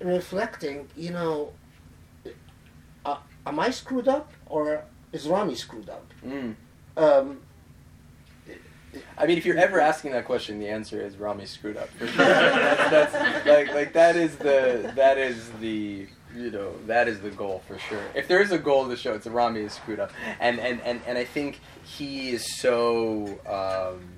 reflecting, 0.00 0.88
you 0.96 1.10
know, 1.10 1.52
uh, 3.04 3.18
am 3.46 3.60
I 3.60 3.70
screwed 3.70 4.08
up 4.08 4.32
or 4.46 4.84
is 5.12 5.28
Ramy 5.28 5.54
screwed 5.54 5.88
up? 5.88 6.12
mm. 6.24 6.54
Um, 6.96 7.40
I 9.16 9.26
mean, 9.26 9.38
if 9.38 9.44
you're 9.44 9.58
ever 9.58 9.80
asking 9.80 10.12
that 10.12 10.24
question, 10.24 10.58
the 10.58 10.68
answer 10.68 11.00
is 11.00 11.16
Ramy 11.16 11.46
screwed 11.46 11.76
up. 11.76 11.88
For 11.90 12.06
sure. 12.06 12.16
that's, 12.24 13.12
that's 13.12 13.46
like 13.46 13.74
like 13.74 13.92
that 13.92 14.16
is 14.16 14.36
the 14.36 14.92
that 14.96 15.18
is 15.18 15.50
the 15.60 16.06
you 16.36 16.50
know 16.50 16.72
that 16.86 17.08
is 17.08 17.20
the 17.20 17.30
goal 17.30 17.62
for 17.66 17.78
sure. 17.78 18.02
If 18.14 18.28
there 18.28 18.40
is 18.40 18.52
a 18.52 18.58
goal 18.58 18.82
of 18.82 18.88
the 18.88 18.96
show, 18.96 19.14
it's 19.14 19.26
a 19.26 19.30
Ramy 19.30 19.60
is 19.60 19.72
screwed 19.72 20.00
up, 20.00 20.12
and 20.40 20.58
and 20.60 20.80
and 20.82 21.00
and 21.06 21.18
I 21.18 21.24
think 21.24 21.60
he 21.84 22.30
is 22.30 22.58
so. 22.60 23.38
Um, 23.48 24.14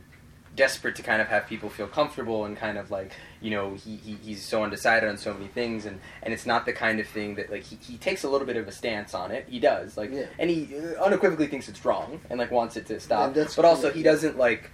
desperate 0.57 0.97
to 0.97 1.03
kind 1.03 1.23
of 1.23 1.29
have 1.29 1.47
people 1.47 1.71
feel 1.71 1.87
comfortable 1.87 2.45
and 2.45 2.57
kind 2.57 2.77
of 2.77 2.91
like 2.91 3.13
you 3.41 3.51
know 3.51 3.75
he, 3.75 3.97
he 3.97 4.15
he's 4.21 4.45
so 4.45 4.65
undecided 4.65 5.09
on 5.09 5.17
so 5.17 5.33
many 5.33 5.47
things 5.47 5.87
and 5.87 6.01
and 6.25 6.35
it's 6.35 6.45
not 6.45 6.67
the 6.67 6.73
kind 6.73 6.99
of 6.99 7.07
thing 7.07 7.37
that 7.37 7.51
like 7.51 7.63
he, 7.63 7.77
he 7.77 7.97
takes 7.97 8.25
a 8.25 8.29
little 8.29 8.47
bit 8.47 8.57
of 8.57 8.67
a 8.67 8.73
stance 8.73 9.15
on 9.15 9.31
it 9.31 9.47
he 9.49 9.61
does 9.61 9.97
like 9.97 10.11
Yeah. 10.13 10.25
and 10.41 10.51
he 10.51 10.69
unequivocally 11.01 11.47
thinks 11.47 11.69
it's 11.69 11.83
wrong 11.85 12.21
and 12.29 12.39
like 12.39 12.51
wants 12.51 12.77
it 12.77 12.85
to 12.87 12.99
stop 12.99 13.33
but 13.33 13.65
also 13.65 13.89
cool. 13.89 13.91
he 13.93 14.03
doesn't 14.03 14.37
like 14.37 14.71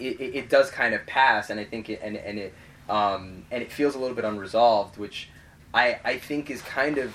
it, 0.00 0.20
it, 0.20 0.34
it 0.34 0.48
does 0.50 0.68
kind 0.70 0.92
of 0.92 1.06
pass 1.06 1.48
and 1.48 1.60
i 1.60 1.64
think 1.64 1.88
it 1.88 2.00
and, 2.02 2.16
and 2.16 2.36
it 2.38 2.52
um 2.90 3.44
and 3.52 3.62
it 3.62 3.70
feels 3.70 3.94
a 3.94 3.98
little 3.98 4.16
bit 4.16 4.24
unresolved 4.24 4.98
which 4.98 5.28
i 5.74 5.98
i 6.04 6.16
think 6.18 6.50
is 6.50 6.62
kind 6.62 6.98
of 6.98 7.14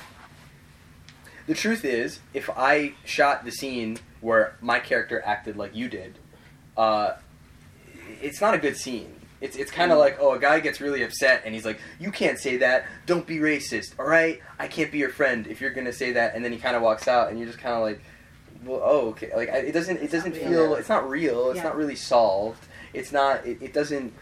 the 1.48 1.54
truth 1.54 1.84
is 1.86 2.20
if 2.34 2.50
i 2.56 2.94
shot 3.06 3.44
the 3.46 3.52
scene 3.52 3.98
where 4.22 4.56
my 4.62 4.80
character 4.80 5.22
acted 5.26 5.58
like 5.58 5.76
you 5.76 5.88
did 5.90 6.18
uh 6.78 7.14
it's 8.22 8.42
not 8.42 8.54
a 8.54 8.58
good 8.58 8.76
scene. 8.78 9.14
It's 9.42 9.56
it's 9.56 9.72
kind 9.72 9.92
of 9.92 9.98
like 9.98 10.18
oh 10.20 10.34
a 10.34 10.40
guy 10.40 10.60
gets 10.60 10.80
really 10.82 11.04
upset 11.04 11.42
and 11.46 11.54
he's 11.54 11.66
like 11.66 11.80
you 12.00 12.12
can't 12.12 12.38
say 12.40 12.58
that. 12.58 12.86
Don't 13.06 13.26
be 13.26 13.38
racist 13.38 13.98
all 14.00 14.06
right 14.06 14.40
I 14.60 14.68
can't 14.68 14.92
be 14.92 14.98
your 14.98 15.10
friend 15.10 15.48
if 15.48 15.60
you're 15.62 15.72
gonna 15.72 15.94
say 15.94 16.12
that. 16.14 16.36
And 16.36 16.44
then 16.44 16.52
he 16.52 16.58
kind 16.58 16.76
of 16.76 16.82
walks 16.82 17.08
out 17.08 17.30
and 17.30 17.38
you're 17.40 17.48
just 17.48 17.60
kind 17.60 17.76
of 17.76 17.82
like 17.82 18.02
well 18.66 18.82
oh 18.84 19.08
okay. 19.10 19.32
Like 19.36 19.50
I, 19.50 19.58
it 19.58 19.72
doesn't 19.74 19.98
it 19.98 20.12
doesn't 20.12 20.36
feel 20.36 20.76
it's 20.76 20.90
not 20.90 21.10
real. 21.10 21.50
It's 21.50 21.58
Yeah. 21.58 21.64
not 21.64 21.76
really 21.78 21.96
solved. 21.96 22.66
It's 22.94 23.12
not 23.12 23.46
it, 23.46 23.62
it 23.62 23.74
doesn't 23.74 24.14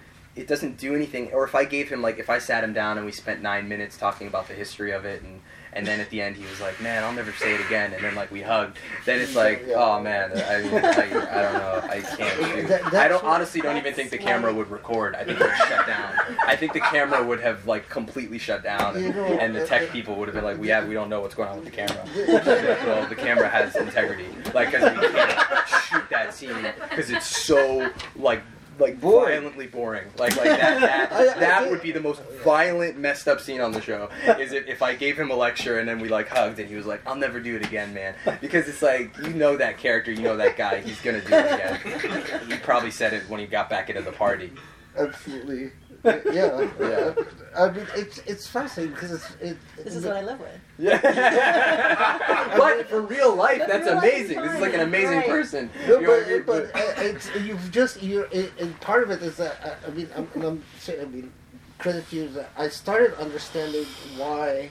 it 0.41 0.47
doesn't 0.47 0.77
do 0.77 0.95
anything. 0.95 1.31
Or 1.33 1.43
if 1.43 1.53
I 1.53 1.65
gave 1.65 1.89
him 1.89 2.01
like 2.01 2.17
if 2.17 2.29
I 2.29 2.39
sat 2.39 2.63
him 2.63 2.73
down 2.73 2.97
and 2.97 3.05
we 3.05 3.11
spent 3.11 3.41
nine 3.41 3.67
minutes 3.69 3.95
talking 3.97 4.27
about 4.27 4.47
the 4.47 4.53
history 4.55 4.91
of 4.91 5.05
it 5.05 5.21
and 5.21 5.39
and 5.73 5.87
then 5.87 6.01
at 6.01 6.09
the 6.09 6.21
end 6.21 6.35
he 6.35 6.43
was 6.43 6.59
like 6.59 6.81
man 6.81 7.01
I'll 7.03 7.13
never 7.13 7.31
say 7.31 7.53
it 7.53 7.61
again. 7.61 7.93
And 7.93 8.03
then 8.03 8.15
like 8.15 8.31
we 8.31 8.41
hugged. 8.41 8.77
Then 9.05 9.19
it's 9.21 9.35
like 9.35 9.63
Yeah. 9.67 9.75
oh 9.75 10.01
man 10.01 10.31
I 10.33 10.61
mean, 10.63 10.73
I, 10.73 10.89
I 10.89 11.41
don't 11.43 11.53
know. 11.53 11.81
I 11.89 12.01
can't 12.01 12.45
shoot. 12.55 12.67
That- 12.67 12.93
I 12.95 13.07
don't 13.07 13.23
honestly 13.23 13.61
don't 13.61 13.77
even 13.77 13.93
think 13.93 14.09
the 14.09 14.17
camera 14.17 14.51
would 14.53 14.69
record. 14.71 15.15
I 15.15 15.23
think 15.23 15.39
it 15.39 15.43
would 15.47 15.55
shut 15.57 15.85
down. 15.85 16.13
I 16.47 16.55
think 16.55 16.73
the 16.73 16.79
camera 16.81 17.23
would 17.23 17.39
have 17.41 17.67
like 17.67 17.87
completely 17.87 18.37
shut 18.39 18.63
down, 18.63 18.95
and, 18.95 19.05
You 19.05 19.13
know, 19.13 19.25
and 19.25 19.55
the 19.55 19.65
tech 19.65 19.89
people 19.91 20.15
would 20.15 20.27
have 20.27 20.35
been 20.35 20.43
like, 20.43 20.57
"We 20.59 20.67
have, 20.69 20.87
we 20.87 20.93
don't 20.93 21.09
know 21.09 21.21
what's 21.21 21.35
going 21.35 21.49
on 21.49 21.55
with 21.57 21.65
the 21.65 21.71
camera." 21.71 22.03
well, 22.85 23.07
the 23.07 23.15
camera 23.15 23.47
has 23.47 23.75
integrity, 23.75 24.27
like 24.53 24.71
because 24.71 24.91
we 24.99 25.07
can't 25.07 25.67
shoot 25.89 26.09
that 26.09 26.33
scene 26.33 26.65
because 26.89 27.09
it's 27.11 27.27
so 27.27 27.91
like 28.15 28.41
like 28.81 28.99
Boring. 28.99 29.35
violently 29.41 29.67
boring. 29.67 30.05
Like 30.17 30.35
like 30.35 30.45
that 30.49 30.81
that, 30.81 31.11
I- 31.13 31.31
I 31.35 31.39
that 31.39 31.69
would 31.69 31.81
be 31.81 31.91
the 31.91 31.99
most 32.01 32.21
violent, 32.43 32.97
messed 32.97 33.27
up 33.27 33.39
scene 33.39 33.61
on 33.61 33.71
the 33.71 33.81
show. 33.81 34.09
Is 34.39 34.51
if, 34.51 34.67
if 34.67 34.81
I 34.81 34.95
gave 34.95 35.17
him 35.17 35.31
a 35.31 35.35
lecture 35.35 35.79
and 35.79 35.87
then 35.87 35.99
we 35.99 36.09
like 36.09 36.27
hugged 36.27 36.59
and 36.59 36.67
he 36.67 36.75
was 36.75 36.85
like, 36.85 37.01
"I'll 37.07 37.15
never 37.15 37.39
do 37.39 37.55
it 37.55 37.65
again, 37.65 37.93
man," 37.93 38.15
because 38.41 38.67
it's 38.67 38.81
like 38.81 39.15
you 39.19 39.29
know 39.33 39.55
that 39.57 39.77
character, 39.77 40.11
you 40.11 40.21
know 40.21 40.35
that 40.37 40.57
guy, 40.57 40.81
he's 40.81 40.99
gonna 41.01 41.21
do 41.21 41.33
it 41.33 41.53
again. 41.53 42.41
He 42.49 42.57
probably 42.57 42.91
said 42.91 43.13
it 43.13 43.29
when 43.29 43.39
he 43.39 43.45
got 43.45 43.69
back 43.69 43.89
into 43.89 44.01
the 44.01 44.11
party. 44.11 44.51
absolutely. 44.97 45.71
Yeah. 46.33 46.67
Yeah. 46.79 47.13
I 47.57 47.69
mean, 47.69 47.85
it's 47.95 48.19
it's 48.19 48.47
fascinating 48.47 48.93
because 48.93 49.11
it's 49.11 49.29
it. 49.41 49.57
This 49.83 49.95
is 49.95 50.05
what 50.05 50.15
I 50.15 50.21
live 50.21 50.39
with. 50.39 50.49
Yeah. 50.79 50.99
but 52.57 52.87
for 52.89 53.01
real 53.01 53.35
life, 53.35 53.59
But 53.59 53.67
that's 53.67 53.85
real 53.85 53.95
life 53.95 54.05
is 54.05 54.11
amazing. 54.31 54.41
This 54.41 54.53
is 54.53 54.61
like 54.61 54.73
an 54.73 54.79
fine, 54.79 54.87
amazing 54.87 55.17
right. 55.17 55.27
person. 55.27 55.69
No, 55.87 55.99
You're- 55.99 56.05
but, 56.21 56.27
you're- 56.29 56.43
but 56.43 56.75
uh, 56.75 56.93
it's 57.09 57.29
you've 57.35 57.71
just 57.71 58.01
you're 58.01 58.27
and 58.33 58.79
part 58.79 59.03
of 59.03 59.11
it 59.11 59.21
is 59.21 59.37
that 59.37 59.57
uh, 59.63 59.75
I 59.87 59.91
mean 59.91 60.09
I'm, 60.15 60.27
and 60.33 60.43
I'm 60.43 60.63
saying 60.79 61.01
I 61.01 61.05
mean 61.05 61.31
credit 61.77 62.09
to 62.09 62.15
you 62.15 62.27
that 62.29 62.49
I 62.57 62.69
started 62.69 63.13
understanding 63.19 63.85
why 64.17 64.69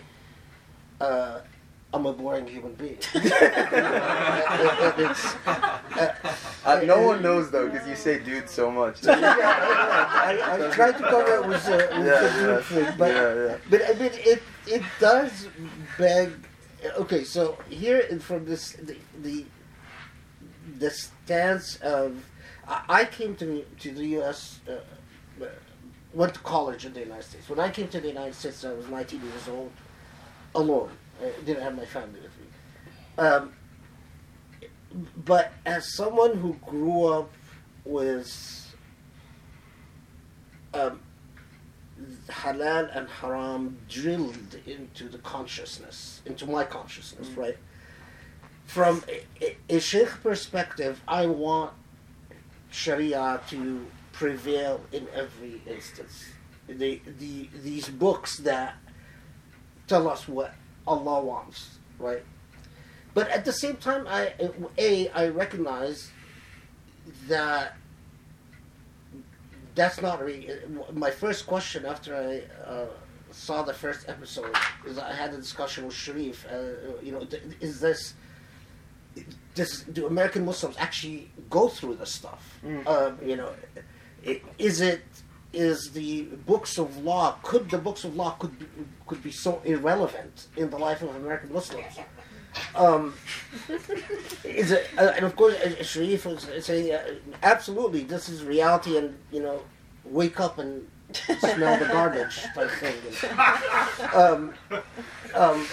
uh, 1.00 1.40
I'm 1.92 2.06
a 2.06 2.12
boring 2.12 2.46
human 2.46 2.74
being. 2.74 2.98
It's, 2.98 3.14
uh, 5.46 5.78
Uh, 6.64 6.80
no 6.84 7.00
one 7.02 7.20
knows 7.22 7.50
though 7.50 7.68
because 7.68 7.88
you 7.88 7.96
say 7.96 8.18
dude 8.22 8.48
so 8.48 8.70
much. 8.70 8.98
yeah, 9.02 9.14
I, 9.16 10.38
I, 10.38 10.66
I 10.66 10.70
tried 10.70 10.92
to 10.98 11.02
cover 11.02 11.34
it 11.36 11.46
with, 11.48 11.66
uh, 11.66 11.88
with 11.98 12.06
the 12.06 12.30
group 12.38 12.64
thing, 12.64 12.94
but 12.98 13.14
yeah, 13.14 13.34
yeah. 13.34 13.56
but 13.70 13.80
I 13.88 13.92
mean 13.98 14.12
it 14.14 14.42
it 14.66 14.82
does 15.00 15.48
beg. 15.98 16.32
Okay, 16.96 17.24
so 17.24 17.58
here 17.68 17.98
in- 17.98 18.20
from 18.20 18.44
this 18.44 18.72
the 18.72 18.96
the, 19.22 19.44
the 20.78 20.90
stance 20.90 21.76
of 21.76 22.22
I 22.68 22.82
I 23.00 23.04
came 23.06 23.34
to 23.36 23.64
to 23.80 23.90
the 23.90 24.06
U.S. 24.20 24.60
Uh, 24.68 24.72
uh, 25.42 25.46
went 26.12 26.34
to 26.34 26.40
college 26.40 26.84
in 26.84 26.92
the 26.92 27.00
United 27.00 27.24
States. 27.24 27.48
When 27.48 27.58
I 27.58 27.70
came 27.70 27.88
to 27.88 28.00
the 28.00 28.08
United 28.08 28.34
States, 28.34 28.64
I 28.64 28.72
was 28.74 28.86
19 28.88 29.22
years 29.22 29.48
old, 29.48 29.72
alone. 30.54 30.90
I 31.22 31.30
didn't 31.44 31.62
have 31.62 31.76
my 31.76 31.84
family 31.84 32.20
with 32.20 32.32
me. 32.38 32.46
Um, 33.18 33.52
but 35.24 35.52
as 35.66 35.94
someone 35.94 36.36
who 36.36 36.54
grew 36.66 37.04
up 37.06 37.30
with 37.84 38.74
um, 40.74 41.00
halal 42.28 42.96
and 42.96 43.08
haram 43.08 43.78
drilled 43.88 44.56
into 44.66 45.08
the 45.08 45.18
consciousness, 45.18 46.22
into 46.26 46.46
my 46.46 46.64
consciousness, 46.64 47.28
Mm. 47.28 47.36
right? 47.36 47.58
From 48.66 49.02
a, 49.08 49.24
a, 49.44 49.76
a 49.76 49.80
sheikh 49.80 50.10
perspective, 50.22 51.02
I 51.08 51.26
want 51.26 51.72
Sharia 52.70 53.40
to 53.48 53.86
prevail 54.12 54.80
in 54.92 55.08
every 55.14 55.60
instance. 55.66 56.24
The, 56.68 57.00
the, 57.18 57.48
these 57.62 57.88
books 57.88 58.38
that 58.38 58.76
tell 59.88 60.08
us 60.08 60.28
what 60.28 60.54
Allah 60.90 61.22
wants, 61.22 61.78
right? 61.98 62.22
But 63.14 63.28
at 63.30 63.44
the 63.44 63.52
same 63.52 63.76
time, 63.76 64.06
I 64.08 64.32
a 64.78 65.08
I 65.10 65.28
recognize 65.28 66.10
that 67.28 67.76
that's 69.74 70.00
not 70.02 70.20
really 70.20 70.48
my 70.92 71.10
first 71.10 71.46
question 71.46 71.86
after 71.86 72.10
I 72.16 72.70
uh, 72.70 72.86
saw 73.30 73.62
the 73.62 73.74
first 73.74 74.08
episode. 74.08 74.54
Is 74.86 74.98
I 74.98 75.12
had 75.12 75.32
a 75.32 75.36
discussion 75.36 75.86
with 75.86 75.94
Sharif. 75.94 76.46
Uh, 76.46 76.98
you 77.02 77.12
know, 77.12 77.26
is 77.60 77.80
this 77.80 78.14
does 79.54 79.84
do 79.92 80.06
American 80.06 80.44
Muslims 80.44 80.76
actually 80.78 81.30
go 81.48 81.68
through 81.68 81.96
this 81.96 82.12
stuff? 82.12 82.60
Mm. 82.64 82.86
Um, 82.86 83.18
you 83.24 83.36
know, 83.36 83.50
is 84.58 84.80
it 84.80 85.02
is 85.52 85.90
the 85.92 86.22
books 86.46 86.78
of 86.78 86.96
law 86.98 87.36
could 87.42 87.68
the 87.70 87.78
books 87.78 88.04
of 88.04 88.14
law 88.16 88.30
could 88.38 88.56
be, 88.58 88.66
could 89.06 89.22
be 89.22 89.32
so 89.32 89.60
irrelevant 89.64 90.46
in 90.56 90.70
the 90.70 90.78
life 90.78 91.02
of 91.02 91.14
American 91.16 91.52
Muslims? 91.52 91.98
Um, 92.74 93.14
is 94.44 94.72
it, 94.72 94.88
uh, 94.98 95.12
and 95.16 95.24
of 95.24 95.36
course, 95.36 95.54
uh, 95.54 95.82
Sharif 95.84 96.26
was 96.26 96.48
saying, 96.60 96.92
uh, 96.92 97.00
absolutely, 97.44 98.02
this 98.02 98.28
is 98.28 98.42
reality, 98.44 98.96
and 98.98 99.16
you 99.30 99.40
know, 99.40 99.62
wake 100.04 100.40
up 100.40 100.58
and 100.58 100.86
smell 101.12 101.78
the 101.78 101.86
garbage 101.86 102.42
type 102.54 102.70
thing. 102.80 102.94
Um, 104.14 104.54
um, 105.34 105.66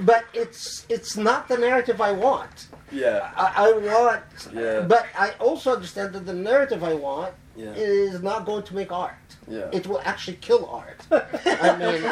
but 0.00 0.24
it's 0.32 0.86
it's 0.88 1.16
not 1.16 1.48
the 1.48 1.58
narrative 1.58 2.00
I 2.00 2.12
want. 2.12 2.68
Yeah. 2.92 3.30
I, 3.36 3.68
I 3.68 3.72
want, 3.72 4.22
Yeah. 4.54 4.80
but 4.80 5.06
I 5.18 5.30
also 5.40 5.74
understand 5.74 6.12
that 6.14 6.24
the 6.24 6.34
narrative 6.34 6.82
I 6.84 6.94
want 6.94 7.34
Yeah. 7.56 7.72
is 7.74 8.22
not 8.22 8.44
going 8.44 8.64
to 8.64 8.74
make 8.74 8.92
art. 8.92 9.14
Yeah. 9.48 9.70
It 9.72 9.86
will 9.86 10.00
actually 10.04 10.36
kill 10.36 10.66
art. 10.66 11.00
I 11.10 11.76
mean, 11.78 12.02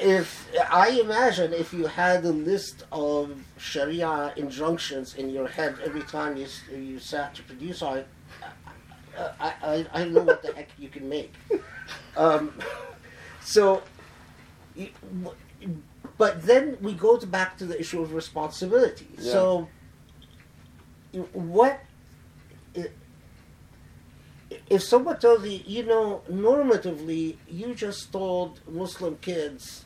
if 0.00 0.48
I 0.70 0.88
imagine 1.00 1.52
if 1.52 1.72
you 1.72 1.86
had 1.86 2.24
a 2.24 2.30
list 2.32 2.84
of 2.92 3.38
Sharia 3.58 4.32
injunctions 4.36 5.14
in 5.14 5.30
your 5.30 5.48
head 5.48 5.76
every 5.84 6.02
time 6.02 6.36
you 6.36 6.46
you 6.70 6.98
sat 6.98 7.34
to 7.34 7.42
produce 7.42 7.82
art, 7.82 8.06
I, 9.40 9.52
I, 9.62 9.86
I 9.92 10.04
know 10.04 10.22
what 10.22 10.42
the 10.42 10.52
heck 10.52 10.68
you 10.78 10.88
can 10.88 11.08
make. 11.08 11.32
Um, 12.16 12.52
so, 13.40 13.82
but 16.18 16.42
then 16.42 16.76
we 16.80 16.92
go 16.94 17.16
to 17.16 17.26
back 17.26 17.56
to 17.58 17.66
the 17.66 17.78
issue 17.78 18.00
of 18.00 18.12
responsibility. 18.12 19.08
Yeah. 19.18 19.32
So, 19.32 19.68
what 21.32 21.80
if 24.70 24.82
someone 24.82 25.18
tells 25.18 25.44
you, 25.46 25.60
you 25.66 25.82
know, 25.84 26.22
normatively, 26.30 27.36
you 27.48 27.74
just 27.74 28.12
told 28.12 28.60
Muslim 28.68 29.16
kids 29.20 29.84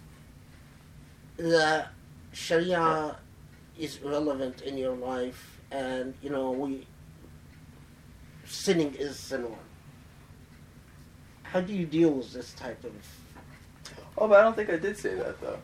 that 1.37 1.89
Sharia 2.33 3.17
is 3.79 4.01
relevant 4.03 4.61
in 4.63 4.77
your 4.77 4.95
life, 4.95 5.61
and 5.71 6.15
you 6.23 6.31
know, 6.31 6.51
we 6.51 6.87
sinning 8.45 8.95
is 8.99 9.31
norm. 9.33 9.55
How 11.43 11.61
do 11.61 11.73
you 11.73 11.87
deal 11.87 12.11
with 12.11 12.33
this 12.33 12.53
type 12.53 12.83
of? 12.85 12.93
Oh, 14.19 14.29
but 14.29 14.41
I 14.41 14.43
don't 14.43 14.55
think 14.55 14.71
I 14.71 14.77
did 14.77 14.99
say 14.99 15.15
that 15.15 15.41
though. 15.41 15.59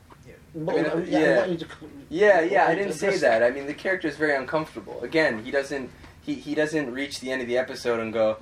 Well, 0.54 0.76
mean, 0.76 0.86
I- 0.86 1.18
yeah. 1.20 1.44
I 1.46 1.54
to- 1.56 1.66
Yeah, 2.08 2.40
yeah, 2.40 2.66
I 2.66 2.74
didn't 2.74 2.94
say 2.94 3.18
that. 3.18 3.42
I 3.42 3.50
mean, 3.50 3.66
the 3.66 3.74
character 3.74 4.08
is 4.08 4.16
very 4.16 4.34
uncomfortable. 4.34 5.00
Again, 5.02 5.44
he 5.44 5.50
doesn't 5.50 5.90
he, 6.22 6.34
he 6.34 6.54
doesn't 6.54 6.92
reach 6.92 7.20
the 7.20 7.30
end 7.30 7.42
of 7.42 7.46
the 7.48 7.58
episode 7.58 8.00
and 8.00 8.12
go, 8.12 8.38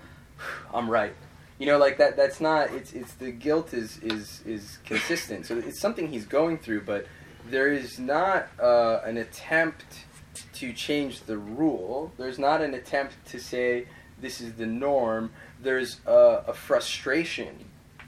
"I'm 0.72 0.90
right." 0.90 1.14
You 1.58 1.66
know, 1.66 1.78
like 1.78 1.98
that. 1.98 2.16
That's 2.16 2.40
not. 2.40 2.72
It's 2.72 2.92
it's 2.92 3.14
the 3.14 3.30
guilt 3.30 3.72
is 3.74 3.98
is 3.98 4.42
is 4.44 4.78
consistent. 4.84 5.46
So 5.46 5.58
it's 5.58 5.80
something 5.80 6.08
he's 6.08 6.26
going 6.26 6.58
through, 6.58 6.82
but 6.82 7.06
there 7.48 7.72
is 7.72 7.98
not 7.98 8.48
uh, 8.60 9.00
an 9.04 9.16
attempt 9.18 9.84
to 10.54 10.72
change 10.72 11.22
the 11.22 11.38
rule. 11.38 12.12
There's 12.16 12.38
not 12.38 12.60
an 12.60 12.74
attempt 12.74 13.14
to 13.26 13.38
say 13.38 13.86
this 14.20 14.40
is 14.40 14.54
the 14.54 14.66
norm. 14.66 15.30
There's 15.60 16.00
a, 16.06 16.44
a 16.48 16.54
frustration 16.54 17.66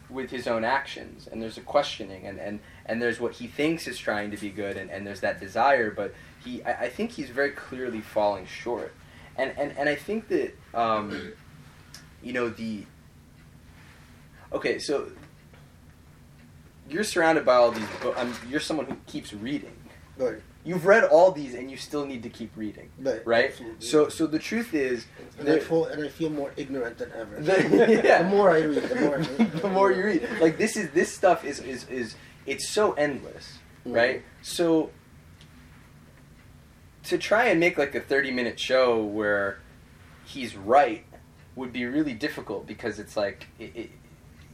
with 0.09 0.31
his 0.31 0.47
own 0.47 0.65
actions, 0.65 1.29
and 1.31 1.43
there's 1.43 1.59
a 1.59 1.63
questioning, 1.63 2.27
and, 2.27 2.39
and, 2.39 2.61
and 2.87 3.03
there's 3.03 3.19
what 3.19 3.33
he 3.33 3.47
thinks 3.49 3.89
is 3.89 3.99
trying 3.99 4.31
to 4.31 4.37
be 4.37 4.51
good, 4.51 4.77
and, 4.77 4.91
and 4.91 5.07
there's 5.07 5.21
that 5.21 5.41
desire, 5.41 5.91
but 5.91 6.15
he, 6.45 6.63
I, 6.63 6.85
I 6.85 6.89
think 6.89 7.11
he's 7.11 7.31
very 7.31 7.51
clearly 7.51 8.01
falling 8.01 8.47
short, 8.47 8.95
and 9.37 9.53
and, 9.59 9.77
and 9.77 9.89
I 9.89 9.97
think 9.97 10.29
that, 10.29 10.57
um, 10.75 11.33
you 12.27 12.33
know, 12.33 12.49
the. 12.49 12.85
Okay, 14.53 14.81
so 14.81 15.11
you're 16.91 17.05
surrounded 17.05 17.45
by 17.45 17.55
all 17.55 17.71
these 17.71 17.87
books. 18.03 18.21
Um, 18.21 18.35
you're 18.51 18.61
someone 18.61 18.87
who 18.87 18.97
keeps 19.07 19.33
reading. 19.33 19.77
Right, 20.19 20.43
You've 20.65 20.87
read 20.87 21.05
all 21.05 21.31
these, 21.31 21.55
and 21.55 21.71
you 21.71 21.77
still 21.77 22.05
need 22.05 22.25
to 22.25 22.29
keep 22.29 22.51
reading, 22.57 22.91
right, 22.99 23.25
right? 23.25 23.45
absolutely. 23.51 23.87
So, 23.87 24.09
so 24.09 24.27
the 24.27 24.39
truth 24.39 24.75
is, 24.75 25.07
and 25.39 25.49
I 25.49 25.61
feel 25.61 25.85
and 25.85 26.05
I 26.05 26.09
feel 26.09 26.31
more 26.31 26.53
ignorant 26.57 26.99
than 26.99 27.13
ever. 27.13 27.41
The- 27.41 28.01
yeah. 28.05 28.23
The 28.23 28.29
more 28.29 28.51
I 28.51 28.61
read, 28.61 28.83
the 28.83 28.95
more. 28.97 29.15
I 29.15 29.19
read. 29.19 29.53
the 29.63 29.69
more 29.69 29.93
you 29.93 30.05
read. 30.05 30.29
Like 30.41 30.59
this 30.59 30.77
is 30.77 30.91
this 30.91 31.15
stuff 31.15 31.45
is 31.45 31.61
is 31.61 31.87
is 31.89 32.17
it's 32.47 32.69
so 32.69 32.93
endless, 32.95 33.59
right? 33.85 34.25
So 34.43 34.91
to 37.05 37.19
try 37.19 37.47
and 37.47 37.61
make 37.61 37.79
like 37.79 37.95
a 37.95 38.01
30 38.01 38.33
minute 38.33 38.59
show 38.59 39.01
where 39.05 39.61
he's 40.25 40.57
right 40.57 41.05
would 41.57 41.73
be 41.73 41.87
really 41.87 42.13
difficult 42.13 42.67
because 42.67 42.99
it's 42.99 43.17
like 43.17 43.49
it, 43.59 43.73
it, 43.75 43.91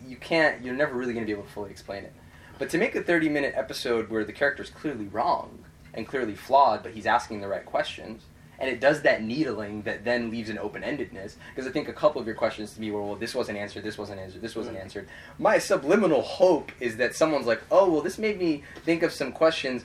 you 0.07 0.17
can't 0.17 0.63
you're 0.65 0.75
never 0.75 0.95
really 0.95 1.13
going 1.13 1.27
to 1.27 1.27
be 1.27 1.33
able 1.33 1.45
to 1.45 1.53
fully 1.53 1.71
explain 1.71 2.05
it. 2.05 2.13
But 2.59 2.71
to 2.71 2.79
make 2.79 2.95
a 2.95 3.03
30 3.03 3.29
minute 3.29 3.55
episode 3.57 4.09
where 4.09 4.25
the 4.25 4.33
character 4.33 4.63
is 4.63 4.71
clearly 4.71 5.07
wrong 5.07 5.65
and 5.93 6.07
clearly 6.07 6.35
flawed 6.35 6.83
but 6.83 6.93
he's 6.93 7.07
asking 7.07 7.41
the 7.41 7.49
right 7.49 7.67
questions 7.67 8.23
and 8.59 8.71
it 8.71 8.81
does 8.81 9.03
that 9.03 9.23
needling 9.23 9.83
that 9.83 10.05
then 10.05 10.31
leaves 10.31 10.49
an 10.49 10.59
open-endedness 10.59 11.35
because 11.51 11.67
i 11.67 11.71
think 11.71 11.89
a 11.89 11.93
couple 11.93 12.21
of 12.21 12.27
your 12.27 12.37
questions 12.37 12.73
to 12.73 12.81
me 12.81 12.91
were 12.91 13.03
well 13.03 13.17
this 13.17 13.35
wasn't 13.35 13.59
answered 13.59 13.83
this 13.83 13.99
wasn't 13.99 14.19
answered 14.19 14.41
this 14.41 14.57
wasn't 14.57 14.77
mm. 14.77 14.81
answered. 14.81 15.09
My 15.39 15.59
subliminal 15.59 16.23
hope 16.23 16.73
is 16.81 16.97
that 16.97 17.15
someone's 17.15 17.47
like 17.47 17.61
oh 17.71 17.91
well 17.91 18.01
this 18.01 18.19
made 18.19 18.39
me 18.39 18.63
think 18.85 19.03
of 19.03 19.13
some 19.13 19.33
questions. 19.33 19.85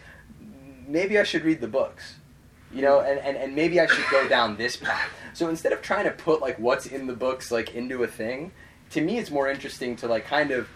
Maybe 0.88 1.20
i 1.20 1.24
should 1.24 1.44
read 1.44 1.60
the 1.60 1.68
books 1.68 2.16
you 2.74 2.82
know 2.82 3.00
and, 3.00 3.20
and, 3.20 3.38
and 3.38 3.56
maybe 3.56 3.80
i 3.80 3.86
should 3.86 4.06
go 4.12 4.28
down 4.28 4.58
this 4.58 4.76
path. 4.76 5.10
So 5.34 5.50
instead 5.50 5.72
of 5.72 5.82
trying 5.82 6.06
to 6.06 6.12
put 6.12 6.42
like 6.42 6.58
what's 6.58 6.86
in 6.86 7.08
the 7.08 7.14
books 7.14 7.52
like 7.52 7.76
into 7.76 8.04
a 8.04 8.08
thing 8.08 8.52
to 8.92 9.02
me 9.02 9.18
it's 9.18 9.32
more 9.32 9.50
interesting 9.50 9.96
to 9.98 10.08
like 10.08 10.26
kind 10.26 10.52
of 10.52 10.68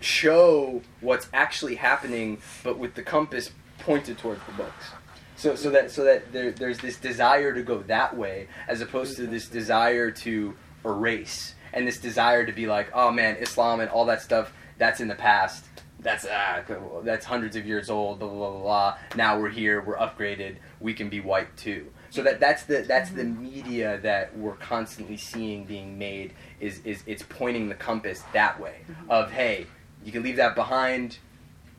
show 0.00 0.82
what's 1.00 1.28
actually 1.32 1.76
happening 1.76 2.38
but 2.62 2.78
with 2.78 2.94
the 2.94 3.02
compass 3.02 3.50
pointed 3.78 4.18
towards 4.18 4.40
the 4.46 4.52
books. 4.52 4.90
So 5.36 5.54
so 5.56 5.70
that 5.70 5.90
so 5.90 6.04
that 6.04 6.32
there, 6.32 6.52
there's 6.52 6.78
this 6.78 6.96
desire 6.96 7.52
to 7.52 7.62
go 7.62 7.78
that 7.82 8.16
way 8.16 8.48
as 8.68 8.80
opposed 8.80 9.16
to 9.16 9.26
this 9.26 9.48
desire 9.48 10.10
to 10.10 10.54
erase 10.84 11.54
and 11.72 11.86
this 11.86 11.98
desire 11.98 12.46
to 12.46 12.52
be 12.52 12.66
like 12.66 12.90
oh 12.94 13.10
man 13.10 13.36
islam 13.36 13.80
and 13.80 13.90
all 13.90 14.04
that 14.04 14.22
stuff 14.22 14.52
that's 14.78 15.00
in 15.00 15.08
the 15.08 15.14
past 15.14 15.64
that's 16.00 16.26
ah, 16.30 16.62
that's 17.02 17.24
hundreds 17.24 17.56
of 17.56 17.66
years 17.66 17.88
old 17.90 18.18
blah 18.18 18.28
blah 18.28 18.50
blah 18.50 18.60
blah. 18.60 18.98
Now 19.16 19.38
we're 19.38 19.50
here 19.50 19.80
we're 19.80 19.96
upgraded 19.96 20.56
we 20.80 20.94
can 20.94 21.08
be 21.08 21.20
white 21.20 21.56
too. 21.56 21.90
So 22.10 22.22
that 22.22 22.40
that's 22.40 22.64
the 22.64 22.84
that's 22.86 23.10
the 23.10 23.24
media 23.24 23.98
that 24.02 24.36
we're 24.36 24.56
constantly 24.56 25.16
seeing 25.16 25.64
being 25.64 25.98
made 25.98 26.34
is 26.60 26.80
is 26.84 27.02
it's 27.06 27.22
pointing 27.22 27.68
the 27.68 27.74
compass 27.74 28.22
that 28.32 28.60
way 28.60 28.76
of 29.08 29.32
hey 29.32 29.66
you 30.04 30.12
can 30.12 30.22
leave 30.22 30.36
that 30.36 30.54
behind 30.54 31.18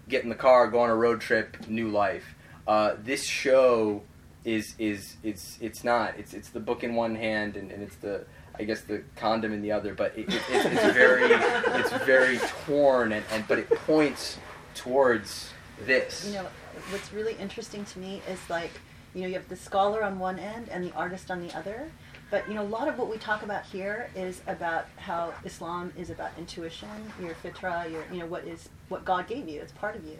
get 0.09 0.23
in 0.23 0.29
the 0.29 0.35
car 0.35 0.67
go 0.67 0.79
on 0.79 0.89
a 0.89 0.95
road 0.95 1.21
trip 1.21 1.67
new 1.67 1.89
life. 1.89 2.35
Uh, 2.67 2.95
this 3.03 3.25
show 3.25 4.01
is 4.43 4.75
is 4.77 5.17
it's 5.23 5.57
it's 5.59 5.83
not 5.83 6.13
it's 6.17 6.33
it's 6.33 6.49
the 6.49 6.59
book 6.59 6.83
in 6.83 6.95
one 6.95 7.15
hand 7.15 7.57
and, 7.57 7.71
and 7.71 7.81
it's 7.81 7.95
the 7.97 8.25
I 8.60 8.64
guess 8.64 8.82
the 8.82 9.03
condom 9.15 9.53
in 9.53 9.61
the 9.61 9.72
other 9.72 9.94
but 9.94 10.18
it, 10.18 10.27
it, 10.27 10.41
it's, 10.49 10.94
very 10.94 11.23
it's 11.32 11.91
very 12.06 12.40
torn 12.65 13.11
and, 13.11 13.26
and 13.32 13.48
but 13.48 13.60
it 13.60 13.69
points 13.69 14.38
towards 14.73 15.52
this 15.86 16.26
You 16.27 16.34
know, 16.34 16.48
what's 16.90 17.11
really 17.11 17.36
interesting 17.40 17.86
to 17.86 17.99
me 17.99 18.22
is 18.30 18.40
like, 18.49 18.72
you 19.14 19.22
know, 19.22 19.27
you 19.27 19.34
have 19.34 19.48
the 19.49 19.56
scholar 19.56 20.03
on 20.03 20.19
one 20.19 20.40
end 20.40 20.69
and 20.69 20.84
the 20.84 20.94
artist 20.94 21.32
on 21.32 21.45
the 21.45 21.56
other. 21.57 21.90
But 22.32 22.48
you 22.48 22.56
know, 22.56 22.64
a 22.64 22.68
lot 22.68 22.88
of 22.88 22.98
what 22.98 23.10
we 23.10 23.18
talk 23.18 23.44
about 23.44 23.65
here 23.65 24.10
is 24.15 24.41
about 24.48 24.88
how 24.98 25.34
Islam 25.44 25.94
is 25.98 26.10
about 26.10 26.32
intuition, 26.38 26.90
your 27.22 27.36
fitra, 27.36 27.90
your 27.90 28.03
you 28.11 28.19
know 28.19 28.26
what 28.26 28.45
is 28.45 28.69
what 28.90 29.06
God 29.06 29.27
gave 29.27 29.48
you. 29.48 29.61
It's 29.61 29.72
part 29.72 29.95
of 29.95 30.03
you, 30.06 30.18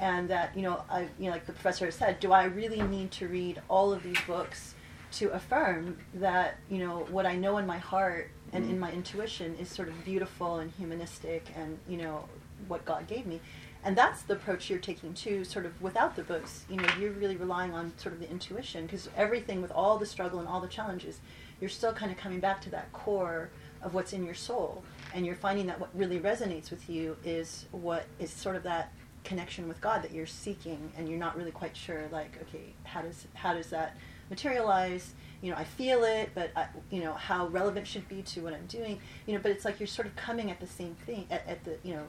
and 0.00 0.28
that 0.30 0.56
you 0.56 0.62
know, 0.62 0.82
I 0.90 1.02
you 1.18 1.26
know, 1.26 1.32
like 1.32 1.44
the 1.44 1.52
professor 1.52 1.90
said, 1.90 2.20
do 2.20 2.32
I 2.32 2.44
really 2.44 2.80
need 2.80 3.10
to 3.12 3.28
read 3.28 3.60
all 3.68 3.92
of 3.92 4.02
these 4.02 4.18
books 4.26 4.74
to 5.18 5.30
affirm 5.32 5.96
that 6.14 6.58
you 6.68 6.78
know 6.78 7.06
what 7.10 7.26
I 7.26 7.36
know 7.36 7.58
in 7.58 7.66
my 7.66 7.78
heart 7.78 8.30
and 8.52 8.64
in 8.64 8.72
mm-hmm. 8.72 8.80
my 8.80 8.92
intuition 8.92 9.56
is 9.56 9.68
sort 9.68 9.88
of 9.88 10.04
beautiful 10.04 10.56
and 10.58 10.70
humanistic 10.72 11.46
and 11.56 11.78
you 11.88 11.96
know 11.96 12.24
what 12.68 12.84
God 12.84 13.06
gave 13.06 13.26
me. 13.26 13.40
And 13.84 13.96
that's 13.96 14.22
the 14.22 14.34
approach 14.34 14.68
you're 14.68 14.80
taking 14.80 15.14
too, 15.14 15.44
sort 15.44 15.64
of 15.64 15.80
without 15.80 16.16
the 16.16 16.22
books. 16.22 16.64
You 16.68 16.76
know, 16.76 16.88
you're 16.98 17.12
really 17.12 17.36
relying 17.36 17.72
on 17.72 17.92
sort 17.98 18.14
of 18.14 18.20
the 18.20 18.28
intuition 18.28 18.84
because 18.84 19.08
everything 19.16 19.62
with 19.62 19.70
all 19.70 19.96
the 19.96 20.06
struggle 20.06 20.40
and 20.40 20.48
all 20.48 20.60
the 20.60 20.66
challenges, 20.66 21.20
you're 21.60 21.70
still 21.70 21.92
kind 21.92 22.10
of 22.10 22.18
coming 22.18 22.40
back 22.40 22.60
to 22.62 22.70
that 22.70 22.92
core 22.92 23.48
of 23.82 23.94
what's 23.94 24.12
in 24.12 24.24
your 24.24 24.34
soul. 24.34 24.82
And 25.14 25.24
you're 25.24 25.36
finding 25.36 25.66
that 25.66 25.78
what 25.78 25.90
really 25.94 26.18
resonates 26.18 26.70
with 26.70 26.90
you 26.90 27.16
is 27.24 27.66
what 27.70 28.06
is 28.18 28.30
sort 28.30 28.56
of 28.56 28.64
that 28.64 28.92
connection 29.22 29.68
with 29.68 29.80
God 29.80 30.02
that 30.02 30.12
you're 30.12 30.26
seeking 30.26 30.92
and 30.96 31.08
you're 31.08 31.18
not 31.18 31.36
really 31.36 31.52
quite 31.52 31.76
sure 31.76 32.08
like, 32.10 32.36
okay, 32.42 32.74
how 32.82 33.02
does 33.02 33.26
how 33.34 33.54
does 33.54 33.70
that 33.70 33.96
materialize? 34.30 35.14
You 35.42 35.50
know, 35.50 35.56
I 35.56 35.64
feel 35.64 36.04
it, 36.04 36.30
but 36.34 36.50
I, 36.56 36.66
you 36.90 37.02
know, 37.02 37.12
how 37.12 37.46
relevant 37.48 37.86
should 37.86 38.08
be 38.08 38.22
to 38.22 38.40
what 38.40 38.54
I'm 38.54 38.66
doing, 38.66 38.98
you 39.26 39.34
know, 39.34 39.40
but 39.40 39.50
it's 39.52 39.64
like 39.64 39.78
you're 39.78 39.86
sort 39.86 40.06
of 40.06 40.16
coming 40.16 40.50
at 40.50 40.60
the 40.60 40.66
same 40.66 40.94
thing, 41.06 41.26
at, 41.30 41.46
at 41.46 41.64
the, 41.64 41.76
you 41.82 41.94
know, 41.94 42.04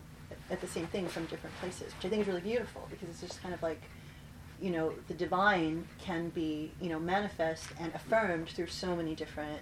at 0.49 0.61
the 0.61 0.67
same 0.67 0.87
thing 0.87 1.07
from 1.07 1.25
different 1.25 1.55
places, 1.57 1.93
which 1.95 2.05
I 2.05 2.09
think 2.09 2.21
is 2.21 2.27
really 2.27 2.41
beautiful 2.41 2.87
because 2.89 3.09
it's 3.09 3.21
just 3.21 3.41
kind 3.41 3.53
of 3.53 3.61
like, 3.61 3.81
you 4.61 4.71
know, 4.71 4.93
the 5.07 5.13
divine 5.13 5.87
can 5.99 6.29
be, 6.29 6.71
you 6.81 6.89
know, 6.89 6.99
manifest 6.99 7.67
and 7.79 7.93
affirmed 7.93 8.49
through 8.49 8.67
so 8.67 8.95
many 8.95 9.13
different, 9.13 9.59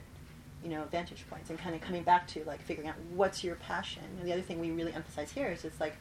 you 0.63 0.69
know, 0.69 0.83
vantage 0.91 1.25
points 1.29 1.49
and 1.49 1.59
kind 1.59 1.75
of 1.75 1.81
coming 1.81 2.03
back 2.03 2.27
to 2.27 2.43
like 2.45 2.61
figuring 2.61 2.89
out 2.89 2.95
what's 3.13 3.43
your 3.43 3.55
passion. 3.55 4.03
And 4.19 4.27
the 4.27 4.33
other 4.33 4.41
thing 4.41 4.59
we 4.59 4.71
really 4.71 4.93
emphasize 4.93 5.31
here 5.31 5.49
is 5.49 5.65
it's 5.65 5.79
like 5.79 5.97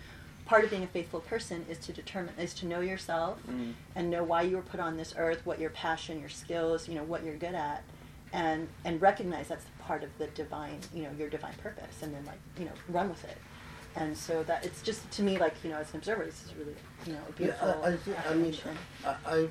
part 0.46 0.64
of 0.64 0.70
being 0.70 0.82
a 0.84 0.86
faithful 0.88 1.20
person 1.20 1.64
is 1.70 1.78
to 1.78 1.92
determine 1.92 2.34
is 2.38 2.52
to 2.54 2.66
know 2.66 2.80
yourself 2.80 3.38
Mm. 3.48 3.72
and 3.94 4.10
know 4.10 4.22
why 4.22 4.42
you 4.42 4.56
were 4.56 4.62
put 4.62 4.80
on 4.80 4.96
this 4.96 5.14
earth, 5.16 5.40
what 5.44 5.58
your 5.58 5.70
passion, 5.70 6.20
your 6.20 6.28
skills, 6.28 6.88
you 6.88 6.94
know, 6.94 7.02
what 7.04 7.24
you're 7.24 7.36
good 7.36 7.54
at, 7.54 7.82
and 8.32 8.68
and 8.84 9.00
recognize 9.00 9.48
that's 9.48 9.64
part 9.80 10.02
of 10.02 10.10
the 10.18 10.26
divine, 10.28 10.78
you 10.94 11.02
know, 11.04 11.10
your 11.18 11.28
divine 11.30 11.54
purpose, 11.62 12.02
and 12.02 12.12
then 12.14 12.24
like 12.26 12.38
you 12.58 12.64
know 12.66 12.72
run 12.88 13.08
with 13.08 13.24
it. 13.24 13.38
And 13.96 14.16
so 14.16 14.42
that 14.44 14.64
it's 14.66 14.82
just 14.82 15.08
to 15.12 15.22
me 15.22 15.38
like 15.38 15.54
you 15.62 15.70
know 15.70 15.76
as 15.78 15.90
an 15.92 15.98
observer, 15.98 16.24
this 16.24 16.42
is 16.44 16.54
really 16.56 16.74
you 17.06 17.12
know 17.12 17.20
a 17.28 17.32
beautiful. 17.32 17.68
Yeah, 17.68 17.88
I, 17.88 17.92
I, 17.92 17.96
thi- 17.96 18.28
I 18.30 18.34
mean. 18.34 18.54
I, 19.06 19.14
I 19.36 19.48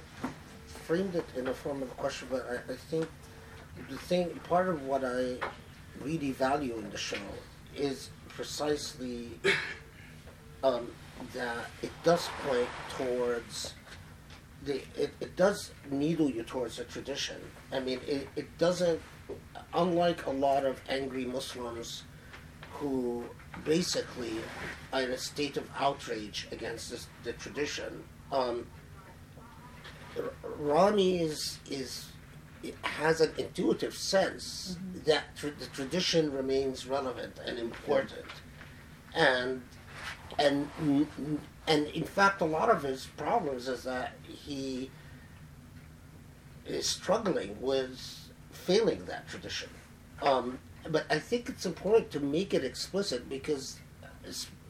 framed 0.68 1.16
it 1.16 1.26
in 1.38 1.46
the 1.46 1.54
form 1.54 1.82
of 1.82 1.90
a 1.90 1.96
question, 1.96 2.28
but 2.30 2.46
I, 2.50 2.74
I 2.74 2.76
think 2.76 3.08
the 3.90 3.96
thing, 3.98 4.30
part 4.50 4.68
of 4.68 4.84
what 4.86 5.04
I 5.06 5.38
really 6.02 6.32
value 6.32 6.76
in 6.78 6.90
the 6.90 6.98
show 6.98 7.18
is 7.76 8.10
precisely 8.28 9.32
um, 10.64 10.88
that 11.34 11.70
it 11.82 11.92
does 12.04 12.30
point 12.48 12.68
towards 12.98 13.74
the, 14.66 14.76
it, 14.98 15.12
it 15.20 15.36
does 15.36 15.72
needle 15.92 16.30
you 16.30 16.44
towards 16.44 16.80
a 16.80 16.86
tradition. 16.86 17.36
I 17.72 17.80
mean, 17.80 18.00
it, 18.08 18.30
it 18.36 18.58
doesn't, 18.58 19.02
unlike 19.74 20.26
a 20.26 20.32
lot 20.32 20.66
of 20.66 20.80
angry 20.88 21.26
Muslims 21.26 22.04
who 22.72 23.24
basically 23.66 24.34
are 24.92 25.02
in 25.02 25.12
a 25.12 25.18
state 25.18 25.58
of 25.58 25.70
outrage 25.78 26.48
against 26.52 26.92
this, 26.92 27.08
the 27.24 27.34
tradition. 27.34 28.04
Um, 28.32 28.66
Ramy 30.58 31.22
is 31.22 31.60
is 31.70 32.06
it 32.62 32.76
has 32.84 33.20
an 33.20 33.32
intuitive 33.38 33.96
sense 33.96 34.78
that 35.06 35.36
tr- 35.36 35.48
the 35.60 35.66
tradition 35.74 36.32
remains 36.32 36.86
relevant 36.86 37.40
and 37.46 37.58
important, 37.58 38.26
and 39.14 39.62
and 40.40 40.70
and 41.68 41.88
in 41.88 42.04
fact, 42.04 42.42
a 42.42 42.46
lot 42.46 42.70
of 42.70 42.84
his 42.84 43.06
problems 43.18 43.68
is 43.68 43.84
that 43.84 44.14
he 44.28 44.90
is 46.66 46.88
struggling 46.88 47.56
with 47.62 48.00
failing 48.52 49.06
that 49.06 49.28
tradition. 49.28 49.70
Um, 50.22 50.60
but 50.90 51.06
I 51.10 51.20
think 51.20 51.50
it's 51.50 51.66
important 51.66 52.12
to 52.12 52.20
make 52.20 52.54
it 52.54 52.64
explicit 52.64 53.28
because, 53.30 53.80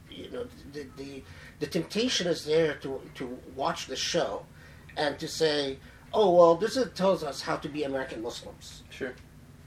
you 0.10 0.30
know, 0.31 0.45
the, 0.72 0.88
the 0.98 1.23
the 1.60 1.68
temptation 1.68 2.27
is 2.27 2.45
there 2.45 2.76
to 2.76 3.02
to 3.15 3.40
watch 3.56 3.88
the 3.88 3.95
show, 3.95 4.45
and 4.98 5.18
to 5.19 5.27
say, 5.27 5.77
oh 6.14 6.31
well, 6.31 6.56
this 6.56 6.77
is, 6.77 6.91
tells 6.94 7.23
us 7.23 7.41
how 7.41 7.57
to 7.57 7.69
be 7.69 7.84
American 7.84 8.22
Muslims, 8.22 8.84
Sure. 8.90 9.14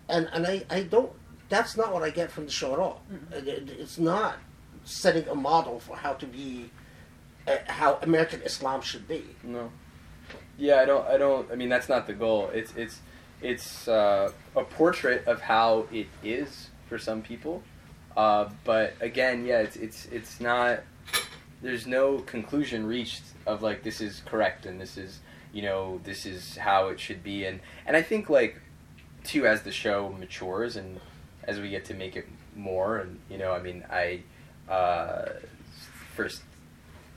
and 0.09 0.28
and 0.32 0.47
I, 0.47 0.64
I 0.70 0.82
don't. 0.82 1.12
That's 1.48 1.77
not 1.77 1.93
what 1.93 2.02
I 2.02 2.10
get 2.10 2.31
from 2.31 2.47
the 2.47 2.51
show 2.51 2.73
at 2.73 2.78
all. 2.81 3.02
It- 3.32 3.47
it- 3.47 3.70
it's 3.70 3.98
not 3.98 4.39
setting 4.86 5.28
a 5.28 5.34
model 5.34 5.78
for 5.78 5.96
how 5.96 6.14
to 6.14 6.26
be, 6.26 6.70
uh, 7.46 7.56
how 7.66 7.98
American 8.00 8.40
Islam 8.42 8.80
should 8.80 9.06
be. 9.06 9.24
No. 9.42 9.70
Yeah, 10.56 10.76
I 10.76 10.86
don't. 10.86 11.06
I 11.06 11.18
don't. 11.18 11.50
I 11.52 11.54
mean, 11.54 11.68
that's 11.68 11.88
not 11.88 12.06
the 12.06 12.14
goal. 12.14 12.50
It's 12.54 12.74
it's 12.74 13.00
it's 13.42 13.86
uh, 13.86 14.32
a 14.54 14.64
portrait 14.64 15.26
of 15.26 15.42
how 15.42 15.86
it 15.92 16.06
is 16.24 16.70
for 16.88 16.98
some 16.98 17.20
people. 17.20 17.62
Uh, 18.16 18.48
but 18.64 18.94
again, 19.00 19.44
yeah, 19.44 19.58
it's 19.58 19.76
it's 19.76 20.06
it's 20.06 20.40
not. 20.40 20.80
There's 21.60 21.86
no 21.86 22.20
conclusion 22.20 22.86
reached 22.86 23.22
of 23.46 23.62
like 23.62 23.82
this 23.82 24.00
is 24.00 24.22
correct 24.26 24.66
and 24.66 24.80
this 24.80 24.96
is 24.96 25.20
you 25.52 25.62
know 25.62 26.00
this 26.04 26.26
is 26.26 26.56
how 26.56 26.88
it 26.88 27.00
should 27.00 27.22
be 27.22 27.44
and 27.44 27.60
and 27.86 27.96
I 27.96 28.02
think 28.02 28.28
like 28.28 28.60
too 29.24 29.46
as 29.46 29.62
the 29.62 29.72
show 29.72 30.14
matures 30.18 30.76
and 30.76 31.00
as 31.44 31.60
we 31.60 31.70
get 31.70 31.84
to 31.86 31.94
make 31.94 32.16
it 32.16 32.26
more 32.54 32.98
and 32.98 33.20
you 33.30 33.38
know 33.38 33.52
I 33.52 33.62
mean 33.62 33.84
I 33.90 34.22
uh, 34.68 35.26
first 36.14 36.43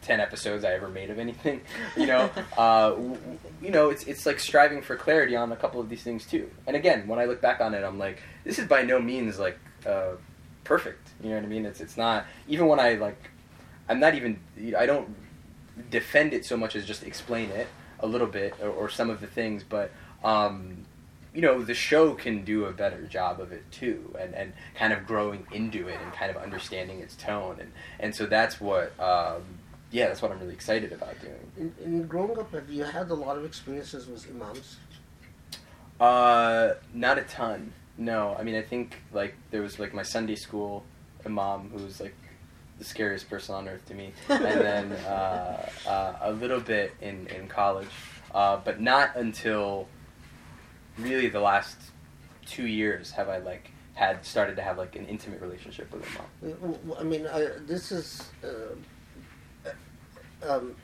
10 0.03 0.19
episodes 0.19 0.63
I 0.63 0.73
ever 0.73 0.87
made 0.89 1.09
of 1.09 1.19
anything. 1.19 1.61
You 1.97 2.07
know, 2.07 2.29
uh, 2.57 2.91
w- 2.91 3.17
you 3.61 3.71
know, 3.71 3.89
it's 3.89 4.03
it's 4.05 4.25
like 4.25 4.39
striving 4.39 4.81
for 4.81 4.95
clarity 4.95 5.35
on 5.35 5.51
a 5.51 5.55
couple 5.55 5.81
of 5.81 5.89
these 5.89 6.01
things 6.03 6.25
too. 6.25 6.49
And 6.65 6.75
again, 6.75 7.07
when 7.07 7.19
I 7.19 7.25
look 7.25 7.41
back 7.41 7.59
on 7.61 7.73
it, 7.73 7.83
I'm 7.83 7.99
like, 7.99 8.21
this 8.45 8.57
is 8.59 8.67
by 8.67 8.83
no 8.83 8.99
means 9.01 9.37
like 9.37 9.59
uh, 9.85 10.11
perfect. 10.63 11.09
You 11.21 11.29
know 11.29 11.35
what 11.35 11.43
I 11.43 11.47
mean? 11.47 11.65
It's 11.65 11.81
it's 11.81 11.97
not 11.97 12.25
even 12.47 12.67
when 12.67 12.79
I 12.79 12.93
like, 12.93 13.21
I'm 13.89 13.99
not 13.99 14.15
even 14.15 14.39
I 14.77 14.85
don't 14.85 15.13
defend 15.89 16.33
it 16.33 16.45
so 16.45 16.55
much 16.55 16.75
as 16.75 16.85
just 16.85 17.03
explain 17.03 17.49
it 17.49 17.67
a 17.99 18.07
little 18.07 18.27
bit 18.27 18.53
or, 18.61 18.69
or 18.69 18.89
some 18.89 19.09
of 19.09 19.19
the 19.21 19.27
things, 19.27 19.63
but. 19.63 19.91
Um, 20.23 20.85
you 21.39 21.45
know 21.45 21.63
the 21.63 21.73
show 21.73 22.13
can 22.15 22.43
do 22.43 22.65
a 22.65 22.73
better 22.73 23.03
job 23.03 23.39
of 23.39 23.53
it 23.53 23.63
too 23.71 24.13
and, 24.19 24.35
and 24.35 24.51
kind 24.75 24.91
of 24.91 25.07
growing 25.07 25.47
into 25.53 25.87
it 25.87 25.97
and 26.03 26.11
kind 26.11 26.29
of 26.29 26.35
understanding 26.35 26.99
its 26.99 27.15
tone 27.15 27.55
and, 27.61 27.71
and 28.01 28.13
so 28.13 28.25
that's 28.25 28.59
what 28.59 28.91
um, 28.99 29.41
yeah 29.89 30.07
that's 30.07 30.21
what 30.21 30.31
i'm 30.33 30.39
really 30.41 30.53
excited 30.53 30.91
about 30.91 31.15
doing 31.21 31.39
In, 31.57 31.73
in 31.81 32.07
growing 32.07 32.37
up, 32.37 32.51
have 32.51 32.69
you 32.69 32.83
had 32.83 33.09
a 33.09 33.13
lot 33.13 33.37
of 33.37 33.45
experiences 33.45 34.05
with 34.05 34.29
imams? 34.29 34.75
uh, 36.01 36.73
not 36.93 37.17
a 37.17 37.21
ton 37.21 37.71
no 37.97 38.35
i 38.37 38.43
mean 38.43 38.55
i 38.55 38.61
think 38.61 38.97
like 39.13 39.33
there 39.51 39.61
was 39.61 39.79
like 39.79 39.93
my 39.93 40.03
sunday 40.03 40.35
school 40.35 40.83
imam 41.25 41.69
who 41.69 41.81
was 41.81 42.01
like 42.01 42.15
the 42.79 42.83
scariest 42.83 43.29
person 43.29 43.55
on 43.55 43.65
earth 43.69 43.85
to 43.85 43.93
me 43.93 44.11
and 44.29 44.43
then 44.43 44.91
uh, 45.07 45.69
uh, 45.87 46.13
a 46.21 46.31
little 46.33 46.59
bit 46.59 46.91
in, 46.99 47.27
in 47.27 47.47
college 47.47 47.87
uh, 48.35 48.57
but 48.65 48.81
not 48.81 49.15
until 49.15 49.87
really 51.01 51.29
the 51.29 51.39
last 51.39 51.77
two 52.45 52.67
years 52.67 53.11
have 53.11 53.29
i 53.29 53.37
like 53.37 53.71
had 53.95 54.23
started 54.25 54.55
to 54.55 54.61
have 54.61 54.77
like 54.77 54.95
an 54.95 55.05
intimate 55.07 55.41
relationship 55.41 55.91
with 55.93 56.03
imam 56.15 56.25
Uh, 56.43 56.55
w- 56.61 56.77
w- 56.87 56.95
I 56.99 57.03
mean, 57.03 57.27
I, 57.27 57.47
this 57.67 57.91
is. 57.91 58.23
Uh, 58.43 58.47
uh, 59.65 60.53
um, 60.57 60.75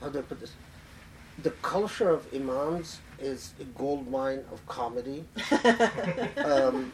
how 0.00 0.08
do 0.08 0.18
I 0.18 0.22
put 0.22 0.40
this? 0.40 0.52
The 1.42 1.50
culture 1.62 2.10
of 2.10 2.26
imams 2.34 2.98
is 3.20 3.54
a 3.60 3.64
gold 3.78 4.10
mine 4.10 4.42
of 4.52 4.58
comedy. 4.66 5.24
Um, 6.50 6.92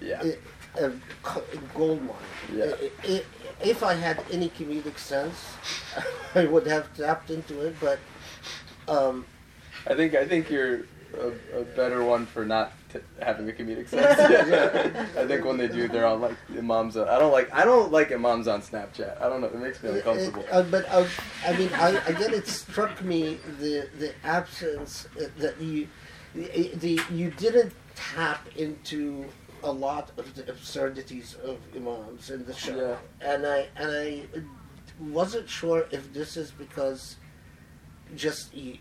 yeah 0.00 0.22
i- 0.22 0.38
a, 0.84 0.86
a 0.90 1.58
gold 1.74 2.00
mine. 2.02 2.30
Yeah. 2.54 2.72
I- 2.80 2.92
I- 3.14 3.24
if 3.72 3.82
I 3.82 3.94
had 3.94 4.22
any 4.30 4.48
comedic 4.50 4.96
sense, 4.98 5.38
I 6.36 6.44
would 6.46 6.66
have 6.68 6.86
tapped 6.96 7.30
into 7.30 7.54
it. 7.66 7.74
But 7.80 7.98
um, 8.86 9.26
I 9.88 9.94
think 9.94 10.14
I 10.14 10.26
think 10.26 10.50
you're 10.50 10.82
a, 11.14 11.32
a 11.60 11.64
better 11.76 12.04
one 12.04 12.26
for 12.26 12.44
not 12.44 12.72
t- 12.92 12.98
having 13.22 13.48
a 13.48 13.52
comedic 13.52 13.88
sense. 13.88 14.18
Yeah. 14.18 15.06
I 15.22 15.26
think 15.26 15.44
when 15.44 15.56
they 15.56 15.68
do, 15.68 15.88
they're 15.88 16.06
on 16.06 16.20
like 16.20 16.36
imams. 16.56 16.96
On, 16.96 17.08
I 17.08 17.18
don't 17.18 17.32
like 17.32 17.52
I 17.52 17.64
don't 17.64 17.90
like 17.90 18.12
imams 18.12 18.48
on 18.48 18.60
Snapchat. 18.62 19.20
I 19.20 19.28
don't 19.28 19.40
know. 19.40 19.46
It 19.48 19.56
makes 19.56 19.82
me 19.82 19.90
uncomfortable. 19.90 20.44
Uh, 20.50 20.62
but 20.64 20.86
uh, 20.90 21.06
I 21.46 21.56
mean, 21.56 21.70
I, 21.74 21.90
again, 22.06 22.34
it 22.34 22.46
struck 22.46 23.02
me 23.02 23.38
the 23.60 23.88
the 23.98 24.12
absence 24.24 25.08
uh, 25.20 25.24
that 25.38 25.60
you 25.60 25.88
the, 26.34 26.70
the 26.74 27.00
you 27.10 27.30
didn't 27.30 27.72
tap 27.94 28.46
into 28.56 29.24
a 29.64 29.72
lot 29.72 30.12
of 30.18 30.34
the 30.34 30.48
absurdities 30.48 31.34
of 31.42 31.58
imams 31.74 32.30
in 32.30 32.44
the 32.44 32.54
show, 32.54 32.96
Yeah. 33.20 33.32
and 33.34 33.46
I 33.46 33.66
and 33.76 33.90
I 33.90 34.22
wasn't 35.00 35.48
sure 35.48 35.86
if 35.90 36.12
this 36.12 36.36
is 36.36 36.50
because 36.50 37.16
just 38.14 38.54
you, 38.54 38.78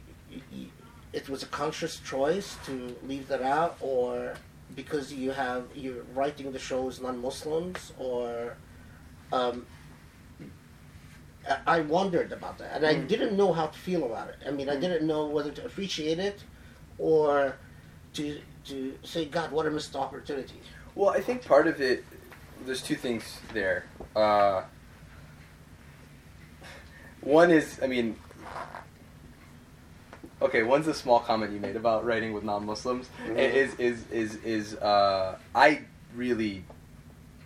you, 0.52 0.68
it 1.14 1.30
was 1.30 1.44
a 1.44 1.48
conscious 1.48 2.00
choice 2.00 2.58
to 2.66 2.96
leave 3.04 3.28
that 3.28 3.42
out, 3.42 3.78
or 3.80 4.34
because 4.76 5.14
you 5.14 5.32
have 5.32 5.66
you're 5.76 6.04
writing 6.14 6.52
the 6.52 6.60
shows 6.60 7.00
non-Muslims, 7.02 7.94
or 7.98 8.56
um, 9.32 9.66
I- 11.50 11.60
I 11.78 11.80
wondered 11.82 12.32
about 12.32 12.58
that, 12.58 12.76
and 12.76 12.86
I 12.86 12.96
Mm. 12.96 13.08
didn't 13.08 13.38
know 13.38 13.54
how 13.54 13.68
to 13.68 13.80
feel 13.80 14.06
about 14.06 14.30
it. 14.30 14.36
I 14.46 14.52
mean, 14.52 14.70
I 14.70 14.76
Mm. 14.76 14.82
didn't 14.82 15.08
know 15.08 15.26
whether 15.28 15.52
to 15.52 15.66
appreciate 15.66 16.20
it 16.20 16.44
or 16.98 17.56
to 18.14 18.42
to 18.66 18.98
say, 19.04 19.24
God, 19.24 19.52
what 19.52 19.66
a 19.66 19.72
missed 19.72 19.96
opportunity. 19.96 20.62
Well, 20.94 21.12
I 21.12 21.22
think 21.22 21.46
part 21.46 21.68
of 21.68 21.80
it. 21.80 22.04
There's 22.66 22.82
two 22.82 22.96
things 22.98 23.40
there. 23.54 23.86
Uh, 24.14 24.64
one 27.22 27.50
is, 27.50 27.80
I 27.82 27.88
mean, 27.88 28.18
okay. 30.42 30.64
One's 30.64 30.88
a 30.88 30.94
small 30.94 31.20
comment 31.20 31.52
you 31.52 31.60
made 31.60 31.76
about 31.76 32.06
writing 32.06 32.34
with 32.34 32.44
non-Muslims. 32.44 33.10
Mhm. 33.28 33.38
Is 33.38 33.76
is 33.76 34.12
is 34.12 34.36
is 34.44 34.76
uh, 34.76 35.38
I 35.56 35.82
really 36.16 36.64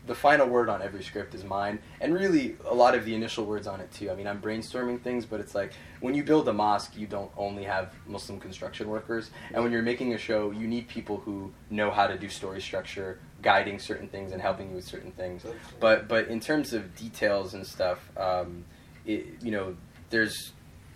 the 0.07 0.15
final 0.15 0.47
word 0.47 0.67
on 0.67 0.81
every 0.81 1.03
script 1.03 1.35
is 1.35 1.43
mine, 1.43 1.79
and 2.01 2.13
really 2.13 2.55
a 2.65 2.73
lot 2.73 2.95
of 2.95 3.05
the 3.05 3.13
initial 3.13 3.45
words 3.45 3.67
on 3.67 3.79
it 3.79 3.91
too. 3.91 4.09
I 4.09 4.15
mean, 4.15 4.25
I'm 4.27 4.41
brainstorming 4.41 4.99
things, 5.01 5.25
but 5.27 5.39
it's 5.39 5.53
like 5.53 5.73
when 5.99 6.15
you 6.15 6.23
build 6.23 6.49
a 6.49 6.53
mosque, 6.53 6.97
you 6.97 7.05
don't 7.05 7.31
only 7.37 7.63
have 7.63 7.93
Muslim 8.07 8.39
construction 8.39 8.89
workers, 8.89 9.29
and 9.53 9.63
when 9.63 9.71
you're 9.71 9.83
making 9.83 10.13
a 10.13 10.17
show, 10.17 10.49
you 10.51 10.67
need 10.67 10.87
people 10.87 11.17
who 11.17 11.53
know 11.69 11.91
how 11.91 12.07
to 12.07 12.17
do 12.17 12.29
story 12.29 12.61
structure, 12.61 13.19
guiding 13.43 13.77
certain 13.77 14.07
things 14.07 14.31
and 14.31 14.41
helping 14.41 14.69
you 14.69 14.75
with 14.75 14.85
certain 14.85 15.11
things. 15.11 15.45
But 15.79 16.07
but 16.07 16.27
in 16.29 16.39
terms 16.39 16.73
of 16.73 16.95
details 16.95 17.53
and 17.53 17.65
stuff, 17.65 17.99
um, 18.17 18.65
it, 19.05 19.27
you 19.41 19.51
know, 19.51 19.75
there's 20.09 20.51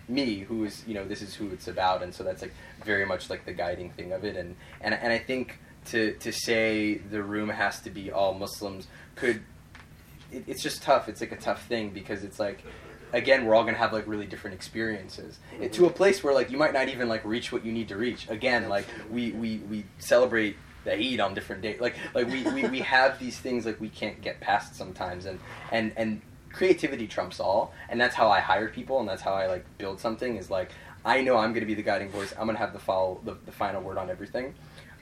me 0.08 0.40
who 0.40 0.66
is 0.66 0.84
you 0.88 0.94
know 0.94 1.06
this 1.06 1.22
is 1.22 1.34
who 1.36 1.50
it's 1.50 1.68
about, 1.68 2.04
and 2.04 2.14
so 2.14 2.24
that's 2.24 2.42
like 2.42 2.54
very 2.84 3.06
much 3.06 3.30
like 3.30 3.46
the 3.46 3.54
guiding 3.54 3.92
thing 3.92 4.12
of 4.12 4.24
it, 4.24 4.36
and 4.36 4.56
and 4.82 4.94
and 4.94 5.12
I 5.12 5.18
think 5.18 5.60
to 5.88 6.14
to 6.14 6.32
say 6.32 6.96
the 6.96 7.24
room 7.24 7.50
has 7.50 7.80
to 7.82 7.90
be 7.90 8.12
all 8.12 8.34
Muslims 8.34 8.88
could 9.16 9.42
it, 10.32 10.44
it's 10.48 10.64
just 10.64 10.82
tough. 10.82 11.08
It's 11.08 11.22
like 11.22 11.32
a 11.32 11.38
tough 11.38 11.66
thing 11.68 11.92
because 11.92 12.24
it's 12.24 12.40
like 12.40 12.64
again 13.14 13.46
we're 13.46 13.56
all 13.56 13.64
gonna 13.64 13.78
have 13.78 13.94
like 13.94 14.08
really 14.08 14.26
different 14.26 14.56
experiences 14.56 15.40
to 15.72 15.86
a 15.86 15.90
place 15.90 16.24
where 16.24 16.34
like 16.34 16.52
you 16.52 16.58
might 16.58 16.74
not 16.74 16.90
even 16.90 17.08
like 17.08 17.24
reach 17.24 17.52
what 17.52 17.66
you 17.66 17.72
need 17.72 17.88
to 17.90 17.98
reach. 17.98 18.30
Again, 18.30 18.70
like 18.70 18.86
we 19.10 19.32
we 19.32 19.58
we 19.70 19.86
celebrate 20.00 20.58
the 20.84 20.94
Eid 20.94 21.20
on 21.20 21.34
different 21.34 21.62
days. 21.62 21.80
Like 21.80 21.96
like 22.14 22.28
we, 22.28 22.44
we, 22.44 22.68
we 22.68 22.80
have 22.80 23.20
these 23.20 23.38
things 23.38 23.66
like 23.66 23.80
we 23.80 23.90
can't 23.90 24.22
get 24.22 24.40
past 24.40 24.76
sometimes 24.76 25.26
and 25.26 25.40
and 25.72 25.92
and 25.98 26.22
creativity 26.56 27.06
trumps 27.06 27.42
all 27.42 27.74
and 27.90 28.00
that's 28.00 28.16
how 28.16 28.30
I 28.30 28.40
hire 28.40 28.70
people 28.70 29.02
and 29.02 29.10
that's 29.10 29.22
how 29.22 29.34
I 29.34 29.48
like 29.48 29.66
build 29.78 30.00
something 30.00 30.38
is 30.38 30.50
like 30.50 30.72
I 31.04 31.22
know 31.22 31.38
I'm 31.38 31.54
gonna 31.54 31.66
be 31.66 31.76
the 31.76 31.84
guiding 31.84 32.10
voice. 32.10 32.34
I'm 32.40 32.48
gonna 32.48 32.58
have 32.58 32.74
the 32.74 32.80
follow 32.80 33.20
the, 33.26 33.38
the 33.46 33.52
final 33.52 33.82
word 33.82 33.98
on 33.98 34.10
everything. 34.10 34.56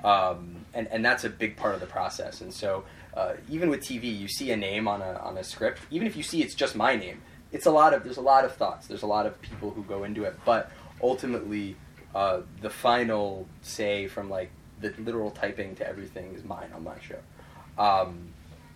Um, 0.03 0.65
and, 0.73 0.87
and 0.87 1.05
that's 1.05 1.23
a 1.23 1.29
big 1.29 1.55
part 1.55 1.75
of 1.75 1.79
the 1.79 1.85
process. 1.85 2.41
And 2.41 2.53
so 2.53 2.83
uh, 3.13 3.35
even 3.49 3.69
with 3.69 3.79
TV, 3.79 4.19
you 4.19 4.27
see 4.27 4.51
a 4.51 4.57
name 4.57 4.85
on 4.85 5.01
a, 5.01 5.13
on 5.23 5.37
a 5.37 5.43
script, 5.45 5.79
even 5.91 6.05
if 6.07 6.17
you 6.17 6.23
see 6.23 6.41
it's 6.41 6.55
just 6.55 6.75
my 6.75 6.97
name, 6.97 7.21
it's 7.53 7.67
a 7.67 7.71
lot 7.71 7.93
of 7.93 8.03
there's 8.03 8.17
a 8.17 8.21
lot 8.21 8.43
of 8.43 8.53
thoughts, 8.55 8.87
there's 8.87 9.03
a 9.03 9.07
lot 9.07 9.25
of 9.25 9.39
people 9.41 9.69
who 9.69 9.83
go 9.83 10.03
into 10.03 10.23
it, 10.23 10.35
but 10.43 10.71
ultimately 11.01 11.77
uh, 12.15 12.41
the 12.61 12.69
final 12.69 13.47
say 13.61 14.07
from 14.07 14.29
like 14.29 14.49
the 14.81 14.93
literal 14.97 15.31
typing 15.31 15.75
to 15.75 15.87
everything 15.87 16.33
is 16.33 16.43
mine 16.43 16.71
on 16.75 16.83
my 16.83 16.95
show. 16.99 17.19
Um, 17.77 18.33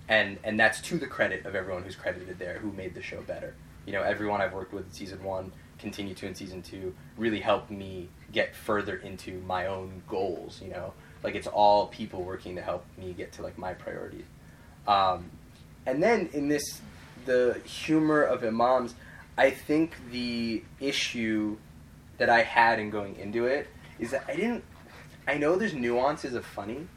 and 0.09 0.37
and 0.43 0.59
that's 0.59 0.81
to 0.81 0.97
the 0.97 1.07
credit 1.07 1.45
of 1.45 1.55
everyone 1.55 1.83
who's 1.83 1.95
credited 1.95 2.39
there 2.39 2.59
who 2.59 2.71
made 2.71 2.93
the 2.93 3.01
show 3.01 3.21
better. 3.21 3.55
You 3.85 3.93
know, 3.93 4.03
everyone 4.03 4.41
I've 4.41 4.53
worked 4.53 4.73
with 4.73 4.85
in 4.85 4.91
season 4.91 5.23
one, 5.23 5.51
continue 5.79 6.13
to 6.15 6.27
in 6.27 6.35
season 6.35 6.61
two, 6.61 6.93
really 7.17 7.39
helped 7.39 7.71
me 7.71 8.09
get 8.31 8.55
further 8.55 8.97
into 8.97 9.41
my 9.41 9.67
own 9.67 10.01
goals. 10.07 10.61
You 10.61 10.71
know, 10.71 10.93
like 11.23 11.35
it's 11.35 11.47
all 11.47 11.87
people 11.87 12.23
working 12.23 12.55
to 12.55 12.61
help 12.61 12.85
me 12.97 13.13
get 13.13 13.31
to 13.33 13.41
like 13.41 13.57
my 13.57 13.73
priorities. 13.73 14.25
Um, 14.87 15.29
and 15.85 16.01
then 16.01 16.29
in 16.33 16.47
this, 16.47 16.81
the 17.25 17.59
humor 17.65 18.23
of 18.23 18.43
imams, 18.43 18.95
I 19.37 19.51
think 19.51 19.95
the 20.11 20.63
issue 20.79 21.57
that 22.17 22.29
I 22.29 22.43
had 22.43 22.79
in 22.79 22.89
going 22.89 23.15
into 23.17 23.45
it 23.45 23.67
is 23.99 24.11
that 24.11 24.25
I 24.27 24.35
didn't. 24.35 24.63
I 25.27 25.37
know 25.37 25.55
there's 25.57 25.73
nuances 25.73 26.35
of 26.35 26.45
funny, 26.45 26.87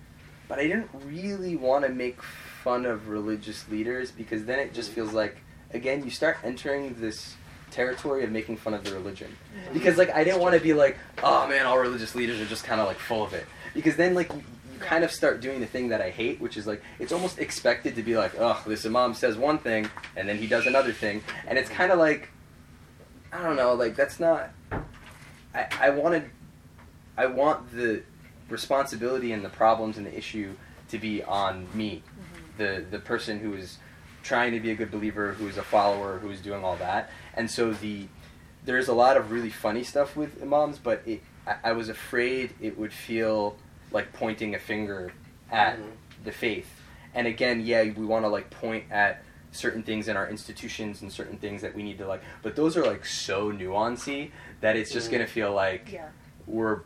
but 0.49 0.59
I 0.59 0.63
didn't 0.63 0.91
really 1.05 1.57
want 1.57 1.85
to 1.85 1.91
make 1.91 2.21
fun 2.63 2.87
of 2.87 3.09
religious 3.09 3.69
leaders 3.69 4.11
because 4.11 4.45
then 4.45 4.59
it 4.59 4.75
just 4.75 4.91
feels 4.91 5.13
like 5.13 5.37
again 5.73 6.05
you 6.05 6.11
start 6.11 6.39
entering 6.45 6.95
this 7.01 7.37
territory 7.71 8.25
of 8.25 8.31
making 8.31 8.57
fun 8.57 8.75
of 8.75 8.85
the 8.85 8.93
religion. 8.93 9.35
Because 9.73 9.97
like 9.97 10.11
I 10.11 10.25
didn't 10.25 10.41
want 10.41 10.55
to 10.55 10.61
be 10.61 10.75
like 10.75 10.99
oh 11.23 11.47
man 11.49 11.67
all 11.67 11.79
religious 11.79 12.15
leaders 12.15 12.41
are 12.41 12.47
just 12.47 12.65
kind 12.65 12.81
of 12.81 12.87
like 12.87 12.99
full 12.99 13.23
of 13.25 13.33
it. 13.33 13.47
Because 13.75 13.97
then 13.97 14.15
like 14.15 14.31
you, 14.33 14.43
you 14.73 14.79
kind 14.81 15.05
of 15.05 15.11
start 15.11 15.41
doing 15.41 15.61
the 15.61 15.67
thing 15.67 15.89
that 15.89 16.01
I 16.01 16.11
hate 16.11 16.41
which 16.41 16.57
is 16.57 16.67
like 16.67 16.83
it's 16.99 17.13
almost 17.13 17.39
expected 17.39 17.97
to 17.97 18.03
be 18.03 18.17
like 18.17 18.33
oh 18.39 18.63
this 18.67 18.85
imam 18.85 19.15
says 19.15 19.37
one 19.37 19.59
thing 19.59 19.89
and 20.17 20.29
then 20.29 20.37
he 20.37 20.47
does 20.47 20.67
another 20.67 20.93
thing. 20.93 21.23
And 21.47 21.59
it's 21.59 21.71
kind 21.71 21.93
of 21.93 21.99
like 21.99 22.31
I 23.33 23.43
don't 23.43 23.57
know 23.57 23.75
like 23.75 23.97
that's 23.97 24.21
not 24.21 24.51
I 25.55 25.67
I 25.81 25.91
wanted 25.91 26.31
I 27.17 27.27
want 27.27 27.73
the 27.73 28.03
responsibility 28.49 29.33
and 29.33 29.45
the 29.45 29.49
problems 29.49 29.97
and 29.97 30.07
the 30.07 30.17
issue 30.17 30.55
to 30.89 30.99
be 30.99 31.23
on 31.23 31.69
me 31.73 32.03
mm-hmm. 32.05 32.30
The 32.61 32.85
the 32.91 32.99
person 32.99 33.41
who 33.41 33.55
is 33.55 33.79
trying 34.23 34.53
to 34.53 34.61
be 34.61 34.71
a 34.71 34.75
good 34.75 34.91
believer, 34.91 35.33
who 35.33 35.49
is 35.49 35.57
a 35.57 35.63
follower, 35.63 36.19
who 36.19 36.31
is 36.31 36.41
doing 36.41 36.63
all 36.63 36.77
that. 36.77 37.11
And 37.35 37.51
so 37.51 37.73
the 37.73 38.07
there's 38.65 38.89
a 38.89 38.93
lot 38.93 39.17
of 39.17 39.31
really 39.33 39.49
funny 39.51 39.83
stuff 39.83 40.15
with 40.15 40.41
imams, 40.43 40.79
but 40.79 41.03
it 41.07 41.23
I, 41.47 41.57
I 41.65 41.73
was 41.73 41.89
afraid 41.89 42.53
it 42.61 42.79
would 42.79 42.93
feel 42.93 43.57
like 43.91 44.13
pointing 44.13 44.55
a 44.55 44.59
finger 44.59 45.13
at 45.51 45.79
Mhm. 45.79 45.91
the 46.25 46.33
faith. 46.33 46.69
And 47.15 47.27
again, 47.27 47.63
yeah, 47.65 47.83
we 47.83 48.05
want 48.07 48.25
to 48.25 48.29
like 48.29 48.51
point 48.51 48.85
at 48.93 49.23
certain 49.53 49.83
things 49.83 50.07
in 50.07 50.17
our 50.17 50.29
institutions 50.29 51.03
and 51.03 51.11
certain 51.11 51.39
things 51.39 51.63
that 51.63 51.75
we 51.75 51.83
need 51.83 51.99
to 51.99 52.07
like, 52.07 52.23
but 52.43 52.55
those 52.55 52.77
are 52.77 52.85
like 52.85 53.05
so 53.07 53.51
nuancy 53.51 54.31
that 54.61 54.77
it's 54.77 54.93
just 54.93 55.09
Mhm. 55.09 55.13
gonna 55.13 55.27
feel 55.27 55.53
like 55.53 55.91
Yeah. 55.91 56.09
we're 56.47 56.81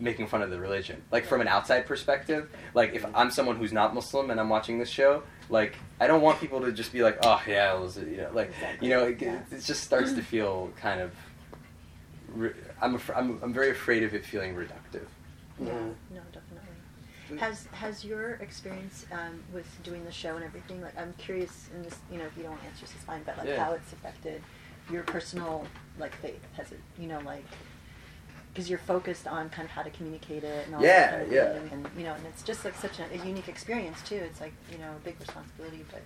making 0.00 0.26
fun 0.26 0.42
of 0.42 0.50
the 0.50 0.58
religion. 0.58 1.02
Like 1.12 1.26
from 1.26 1.40
an 1.40 1.48
outside 1.48 1.86
perspective, 1.86 2.50
like 2.74 2.94
if 2.94 3.04
I'm 3.14 3.30
someone 3.30 3.56
who's 3.56 3.72
not 3.72 3.94
Muslim 3.94 4.30
and 4.30 4.40
I'm 4.40 4.48
watching 4.48 4.78
this 4.78 4.88
show, 4.88 5.22
like 5.48 5.76
I 6.00 6.06
don't 6.06 6.22
want 6.22 6.40
people 6.40 6.60
to 6.62 6.72
just 6.72 6.92
be 6.92 7.02
like, 7.02 7.18
oh 7.22 7.40
yeah, 7.46 7.74
it 7.76 7.80
was, 7.80 7.96
you 7.98 8.16
know, 8.18 8.30
like 8.32 8.48
Exactly. 8.50 8.88
you 8.88 8.94
know, 8.94 9.04
it, 9.04 9.20
Yeah. 9.20 9.40
it 9.50 9.60
just 9.62 9.84
starts 9.84 10.12
to 10.14 10.22
feel 10.22 10.70
kind 10.80 11.00
of. 11.00 11.12
Re- 12.34 12.52
I'm, 12.80 12.94
af- 12.94 13.10
I'm 13.14 13.38
I'm 13.42 13.52
very 13.52 13.70
afraid 13.70 14.02
of 14.04 14.14
it 14.14 14.24
feeling 14.24 14.54
reductive. 14.54 15.06
Yeah, 15.58 15.72
no, 16.10 16.20
definitely. 16.32 17.38
Has 17.38 17.66
has 17.72 18.04
your 18.04 18.32
experience 18.34 19.06
um, 19.12 19.42
with 19.52 19.66
doing 19.82 20.04
the 20.04 20.12
show 20.12 20.36
and 20.36 20.44
everything? 20.44 20.80
Like, 20.80 20.96
I'm 20.98 21.12
curious, 21.18 21.68
in 21.74 21.82
this, 21.82 21.96
you 22.10 22.18
know, 22.18 22.24
if 22.24 22.36
you 22.36 22.42
don't 22.44 22.58
answer, 22.64 22.82
this 22.82 22.90
is 22.90 23.02
fine. 23.04 23.22
But 23.24 23.38
like, 23.38 23.48
Yeah. 23.48 23.64
how 23.64 23.72
it's 23.72 23.92
affected 23.92 24.42
your 24.90 25.02
personal 25.02 25.66
like 25.98 26.14
faith? 26.16 26.40
Has 26.56 26.70
it, 26.72 26.80
you 26.98 27.06
know, 27.08 27.20
like, 27.20 27.44
because 28.52 28.68
you're 28.68 28.78
focused 28.80 29.26
on 29.26 29.48
kind 29.50 29.64
of 29.66 29.70
how 29.70 29.82
to 29.82 29.90
communicate 29.90 30.44
it 30.44 30.66
and 30.66 30.74
all 30.74 30.82
Yeah, 30.82 31.10
that 31.10 31.10
kind 31.10 31.22
of 31.22 31.32
yeah. 31.32 31.52
thing, 31.52 31.68
and 31.72 31.86
you 31.96 32.04
know, 32.04 32.14
and 32.14 32.26
it's 32.26 32.42
just 32.42 32.64
like 32.64 32.74
such 32.76 32.98
a, 32.98 33.04
a 33.12 33.26
unique 33.26 33.48
experience 33.48 34.02
too. 34.02 34.16
It's 34.16 34.40
like 34.40 34.52
you 34.70 34.78
know, 34.78 34.90
a 34.96 35.04
big 35.04 35.18
responsibility, 35.20 35.84
but. 35.90 36.02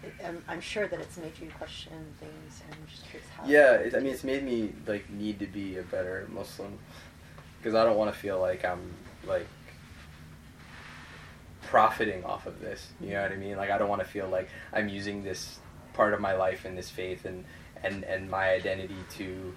It, 0.00 0.12
I'm, 0.24 0.44
I'm 0.46 0.60
sure 0.60 0.86
that 0.86 1.00
it's 1.00 1.16
made 1.16 1.32
you 1.40 1.50
question 1.58 1.92
things, 2.20 2.62
and 2.64 2.72
I'm 2.72 2.86
just 2.88 3.04
curious 3.10 3.28
how. 3.36 3.44
Yeah, 3.44 3.72
it, 3.72 3.96
I 3.96 3.98
mean, 3.98 4.12
it's 4.12 4.22
made 4.22 4.44
me 4.44 4.72
like 4.86 5.10
need 5.10 5.40
to 5.40 5.46
be 5.46 5.78
a 5.78 5.82
better 5.82 6.28
Muslim 6.30 6.78
because 7.58 7.74
I 7.74 7.82
don't 7.84 7.96
want 7.96 8.12
to 8.12 8.18
feel 8.18 8.38
like 8.38 8.64
I'm 8.64 8.94
like 9.26 9.46
profiting 11.62 12.24
off 12.24 12.46
of 12.46 12.60
this. 12.60 12.88
You 13.00 13.10
know 13.10 13.22
what 13.22 13.32
I 13.32 13.36
mean? 13.36 13.56
Like 13.56 13.70
I 13.70 13.78
don't 13.78 13.88
want 13.88 14.02
to 14.02 14.08
feel 14.08 14.28
like 14.28 14.48
I'm 14.72 14.88
using 14.88 15.22
this 15.24 15.58
part 15.94 16.14
of 16.14 16.20
my 16.20 16.34
life 16.34 16.64
and 16.64 16.78
this 16.78 16.90
faith 16.90 17.24
and 17.24 17.44
and 17.82 18.04
and 18.04 18.30
my 18.30 18.50
identity 18.50 18.96
to 19.16 19.54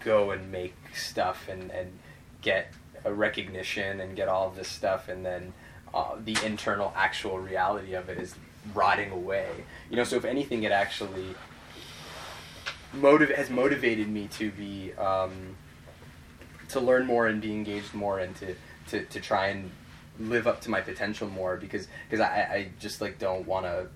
go 0.00 0.30
and 0.30 0.50
make 0.52 0.74
stuff 0.94 1.48
and 1.48 1.70
and 1.70 1.98
get 2.42 2.72
a 3.04 3.12
recognition 3.12 4.00
and 4.00 4.16
get 4.16 4.28
all 4.28 4.50
this 4.50 4.68
stuff 4.68 5.08
and 5.08 5.24
then 5.24 5.52
uh, 5.94 6.16
the 6.24 6.36
internal 6.44 6.92
actual 6.96 7.38
reality 7.38 7.94
of 7.94 8.08
it 8.08 8.18
is 8.18 8.34
rotting 8.74 9.10
away. 9.10 9.48
You 9.90 9.96
know, 9.96 10.04
so 10.04 10.16
if 10.16 10.24
anything, 10.24 10.62
it 10.62 10.72
actually 10.72 11.34
motiv- 12.92 13.34
has 13.34 13.50
motivated 13.50 14.08
me 14.08 14.28
to 14.32 14.50
be 14.50 14.92
um, 14.94 15.56
to 16.68 16.80
learn 16.80 17.06
more 17.06 17.26
and 17.26 17.40
be 17.40 17.52
engaged 17.52 17.94
more 17.94 18.18
and 18.18 18.34
to, 18.36 18.54
to, 18.88 19.04
to 19.04 19.20
try 19.20 19.48
and 19.48 19.70
live 20.18 20.46
up 20.46 20.60
to 20.62 20.70
my 20.70 20.80
potential 20.80 21.28
more 21.28 21.56
because 21.56 21.86
because 22.08 22.20
I, 22.20 22.26
I 22.26 22.68
just 22.80 23.00
like 23.00 23.18
don't 23.18 23.46
want 23.46 23.66
to 23.66 23.86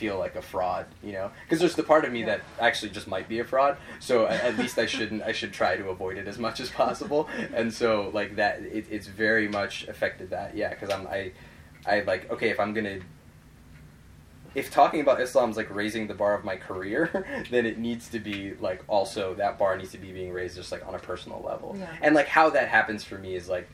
feel 0.00 0.18
like 0.18 0.34
a 0.34 0.40
fraud 0.40 0.86
you 1.02 1.12
know 1.12 1.30
because 1.44 1.58
there's 1.58 1.74
the 1.74 1.82
part 1.82 2.06
of 2.06 2.10
me 2.10 2.22
that 2.22 2.40
actually 2.58 2.90
just 2.90 3.06
might 3.06 3.28
be 3.28 3.38
a 3.38 3.44
fraud 3.44 3.76
so 3.98 4.26
at, 4.26 4.42
at 4.42 4.56
least 4.56 4.78
I 4.78 4.86
shouldn't 4.86 5.22
I 5.22 5.32
should 5.32 5.52
try 5.52 5.76
to 5.76 5.90
avoid 5.90 6.16
it 6.16 6.26
as 6.26 6.38
much 6.38 6.58
as 6.58 6.70
possible 6.70 7.28
and 7.54 7.70
so 7.70 8.10
like 8.14 8.36
that 8.36 8.62
it, 8.62 8.86
it's 8.90 9.06
very 9.06 9.46
much 9.46 9.86
affected 9.88 10.30
that 10.30 10.56
yeah 10.56 10.70
because 10.70 10.88
I'm 10.88 11.06
I 11.06 11.32
I 11.86 12.00
like 12.00 12.30
okay 12.30 12.48
if 12.48 12.58
I'm 12.58 12.72
gonna 12.72 13.00
if 14.54 14.70
talking 14.70 15.02
about 15.02 15.20
Islam 15.20 15.50
is 15.50 15.58
like 15.58 15.72
raising 15.72 16.06
the 16.06 16.14
bar 16.14 16.34
of 16.34 16.44
my 16.44 16.56
career, 16.56 17.24
then 17.50 17.66
it 17.66 17.78
needs 17.78 18.08
to 18.08 18.18
be 18.18 18.54
like 18.54 18.82
also 18.88 19.34
that 19.34 19.58
bar 19.58 19.76
needs 19.76 19.92
to 19.92 19.98
be 19.98 20.10
being 20.10 20.32
raised 20.32 20.56
just 20.56 20.72
like 20.72 20.84
on 20.88 20.94
a 20.96 20.98
personal 20.98 21.40
level. 21.46 21.76
Yeah. 21.78 21.86
And 22.02 22.16
like 22.16 22.26
how 22.26 22.50
that 22.50 22.68
happens 22.68 23.04
for 23.04 23.16
me 23.16 23.36
is 23.36 23.48
like 23.48 23.68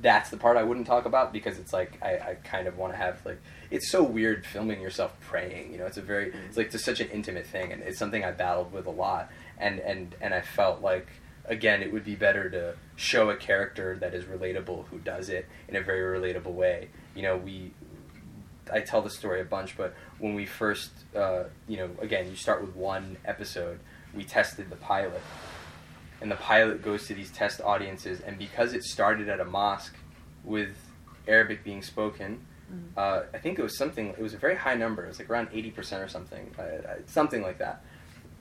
that's 0.00 0.30
the 0.30 0.36
part 0.36 0.56
I 0.56 0.62
wouldn't 0.62 0.86
talk 0.86 1.06
about 1.06 1.32
because 1.32 1.58
it's 1.58 1.72
like 1.72 1.98
I, 2.02 2.14
I 2.14 2.34
kind 2.44 2.66
of 2.66 2.78
want 2.78 2.92
to 2.92 2.96
have 2.96 3.24
like 3.26 3.40
it's 3.70 3.90
so 3.90 4.02
weird 4.02 4.44
filming 4.44 4.80
yourself 4.80 5.16
praying. 5.20 5.72
You 5.72 5.78
know, 5.78 5.86
it's 5.86 5.96
a 5.96 6.02
very 6.02 6.32
it's 6.48 6.56
like 6.56 6.70
just 6.70 6.84
such 6.84 7.00
an 7.00 7.08
intimate 7.10 7.46
thing, 7.46 7.72
and 7.72 7.82
it's 7.82 7.98
something 7.98 8.24
I 8.24 8.32
battled 8.32 8.72
with 8.72 8.86
a 8.86 8.90
lot. 8.90 9.30
And 9.58 9.78
and 9.80 10.14
and 10.20 10.34
I 10.34 10.40
felt 10.40 10.80
like 10.80 11.08
again 11.46 11.82
it 11.82 11.92
would 11.92 12.04
be 12.04 12.14
better 12.14 12.50
to 12.50 12.74
show 12.96 13.30
a 13.30 13.36
character 13.36 13.96
that 14.00 14.14
is 14.14 14.24
relatable 14.24 14.86
who 14.86 14.98
does 14.98 15.28
it 15.28 15.46
in 15.68 15.76
a 15.76 15.80
very 15.80 16.18
relatable 16.18 16.52
way. 16.52 16.88
You 17.14 17.22
know, 17.22 17.36
we 17.36 17.72
I 18.72 18.80
tell 18.80 19.02
the 19.02 19.10
story 19.10 19.40
a 19.40 19.44
bunch, 19.44 19.76
but 19.76 19.94
when 20.18 20.34
we 20.34 20.46
first, 20.46 20.90
uh, 21.14 21.44
you 21.68 21.76
know, 21.76 21.90
again, 22.00 22.28
you 22.28 22.36
start 22.36 22.60
with 22.60 22.74
one 22.74 23.16
episode. 23.24 23.80
We 24.14 24.24
tested 24.24 24.70
the 24.70 24.76
pilot, 24.76 25.22
and 26.20 26.30
the 26.30 26.36
pilot 26.36 26.82
goes 26.82 27.06
to 27.06 27.14
these 27.14 27.30
test 27.30 27.60
audiences, 27.60 28.20
and 28.20 28.38
because 28.38 28.72
it 28.72 28.82
started 28.82 29.28
at 29.28 29.38
a 29.38 29.44
mosque 29.44 29.94
with 30.42 30.76
Arabic 31.28 31.62
being 31.62 31.82
spoken. 31.82 32.46
Uh, 32.96 33.22
I 33.34 33.38
think 33.38 33.58
it 33.58 33.62
was 33.62 33.76
something. 33.76 34.08
It 34.10 34.18
was 34.20 34.34
a 34.34 34.38
very 34.38 34.56
high 34.56 34.74
number. 34.74 35.04
It 35.04 35.08
was 35.08 35.18
like 35.18 35.30
around 35.30 35.48
eighty 35.52 35.70
percent 35.70 36.02
or 36.02 36.08
something, 36.08 36.54
uh, 36.58 36.62
something 37.06 37.42
like 37.42 37.58
that. 37.58 37.82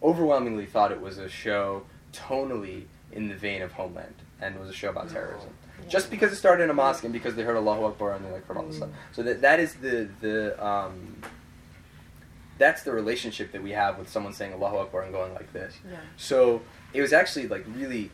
Overwhelmingly 0.04 0.66
thought 0.66 0.92
it 0.92 1.02
was 1.02 1.18
a 1.18 1.28
show 1.30 1.84
tonally 2.14 2.84
in 3.12 3.28
the 3.28 3.36
vein 3.36 3.62
of 3.62 3.72
Homeland 3.74 4.16
and 4.42 4.60
was 4.60 4.70
a 4.70 4.74
show 4.74 4.90
about 4.90 5.10
terrorism. 5.10 5.50
Yeah. 5.84 5.90
Just 5.90 6.10
because 6.12 6.32
it 6.32 6.36
started 6.38 6.64
in 6.64 6.70
a 6.70 6.74
mosque 6.74 7.04
and 7.04 7.12
because 7.14 7.36
they 7.36 7.44
heard 7.44 7.58
Allahu 7.58 7.86
Akbar 7.86 8.14
and 8.14 8.26
they 8.26 8.32
like 8.32 8.46
heard 8.48 8.58
all 8.58 8.64
this 8.64 8.76
Mm. 8.76 8.80
stuff. 8.80 8.90
So 9.14 9.24
that 9.24 9.42
that 9.42 9.60
is 9.60 9.74
the 9.76 10.10
the 10.22 10.66
um, 10.66 11.22
that's 12.58 12.84
the 12.84 12.92
relationship 12.92 13.52
that 13.54 13.64
we 13.64 13.72
have 13.72 13.98
with 13.98 14.10
someone 14.10 14.34
saying 14.34 14.54
Allahu 14.54 14.78
Akbar 14.78 15.04
and 15.04 15.14
going 15.14 15.34
like 15.34 15.52
this. 15.54 15.76
Yeah. 15.90 15.98
So 16.18 16.62
it 16.94 17.02
was 17.02 17.14
actually 17.14 17.48
like 17.48 17.66
really 17.76 18.12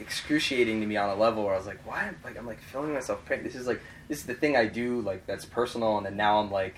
excruciating 0.00 0.80
to 0.80 0.86
me 0.86 0.96
on 0.96 1.08
a 1.10 1.14
level 1.14 1.44
where 1.44 1.54
I 1.54 1.56
was 1.56 1.66
like, 1.66 1.86
why? 1.86 2.10
Like 2.24 2.36
I'm 2.38 2.46
like 2.46 2.60
filming 2.60 2.94
myself 2.94 3.24
praying. 3.24 3.44
This 3.44 3.54
is 3.54 3.66
like 3.66 3.80
this 4.08 4.18
is 4.18 4.24
the 4.26 4.34
thing 4.34 4.56
I 4.56 4.66
do 4.66 5.00
like 5.00 5.26
that's 5.26 5.44
personal, 5.44 5.96
and 5.96 6.06
then 6.06 6.16
now 6.16 6.38
I'm 6.38 6.50
like. 6.50 6.76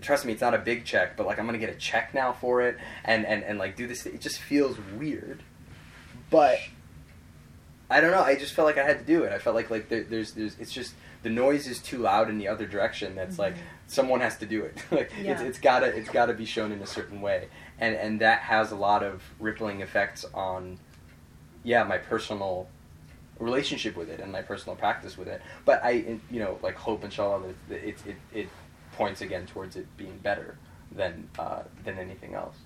Trust 0.00 0.26
me, 0.26 0.32
it's 0.32 0.42
not 0.42 0.54
a 0.54 0.58
big 0.58 0.84
check, 0.84 1.16
but 1.16 1.24
like 1.24 1.38
I'm 1.38 1.46
gonna 1.46 1.56
get 1.56 1.70
a 1.70 1.74
check 1.76 2.12
now 2.14 2.32
for 2.32 2.60
it, 2.62 2.76
and 3.04 3.24
and 3.24 3.42
and 3.44 3.58
like 3.58 3.76
do 3.76 3.86
this. 3.86 4.04
It 4.06 4.20
just 4.20 4.38
feels 4.38 4.76
weird, 4.98 5.42
but 6.30 6.58
I 7.88 8.00
don't 8.00 8.10
know. 8.10 8.20
I 8.22 8.34
just 8.34 8.54
felt 8.54 8.66
like 8.66 8.76
I 8.76 8.84
had 8.84 8.98
to 8.98 9.04
do 9.04 9.22
it. 9.22 9.32
I 9.32 9.38
felt 9.38 9.54
like 9.54 9.70
like 9.70 9.88
there, 9.88 10.02
there's 10.02 10.32
there's 10.32 10.58
it's 10.58 10.72
just 10.72 10.94
the 11.22 11.30
noise 11.30 11.66
is 11.68 11.78
too 11.78 11.98
loud 11.98 12.28
in 12.28 12.38
the 12.38 12.48
other 12.48 12.66
direction. 12.66 13.14
That's 13.14 13.38
like 13.38 13.54
Mhm. 13.54 13.58
someone 13.86 14.20
has 14.20 14.36
to 14.38 14.46
do 14.46 14.64
it. 14.64 14.76
like 14.90 15.10
it's 15.16 15.40
it's 15.40 15.58
gotta 15.60 15.86
it's 15.86 16.10
gotta 16.10 16.34
be 16.34 16.44
shown 16.44 16.72
in 16.72 16.82
a 16.82 16.86
certain 16.86 17.20
way, 17.22 17.46
and 17.78 17.94
and 17.94 18.20
that 18.20 18.40
has 18.40 18.72
a 18.72 18.76
lot 18.76 19.02
of 19.04 19.22
rippling 19.38 19.80
effects 19.80 20.24
on, 20.34 20.78
yeah, 21.64 21.82
my 21.82 21.98
personal 21.98 22.68
relationship 23.40 23.96
with 23.96 24.08
it 24.08 24.20
and 24.20 24.30
my 24.30 24.42
personal 24.42 24.76
practice 24.76 25.18
with 25.18 25.26
it. 25.26 25.42
But 25.64 25.80
I 25.84 26.18
you 26.30 26.38
know 26.38 26.58
like 26.62 26.76
hope 26.76 27.02
inshallah 27.04 27.42
that 27.68 27.88
it 27.88 27.96
it 28.06 28.16
it, 28.32 28.48
points 28.92 29.22
again 29.22 29.44
towards 29.46 29.74
it 29.74 29.86
being 29.96 30.16
better 30.18 30.56
than 30.92 31.28
uh, 31.38 31.62
than 31.84 31.98
anything 31.98 32.34
else. 32.34 32.56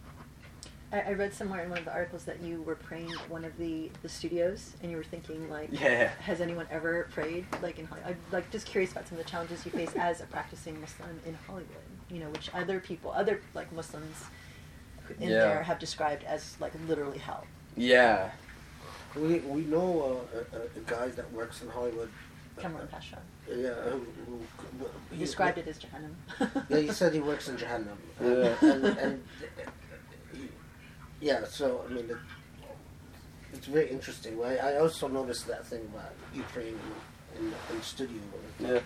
I, 0.92 1.00
I 1.00 1.12
read 1.12 1.32
somewhere 1.34 1.62
in 1.64 1.70
one 1.70 1.78
of 1.78 1.84
the 1.84 1.92
articles 1.92 2.24
that 2.24 2.42
you 2.42 2.62
were 2.62 2.74
praying 2.74 3.10
at 3.12 3.30
one 3.30 3.44
of 3.44 3.56
the, 3.58 3.90
the 4.02 4.08
studios, 4.08 4.72
and 4.82 4.90
you 4.90 4.96
were 4.96 5.04
thinking 5.04 5.48
like, 5.50 5.68
Yeah. 5.70 6.08
has 6.20 6.40
anyone 6.40 6.66
ever 6.70 7.08
prayed 7.12 7.44
like 7.62 7.78
in 7.78 7.84
Hollywood? 7.86 8.10
I'm 8.12 8.18
like 8.32 8.50
just 8.50 8.66
curious 8.66 8.92
about 8.92 9.06
some 9.08 9.18
of 9.18 9.24
the 9.24 9.30
challenges 9.30 9.64
you 9.66 9.70
face 9.70 9.92
as 9.98 10.20
a 10.22 10.24
practicing 10.24 10.80
Muslim 10.80 11.20
in 11.26 11.34
Hollywood. 11.46 11.68
You 12.10 12.20
know, 12.20 12.30
which 12.30 12.50
other 12.54 12.80
people, 12.80 13.10
other 13.12 13.40
like 13.54 13.70
Muslims 13.72 14.24
in 15.20 15.30
Yeah. 15.30 15.40
there 15.40 15.62
have 15.62 15.78
described 15.78 16.24
as 16.24 16.56
like 16.60 16.72
literally 16.86 17.18
hell. 17.18 17.46
Yeah. 17.76 18.30
We 19.16 19.38
we 19.40 19.62
know 19.62 20.24
uh, 20.34 20.38
a, 20.38 20.58
a, 20.58 20.62
a 20.62 20.80
guy 20.86 21.08
that 21.08 21.32
works 21.32 21.62
in 21.62 21.68
Hollywood. 21.68 22.10
Cameron 22.58 22.88
Pasha 22.88 23.18
Yeah, 23.48 23.74
who, 23.84 23.98
who, 24.26 24.38
who 24.80 24.86
he 25.12 25.18
described 25.18 25.58
it 25.58 25.68
as 25.68 25.78
Jahannam. 25.78 26.64
Yeah, 26.68 26.78
he 26.78 26.88
said 26.90 27.14
he 27.14 27.20
works 27.20 27.48
in 27.48 27.56
Jahannam. 27.56 27.96
Yeah. 28.20 28.56
And, 28.60 28.84
and 28.84 29.24
he- 30.32 30.48
yeah, 31.20 31.44
so 31.44 31.84
I 31.88 31.92
mean, 31.92 32.10
it, 32.10 32.16
it's 33.52 33.66
very 33.66 33.88
interesting. 33.88 34.38
Right? 34.38 34.58
I 34.62 34.78
also 34.78 35.06
noticed 35.08 35.46
that 35.46 35.66
thing 35.66 35.82
about 35.94 36.12
you 36.34 36.42
praying 36.52 36.78
in, 37.38 37.46
in, 37.46 37.54
in 37.74 37.82
studio. 37.82 38.20
Yeah. 38.58 38.68
About, 38.70 38.84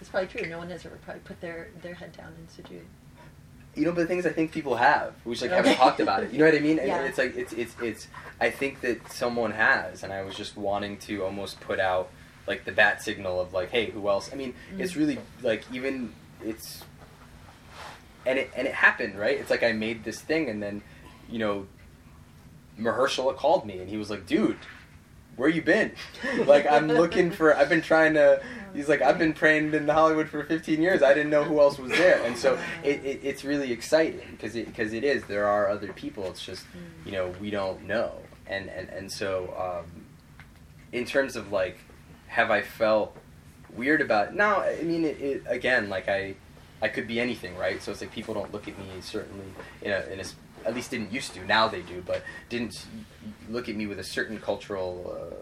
it's 0.00 0.08
probably 0.10 0.28
true. 0.28 0.48
No 0.48 0.58
one 0.58 0.70
has 0.70 0.84
ever 0.86 0.96
probably 1.04 1.22
put 1.24 1.40
their, 1.40 1.68
their 1.82 1.94
head 1.94 2.12
down 2.16 2.32
in 2.38 2.46
sujood. 2.46 2.84
You 3.76 3.84
know, 3.86 3.92
but 3.92 4.02
the 4.02 4.06
things 4.06 4.24
I 4.26 4.30
think 4.30 4.52
people 4.52 4.76
have. 4.76 5.14
We 5.24 5.32
just 5.34 5.42
like 5.42 5.50
haven't 5.50 5.76
talked 5.76 6.00
about 6.00 6.22
it. 6.22 6.32
You 6.32 6.38
know 6.38 6.44
what 6.44 6.54
I 6.54 6.60
mean? 6.60 6.78
And 6.78 6.88
Yeah. 6.88 7.02
it's 7.04 7.18
like 7.18 7.36
it's 7.36 7.52
it's 7.52 7.74
it's. 7.82 8.08
I 8.40 8.50
think 8.50 8.80
that 8.82 9.10
someone 9.12 9.50
has, 9.52 10.02
and 10.02 10.12
I 10.12 10.22
was 10.22 10.34
just 10.36 10.56
wanting 10.56 10.96
to 10.98 11.24
almost 11.24 11.60
put 11.60 11.80
out 11.80 12.08
like 12.46 12.64
the 12.64 12.72
bat 12.72 13.02
signal 13.02 13.40
of 13.40 13.52
like, 13.52 13.70
hey, 13.70 13.90
who 13.90 14.08
else? 14.08 14.30
I 14.32 14.36
mean, 14.36 14.54
it's 14.78 14.92
Mm. 14.92 14.96
really 14.98 15.18
like 15.42 15.64
even 15.72 16.12
it's. 16.44 16.82
And 18.26 18.38
it 18.38 18.50
and 18.56 18.66
it 18.66 18.74
happened 18.74 19.18
right. 19.18 19.38
It's 19.38 19.50
like 19.50 19.62
I 19.62 19.72
made 19.72 20.04
this 20.04 20.20
thing, 20.20 20.48
and 20.48 20.62
then, 20.62 20.82
you 21.28 21.38
know, 21.38 21.66
Mahershala 22.78 23.36
called 23.36 23.66
me, 23.66 23.78
and 23.80 23.88
he 23.88 23.96
was 23.96 24.10
like, 24.10 24.26
dude. 24.26 24.56
Where 25.36 25.48
you 25.48 25.62
been? 25.62 25.90
like 26.46 26.64
I'm 26.70 26.86
looking 26.86 27.32
for. 27.32 27.56
I've 27.56 27.68
been 27.68 27.82
trying 27.82 28.14
to. 28.14 28.40
He's 28.74 28.88
like 28.88 29.02
I've 29.02 29.18
been 29.18 29.32
praying 29.32 29.72
in 29.72 29.88
Hollywood 29.88 30.28
for 30.28 30.42
15 30.42 30.82
years. 30.82 31.02
I 31.02 31.14
didn't 31.14 31.30
know 31.30 31.44
who 31.44 31.60
else 31.60 31.78
was 31.78 31.92
there, 31.92 32.22
and 32.24 32.36
so 32.36 32.58
it, 32.82 33.04
it, 33.04 33.20
it's 33.22 33.44
really 33.44 33.70
exciting 33.72 34.20
because 34.32 34.56
it 34.56 34.66
because 34.66 34.92
it 34.92 35.04
is. 35.04 35.24
There 35.24 35.46
are 35.46 35.68
other 35.68 35.92
people. 35.92 36.24
It's 36.26 36.44
just 36.44 36.64
you 37.06 37.12
know 37.12 37.32
we 37.40 37.50
don't 37.50 37.86
know, 37.86 38.12
and 38.46 38.68
and 38.68 38.88
and 38.88 39.10
so 39.10 39.54
um, 39.56 40.06
in 40.92 41.04
terms 41.04 41.36
of 41.36 41.52
like, 41.52 41.78
have 42.26 42.50
I 42.50 42.62
felt 42.62 43.16
weird 43.76 44.00
about? 44.00 44.28
It? 44.28 44.34
No, 44.34 44.56
I 44.56 44.82
mean 44.82 45.04
it, 45.04 45.20
it 45.20 45.42
again. 45.46 45.88
Like 45.88 46.08
I, 46.08 46.34
I 46.82 46.88
could 46.88 47.06
be 47.06 47.20
anything, 47.20 47.56
right? 47.56 47.80
So 47.80 47.92
it's 47.92 48.00
like 48.00 48.12
people 48.12 48.34
don't 48.34 48.52
look 48.52 48.66
at 48.66 48.76
me 48.76 48.86
certainly 49.00 49.46
in 49.82 49.92
a 49.92 50.00
in 50.12 50.18
a 50.18 50.24
at 50.66 50.74
least 50.74 50.90
didn't 50.90 51.12
used 51.12 51.32
to. 51.34 51.44
Now 51.46 51.68
they 51.68 51.82
do, 51.82 52.02
but 52.04 52.22
didn't 52.48 52.86
look 53.48 53.68
at 53.68 53.76
me 53.76 53.86
with 53.86 54.00
a 54.00 54.04
certain 54.04 54.40
cultural. 54.40 55.16
Uh, 55.16 55.34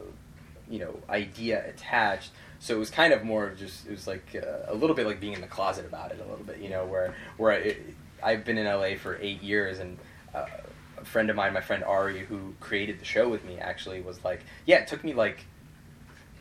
you 0.69 0.79
know, 0.79 0.95
idea 1.11 1.69
attached. 1.69 2.31
So 2.63 2.77
it 2.77 2.79
was 2.79 2.91
kind 2.91 3.13
of 3.13 3.25
more 3.25 3.45
of 3.49 3.59
just 3.59 3.87
it 3.87 3.91
was 3.91 4.07
like 4.07 4.37
uh, 4.37 4.73
a 4.73 4.75
little 4.75 4.95
bit 4.95 5.05
like 5.05 5.19
being 5.19 5.33
in 5.33 5.41
the 5.41 5.49
closet 5.49 5.85
about 5.85 6.13
it 6.13 6.21
a 6.25 6.31
little 6.31 6.45
bit, 6.45 6.59
you 6.59 6.71
know, 6.71 6.85
where 6.87 7.13
where 7.37 7.51
I, 7.53 7.77
I've 8.23 8.45
been 8.45 8.57
in 8.57 8.67
LA 8.67 8.95
for 8.97 9.19
eight 9.21 9.43
years 9.43 9.79
and. 9.81 9.99
Uh, 10.35 10.47
a 10.99 11.05
friend 11.05 11.31
of 11.31 11.35
mine, 11.37 11.53
my 11.53 11.61
friend 11.61 11.83
Ari, 11.83 12.21
who 12.21 12.55
created 12.61 13.01
the 13.01 13.05
show 13.05 13.29
with 13.29 13.45
me, 13.45 13.59
actually 13.59 14.01
was 14.01 14.25
like, 14.25 14.41
"Yeah, 14.67 14.77
it 14.77 14.87
took 14.87 15.03
me 15.03 15.15
like." 15.15 15.45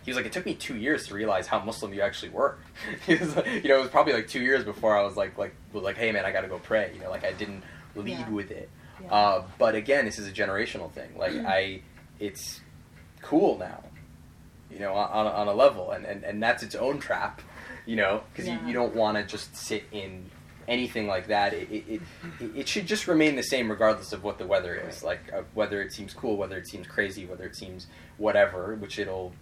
He 0.03 0.11
was 0.11 0.15
like, 0.17 0.27
"It 0.27 0.31
took 0.33 0.45
me 0.45 0.53
two 0.53 0.75
years 0.75 1.07
to 1.07 1.15
realize 1.15 1.47
how 1.47 1.59
Muslim 1.61 1.91
you 1.95 2.01
actually 2.01 2.29
were." 2.29 2.57
he 3.07 3.15
was, 3.15 3.35
like, 3.35 3.47
you 3.63 3.69
know, 3.69 3.77
it 3.77 3.81
was 3.81 3.89
probably 3.89 4.13
like 4.13 4.27
two 4.27 4.41
years 4.43 4.63
before 4.63 4.95
I 4.95 5.01
was 5.01 5.17
like, 5.17 5.35
like, 5.39 5.55
was 5.73 5.83
like, 5.83 5.97
"Hey, 5.97 6.11
man, 6.11 6.25
I 6.25 6.31
got 6.31 6.41
to 6.41 6.47
go 6.47 6.59
pray." 6.59 6.91
You 6.93 7.01
know, 7.01 7.09
like 7.09 7.23
I 7.25 7.31
didn't 7.33 7.63
lead 7.95 8.09
Yeah. 8.19 8.29
with 8.29 8.51
it. 8.51 8.69
Yeah. 9.01 9.11
Uh, 9.11 9.43
but 9.57 9.73
again, 9.73 10.05
this 10.05 10.19
is 10.19 10.27
a 10.27 10.31
generational 10.31 10.91
thing. 10.91 11.17
Like 11.17 11.33
I, 11.43 11.81
it's 12.19 12.61
cool 13.23 13.57
now, 13.57 13.81
you 14.71 14.79
know, 14.79 14.93
on, 14.93 15.27
on 15.27 15.47
a 15.47 15.53
level, 15.53 15.91
and, 15.91 16.05
and, 16.05 16.23
and 16.23 16.41
that's 16.41 16.63
its 16.63 16.75
own 16.75 16.99
trap, 16.99 17.41
you 17.85 17.95
know, 17.95 18.21
because 18.31 18.47
Yeah. 18.47 18.61
you, 18.61 18.67
you 18.67 18.73
don't 18.73 18.95
want 18.95 19.17
to 19.17 19.23
just 19.23 19.55
sit 19.55 19.83
in 19.91 20.29
anything 20.67 21.07
like 21.07 21.27
that. 21.27 21.53
It, 21.53 21.69
it, 21.71 22.01
it, 22.39 22.51
it 22.55 22.67
should 22.67 22.87
just 22.87 23.07
remain 23.07 23.35
the 23.35 23.43
same 23.43 23.69
regardless 23.69 24.13
of 24.13 24.23
what 24.23 24.37
the 24.37 24.45
weather 24.47 24.75
is, 24.75 25.03
like 25.03 25.19
uh, 25.33 25.41
whether 25.53 25.81
it 25.81 25.91
seems 25.91 26.13
cool, 26.13 26.37
whether 26.37 26.57
it 26.57 26.67
seems 26.67 26.87
crazy, 26.87 27.25
whether 27.25 27.45
it 27.45 27.55
seems 27.55 27.87
whatever, 28.17 28.75
which 28.75 28.97
it'll 28.99 29.33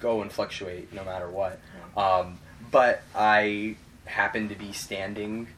go 0.00 0.22
and 0.22 0.30
fluctuate 0.30 0.92
no 0.92 1.04
matter 1.04 1.28
what. 1.28 1.58
Um, 1.96 2.38
but 2.70 3.02
I 3.14 3.76
happen 4.04 4.48
to 4.50 4.54
be 4.54 4.72
standing 4.72 5.48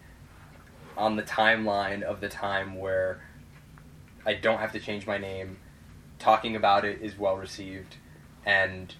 on 0.96 1.16
the 1.16 1.22
timeline 1.22 2.02
of 2.02 2.20
the 2.20 2.28
time 2.28 2.76
where 2.78 3.20
I 4.24 4.34
don't 4.34 4.59
have 4.59 4.72
to 4.72 4.80
change 4.80 5.06
my 5.06 5.18
name. 5.18 5.59
Talking 6.18 6.56
about 6.56 6.84
it 6.84 7.00
is 7.02 7.18
well 7.18 7.36
received, 7.36 7.96
and 8.44 8.94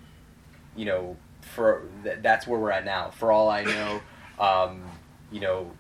you 0.79 0.85
know, 0.87 1.17
for 1.41 1.83
th- 2.05 2.19
that's 2.23 2.47
where 2.47 2.59
we're 2.59 2.71
at 2.71 2.85
now. 2.85 3.11
For 3.11 3.33
all 3.33 3.49
I 3.51 3.65
know, 3.65 4.01
um, 4.39 4.83
you 5.33 5.41
know, 5.41 5.71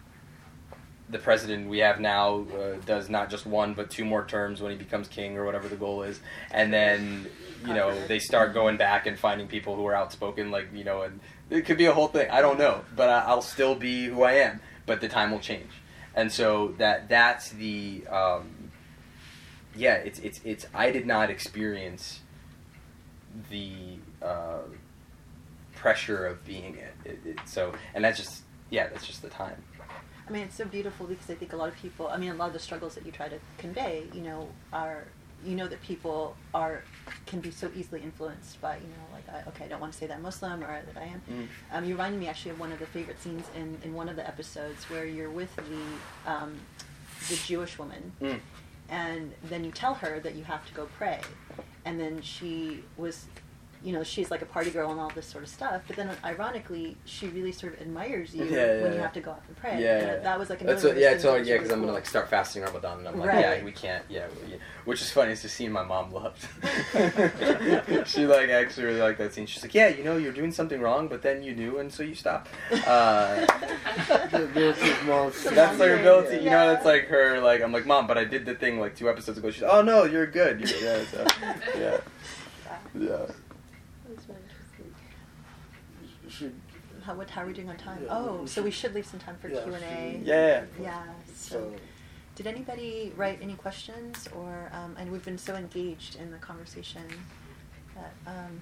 the 1.08 1.18
president 1.18 1.68
we 1.70 1.78
have 1.78 2.00
now 2.00 2.44
uh, 2.54 2.74
does 2.84 3.08
not 3.08 3.30
just 3.30 3.46
one 3.46 3.72
but 3.72 3.90
two 3.90 4.04
more 4.04 4.26
terms 4.26 4.60
when 4.60 4.70
he 4.72 4.76
becomes 4.76 5.08
king 5.08 5.38
or 5.38 5.44
whatever 5.46 5.66
the 5.68 5.76
goal 5.76 6.02
is, 6.02 6.20
and 6.50 6.72
then 6.72 7.26
you 7.66 7.72
know 7.74 7.94
they 8.06 8.18
start 8.18 8.52
going 8.52 8.76
back 8.76 9.06
and 9.06 9.18
finding 9.18 9.46
people 9.48 9.74
who 9.76 9.86
are 9.86 9.94
outspoken, 9.94 10.50
like 10.50 10.66
you 10.74 10.84
know, 10.84 11.02
and 11.02 11.20
it 11.48 11.64
could 11.64 11.78
be 11.78 11.86
a 11.86 11.92
whole 11.94 12.08
thing. 12.08 12.28
I 12.30 12.42
don't 12.42 12.58
know, 12.58 12.82
but 12.94 13.08
I- 13.08 13.24
I'll 13.24 13.40
still 13.42 13.74
be 13.74 14.06
who 14.06 14.22
I 14.22 14.32
am. 14.32 14.60
But 14.84 15.00
the 15.00 15.08
time 15.08 15.30
will 15.30 15.38
change, 15.40 15.70
and 16.14 16.32
so 16.32 16.74
that 16.78 17.08
that's 17.08 17.50
the 17.50 18.06
um, 18.10 18.70
yeah. 19.76 19.94
It's 19.94 20.18
it's 20.20 20.40
it's. 20.44 20.66
I 20.74 20.90
did 20.90 21.06
not 21.06 21.28
experience 21.30 22.20
the 23.50 23.72
uh, 24.22 24.60
pressure 25.89 26.27
of 26.27 26.44
being 26.44 26.77
it. 26.77 26.94
It, 27.10 27.19
it. 27.24 27.39
So 27.47 27.73
and 27.94 28.05
that's 28.05 28.19
just 28.19 28.43
yeah. 28.70 28.89
That's 28.89 29.06
just 29.06 29.23
the 29.23 29.31
time. 29.31 29.56
I 30.27 30.31
mean, 30.31 30.43
it's 30.43 30.56
so 30.56 30.66
beautiful 30.66 31.06
because 31.06 31.31
I 31.31 31.35
think 31.35 31.55
a 31.55 31.56
lot 31.56 31.70
of 31.70 31.77
people, 31.77 32.09
I 32.09 32.19
mean, 32.19 32.31
a 32.31 32.35
lot 32.35 32.48
of 32.48 32.52
the 32.52 32.59
struggles 32.59 32.94
that 32.97 33.06
you 33.06 33.12
try 33.12 33.28
to 33.31 33.39
convey, 33.56 34.05
you 34.12 34.20
know, 34.20 34.47
are, 34.74 35.05
you 35.43 35.56
know, 35.56 35.66
that 35.66 35.81
people 35.81 36.36
are, 36.52 36.85
can 37.24 37.40
be 37.40 37.51
so 37.51 37.70
easily 37.74 38.02
influenced 38.02 38.60
by, 38.60 38.74
you 38.77 38.82
know, 38.82 39.06
like, 39.15 39.27
I, 39.35 39.48
okay, 39.48 39.65
I 39.65 39.69
don't 39.69 39.81
want 39.81 39.94
to 39.94 39.98
say 39.98 40.06
that 40.06 40.19
I'm 40.19 40.23
Muslim 40.23 40.62
or 40.62 40.66
that 40.66 41.01
I 41.01 41.05
am. 41.05 41.23
Mm. 41.32 41.48
Um, 41.73 41.85
you 41.86 41.93
reminded 41.93 42.20
me 42.20 42.28
actually 42.28 42.51
of 42.51 42.60
one 42.60 42.73
of 42.73 42.78
the 42.78 42.85
favorite 42.85 43.19
scenes 43.23 43.47
in, 43.56 43.78
in 43.82 43.94
one 43.94 44.06
of 44.10 44.16
the 44.16 44.27
episodes 44.28 44.85
where 44.90 45.06
you're 45.06 45.31
with 45.31 45.56
the, 45.56 46.31
um, 46.31 46.52
the 47.31 47.36
Jewish 47.47 47.78
woman 47.78 48.12
Mm. 48.20 48.40
and 48.90 49.32
then 49.44 49.65
you 49.65 49.70
tell 49.70 49.94
her 49.94 50.20
that 50.20 50.35
you 50.35 50.44
have 50.44 50.66
to 50.66 50.74
go 50.74 50.89
pray 50.98 51.20
and 51.86 51.98
then 51.98 52.20
she 52.20 52.85
was 52.98 53.24
you 53.89 53.94
know, 53.94 54.02
she's 54.02 54.31
like 54.31 54.43
a 54.43 54.44
party 54.44 54.69
girl 54.70 54.90
and 54.90 55.01
all 55.01 55.09
this 55.15 55.24
sort 55.24 55.43
of 55.43 55.48
stuff. 55.48 55.81
But 55.86 55.97
then, 55.97 56.10
ironically, 56.23 56.94
she 57.06 57.27
really 57.28 57.52
sort 57.52 57.73
of 57.73 57.81
admires 57.81 58.35
you 58.35 58.44
Yeah, 58.44 58.82
when 58.82 58.93
yeah. 58.93 58.97
you 58.97 58.98
have 59.01 59.15
to 59.15 59.20
go 59.20 59.31
out 59.31 59.43
and 59.48 59.56
pray. 59.56 59.82
Yeah, 59.82 59.98
And 60.16 60.27
that 60.27 60.39
was 60.39 60.51
like 60.51 60.59
That's 60.59 60.82
another 60.85 60.89
what, 60.97 61.01
yeah, 61.01 61.09
thing 61.09 61.16
it's 61.16 61.24
all, 61.24 61.32
yeah, 61.39 61.39
really 61.39 61.52
because 61.55 61.70
I'm 61.70 61.78
gonna 61.78 61.86
cool. 61.86 61.94
like 61.94 62.05
start 62.06 62.28
fasting 62.28 62.62
Ramadan, 62.65 62.98
and 62.98 63.09
I'm 63.09 63.19
like, 63.19 63.28
Right. 63.31 63.40
yeah, 63.40 63.65
we 63.65 63.73
can't, 63.73 64.05
yeah, 64.10 64.27
we, 64.47 64.59
which 64.85 65.01
is 65.01 65.10
funny. 65.10 65.32
It's 65.32 65.43
a 65.44 65.48
scene 65.48 65.73
my 65.73 65.85
mom 65.85 66.12
loved. 66.12 66.47
she 68.06 68.27
like 68.27 68.51
actually 68.51 68.85
really 68.85 69.01
liked 69.01 69.16
that 69.20 69.32
scene. 69.32 69.47
She's 69.47 69.62
like, 69.62 69.74
yeah, 69.74 69.89
you 69.89 70.05
know, 70.05 70.19
you're 70.19 70.32
doing 70.35 70.52
something 70.52 70.82
wrong, 70.82 71.09
but 71.09 71.23
then 71.23 71.43
you 71.43 71.55
do, 71.55 71.78
and 71.78 71.90
so 71.90 72.02
you 72.02 72.15
stop. 72.15 72.47
Uh, 72.86 73.47
The 74.31 74.44
ability 74.44 74.90
of 74.90 75.06
moms. 75.06 75.43
The 75.44 75.51
that's 75.51 75.78
mom 75.78 75.89
her 75.89 75.94
thing, 75.97 76.01
ability, 76.01 76.36
you 76.44 76.51
know. 76.51 76.65
yeah. 76.70 76.73
It's 76.77 76.85
like 76.85 77.06
her, 77.06 77.40
like 77.40 77.62
I'm 77.62 77.73
like, 77.73 77.86
mom, 77.86 78.06
but 78.06 78.19
I 78.19 78.24
did 78.24 78.44
the 78.44 78.55
thing 78.55 78.78
like 78.81 78.94
two 78.97 79.09
episodes 79.09 79.39
ago. 79.39 79.51
She's, 79.51 79.62
oh 79.62 79.81
no, 79.81 80.05
you're 80.05 80.27
good. 80.27 80.60
You're, 80.60 80.78
yeah, 80.98 81.05
so, 81.10 81.27
yeah, 81.78 81.97
yeah. 82.98 83.27
That's 84.09 84.24
very 84.27 84.39
interesting. 84.40 84.94
Should, 86.28 86.55
How, 87.09 87.14
what, 87.14 87.30
how 87.30 87.40
are 87.43 87.47
we 87.47 87.55
doing 87.55 87.70
on 87.70 87.76
time? 87.78 88.01
Yeah, 88.02 88.09
oh, 88.10 88.40
we 88.43 88.47
so 88.47 88.60
we 88.60 88.70
should- 88.70 88.80
should 88.90 88.94
leave 88.94 89.06
some 89.06 89.18
time 89.18 89.36
for 89.40 89.48
yeah, 89.48 89.62
Q 89.62 89.72
and 89.72 89.82
A. 89.85 90.20
Yeah. 90.22 90.64
Yeah. 90.78 91.02
So, 91.35 91.55
so, 91.55 91.72
did 92.35 92.47
anybody 92.47 93.14
write 93.16 93.39
any 93.40 93.55
questions, 93.55 94.28
or 94.36 94.70
um, 94.74 94.94
and 94.98 95.10
we've 95.10 95.24
been 95.24 95.39
so 95.39 95.55
engaged 95.56 96.16
in 96.16 96.30
the 96.30 96.36
conversation 96.36 97.05
that 97.94 98.12
um, 98.26 98.60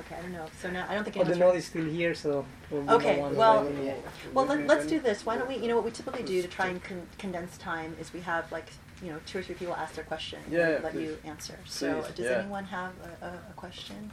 okay, 0.00 0.16
I 0.18 0.22
don't 0.22 0.32
know. 0.32 0.46
So 0.62 0.70
now 0.70 0.86
I 0.88 0.94
don't 0.94 1.04
think 1.04 1.16
Oh, 1.18 1.24
the 1.24 1.32
anyone's 1.32 1.40
note 1.52 1.56
is 1.58 1.66
still 1.66 1.84
here, 1.84 2.14
so. 2.14 2.46
we'll 2.70 2.90
Okay, 2.92 3.20
well- 3.20 3.64
writing. 3.64 3.92
Well, 4.32 4.46
let, 4.46 4.66
let's 4.66 4.86
do 4.86 5.00
this. 5.00 5.26
Why 5.26 5.36
don't 5.36 5.46
we? 5.46 5.58
You 5.58 5.68
know 5.68 5.76
what 5.76 5.84
we 5.84 5.90
typically 5.90 6.22
do 6.22 6.40
to 6.40 6.48
try 6.48 6.68
and 6.68 6.82
con- 6.82 7.06
condense 7.18 7.58
time 7.58 7.94
is 8.00 8.14
we 8.14 8.20
have 8.20 8.50
like 8.50 8.72
you 9.02 9.10
know 9.10 9.18
two 9.26 9.40
or 9.40 9.42
three 9.42 9.56
people 9.56 9.74
ask 9.74 9.94
their 9.94 10.04
question 10.04 10.38
Yeah, 10.50 10.68
and 10.76 10.84
let 10.84 10.92
please. 10.94 11.02
you 11.08 11.18
answer. 11.26 11.58
So 11.66 12.00
Please, 12.00 12.14
does 12.14 12.26
yeah. 12.30 12.38
anyone 12.38 12.64
have 12.64 12.92
a, 13.20 13.26
a, 13.26 13.28
a 13.50 13.52
question? 13.56 14.10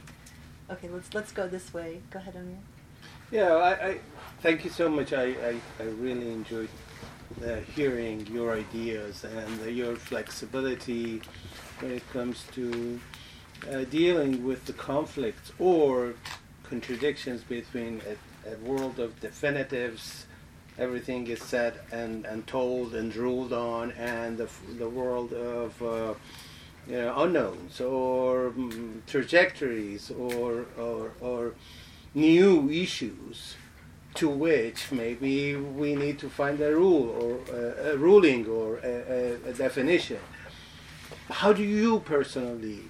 Okay, 0.70 0.88
let's 0.88 1.12
let's 1.14 1.32
go 1.32 1.48
this 1.48 1.74
way. 1.74 2.00
Go 2.10 2.18
ahead, 2.18 2.36
Amir. 2.36 2.58
Yeah, 3.30 3.54
I, 3.54 3.86
I 3.88 3.98
thank 4.40 4.64
you 4.64 4.70
so 4.70 4.88
much. 4.88 5.12
I, 5.12 5.24
I, 5.24 5.60
I 5.80 5.84
really 5.84 6.30
enjoyed 6.30 6.68
uh, 7.44 7.56
hearing 7.74 8.26
your 8.26 8.52
ideas 8.52 9.24
and 9.24 9.60
uh, 9.62 9.64
your 9.64 9.96
flexibility 9.96 11.22
when 11.80 11.92
it 11.92 12.02
comes 12.12 12.44
to 12.52 13.00
uh, 13.70 13.84
dealing 13.84 14.44
with 14.44 14.66
the 14.66 14.72
conflicts 14.74 15.52
or 15.58 16.14
contradictions 16.64 17.42
between 17.42 18.00
a, 18.06 18.50
a 18.50 18.56
world 18.58 18.98
of 18.98 19.18
definitives, 19.20 20.26
everything 20.78 21.26
is 21.26 21.42
said 21.42 21.80
and, 21.90 22.24
and 22.26 22.46
told 22.46 22.94
and 22.94 23.14
ruled 23.16 23.52
on, 23.52 23.92
and 23.92 24.36
the, 24.36 24.48
the 24.78 24.88
world 24.88 25.32
of 25.32 25.82
uh, 25.82 26.14
unknowns 26.92 27.80
or 27.80 28.50
mm, 28.50 29.04
trajectories 29.06 30.10
or, 30.10 30.66
or, 30.78 31.12
or 31.20 31.54
new 32.14 32.70
issues 32.70 33.56
to 34.14 34.28
which 34.28 34.92
maybe 34.92 35.56
we 35.56 35.94
need 35.94 36.18
to 36.18 36.28
find 36.28 36.60
a 36.60 36.74
rule 36.74 37.08
or 37.08 37.56
a, 37.56 37.92
a 37.92 37.96
ruling 37.96 38.46
or 38.46 38.78
a, 38.84 39.38
a, 39.46 39.52
definition. 39.54 40.18
How 41.30 41.52
do 41.52 41.62
you 41.62 42.00
personally 42.00 42.80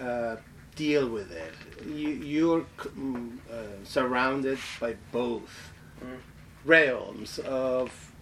uh, 0.00 0.36
deal 0.74 1.08
with 1.08 1.30
it? 1.30 1.52
You, 1.86 2.08
you're 2.08 2.66
mm, 2.96 3.36
uh, 3.50 3.84
surrounded 3.84 4.58
by 4.80 4.96
both 5.12 5.72
Mm. 6.02 6.18
realms 6.64 7.38
of 7.38 8.12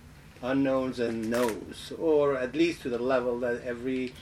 unknowns 0.43 0.99
and 0.99 1.31
knows, 1.31 1.93
or 1.99 2.37
at 2.37 2.55
least 2.55 2.83
to 2.83 2.89
the 2.89 2.99
level 2.99 3.39
that 3.41 3.63
every 3.63 4.13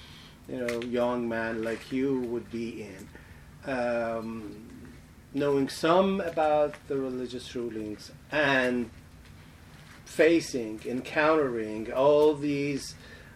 you 0.48 0.58
know 0.58 0.80
young 0.82 1.28
man 1.28 1.62
like 1.62 1.92
you 1.92 2.20
would 2.20 2.50
be 2.50 2.82
in. 2.88 3.08
Um, 3.72 4.64
knowing 5.34 5.68
some 5.68 6.20
about 6.22 6.74
the 6.88 6.96
religious 6.96 7.54
rulings 7.54 8.10
and 8.32 8.90
facing, 10.04 10.80
encountering 10.86 11.92
all 11.92 12.34
these 12.34 12.94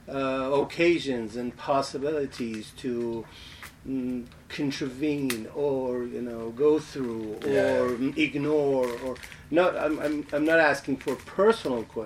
uh, 0.09 0.51
occasions 0.55 1.37
and 1.37 1.55
possibilities 1.57 2.73
to 2.79 3.25
mm, 3.87 4.25
contravene 4.49 5.47
or 5.55 6.05
you 6.05 6.23
know 6.23 6.51
go 6.51 6.79
through 6.79 7.35
or 7.45 7.49
Yeah. 7.49 8.13
ignore 8.17 8.89
or 9.05 9.17
not. 9.51 9.77
I'm, 9.77 9.99
I'm, 10.01 10.27
I'm 10.33 10.45
not 10.45 10.59
asking 10.59 10.97
for 10.97 11.15
personal 11.17 11.85
uh, 11.97 12.05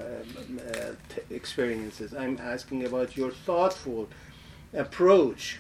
t- 1.09 1.35
experiences. 1.35 2.13
I'm 2.13 2.39
asking 2.43 2.85
about 2.85 3.17
your 3.17 3.31
thoughtful 3.31 4.09
approach 4.77 5.59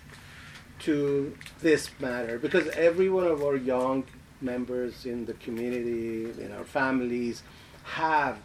to 0.80 1.36
this 1.60 1.90
matter 1.98 2.38
because 2.38 2.68
every 2.68 3.09
one 3.09 3.26
of 3.26 3.43
our 3.43 3.56
young 3.56 4.05
members 4.40 5.06
in 5.06 5.24
the 5.24 5.32
community 5.34 6.24
in 6.40 6.52
our 6.52 6.64
families 6.64 7.43
have 7.84 8.38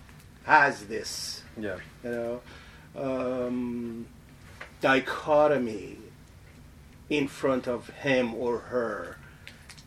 has 0.46 0.86
this 0.86 1.44
Yeah. 1.60 1.78
you 2.04 2.10
know 2.10 2.42
um, 2.96 4.08
dichotomy 4.80 5.98
in 7.10 7.28
front 7.28 7.68
of 7.68 7.90
him 7.90 8.34
or 8.34 8.60
her 8.60 9.18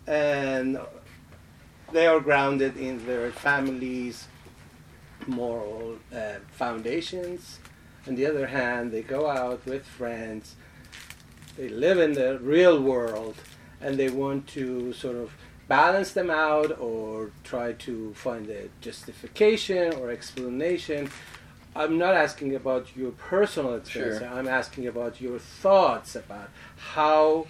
and 0.06 0.78
they 1.92 2.06
are 2.06 2.20
grounded 2.20 2.76
in 2.76 3.04
their 3.06 3.30
families 3.30 4.28
moral 5.26 5.96
uh, 6.14 6.34
foundations 6.52 7.58
on 8.06 8.14
the 8.16 8.26
other 8.26 8.46
hand 8.48 8.92
they 8.92 9.00
go 9.02 9.28
out 9.28 9.64
with 9.64 9.84
friends 9.86 10.56
they 11.56 11.68
live 11.68 11.98
in 11.98 12.12
the 12.12 12.38
real 12.38 12.80
world 12.80 13.36
and 13.80 13.96
they 13.98 14.08
want 14.08 14.46
to 14.48 14.92
sort 14.92 15.16
of 15.16 15.32
balance 15.68 16.12
them 16.12 16.30
out 16.30 16.78
or 16.78 17.30
try 17.42 17.72
to 17.72 18.12
find 18.14 18.48
a 18.50 18.68
justification 18.80 19.94
or 19.94 20.10
explanation. 20.10 21.10
I'm 21.76 21.98
not 21.98 22.14
asking 22.14 22.54
about 22.54 22.96
your 22.96 23.10
personal 23.12 23.74
experience. 23.74 24.18
Sure. 24.18 24.28
I'm 24.28 24.48
asking 24.48 24.86
about 24.86 25.20
your 25.20 25.38
thoughts 25.38 26.14
about 26.14 26.50
how 26.76 27.46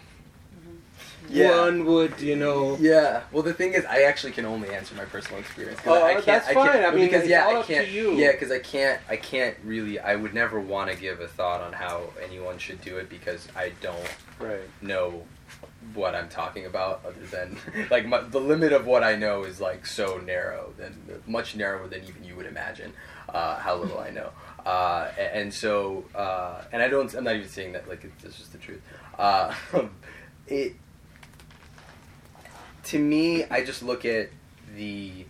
Yeah. 1.29 1.61
one 1.63 1.85
would, 1.87 2.21
you 2.21 2.37
know. 2.37 2.77
Yeah. 2.81 3.23
Well, 3.33 3.43
the 3.43 3.55
thing 3.55 3.73
is, 3.73 3.85
I 3.85 4.03
actually 4.03 4.33
can 4.33 4.45
only 4.45 4.71
answer 4.71 4.95
my 4.95 5.05
personal 5.05 5.41
experience. 5.41 5.81
Oh, 5.87 6.03
I 6.05 6.15
can't, 6.15 6.27
that's 6.27 6.49
I 6.49 6.55
can't, 6.55 6.73
fine. 6.73 6.85
I 6.85 6.91
mean, 6.91 7.07
because 7.07 7.23
it's 7.23 7.31
yeah, 7.31 7.45
all 7.47 7.57
I 7.57 7.61
up 7.61 7.67
to 7.67 7.73
can't. 7.75 7.89
you. 7.89 8.13
Yeah, 8.13 8.33
because 8.33 8.51
I 8.51 8.59
can't. 8.59 9.01
I 9.09 9.17
can't 9.17 9.57
really. 9.65 9.99
I 9.99 10.17
would 10.17 10.35
never 10.35 10.61
want 10.61 10.91
to 10.91 10.97
give 10.97 11.21
a 11.21 11.29
thought 11.29 11.61
on 11.61 11.73
how 11.73 12.03
anyone 12.23 12.59
should 12.59 12.81
do 12.81 12.99
it 12.99 13.09
because 13.09 13.49
I 13.57 13.73
don't 13.81 14.09
Right. 14.39 14.61
know 14.83 15.23
what 15.95 16.15
I'm 16.15 16.29
talking 16.29 16.67
about. 16.67 17.03
Other 17.07 17.27
than 17.31 17.57
like 17.91 18.07
my, 18.07 18.21
the 18.21 18.41
limit 18.41 18.73
of 18.73 18.87
what 18.87 19.03
I 19.03 19.17
know 19.17 19.45
is 19.45 19.61
like 19.61 19.87
so 19.87 20.19
narrow, 20.19 20.73
than 20.79 20.97
much 21.27 21.57
narrower 21.57 21.89
than 21.89 22.05
even 22.05 22.25
you 22.25 22.37
would 22.37 22.47
imagine. 22.47 22.93
Uh, 23.29 23.57
how 23.59 23.75
little 23.77 23.99
I 23.99 24.11
know. 24.11 24.31
Uh, 24.65 25.11
and 25.19 25.53
so, 25.53 26.05
uh, 26.15 26.63
and 26.73 26.83
I 26.83 26.89
don't. 26.89 27.13
I'm 27.15 27.25
not 27.25 27.35
even 27.37 27.49
saying 27.49 27.73
that 27.73 27.89
like 27.89 28.05
it's, 28.05 28.25
it's 28.25 28.39
just 28.39 28.53
the 28.53 28.59
truth. 28.59 28.81
Uh, 29.19 29.55
it 30.47 30.75
to 32.85 32.99
me, 32.99 33.45
I 33.45 33.65
just 33.65 33.83
look 33.83 34.05
at 34.05 34.31
the 34.77 35.25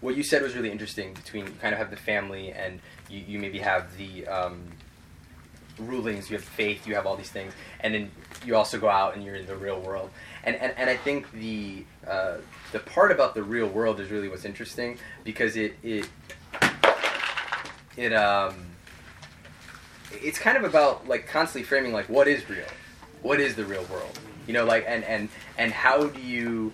what 0.00 0.16
you 0.16 0.22
said 0.22 0.42
was 0.42 0.54
really 0.54 0.70
interesting. 0.70 1.12
Between 1.14 1.46
you 1.46 1.52
kind 1.60 1.72
of 1.72 1.78
have 1.78 1.90
the 1.90 1.96
family, 1.96 2.52
and 2.52 2.80
you, 3.08 3.22
you 3.26 3.38
maybe 3.38 3.58
have 3.58 3.96
the 3.96 4.26
um, 4.26 4.62
rulings. 5.78 6.30
You 6.30 6.36
have 6.36 6.44
faith. 6.44 6.86
You 6.86 6.94
have 6.94 7.06
all 7.06 7.16
these 7.16 7.30
things, 7.30 7.52
and 7.80 7.94
then 7.94 8.10
you 8.44 8.54
also 8.54 8.78
go 8.78 8.88
out 8.88 9.14
and 9.14 9.24
you're 9.24 9.34
in 9.34 9.46
the 9.46 9.56
real 9.56 9.80
world. 9.80 10.10
And 10.44 10.56
and, 10.56 10.72
and 10.76 10.88
I 10.88 10.96
think 10.96 11.30
the 11.32 11.84
uh, 12.06 12.36
the 12.72 12.78
part 12.80 13.10
about 13.10 13.34
the 13.34 13.42
real 13.42 13.68
world 13.68 14.00
is 14.00 14.10
really 14.10 14.28
what's 14.28 14.44
interesting 14.44 14.98
because 15.24 15.56
it 15.56 15.76
it 15.82 16.08
it 17.96 18.12
um 18.12 18.54
it's 20.12 20.38
kind 20.38 20.56
of 20.56 20.64
about 20.64 21.08
like 21.08 21.26
constantly 21.26 21.64
framing 21.64 21.92
like 21.92 22.08
what 22.08 22.28
is 22.28 22.48
real 22.48 22.64
what 23.22 23.40
is 23.40 23.56
the 23.56 23.64
real 23.64 23.84
world 23.84 24.18
you 24.48 24.54
know 24.54 24.64
like 24.64 24.84
and 24.88 25.04
and 25.04 25.28
and 25.56 25.70
how 25.70 26.06
do 26.06 26.20
you 26.20 26.72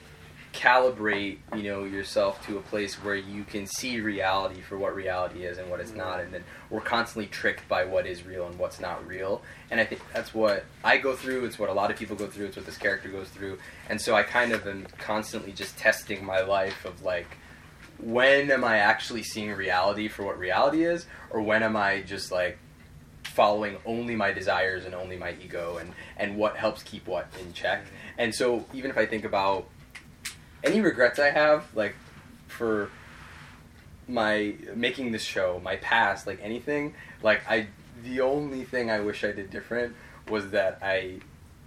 calibrate 0.55 1.39
you 1.57 1.65
know 1.65 1.83
yourself 1.83 2.45
to 2.47 2.57
a 2.57 2.61
place 2.61 2.95
where 3.03 3.17
you 3.17 3.43
can 3.43 3.67
see 3.67 3.99
reality 4.01 4.61
for 4.61 4.79
what 4.79 4.95
reality 4.95 5.45
is 5.45 5.59
and 5.59 5.69
what 5.69 5.81
it's 5.81 5.93
not 5.93 6.21
and 6.21 6.33
then 6.33 6.45
we're 6.71 6.81
constantly 6.81 7.27
tricked 7.27 7.69
by 7.69 7.85
what 7.85 8.07
is 8.07 8.25
real 8.25 8.47
and 8.47 8.57
what's 8.57 8.79
not 8.79 9.05
real. 9.07 9.43
And 9.71 9.81
i 9.81 9.85
think 9.85 10.01
that's 10.15 10.33
what 10.33 10.65
i 10.85 10.97
go 10.97 11.17
through 11.17 11.45
it's 11.45 11.59
what 11.59 11.69
a 11.69 11.73
lot 11.73 11.91
of 11.91 11.97
people 11.97 12.15
go 12.15 12.29
through 12.29 12.47
it's 12.47 12.57
what 12.57 12.65
this 12.65 12.79
character 12.79 13.09
goes 13.09 13.29
through. 13.29 13.59
And 13.89 14.01
so 14.01 14.15
i 14.15 14.23
kind 14.23 14.53
of 14.53 14.67
am 14.67 14.87
constantly 14.99 15.51
just 15.51 15.77
testing 15.77 16.25
my 16.25 16.41
life 16.41 16.85
of 16.85 17.03
like 17.03 17.37
when 17.99 18.51
am 18.51 18.63
i 18.63 18.79
actually 18.79 19.25
seeing 19.25 19.51
reality 19.53 20.07
for 20.07 20.25
what 20.25 20.39
reality 20.39 20.85
is 20.85 21.07
or 21.31 21.43
when 21.43 21.65
am 21.65 21.77
i 21.77 22.01
just 22.03 22.31
like 22.31 22.59
following 23.35 23.77
only 23.85 24.15
my 24.15 24.33
desires 24.33 24.85
and 24.85 24.95
only 24.95 25.17
my 25.17 25.35
ego 25.43 25.79
and 25.79 25.93
and 26.17 26.37
what 26.37 26.57
helps 26.57 26.83
keep 26.85 27.07
what 27.09 27.27
in 27.41 27.53
check. 27.53 27.85
And 28.17 28.35
so 28.35 28.65
even 28.73 28.91
if 28.91 28.97
i 28.97 29.07
think 29.07 29.25
about 29.25 29.67
any 30.63 30.81
regrets 30.81 31.19
i 31.19 31.31
have 31.31 31.67
like 31.75 31.95
for 32.47 32.91
my 34.09 34.55
making 34.75 35.13
this 35.13 35.23
show 35.23 35.61
my 35.65 35.77
past 35.77 36.27
like 36.27 36.39
anything 36.43 36.95
like 37.23 37.43
i 37.49 37.67
the 38.03 38.21
only 38.21 38.65
thing 38.65 38.91
i 38.91 39.01
wish 39.01 39.25
i 39.25 39.33
did 39.33 39.51
different 39.51 39.95
was 40.29 40.51
that 40.51 40.79
i 40.83 41.19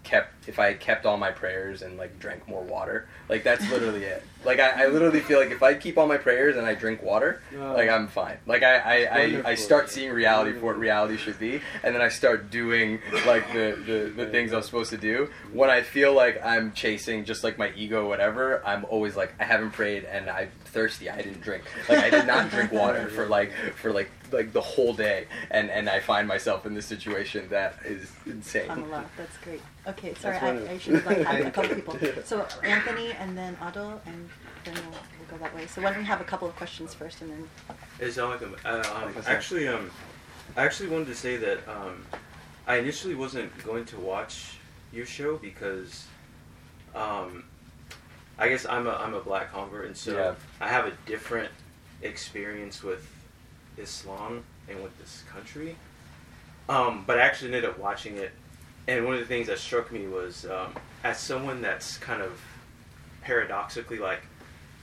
kept 0.03 0.36
if 0.48 0.60
I 0.60 0.68
had 0.68 0.80
kept 0.80 1.06
all 1.06 1.18
my 1.18 1.32
prayers 1.32 1.82
and 1.82 1.98
like 1.98 2.18
drank 2.19 2.48
more 2.48 2.64
water. 2.64 3.07
Like 3.30 3.44
that's 3.44 3.69
literally 3.69 4.03
it. 4.06 4.24
Like 4.45 4.60
I, 4.60 4.84
I 4.84 4.88
literally 4.88 5.19
feel 5.19 5.40
like 5.40 5.52
if 5.52 5.61
I 5.61 5.74
keep 5.74 5.98
all 5.98 6.07
my 6.07 6.18
prayers 6.18 6.56
and 6.56 6.65
I 6.65 6.74
drink 6.74 7.03
water, 7.03 7.41
Oh. 7.57 7.74
like 7.74 7.90
I'm 7.90 8.07
fine. 8.07 8.38
Like 8.45 8.64
I 8.64 8.78
I, 8.78 8.95
I, 9.19 9.49
I 9.52 9.56
start 9.56 9.90
seeing 9.90 10.11
reality 10.11 10.53
for 10.57 10.68
what 10.68 10.80
reality 10.80 11.18
should 11.18 11.38
be, 11.40 11.61
and 11.84 11.94
then 11.94 12.02
I 12.02 12.07
start 12.10 12.49
doing 12.49 12.99
like 13.26 13.52
the, 13.52 13.78
the, 13.86 14.14
the 14.24 14.32
things 14.32 14.53
I'm 14.53 14.61
supposed 14.61 14.91
to 14.91 14.98
do. 14.98 15.30
When 15.52 15.69
I 15.69 15.82
feel 15.82 16.14
like 16.14 16.44
I'm 16.45 16.72
chasing 16.72 17.26
just 17.26 17.44
like 17.44 17.57
my 17.57 17.72
ego, 17.76 18.06
or 18.06 18.07
whatever, 18.07 18.65
I'm 18.65 18.86
always 18.86 19.15
like 19.18 19.34
I 19.40 19.44
haven't 19.44 19.72
prayed 19.72 20.06
and 20.06 20.30
I'm 20.30 20.49
thirsty. 20.65 21.10
I 21.10 21.18
didn't 21.18 21.41
drink. 21.41 21.64
Like 21.90 21.99
I 21.99 22.10
did 22.10 22.26
not 22.28 22.49
drink 22.52 22.72
water 22.72 23.10
for 23.10 23.26
like 23.28 23.52
for 23.76 23.91
like 23.91 24.10
like 24.32 24.53
the 24.53 24.61
whole 24.61 24.94
day, 24.94 25.26
and 25.52 25.69
and 25.69 25.90
I 25.90 25.99
find 25.99 26.28
myself 26.28 26.65
in 26.65 26.74
this 26.74 26.86
situation 26.86 27.48
that 27.49 27.76
is 27.84 28.10
insane. 28.26 28.69
I'm 28.69 28.84
allowed. 28.84 29.06
That's 29.18 29.38
great. 29.40 29.61
Okay, 29.88 30.14
sorry, 30.15 30.36
That's 30.41 30.69
I, 30.69 30.73
I 30.73 30.77
should 30.77 30.93
have 30.95 31.05
like 31.05 31.18
had 31.26 31.41
a 31.45 31.51
couple 31.57 31.76
people. 31.76 32.23
So 32.23 32.47
Anthony 32.64 33.11
and 33.14 33.38
then 33.38 33.57
Otto, 33.61 33.99
and 34.05 34.30
then 34.64 34.73
we'll, 34.76 34.91
we'll 34.91 35.30
go 35.30 35.38
that 35.38 35.55
way. 35.55 35.68
So 35.68 35.81
why 35.81 35.89
don't 35.91 35.99
we 35.99 36.05
have 36.05 36.22
a 36.22 36.26
couple 36.26 36.47
of 36.47 36.55
questions 36.55 36.93
first, 36.93 37.22
and 37.22 37.31
then 37.31 37.49
Assalamualaikum. 37.99 38.55
Uh, 38.65 39.05
um, 39.05 39.14
actually, 39.27 39.68
um, 39.68 39.89
I 40.55 40.64
actually 40.65 40.89
wanted 40.89 41.07
to 41.07 41.15
say 41.15 41.38
that 41.38 41.68
um, 41.68 42.05
I 42.68 42.77
initially 42.77 43.15
wasn't 43.15 43.55
going 43.64 43.85
to 43.85 43.99
watch 43.99 44.57
your 44.93 45.05
show 45.05 45.38
because, 45.38 46.05
um, 46.95 47.43
I 48.39 48.49
guess 48.49 48.65
I'm 48.65 48.88
a 48.88 48.91
I'm 48.91 49.14
a 49.14 49.19
black 49.19 49.51
convert, 49.51 49.88
and 49.88 49.97
so 49.97 50.14
Yeah. 50.14 50.35
I 50.61 50.68
have 50.69 50.85
a 50.85 50.93
different 51.05 51.49
experience 52.01 52.84
with 52.84 53.07
Islam 53.77 54.43
and 54.69 54.84
with 54.84 54.97
this 54.99 55.23
country. 55.31 55.76
Um, 56.69 57.03
but 57.07 57.18
I 57.18 57.22
actually 57.22 57.47
ended 57.53 57.65
up 57.65 57.80
watching 57.80 58.18
it, 58.18 58.31
and 58.88 59.05
one 59.05 59.15
of 59.15 59.19
the 59.19 59.26
things 59.26 59.47
that 59.47 59.59
struck 59.59 59.91
me 59.91 60.07
was 60.07 60.45
um, 60.45 60.73
as 61.03 61.19
someone 61.19 61.61
that's 61.61 61.97
kind 61.97 62.22
of 62.22 62.39
paradoxically 63.22 63.97
like 63.97 64.22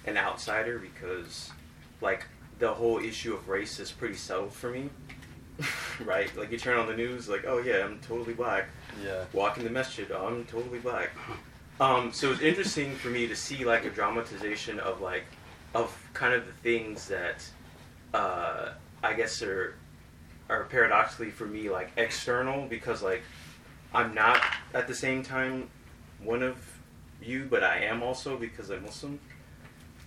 an 0.06 0.16
outsider 0.16 0.78
because 0.78 1.50
like 2.00 2.26
the 2.58 2.72
whole 2.72 2.98
issue 2.98 3.34
of 3.34 3.48
race 3.48 3.80
is 3.80 3.90
pretty 3.90 4.14
settled 4.14 4.52
for 4.52 4.70
me. 4.70 4.90
right? 6.04 6.34
Like 6.36 6.50
you 6.50 6.58
turn 6.58 6.78
on 6.78 6.86
the 6.86 6.96
news, 6.96 7.28
like, 7.28 7.44
oh 7.46 7.58
yeah, 7.58 7.84
I'm 7.84 7.98
totally 8.00 8.34
black. 8.34 8.66
Yeah. 9.04 9.24
Walking 9.32 9.64
the 9.64 9.70
masjid, 9.70 10.10
oh, 10.12 10.26
I'm 10.26 10.44
totally 10.44 10.80
black. 10.80 11.10
Um, 11.80 12.12
so 12.12 12.32
it's 12.32 12.40
interesting 12.40 12.94
for 12.94 13.08
me 13.08 13.26
to 13.26 13.36
see 13.36 13.64
like 13.64 13.84
a 13.84 13.90
dramatization 13.90 14.78
of 14.80 15.00
like 15.00 15.24
of 15.74 15.96
kind 16.12 16.34
of 16.34 16.46
the 16.46 16.52
things 16.52 17.08
that 17.08 17.44
uh, 18.12 18.70
I 19.02 19.14
guess 19.14 19.42
are 19.42 19.74
are 20.48 20.64
paradoxically 20.64 21.30
for 21.30 21.46
me 21.46 21.70
like 21.70 21.90
external 21.96 22.66
because 22.66 23.02
like 23.02 23.22
I'm 23.94 24.14
not 24.14 24.42
at 24.74 24.86
the 24.88 24.94
same 24.94 25.22
time 25.22 25.68
one 26.22 26.42
of 26.42 26.56
you, 27.22 27.46
but 27.48 27.62
I 27.62 27.78
am 27.80 28.02
also 28.02 28.36
because 28.36 28.70
I'm 28.70 28.82
Muslim. 28.82 29.18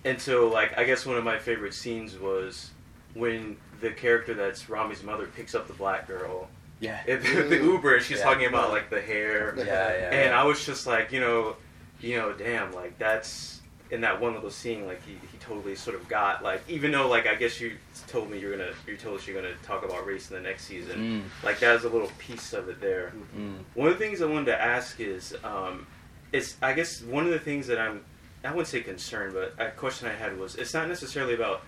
And 0.04 0.20
so 0.20 0.48
like 0.48 0.76
I 0.78 0.84
guess 0.84 1.06
one 1.06 1.16
of 1.16 1.24
my 1.24 1.38
favorite 1.38 1.74
scenes 1.74 2.18
was 2.18 2.70
when 3.14 3.56
the 3.80 3.90
character 3.90 4.34
that's 4.34 4.68
Ramy's 4.68 5.02
mother 5.02 5.26
picks 5.26 5.54
up 5.54 5.66
the 5.66 5.72
black 5.74 6.06
girl 6.06 6.48
Yeah. 6.80 7.00
at 7.08 7.22
the, 7.24 7.42
the 7.42 7.56
Uber 7.56 7.96
and 7.96 8.04
she's 8.04 8.18
Yeah. 8.18 8.24
talking 8.24 8.46
about 8.46 8.70
like 8.70 8.90
the 8.90 9.00
hair 9.00 9.54
Yeah, 9.56 9.64
yeah. 9.64 10.10
and 10.10 10.30
yeah. 10.30 10.40
I 10.40 10.44
was 10.44 10.64
just 10.64 10.86
like, 10.86 11.10
you 11.12 11.20
know, 11.20 11.56
you 12.00 12.16
know, 12.16 12.32
damn, 12.32 12.72
like 12.72 12.98
that's 12.98 13.60
in 13.90 14.02
that 14.02 14.20
one 14.20 14.34
little 14.34 14.50
scene, 14.50 14.86
like 14.86 15.02
he, 15.04 15.12
he 15.12 15.38
totally 15.40 15.74
sort 15.74 15.96
of 15.96 16.06
got 16.08 16.42
like, 16.44 16.62
even 16.68 16.92
though 16.92 17.08
like 17.08 17.26
I 17.26 17.34
guess 17.34 17.60
you 17.60 17.76
told 18.08 18.30
me 18.30 18.38
you're 18.38 18.56
gonna, 18.56 18.72
you 18.86 18.96
told 18.96 19.18
us 19.18 19.26
you're 19.26 19.40
gonna 19.40 19.54
talk 19.62 19.84
about 19.84 20.06
race 20.06 20.30
in 20.30 20.36
the 20.36 20.42
next 20.42 20.64
season, 20.64 21.22
Mm, 21.22 21.44
like 21.44 21.60
that 21.60 21.74
was 21.74 21.84
a 21.84 21.88
little 21.88 22.10
piece 22.18 22.52
of 22.52 22.68
it 22.68 22.80
there. 22.80 23.12
mm, 23.36 23.58
One 23.74 23.88
of 23.88 23.98
the 23.98 24.04
things 24.04 24.20
I 24.22 24.26
wanted 24.26 24.46
to 24.46 24.60
ask 24.60 24.98
is, 25.00 25.36
um, 25.44 25.86
it's 26.32 26.56
I 26.62 26.72
guess 26.72 27.02
one 27.02 27.24
of 27.26 27.30
the 27.32 27.38
things 27.38 27.66
that 27.68 27.78
I'm, 27.78 28.04
I 28.44 28.50
wouldn't 28.50 28.68
say 28.68 28.80
concerned, 28.80 29.34
but 29.34 29.54
a 29.58 29.70
question 29.72 30.08
I 30.08 30.12
had 30.12 30.38
was, 30.38 30.56
it's 30.56 30.74
not 30.74 30.88
necessarily 30.88 31.34
about 31.34 31.62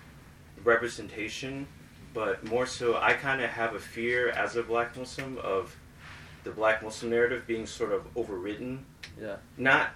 representation, 0.63 1.67
but 2.13 2.43
more 2.45 2.65
so 2.65 2.97
I 2.97 3.13
kind 3.13 3.41
of 3.41 3.49
have 3.49 3.73
a 3.75 3.79
fear 3.79 4.29
as 4.29 4.55
a 4.55 4.63
black 4.63 4.97
Muslim 4.97 5.37
of 5.37 5.75
the 6.43 6.51
black 6.51 6.83
Muslim 6.83 7.11
narrative 7.11 7.45
being 7.47 7.65
sort 7.65 7.91
of 7.91 8.05
overridden 8.15 8.83
yeah. 9.21 9.35
not 9.57 9.91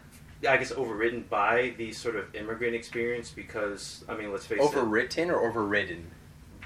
I 0.48 0.58
guess 0.58 0.72
overridden 0.72 1.26
by 1.30 1.74
the 1.78 1.92
sort 1.92 2.16
of 2.16 2.34
immigrant 2.36 2.76
experience 2.76 3.32
because 3.32 4.06
I 4.08 4.16
mean 4.16 4.32
let's 4.32 4.46
face 4.46 4.60
it 4.60 4.64
Overwritten 4.64 5.30
or 5.30 5.48
overridden? 5.48 6.12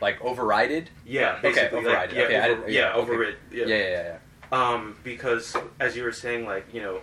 Like 0.01 0.19
overrided? 0.21 0.87
yeah 1.05 1.33
Okay, 1.37 1.49
basically 1.49 1.83
like, 1.85 2.09
overridden. 2.11 2.15
yeah, 2.17 2.23
Okay, 2.25 2.35
I 2.37 2.49
over, 2.49 2.55
didn't- 2.61 2.73
yeah, 2.73 2.79
yeah, 2.81 2.93
okay. 2.95 3.35
Yeah, 3.51 3.65
yeah, 3.65 3.75
yeah. 3.77 4.17
yeah. 4.51 4.73
um 4.73 4.95
because 5.03 5.55
as 5.79 5.95
you 5.95 6.03
were 6.03 6.11
saying 6.11 6.45
like 6.45 6.73
you 6.73 6.81
know 6.81 7.01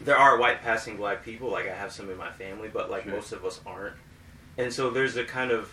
there 0.00 0.16
are 0.16 0.38
white 0.38 0.62
passing 0.62 0.96
black 0.96 1.22
people 1.24 1.50
like 1.50 1.68
I 1.68 1.74
have 1.74 1.92
some 1.92 2.10
in 2.10 2.16
my 2.16 2.30
family 2.30 2.68
but 2.72 2.90
like 2.90 3.04
Sure. 3.04 3.12
most 3.12 3.32
of 3.32 3.44
us 3.44 3.60
aren't 3.66 3.94
and 4.58 4.72
so 4.72 4.90
there's 4.90 5.16
a 5.16 5.24
kind 5.24 5.50
of 5.50 5.72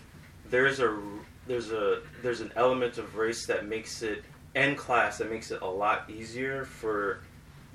there's 0.50 0.80
a 0.80 1.00
there's 1.48 1.72
a 1.72 2.02
there's 2.22 2.42
an 2.42 2.52
element 2.56 2.98
of 2.98 3.16
race 3.16 3.46
that 3.46 3.66
makes 3.68 4.02
it 4.02 4.24
and 4.56 4.78
class 4.78 5.18
that 5.20 5.30
makes 5.32 5.52
it 5.52 5.62
a 5.62 5.68
lot 5.68 6.10
easier 6.10 6.66
for 6.66 7.20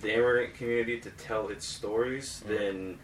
the 0.01 0.13
immigrant 0.13 0.55
community 0.55 0.99
to 1.01 1.11
tell 1.13 1.49
its 1.49 1.65
stories 1.65 2.43
Mhm. 2.45 2.49
than 2.59 2.99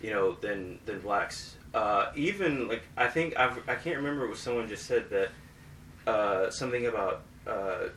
you 0.00 0.10
know 0.10 0.32
than 0.40 0.78
than 0.86 1.00
blacks 1.00 1.56
uh, 1.74 2.10
even 2.14 2.68
like 2.68 2.82
I 2.96 3.08
think 3.08 3.36
I've, 3.38 3.58
I 3.68 3.74
can't 3.74 3.96
remember 3.96 4.28
what 4.28 4.38
someone 4.38 4.68
just 4.68 4.86
said 4.86 5.10
that 5.10 5.28
uh, 6.06 6.50
something 6.50 6.86
about 6.86 7.22
uh, 7.46 7.88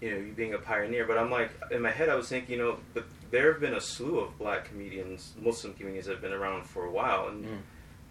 you 0.00 0.10
know 0.10 0.16
you 0.18 0.32
being 0.32 0.54
a 0.54 0.58
pioneer 0.58 1.06
but 1.06 1.16
I'm 1.18 1.30
like 1.30 1.50
in 1.70 1.80
my 1.82 1.90
head 1.90 2.08
I 2.08 2.14
was 2.16 2.28
thinking 2.28 2.58
you 2.58 2.64
know 2.64 2.76
but 2.94 3.04
there 3.30 3.52
have 3.52 3.60
been 3.60 3.74
a 3.74 3.80
slew 3.80 4.18
of 4.20 4.36
black 4.38 4.66
comedians 4.66 5.34
Muslim 5.40 5.74
comedians 5.74 6.06
that 6.06 6.12
have 6.12 6.22
been 6.22 6.32
around 6.32 6.64
for 6.66 6.84
a 6.86 6.90
while 6.90 7.28
and 7.28 7.44
Mm. 7.44 7.60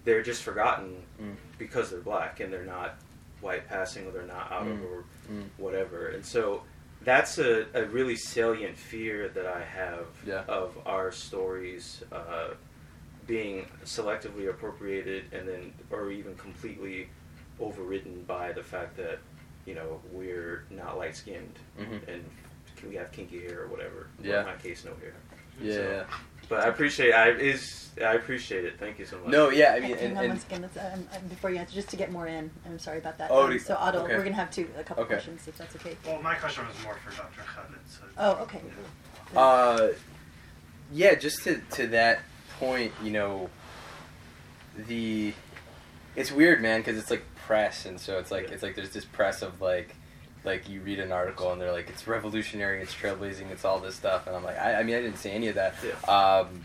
they're 0.05 0.23
just 0.23 0.41
forgotten 0.43 1.03
Mm. 1.21 1.35
because 1.57 1.89
they're 1.91 1.99
black 1.99 2.39
and 2.39 2.51
they're 2.51 2.65
not 2.65 2.95
white 3.41 3.67
passing 3.67 4.07
or 4.07 4.11
they're 4.11 4.23
not 4.37 4.51
out 4.51 4.67
of 4.67 4.77
Mm. 4.77 4.83
or 4.91 5.03
Mm. 5.31 5.49
whatever 5.57 6.07
and 6.09 6.25
so 6.25 6.63
that's 7.03 7.37
a, 7.39 7.65
a 7.73 7.83
really 7.85 8.15
salient 8.15 8.77
fear 8.77 9.27
that 9.29 9.45
I 9.47 9.63
have 9.63 10.05
Yeah. 10.25 10.43
of 10.47 10.77
our 10.85 11.11
stories 11.11 12.03
uh, 12.11 12.49
being 13.31 13.65
selectively 13.85 14.49
appropriated 14.49 15.23
and 15.31 15.47
then 15.47 15.73
or 15.89 16.11
even 16.11 16.35
completely 16.35 17.07
overridden 17.61 18.23
by 18.27 18.51
the 18.51 18.61
fact 18.61 18.97
that 18.97 19.19
you 19.65 19.73
know 19.73 20.01
we're 20.11 20.65
not 20.69 20.97
light 20.97 21.15
skinned 21.15 21.57
Mhm. 21.79 22.05
and 22.09 22.25
we 22.89 22.95
have 22.95 23.09
kinky 23.13 23.39
hair 23.39 23.61
or 23.61 23.67
whatever. 23.67 23.99
Or 23.99 24.09
Yeah. 24.21 24.41
in 24.41 24.47
my 24.47 24.55
case, 24.55 24.83
no 24.83 24.93
hair. 24.95 25.13
Yeah, 25.61 25.73
So- 25.75 25.91
yeah. 25.91 26.17
But 26.49 26.59
I 26.65 26.67
appreciate 26.67 27.13
I 27.13 27.29
is 27.29 27.89
I 28.03 28.15
appreciate 28.15 28.65
it. 28.65 28.73
Thank 28.77 28.99
you 28.99 29.05
so 29.05 29.17
much. 29.19 29.29
No, 29.29 29.49
yeah, 29.49 29.75
I 29.75 29.79
mean, 29.79 29.91
and, 29.97 30.17
and 30.17 30.27
once 30.29 30.43
again. 30.45 30.61
Let's, 30.63 30.75
um, 30.77 31.07
um, 31.15 31.27
before 31.29 31.51
you 31.51 31.57
answer, 31.57 31.73
just 31.73 31.87
to 31.89 31.95
get 31.95 32.11
more 32.11 32.27
in. 32.27 32.51
I'm 32.65 32.79
sorry 32.79 32.97
about 32.97 33.17
that. 33.19 33.31
Oh, 33.31 33.45
Um, 33.49 33.59
so 33.59 33.75
Otto, 33.75 33.99
okay. 34.03 34.17
we're 34.17 34.23
gonna 34.25 34.35
have 34.35 34.51
two, 34.51 34.67
a 34.77 34.83
couple 34.83 35.03
Okay. 35.05 35.13
questions 35.13 35.47
if 35.47 35.57
that's 35.57 35.73
okay. 35.77 35.95
Well, 36.05 36.21
my 36.21 36.35
question 36.35 36.67
was 36.67 36.75
more 36.83 36.95
for 36.95 37.11
Dr. 37.15 37.41
Khaled. 37.43 37.79
So 37.87 38.01
Oh, 38.17 38.31
okay. 38.43 38.61
Uh, 39.35 39.89
yeah, 40.91 41.15
just 41.15 41.43
to 41.45 41.61
to 41.77 41.87
that 41.87 42.19
point, 42.61 42.93
you 43.03 43.09
know, 43.09 43.49
the 44.87 45.33
it's 46.15 46.31
weird, 46.31 46.61
man, 46.61 46.79
because 46.79 46.97
it's 46.97 47.09
like 47.09 47.25
press, 47.35 47.85
and 47.85 47.99
so 47.99 48.19
it's 48.19 48.31
like 48.31 48.51
it's 48.51 48.63
like 48.63 48.75
there's 48.75 48.91
this 48.91 49.03
press 49.03 49.41
of 49.41 49.61
like 49.61 49.95
like 50.43 50.69
you 50.69 50.81
read 50.81 50.99
an 50.99 51.11
article 51.11 51.51
and 51.51 51.59
they're 51.59 51.71
like 51.71 51.89
it's 51.89 52.07
revolutionary, 52.07 52.81
it's 52.81 52.93
trailblazing, 52.93 53.49
it's 53.51 53.65
all 53.65 53.79
this 53.79 53.95
stuff, 53.95 54.27
and 54.27 54.35
I'm 54.35 54.43
like 54.43 54.57
I, 54.57 54.75
I 54.75 54.83
mean 54.83 54.95
I 54.95 55.01
didn't 55.01 55.17
say 55.17 55.31
any 55.31 55.47
of 55.47 55.55
that. 55.55 55.75
Yeah. 55.83 56.13
Um, 56.13 56.63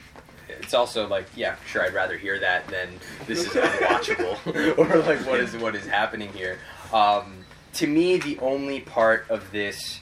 it's 0.48 0.74
also 0.74 1.08
like 1.08 1.26
yeah, 1.34 1.56
sure, 1.66 1.82
I'd 1.82 1.94
rather 1.94 2.18
hear 2.18 2.38
that 2.40 2.68
than 2.68 2.88
this 3.26 3.46
is 3.46 3.48
unwatchable 3.48 4.78
or 4.78 4.98
like 4.98 5.20
what 5.26 5.40
is 5.40 5.56
what 5.56 5.74
is 5.74 5.86
happening 5.86 6.32
here. 6.32 6.58
Um, 6.92 7.44
to 7.74 7.86
me, 7.86 8.18
the 8.18 8.38
only 8.40 8.80
part 8.80 9.26
of 9.30 9.50
this 9.50 10.00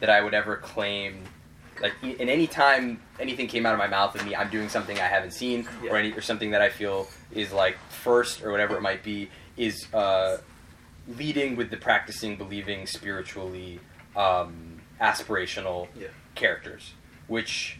that 0.00 0.10
I 0.10 0.22
would 0.22 0.34
ever 0.34 0.56
claim 0.56 1.22
like 1.80 1.92
in 2.02 2.28
any 2.28 2.46
time 2.46 3.00
anything 3.20 3.46
came 3.46 3.66
out 3.66 3.72
of 3.72 3.78
my 3.78 3.86
mouth 3.86 4.14
of 4.14 4.24
me 4.24 4.34
i'm 4.34 4.50
doing 4.50 4.68
something 4.68 4.96
i 4.98 5.06
haven't 5.06 5.32
seen 5.32 5.66
Yeah. 5.82 5.90
or 5.92 5.96
any 5.96 6.12
or 6.12 6.20
something 6.20 6.50
that 6.52 6.62
i 6.62 6.68
feel 6.68 7.06
is 7.32 7.52
like 7.52 7.76
first 7.90 8.42
or 8.42 8.50
whatever 8.50 8.76
it 8.76 8.82
might 8.82 9.02
be 9.02 9.30
is 9.56 9.86
uh, 9.94 10.38
leading 11.16 11.56
with 11.56 11.70
the 11.70 11.76
practicing 11.76 12.36
believing 12.36 12.86
spiritually 12.86 13.80
um, 14.16 14.80
aspirational 15.00 15.88
Yeah. 15.98 16.08
characters 16.34 16.92
which 17.28 17.78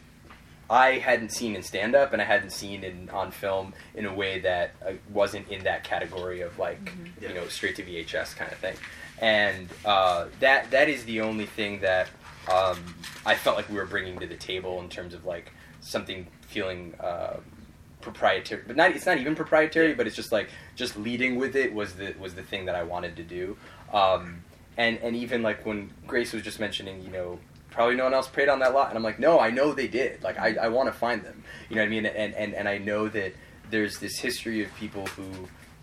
i 0.69 0.93
hadn't 0.99 1.31
seen 1.31 1.55
in 1.57 1.63
stand 1.63 1.95
up 1.95 2.13
and 2.13 2.21
i 2.21 2.25
hadn't 2.25 2.51
seen 2.51 2.83
in 2.85 3.09
on 3.11 3.31
film 3.31 3.73
in 3.95 4.05
a 4.07 4.13
way 4.13 4.41
that 4.41 4.73
uh, 4.87 4.93
wasn't 5.13 5.49
in 5.49 5.63
that 5.65 5.85
category 5.85 6.41
of 6.41 6.59
like 6.59 6.85
Mhm. 6.87 7.11
Yeah. 7.21 7.29
you 7.29 7.35
know 7.35 7.47
straight 7.49 7.77
to 7.77 7.83
vhs 7.83 8.35
kind 8.37 8.51
of 8.53 8.59
thing 8.59 8.77
and 9.19 9.69
uh, 9.87 10.27
that 10.41 10.71
that 10.73 10.89
is 10.91 11.05
the 11.05 11.21
only 11.23 11.47
thing 11.47 11.81
that 11.81 12.09
um, 12.53 12.79
I 13.25 13.35
felt 13.35 13.57
like 13.57 13.69
we 13.69 13.77
were 13.77 13.87
bringing 13.87 14.19
to 14.21 14.27
the 14.27 14.37
table 14.37 14.81
in 14.81 14.89
terms 14.89 15.15
of 15.15 15.25
like 15.25 15.53
something 15.81 16.27
feeling 16.43 16.95
uh, 17.01 17.39
proprietary, 18.01 18.63
but 18.67 18.77
not 18.77 18.91
it's 18.93 19.07
not 19.07 19.19
even 19.19 19.35
proprietary, 19.35 19.95
but 19.95 20.07
it's 20.07 20.17
just 20.17 20.33
like 20.33 20.49
just 20.75 20.97
leading 20.97 21.37
with 21.37 21.57
it 21.57 21.73
was 21.73 21.95
the 21.95 22.15
was 22.19 22.35
the 22.35 22.43
thing 22.43 22.67
that 22.67 22.75
I 22.75 22.83
wanted 22.83 23.17
to 23.17 23.23
do. 23.23 23.57
Um, 23.93 24.43
and 24.77 24.99
and 24.99 25.17
even 25.17 25.43
like 25.43 25.65
when 25.65 25.91
Grace 26.07 26.33
was 26.33 26.43
just 26.43 26.61
mentioning, 26.61 27.03
you 27.03 27.11
know, 27.11 27.39
probably 27.77 27.95
no 27.95 28.05
one 28.05 28.15
else 28.15 28.27
prayed 28.27 28.49
on 28.49 28.59
that 28.61 28.73
lot. 28.73 28.89
And 28.89 28.97
I'm 28.97 29.05
like, 29.05 29.19
no, 29.19 29.39
I 29.39 29.51
know 29.51 29.73
they 29.73 29.87
did. 29.87 30.23
Like, 30.23 30.39
I, 30.39 30.55
I 30.55 30.69
want 30.69 30.89
to 30.89 30.99
find 30.99 31.23
them. 31.23 31.45
You 31.69 31.77
know 31.77 31.83
what 31.83 31.89
I 31.89 31.91
mean? 31.91 32.07
And, 32.07 32.35
and, 32.35 32.55
and 32.55 32.69
I 32.69 32.79
know 32.79 33.09
that 33.09 33.35
there's 33.71 33.99
this 33.99 34.19
history 34.19 34.65
of 34.65 34.75
people 34.77 35.07
who 35.09 35.31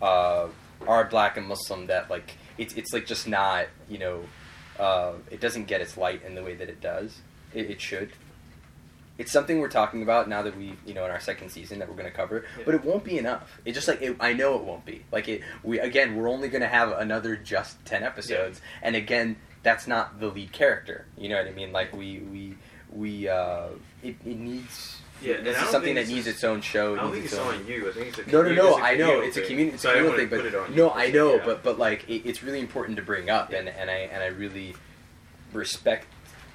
uh, 0.02 0.48
are 0.88 1.04
black 1.04 1.36
and 1.36 1.46
Muslim 1.46 1.86
that, 1.86 2.10
like, 2.10 2.32
it's, 2.58 2.74
it's 2.74 2.92
like 2.92 3.06
just 3.06 3.28
not, 3.28 3.66
you 3.88 3.98
know, 3.98 4.24
uh, 4.78 5.12
it 5.30 5.40
doesn't 5.40 5.66
get 5.66 5.80
its 5.80 5.96
light 5.96 6.22
in 6.24 6.34
the 6.34 6.42
way 6.42 6.54
that 6.54 6.68
it 6.68 6.80
does. 6.80 7.20
It, 7.52 7.70
it 7.70 7.80
should. 7.80 8.12
It's 9.16 9.30
something 9.30 9.60
we're 9.60 9.68
talking 9.68 10.02
about 10.02 10.28
now 10.28 10.42
that 10.42 10.56
we, 10.56 10.74
you 10.84 10.92
know, 10.92 11.04
in 11.04 11.10
our 11.12 11.20
second 11.20 11.50
season 11.50 11.78
that 11.78 11.88
we're 11.88 11.94
going 11.94 12.10
to 12.10 12.16
cover, 12.16 12.44
Yeah. 12.58 12.64
but 12.66 12.74
it 12.74 12.84
won't 12.84 13.04
be 13.04 13.16
enough. 13.16 13.60
It 13.64 13.72
just 13.72 13.86
like 13.86 14.02
it, 14.02 14.16
I 14.18 14.32
know 14.32 14.56
it 14.56 14.64
won't 14.64 14.84
be. 14.84 15.04
Like 15.12 15.28
it, 15.28 15.42
we 15.62 15.78
again, 15.78 16.16
we're 16.16 16.28
only 16.28 16.48
going 16.48 16.62
to 16.62 16.68
have 16.68 16.90
another 16.90 17.36
just 17.36 17.84
ten 17.84 18.02
episodes, 18.02 18.60
and 18.82 18.96
again, 18.96 19.36
that's 19.62 19.86
not 19.86 20.18
the 20.18 20.26
lead 20.26 20.50
character. 20.52 21.06
You 21.16 21.28
know 21.28 21.36
what 21.36 21.46
I 21.46 21.52
mean? 21.52 21.70
Like 21.70 21.92
we, 21.94 22.18
we, 22.18 22.56
we, 22.90 23.28
uh, 23.28 23.68
it, 24.02 24.16
it 24.26 24.36
needs. 24.36 25.00
Yeah, 25.22 25.40
this 25.40 25.60
is 25.60 25.68
something 25.68 25.94
that 25.94 26.08
needs 26.08 26.26
its 26.26 26.44
own 26.44 26.60
show. 26.60 26.94
I 26.96 27.00
don't 27.00 27.12
think 27.12 27.24
its 27.24 27.34
own- 27.34 27.54
on 27.54 27.66
you. 27.66 27.88
I 27.88 27.92
think 27.92 28.08
it's 28.08 28.18
a 28.18 28.30
no, 28.30 28.42
no, 28.42 28.52
no. 28.52 28.78
I 28.78 28.94
know 28.96 29.20
it's 29.20 29.36
a 29.36 29.42
community, 29.42 29.74
it's 29.76 29.84
a 29.84 29.92
communal 29.92 30.16
thing, 30.18 30.28
but 30.28 30.70
no, 30.74 30.90
I 30.90 31.10
know, 31.10 31.40
but 31.44 31.62
but 31.62 31.78
like 31.78 32.08
it, 32.08 32.26
it's 32.28 32.42
really 32.42 32.60
important 32.60 32.96
to 32.96 33.02
bring 33.02 33.30
up, 33.30 33.52
and 33.52 33.68
and 33.68 33.90
I 33.90 33.94
and 34.12 34.22
I 34.22 34.26
really 34.26 34.74
respect 35.52 36.06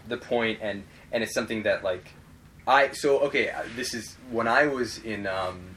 the 0.07 0.17
point, 0.17 0.59
and 0.61 0.83
and 1.11 1.23
it's 1.23 1.33
something 1.33 1.63
that 1.63 1.83
like 1.83 2.11
I 2.67 2.91
so 2.91 3.19
okay. 3.21 3.49
uh, 3.49 3.63
This 3.75 3.93
is 3.93 4.15
when 4.29 4.47
I 4.47 4.67
was 4.67 4.99
in. 4.99 5.25
Um, 5.25 5.75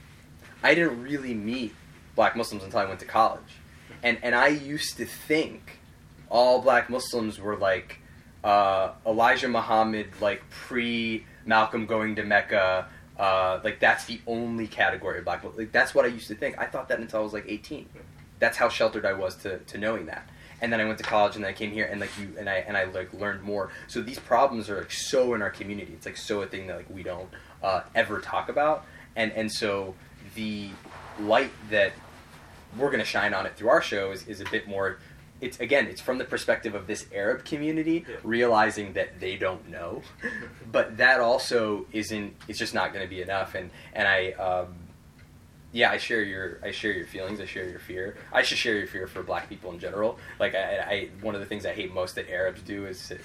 I 0.63 0.75
didn't 0.75 1.03
really 1.03 1.35
meet 1.35 1.75
black 2.15 2.37
Muslims 2.37 2.63
until 2.63 2.81
I 2.81 2.85
went 2.85 3.01
to 3.01 3.07
college, 3.07 3.41
and 4.03 4.19
and 4.23 4.35
I 4.35 4.49
used 4.49 4.97
to 4.99 5.07
think 5.07 5.79
all 6.29 6.61
black 6.61 6.91
Muslims 6.91 7.39
were 7.39 7.57
like 7.57 8.01
uh, 8.45 8.93
Elijah 9.07 9.49
Muhammad, 9.49 10.09
like 10.21 10.43
pre 10.51 11.25
Malcolm 11.47 11.87
going 11.87 12.17
to 12.17 12.23
Mecca. 12.23 12.89
Uh, 13.19 13.61
like 13.63 13.79
that's 13.79 14.05
the 14.07 14.21
only 14.27 14.67
category 14.67 15.19
of 15.19 15.25
black. 15.25 15.45
Like 15.57 15.73
that's 15.73 15.95
what 15.95 16.05
I 16.05 16.09
used 16.09 16.29
to 16.29 16.35
think. 16.35 16.59
I 16.59 16.67
thought 16.67 16.89
that 16.89 16.99
until 16.99 17.21
I 17.21 17.23
was 17.23 17.33
like 17.33 17.45
18. 17.47 17.89
That's 18.39 18.57
how 18.57 18.69
sheltered 18.69 19.07
I 19.07 19.13
was 19.13 19.37
to, 19.37 19.59
to 19.59 19.79
knowing 19.79 20.07
that. 20.07 20.29
And 20.61 20.73
then 20.73 20.81
I 20.81 20.85
went 20.85 20.99
to 20.99 21.05
college, 21.05 21.35
and 21.35 21.45
then 21.45 21.51
I 21.51 21.55
came 21.55 21.73
here, 21.73 21.87
and 21.87 22.01
like 22.01 22.11
you, 22.21 22.35
and 22.39 22.49
I 22.49 22.57
and 22.59 22.77
I 22.77 22.85
like 22.85 23.13
learned 23.13 23.43
more. 23.43 23.71
So 23.89 24.01
these 24.01 24.19
problems 24.19 24.71
are 24.71 24.79
like 24.79 24.93
so 24.93 25.35
in 25.35 25.43
our 25.43 25.51
community. 25.51 25.93
It's 25.93 26.07
like 26.07 26.17
so 26.17 26.43
a 26.43 26.47
thing 26.47 26.69
that 26.69 26.77
like 26.77 26.91
we 26.91 27.03
don't 27.03 27.29
uh, 27.63 27.83
ever 27.95 28.21
talk 28.21 28.49
about. 28.49 28.85
And 29.17 29.33
and 29.33 29.51
so 29.51 29.95
the 30.35 30.71
light 31.21 31.51
that 31.71 31.93
we're 32.77 32.89
going 32.89 33.01
to 33.01 33.05
shine 33.05 33.35
on 33.35 33.47
it 33.47 33.57
through 33.57 33.69
our 33.69 33.83
show 33.83 34.13
is, 34.13 34.27
is 34.27 34.41
a 34.41 34.45
bit 34.45 34.67
more 34.67 34.99
it's 35.43 35.61
again 35.61 35.87
it's 35.89 36.01
from 36.01 36.17
the 36.19 36.25
perspective 36.25 36.75
of 36.75 36.87
this 36.87 37.07
arab 37.13 37.45
community 37.45 38.05
Yeah. 38.09 38.17
realizing 38.25 38.95
that 38.95 39.21
they 39.21 39.37
don't 39.37 39.69
know. 39.69 40.03
But 40.73 40.97
that 40.97 41.21
also 41.21 41.85
isn't 41.93 42.35
it's 42.49 42.59
just 42.59 42.73
not 42.75 42.93
going 42.95 43.05
to 43.05 43.11
be 43.17 43.21
enough. 43.21 43.55
And 43.55 43.71
and 43.93 44.09
i 44.09 44.21
um, 44.33 44.69
yeah 45.73 45.91
i 45.91 45.99
share 45.99 46.23
your 46.23 46.59
i 46.63 46.71
share 46.71 46.93
your 46.93 47.07
feelings. 47.07 47.41
I 47.41 47.47
share 47.47 47.69
your 47.69 47.79
fear. 47.81 48.17
I 48.33 48.43
should 48.43 48.59
share 48.59 48.77
your 48.79 48.87
fear 48.87 49.07
for 49.07 49.23
black 49.23 49.49
people 49.49 49.71
in 49.73 49.79
general. 49.79 50.19
Like 50.41 50.55
i, 50.55 50.65
I 50.95 51.09
one 51.21 51.35
of 51.35 51.41
the 51.43 51.47
things 51.47 51.67
i 51.67 51.73
hate 51.75 51.93
most 51.93 52.15
that 52.15 52.29
arabs 52.31 52.63
do 52.63 52.87
is 52.87 53.09
to 53.09 53.19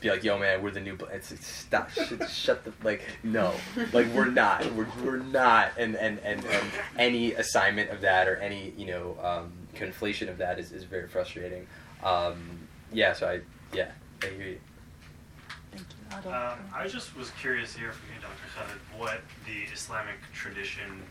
be 0.00 0.08
like, 0.10 0.24
yo, 0.24 0.38
man, 0.38 0.62
we're 0.62 0.70
the 0.70 0.80
new. 0.80 0.96
It's, 1.12 1.30
it's 1.30 1.46
stop, 1.46 1.90
shut, 1.90 2.26
shut 2.30 2.64
the 2.64 2.72
like, 2.82 3.02
no, 3.22 3.52
like 3.92 4.06
we're 4.14 4.24
not, 4.42 4.64
we're, 4.74 4.86
we're 5.04 5.18
not, 5.18 5.72
and, 5.76 5.94
and 5.94 6.18
and 6.20 6.42
and 6.46 6.66
any 6.96 7.34
assignment 7.34 7.90
of 7.90 8.00
that 8.00 8.26
or 8.26 8.36
any 8.36 8.72
you 8.78 8.86
know 8.86 9.16
um, 9.22 9.52
conflation 9.80 10.28
of 10.28 10.38
that 10.38 10.58
is, 10.58 10.72
is 10.72 10.84
very 10.84 11.08
frustrating. 11.08 11.66
Um, 12.02 12.68
yeah, 12.92 13.12
so 13.12 13.28
I 13.28 13.40
yeah, 13.74 13.90
I 14.22 14.26
hear 14.26 14.48
you. 14.48 14.60
Thank 15.72 15.86
you, 15.88 16.30
Adil. 16.30 16.52
Um, 16.52 16.58
I 16.74 16.86
just 16.86 17.16
was 17.16 17.30
curious 17.32 17.74
here 17.74 17.84
hear 17.86 17.92
from 17.92 18.08
you, 18.14 18.20
Dr. 18.20 18.46
Khaled, 18.54 19.00
what 19.00 19.20
the 19.46 19.72
Islamic 19.72 20.16
tradition 20.34 21.02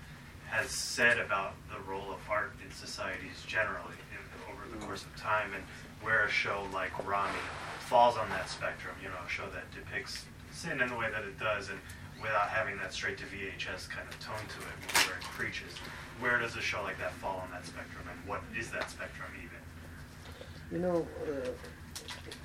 has 0.48 0.70
said 0.70 1.20
about 1.20 1.54
the 1.72 1.80
role 1.90 2.12
of 2.12 2.20
art 2.30 2.54
in 2.66 2.72
societies 2.74 3.44
generally 3.46 3.96
in, 4.12 4.52
over 4.52 4.64
the 4.72 4.86
course 4.86 5.04
of 5.04 5.16
time, 5.16 5.54
and 5.54 5.64
where 6.02 6.26
a 6.26 6.30
show 6.30 6.66
like 6.74 6.92
Ramy 7.08 7.32
falls 7.88 8.18
on 8.18 8.30
that 8.30 8.50
spectrum. 8.50 8.96
You 9.02 9.10
know, 9.10 9.22
a 9.26 9.30
show 9.30 9.46
that 9.54 9.72
depicts 9.72 10.26
sin 10.52 10.82
in 10.82 10.90
the 10.90 10.96
way 10.96 11.10
that 11.12 11.24
it 11.24 11.40
does, 11.40 11.70
and 11.70 11.80
without 12.22 12.50
having 12.50 12.78
that 12.78 12.94
straight 12.94 13.18
to 13.18 13.24
VHS 13.26 13.90
kind 13.90 14.08
of 14.08 14.20
tone 14.20 14.36
to 14.36 14.60
it, 14.60 15.08
where 15.08 15.18
it 15.18 15.24
preaches. 15.24 15.74
Where 16.20 16.40
does 16.40 16.56
a 16.56 16.62
show 16.62 16.84
like 16.84 17.00
that 17.00 17.14
fall 17.14 17.42
on 17.44 17.52
that 17.52 17.66
spectrum, 17.66 18.04
and 18.12 18.28
what 18.28 18.42
is 18.58 18.70
that 18.72 18.90
spectrum 18.90 19.30
even? 19.38 19.50
You 20.72 20.80
know, 20.80 21.08
uh, 21.28 21.50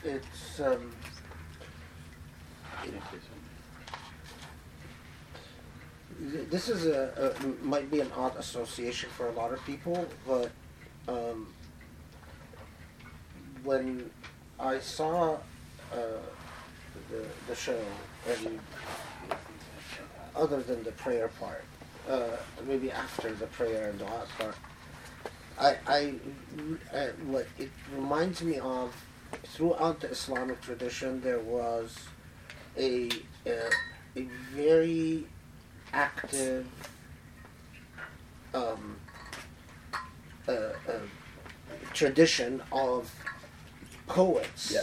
it's 0.04 0.60
um, 0.60 0.92
this 6.50 6.68
is 6.68 6.86
a, 6.86 7.34
a 7.42 7.64
might 7.64 7.90
be 7.90 8.00
an 8.00 8.10
odd 8.16 8.36
association 8.36 9.10
for 9.10 9.28
a 9.28 9.32
lot 9.32 9.52
of 9.52 9.64
people, 9.64 10.06
but 10.26 10.50
um, 11.08 11.48
when 13.64 14.10
I 14.60 14.78
saw 14.78 15.34
uh, 15.92 15.96
the 17.10 17.24
the 17.48 17.54
show 17.54 17.78
and 18.28 18.60
other 20.36 20.62
than 20.62 20.82
the 20.82 20.92
prayer 20.92 21.28
part, 21.40 21.64
uh, 22.08 22.36
maybe 22.66 22.90
after 22.90 23.32
the 23.32 23.46
prayer 23.46 23.90
and 23.90 23.98
dua 23.98 24.26
part, 24.38 24.56
I, 25.58 25.76
I, 25.86 26.14
uh, 26.92 27.06
what 27.26 27.46
it 27.58 27.70
reminds 27.94 28.42
me 28.42 28.58
of, 28.58 28.94
throughout 29.44 30.00
the 30.00 30.10
Islamic 30.10 30.60
tradition, 30.60 31.20
there 31.20 31.40
was 31.40 31.96
a, 32.76 33.10
a, 33.46 33.70
a 34.16 34.22
very 34.52 35.26
active 35.92 36.66
um, 38.52 38.96
uh, 40.48 40.52
uh, 40.52 40.72
tradition 41.92 42.62
of 42.72 43.12
poets. 44.06 44.72
Yeah. 44.72 44.82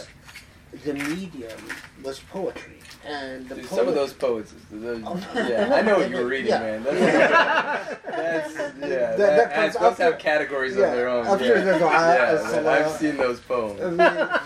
The 0.84 0.94
medium 0.94 1.60
was 2.02 2.18
poetry, 2.18 2.78
and 3.06 3.46
the 3.46 3.56
Dude, 3.56 3.66
some 3.66 3.88
of 3.88 3.94
those 3.94 4.14
poets, 4.14 4.54
those, 4.70 5.02
Oh, 5.04 5.20
yeah, 5.34 5.70
I 5.74 5.82
know 5.82 5.98
what 5.98 6.08
you 6.08 6.16
were 6.16 6.24
reading, 6.26 6.46
yeah. 6.50 6.58
man. 6.60 6.82
That's, 6.82 6.98
Yeah. 6.98 7.98
that's 8.06 8.56
yeah. 8.56 8.76
That- 8.80 9.16
That, 9.18 9.52
and 9.52 9.74
comes 9.74 9.96
to 9.98 10.02
have 10.04 10.18
categories 10.18 10.74
yeah, 10.74 10.86
of 10.86 10.92
their 10.96 11.08
own. 11.08 11.26
after 11.26 11.44
yeah. 11.46 11.60
the 11.64 11.78
dua, 11.78 11.90
yeah, 11.90 12.38
as-salam. 12.40 12.66
I've 12.86 12.90
seen 12.92 13.16
those 13.18 13.40
poems. 13.40 13.80
I 13.82 13.90
mean, 13.90 14.00
uh, 14.00 14.38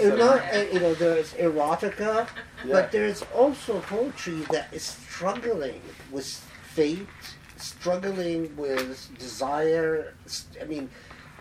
you 0.00 0.16
know, 0.16 0.30
uh, 0.52 0.64
you 0.72 0.78
know, 0.80 0.94
there's 0.94 1.32
erotica, 1.34 2.28
but 2.64 2.92
there's 2.92 3.22
also 3.34 3.80
poetry 3.80 4.42
that 4.52 4.72
is 4.72 4.84
struggling 4.84 5.80
with 6.12 6.26
fate, 6.74 7.08
struggling 7.56 8.54
with 8.56 9.08
desire. 9.18 10.14
I 10.60 10.64
mean, 10.64 10.88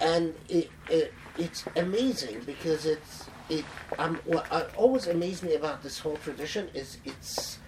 and 0.01 0.33
it, 0.49 0.69
it 0.89 1.13
it's 1.37 1.63
amazing 1.75 2.41
because 2.45 2.85
it's 2.85 3.24
it. 3.49 3.65
Um, 3.97 4.19
what 4.25 4.51
uh, 4.51 4.65
always 4.75 5.07
amazed 5.07 5.43
me 5.43 5.55
about 5.55 5.83
this 5.83 5.99
whole 5.99 6.17
tradition 6.17 6.69
is 6.73 6.97
its 7.05 7.59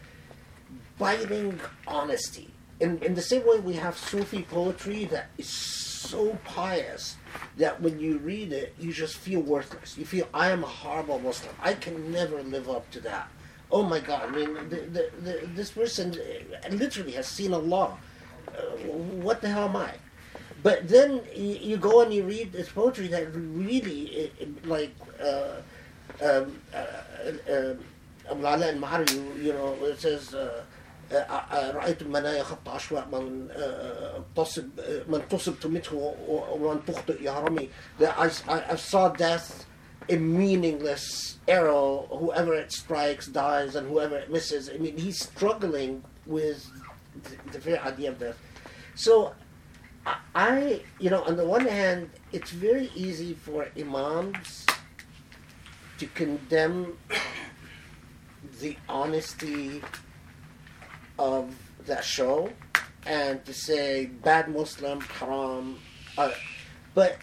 biting 0.97 1.59
honesty. 1.87 2.49
In, 2.79 2.99
in 2.99 3.15
the 3.15 3.21
same 3.21 3.45
way 3.47 3.59
we 3.59 3.73
have 3.73 3.97
Sufi 3.97 4.43
poetry 4.43 5.05
that 5.05 5.29
is 5.37 5.49
so 5.49 6.37
pious 6.45 7.15
that 7.57 7.81
when 7.81 7.99
you 7.99 8.19
read 8.19 8.53
it, 8.53 8.75
you 8.79 8.93
just 8.93 9.17
feel 9.17 9.41
worthless. 9.41 9.97
You 9.97 10.05
feel, 10.05 10.27
I 10.33 10.49
am 10.49 10.63
a 10.63 10.67
horrible 10.67 11.19
Muslim. 11.19 11.53
I 11.61 11.73
can 11.73 12.11
never 12.11 12.43
live 12.43 12.69
up 12.69 12.89
to 12.91 12.99
that. 13.01 13.29
Oh 13.71 13.83
my 13.83 13.99
God, 13.99 14.29
I 14.29 14.31
mean, 14.31 14.53
the, 14.69 14.75
the, 14.75 15.09
the, 15.21 15.49
this 15.53 15.71
person 15.71 16.15
uh, 16.15 16.69
literally 16.69 17.11
has 17.13 17.27
seen 17.27 17.53
Allah. 17.53 17.97
Uh, 18.47 18.61
what 19.21 19.41
the 19.41 19.49
hell 19.49 19.67
am 19.67 19.75
I? 19.75 19.93
But 20.62 20.86
then 20.88 21.20
you, 21.34 21.56
you 21.70 21.76
go 21.76 22.02
and 22.02 22.12
you 22.14 22.22
read 22.24 22.52
this 22.52 22.68
poetry 22.68 23.08
that 23.08 23.26
really, 23.34 24.30
uh, 24.40 24.44
uh, 24.44 24.68
like, 24.68 24.94
uh, 25.20 25.56
um, 26.22 26.60
uh, 26.74 27.50
uh, 27.50 27.74
أبو 28.30 28.40
العلاء 28.40 28.70
المعري 28.70 29.42
you 29.42 29.52
know 29.52 29.74
it 29.84 30.00
says 30.00 30.32
uh, 30.34 30.62
uh, 31.10 31.14
uh, 31.16 31.72
رأيت 31.74 32.02
المنايا 32.02 32.42
خط 32.42 32.68
أشواق 32.68 33.08
من 33.14 33.48
uh, 33.50 34.22
تصب 34.36 34.68
uh, 34.78 35.08
من 35.10 35.28
تصب 35.28 35.54
تمته 35.60 35.94
و- 35.96 36.54
ومن 36.54 36.84
تخطئ 36.86 37.22
يهرمي 37.22 37.68
that 37.98 38.14
I, 38.18 38.30
I, 38.48 38.72
I 38.72 38.76
saw 38.76 39.08
death 39.08 39.66
a 40.08 40.16
meaningless 40.16 41.38
arrow 41.48 42.06
whoever 42.12 42.54
it 42.54 42.70
strikes 42.72 43.26
dies 43.26 43.74
and 43.74 43.88
whoever 43.88 44.16
it 44.16 44.30
misses 44.30 44.70
I 44.70 44.78
mean 44.78 44.96
he's 44.96 45.18
struggling 45.20 46.04
with 46.26 46.64
the, 47.24 47.50
the 47.52 47.58
very 47.58 47.78
idea 47.78 48.10
of 48.10 48.18
death 48.20 48.38
so 48.94 49.32
I- 50.35 50.81
you 50.99 51.09
know 51.09 51.23
on 51.23 51.35
the 51.35 51.45
one 51.45 51.65
hand 51.65 52.09
it's 52.31 52.51
very 52.51 52.91
easy 52.95 53.33
for 53.33 53.67
imams 53.77 54.65
to 55.97 56.07
condemn 56.07 56.97
the 58.61 58.77
honesty 58.87 59.81
of 61.17 61.53
that 61.85 62.03
show 62.03 62.51
and 63.05 63.43
to 63.45 63.53
say 63.53 64.05
bad 64.05 64.49
Muslim, 64.49 64.99
haram. 65.01 65.79
Uh, 66.17 66.31
but 66.93 67.17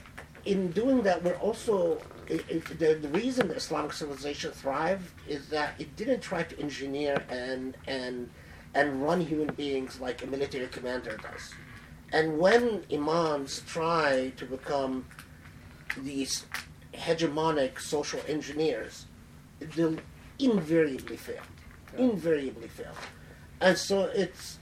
in 0.45 0.71
doing 0.73 1.03
that, 1.03 1.23
we're 1.23 1.37
also 1.37 2.01
it, 2.27 2.45
it, 2.49 2.65
the, 2.79 2.95
the 2.95 3.09
reason 3.09 3.49
the 3.49 3.55
Islamic 3.57 3.93
civilization 3.93 4.51
thrived 4.51 5.11
is 5.29 5.49
that 5.49 5.75
it 5.79 5.95
didn't 5.97 6.21
try 6.21 6.43
to 6.43 6.59
engineer 6.59 7.23
and 7.29 7.77
and 7.87 8.31
and 8.75 9.03
run 9.03 9.21
human 9.21 9.55
beings 9.55 10.01
like 10.01 10.23
a 10.23 10.27
military 10.27 10.67
commander 10.69 11.17
does. 11.19 11.53
And 12.13 12.39
when 12.39 12.85
imams 12.93 13.63
try 13.67 14.33
to 14.37 14.45
become 14.45 15.07
these 15.99 16.45
hegemonic 16.93 17.81
social 17.81 18.21
engineers, 18.29 19.07
they'll 19.61 19.97
invariably 20.39 21.17
fail. 21.17 21.43
Invariably 21.97 22.69
fail. 22.69 22.95
And 23.61 23.77
so 23.77 24.05
it's 24.07 24.59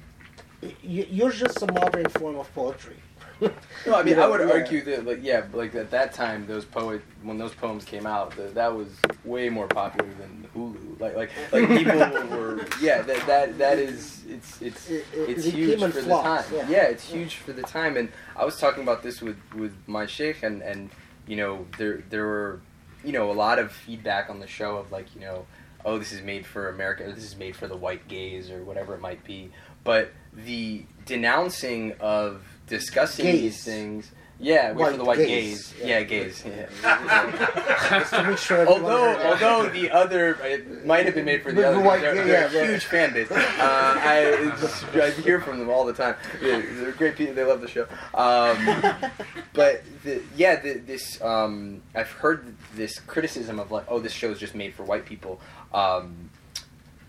you- 0.82 1.06
you're 1.10 1.32
just 1.32 1.60
a 1.62 1.72
modern 1.72 2.08
form 2.08 2.36
of 2.38 2.52
poetry. 2.54 2.96
No, 3.86 3.94
I 3.96 4.02
mean, 4.02 4.08
You 4.10 4.16
know, 4.16 4.26
I 4.26 4.28
would 4.28 4.40
yeah. 4.48 4.54
argue 4.54 4.82
that, 4.84 5.04
like, 5.06 5.18
yeah, 5.22 5.44
like 5.52 5.74
at 5.74 5.90
that 5.90 6.12
time, 6.12 6.46
those 6.46 6.64
poet 6.64 7.02
when 7.22 7.36
those 7.38 7.52
poems 7.54 7.84
came 7.84 8.06
out, 8.06 8.36
that 8.36 8.54
that 8.54 8.74
was 8.74 8.88
way 9.24 9.48
more 9.48 9.66
popular 9.66 10.08
than 10.14 10.46
Hulu. 10.54 11.00
Like, 11.00 11.16
like, 11.16 11.30
like 11.52 11.68
people 11.68 11.98
were, 12.36 12.66
yeah, 12.80 13.02
that 13.02 13.26
that 13.26 13.58
that 13.58 13.78
is, 13.78 14.22
it's 14.28 14.62
it's 14.62 14.88
It- 14.90 15.04
it- 15.14 15.28
it's 15.30 15.46
it 15.46 15.54
huge 15.54 15.78
came 15.78 15.84
in 15.86 15.92
for 15.92 16.00
the 16.00 16.08
time. 16.10 16.44
yeah. 16.68 16.82
it's 16.84 17.04
huge 17.08 17.36
for 17.36 17.52
the 17.52 17.62
time. 17.62 17.96
And 17.96 18.08
I 18.36 18.44
was 18.44 18.58
talking 18.58 18.82
about 18.82 19.02
this 19.02 19.20
with 19.20 19.38
with 19.54 19.74
my 19.86 20.06
sheikh, 20.06 20.42
and 20.42 20.62
and 20.62 20.90
you 21.26 21.36
know, 21.36 21.66
there 21.78 22.02
there 22.10 22.26
were, 22.26 22.60
you 23.04 23.12
know, 23.12 23.30
a 23.30 23.34
lot 23.34 23.58
of 23.58 23.72
feedback 23.72 24.30
on 24.30 24.38
the 24.40 24.46
show 24.46 24.76
of 24.76 24.92
like, 24.92 25.14
you 25.14 25.20
know, 25.20 25.46
oh, 25.84 25.98
this 25.98 26.12
is 26.12 26.22
made 26.22 26.46
for 26.46 26.68
America, 26.68 27.04
or 27.04 27.12
this 27.12 27.24
is 27.24 27.36
made 27.36 27.56
for 27.56 27.66
the 27.66 27.76
white 27.76 28.06
gaze, 28.06 28.50
or 28.50 28.62
whatever 28.62 28.94
it 28.94 29.00
might 29.00 29.24
be. 29.24 29.50
But 29.82 30.12
the 30.32 30.84
denouncing 31.06 31.94
of 31.98 32.42
discussing 32.72 33.26
Gaze. 33.26 33.40
these 33.40 33.64
things, 33.64 34.10
yeah, 34.40 34.72
wait 34.72 34.90
for 34.90 34.96
the 34.96 35.04
white 35.04 35.18
gaze, 35.18 35.72
gaze, 35.72 35.74
yeah. 35.78 35.98
yeah, 35.98 36.02
gaze, 36.02 36.44
yeah. 36.44 37.88
Just 37.90 38.12
to 38.12 38.22
make 38.24 38.38
sure 38.38 38.66
although, 38.66 39.14
heard 39.14 39.42
although 39.42 39.68
the 39.68 39.90
other 39.90 40.34
it 40.42 40.84
might 40.84 41.04
have 41.04 41.14
been 41.14 41.26
made 41.26 41.42
for 41.42 41.52
the, 41.52 41.60
The 41.60 41.68
other, 41.68 41.80
white- 41.80 42.00
they're, 42.00 42.16
yeah, 42.16 42.48
they're 42.48 42.64
yeah, 42.64 42.68
a 42.68 42.72
huge 42.72 42.84
fan 42.86 43.12
base. 43.12 43.30
Uh, 43.30 43.36
I, 43.60 44.18
it's, 44.56 44.84
I 44.94 45.10
hear 45.22 45.40
from 45.40 45.60
them 45.60 45.70
all 45.70 45.84
the 45.84 45.92
time. 45.92 46.16
Yeah, 46.42 46.60
they're 46.72 46.92
great 46.92 47.14
people. 47.14 47.34
They 47.34 47.44
love 47.44 47.60
the 47.60 47.68
show. 47.68 47.82
Um, 48.14 49.00
but 49.52 49.84
the, 50.02 50.22
yeah, 50.34 50.56
the, 50.60 50.74
this 50.78 51.22
um, 51.22 51.82
I've 51.94 52.10
heard 52.10 52.56
this 52.74 52.98
criticism 52.98 53.60
of 53.60 53.70
like, 53.70 53.84
oh, 53.86 54.00
this 54.00 54.12
show 54.12 54.30
is 54.30 54.40
just 54.40 54.56
made 54.56 54.74
for 54.74 54.82
white 54.82 55.04
people. 55.06 55.40
Um, 55.72 56.30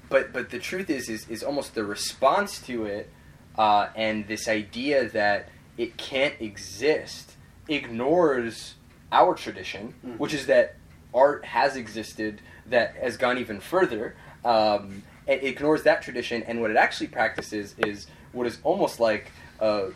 but 0.10 0.34
but 0.34 0.52
the 0.52 0.60
truth 0.60 0.92
is, 0.92 1.10
is 1.10 1.28
is 1.30 1.42
almost 1.42 1.74
the 1.74 1.84
response 1.84 2.60
to 2.68 2.86
it, 2.86 3.10
uh, 3.58 3.88
and 3.96 4.28
this 4.28 4.48
idea 4.48 5.10
that 5.10 5.50
it 5.78 5.98
can't 5.98 6.36
exist 6.40 7.34
ignores 7.68 8.76
our 9.12 9.34
tradition, 9.36 9.94
Mhm. 10.06 10.18
which 10.18 10.34
is 10.34 10.46
that 10.48 10.76
art 11.14 11.46
has 11.46 11.76
existed 11.76 12.42
that 12.68 12.96
has 12.96 13.18
gone 13.18 13.38
even 13.38 13.60
further. 13.60 14.16
Um, 14.46 15.04
it 15.28 15.44
ignores 15.44 15.84
that 15.84 16.02
tradition, 16.02 16.44
and 16.44 16.62
what 16.62 16.72
it 16.72 16.78
actually 16.78 17.08
practices 17.08 17.76
is 17.78 18.08
what 18.32 18.48
is 18.48 18.58
almost 18.64 19.00
like 19.00 19.32
a, 19.60 19.90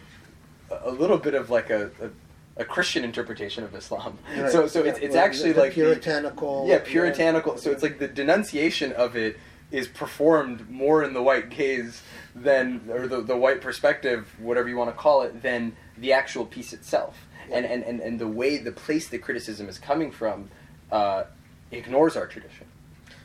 a 0.71 0.91
little 0.91 1.17
bit 1.17 1.33
of 1.33 1.49
like 1.49 1.69
a, 1.69 1.89
a, 2.01 2.61
a 2.61 2.65
Christian 2.65 3.03
interpretation 3.03 3.63
of 3.63 3.73
Islam. 3.75 4.17
Right. 4.37 4.51
So 4.51 4.67
so 4.67 4.83
it's, 4.83 4.99
Yeah, 4.99 5.05
it's 5.05 5.15
well, 5.15 5.25
actually 5.25 5.51
the 5.53 5.59
like 5.61 5.69
the- 5.75 5.81
puritanical. 5.81 6.65
yeah, 6.67 6.79
puritanical. 6.79 7.57
So 7.57 7.71
it's 7.71 7.83
like 7.83 7.99
the 7.99 8.07
denunciation 8.07 8.91
of 8.93 9.15
it 9.15 9.37
is 9.71 9.87
performed 9.87 10.69
more 10.69 11.03
in 11.03 11.13
the 11.13 11.21
white 11.21 11.49
gaze 11.49 12.01
than, 12.35 12.81
or 12.89 13.07
the, 13.07 13.21
the 13.21 13.35
white 13.35 13.61
perspective, 13.61 14.33
whatever 14.39 14.69
you 14.69 14.77
want 14.77 14.89
to 14.89 14.95
call 14.95 15.23
it, 15.23 15.41
than 15.41 15.75
the 15.97 16.13
actual 16.13 16.45
piece 16.45 16.73
itself. 16.73 17.17
And, 17.51 17.65
and, 17.65 17.83
and, 17.83 17.99
and 17.99 18.19
the 18.19 18.27
way, 18.27 18.57
the 18.57 18.71
place 18.71 19.09
the 19.09 19.17
criticism 19.17 19.67
is 19.67 19.77
coming 19.77 20.11
from 20.11 20.49
uh, 20.91 21.25
ignores 21.71 22.15
our 22.15 22.27
tradition. 22.27 22.67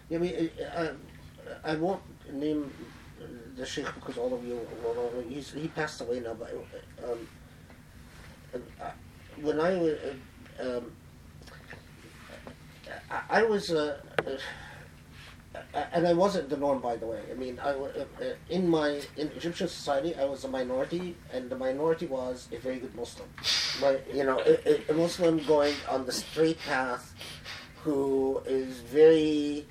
yeah, 0.08 0.18
I 0.18 0.20
mean, 0.20 0.50
I, 0.76 0.90
I 1.64 1.74
won't 1.76 2.02
name 2.32 2.72
the 3.56 3.66
sheikh 3.66 3.86
because 3.94 4.18
all 4.18 4.32
of 4.34 4.44
you 4.44 4.60
will 4.82 4.94
know. 4.94 5.10
He's, 5.28 5.52
he 5.52 5.68
passed 5.68 6.00
away 6.00 6.20
now, 6.20 6.34
but 6.34 6.52
um, 7.04 7.18
uh, 8.80 8.90
when 9.40 9.60
I 9.60 9.74
was, 9.74 9.98
uh, 10.60 10.78
um, 10.78 10.92
I, 13.10 13.40
I 13.40 13.42
was, 13.42 13.70
uh, 13.70 14.00
uh, 14.26 14.30
and 15.74 16.06
I 16.06 16.12
wasn't 16.12 16.48
the 16.48 16.56
norm, 16.56 16.80
by 16.80 16.96
the 16.96 17.06
way. 17.06 17.20
I 17.30 17.34
mean, 17.34 17.58
I, 17.58 17.70
uh, 17.70 18.04
uh, 18.20 18.24
in 18.48 18.68
my 18.68 19.00
in 19.16 19.28
Egyptian 19.36 19.68
society, 19.68 20.14
I 20.16 20.24
was 20.24 20.44
a 20.44 20.48
minority, 20.48 21.16
and 21.32 21.50
the 21.50 21.56
minority 21.56 22.06
was 22.06 22.48
a 22.52 22.58
very 22.58 22.78
good 22.78 22.94
Muslim. 22.94 23.28
But 23.80 24.06
you 24.14 24.24
know, 24.24 24.38
a, 24.40 24.90
a- 24.90 24.94
Muslim 24.94 25.38
going 25.44 25.74
on 25.88 26.06
the 26.06 26.12
straight 26.12 26.58
path, 26.60 27.14
who 27.82 28.42
is 28.46 28.78
very 28.78 29.66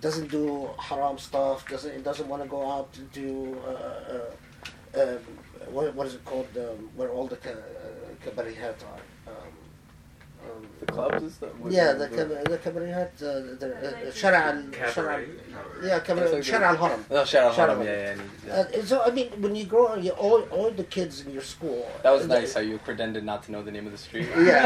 doesn't 0.00 0.30
do 0.30 0.70
haram 0.78 1.18
stuff. 1.18 1.68
Doesn't 1.68 2.02
doesn't 2.02 2.28
want 2.28 2.42
to 2.42 2.48
go 2.48 2.70
out 2.70 2.92
to 2.92 3.00
do 3.22 3.58
uh, 3.66 3.70
uh, 3.70 5.02
um, 5.02 5.18
what 5.70 5.94
what 5.94 6.06
is 6.06 6.14
it 6.14 6.24
called? 6.24 6.48
Um, 6.56 6.90
where 6.94 7.10
all 7.10 7.26
the 7.26 7.36
uh, 7.36 7.56
kabarihat 8.24 8.78
are. 8.92 9.02
Um, 10.46 10.66
The 10.80 10.86
clubs 10.92 11.22
and 11.22 11.32
stuff? 11.32 11.50
yeah, 11.70 11.92
the 11.94 12.06
kab- 12.16 12.44
the 12.52 12.58
kabarihat, 12.64 13.10
uh, 13.22 13.56
the 13.60 13.68
uh, 13.74 14.12
shara 14.20 14.40
al 14.50 14.58
shara 14.62 14.94
Cabaret. 14.94 15.24
al- 15.24 15.86
yeah, 15.88 15.98
kabari- 16.06 16.42
shara 16.50 16.66
al 16.72 16.76
haram. 16.82 17.00
Oh, 17.10 17.24
shout 17.24 17.44
out 17.48 17.54
Haram, 17.60 17.78
out. 17.80 17.86
yeah, 17.86 18.14
yeah, 18.14 18.22
yeah. 18.46 18.80
Uh, 18.80 18.84
so 18.90 19.02
I 19.08 19.10
mean, 19.16 19.28
when 19.42 19.54
you 19.56 19.64
grow 19.64 19.86
up, 19.86 20.02
you, 20.04 20.10
all 20.26 20.42
all 20.56 20.70
the 20.70 20.84
kids 20.96 21.14
in 21.24 21.32
your 21.32 21.42
school. 21.54 21.80
That 22.02 22.12
was 22.16 22.24
uh, 22.24 22.34
nice 22.38 22.52
how 22.54 22.60
you 22.70 22.76
pretended 22.88 23.24
not 23.24 23.42
to 23.44 23.52
know 23.52 23.62
the 23.68 23.72
name 23.76 23.86
of 23.86 23.92
the 23.96 24.02
street. 24.08 24.28
Yeah. 24.36 24.62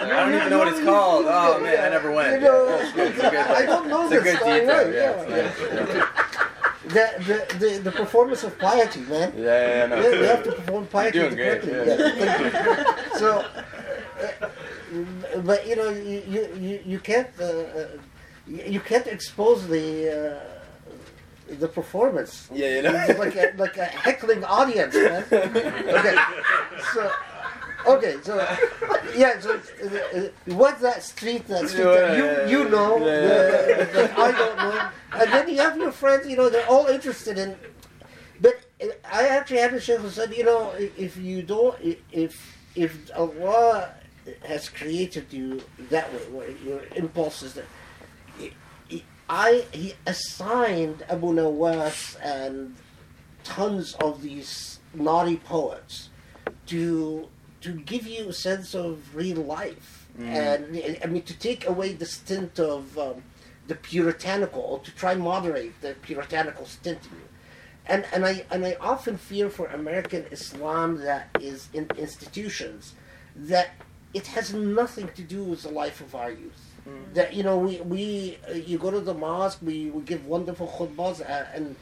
I 0.00 0.06
don't 0.20 0.34
even 0.34 0.50
know 0.50 0.58
what 0.58 0.68
it's 0.74 0.84
called. 0.84 1.24
Oh 1.28 1.60
man, 1.60 1.78
I 1.86 1.88
never 1.96 2.10
went. 2.12 2.32
You 2.34 2.40
know, 2.48 2.66
Yeah, 2.68 2.82
it's 2.82 2.92
good. 2.92 3.08
It's 3.12 3.22
good, 3.22 3.34
I 3.34 3.66
don't 3.72 3.88
know 3.88 4.02
it's 4.04 4.12
a 4.20 4.20
good 4.28 4.40
guy, 4.40 4.60
detail. 4.60 4.76
right, 4.76 4.94
Yeah, 4.94 5.00
yeah, 5.00 5.36
it's 5.48 5.60
nice. 5.70 5.94
Yeah. 5.94 6.06
the, 6.96 7.04
the, 7.28 7.36
the, 7.62 7.70
the 7.88 7.92
performance 7.92 8.42
of 8.42 8.58
piety, 8.58 9.00
man. 9.12 9.32
Yeah, 9.36 9.42
yeah, 9.44 9.76
yeah, 9.78 9.86
no, 9.86 9.94
Yeah, 9.96 10.02
it's 10.08 10.16
you 10.16 10.24
have 10.34 10.44
to 10.44 10.52
perform 10.52 10.86
piety. 10.86 11.18
You're 11.18 11.30
doing 11.30 11.36
great, 11.36 11.62
correctly. 11.62 12.20
yeah. 12.20 13.18
so, 13.22 13.28
uh, 13.38 13.62
but 15.44 15.66
you 15.66 15.76
know, 15.76 15.90
you 15.90 16.22
you, 16.58 16.80
you, 16.84 16.98
can't 16.98 17.28
uh, 17.40 17.44
uh, 17.44 17.86
you 18.46 18.80
can't 18.80 19.06
expose 19.06 19.66
the 19.68 19.86
uh, 20.10 21.54
the 21.58 21.68
performance. 21.68 22.48
Yeah, 22.52 22.76
you 22.76 22.82
know. 22.82 22.92
Like 23.18 23.36
a, 23.36 23.52
like 23.56 23.76
a 23.76 23.84
heckling 23.84 24.44
audience, 24.44 24.94
man. 24.94 25.24
Okay, 25.32 26.16
so. 26.94 27.10
Okay, 27.86 28.16
so 28.22 28.36
yeah, 29.16 29.40
so 29.40 29.56
uh, 29.56 30.28
what's 30.54 30.82
that 30.82 31.02
street? 31.02 31.46
That 31.46 31.66
street 31.66 31.84
that 31.84 32.46
you 32.46 32.58
you 32.58 32.68
know 32.68 32.98
yeah, 32.98 33.86
uh, 33.96 34.22
I 34.22 34.32
don't 34.32 34.56
know, 34.58 34.88
and 35.14 35.32
then 35.32 35.48
you 35.48 35.56
have 35.56 35.78
your 35.78 35.90
friends. 35.90 36.28
You 36.28 36.36
know, 36.36 36.50
they're 36.50 36.68
all 36.68 36.86
interested 36.86 37.38
in. 37.38 37.56
But 38.40 38.60
I 39.10 39.28
actually 39.28 39.60
had 39.60 39.72
a 39.72 39.80
sheikh 39.80 39.98
who 39.98 40.10
said, 40.10 40.34
you 40.34 40.44
know, 40.44 40.72
if 40.76 41.16
you 41.16 41.42
don't, 41.42 41.76
if 42.12 42.36
if 42.74 43.10
Allah 43.16 43.94
has 44.44 44.68
created 44.68 45.32
you 45.32 45.62
that 45.90 46.12
way, 46.12 46.20
where 46.30 46.50
your 46.64 46.82
impulses 46.96 47.54
that. 47.54 47.64
i- 48.40 49.64
he 49.72 49.94
assigned 50.06 51.04
Abu 51.08 51.28
Nawas 51.32 52.16
and 52.22 52.74
tons 53.44 53.94
of 54.00 54.22
these 54.22 54.80
naughty 54.94 55.36
poets 55.36 56.08
to 56.66 57.28
to 57.60 57.72
give 57.72 58.06
you 58.06 58.28
a 58.30 58.32
sense 58.32 58.74
of 58.74 59.14
real 59.14 59.42
life 59.42 59.96
Mm. 60.18 60.26
and 60.26 60.98
I 61.04 61.06
mean 61.06 61.22
to 61.22 61.38
take 61.38 61.66
away 61.68 61.92
the 61.92 62.04
stint 62.06 62.58
of 62.58 62.98
um, 62.98 63.22
the 63.68 63.76
puritanical 63.76 64.60
or 64.60 64.78
to 64.80 64.90
try 64.96 65.14
moderate 65.14 65.80
the 65.80 65.94
puritanical 66.02 66.66
stint 66.66 66.98
in 67.04 67.12
you. 67.18 67.28
And 67.86 68.04
and 68.12 68.26
I 68.26 68.44
and 68.50 68.66
I 68.66 68.76
often 68.80 69.16
fear 69.16 69.48
for 69.48 69.66
American 69.68 70.24
Islam 70.32 70.88
that 71.08 71.28
is 71.40 71.68
in 71.72 71.86
institutions 71.96 72.94
that 73.36 73.68
it 74.14 74.26
has 74.28 74.52
nothing 74.52 75.08
to 75.14 75.22
do 75.22 75.42
with 75.44 75.62
the 75.62 75.70
life 75.70 76.00
of 76.00 76.14
our 76.14 76.30
youth. 76.30 76.62
That 77.14 77.34
you 77.34 77.42
know 77.42 77.56
we 77.58 77.80
we 77.82 78.38
uh, 78.48 78.54
you 78.54 78.76
go 78.78 78.90
to 78.90 79.00
the 79.00 79.14
mosque 79.14 79.60
we, 79.62 79.90
we 79.90 80.02
give 80.02 80.26
wonderful 80.26 80.66
khutbahs 80.66 81.20
uh, 81.20 81.46
and 81.54 81.76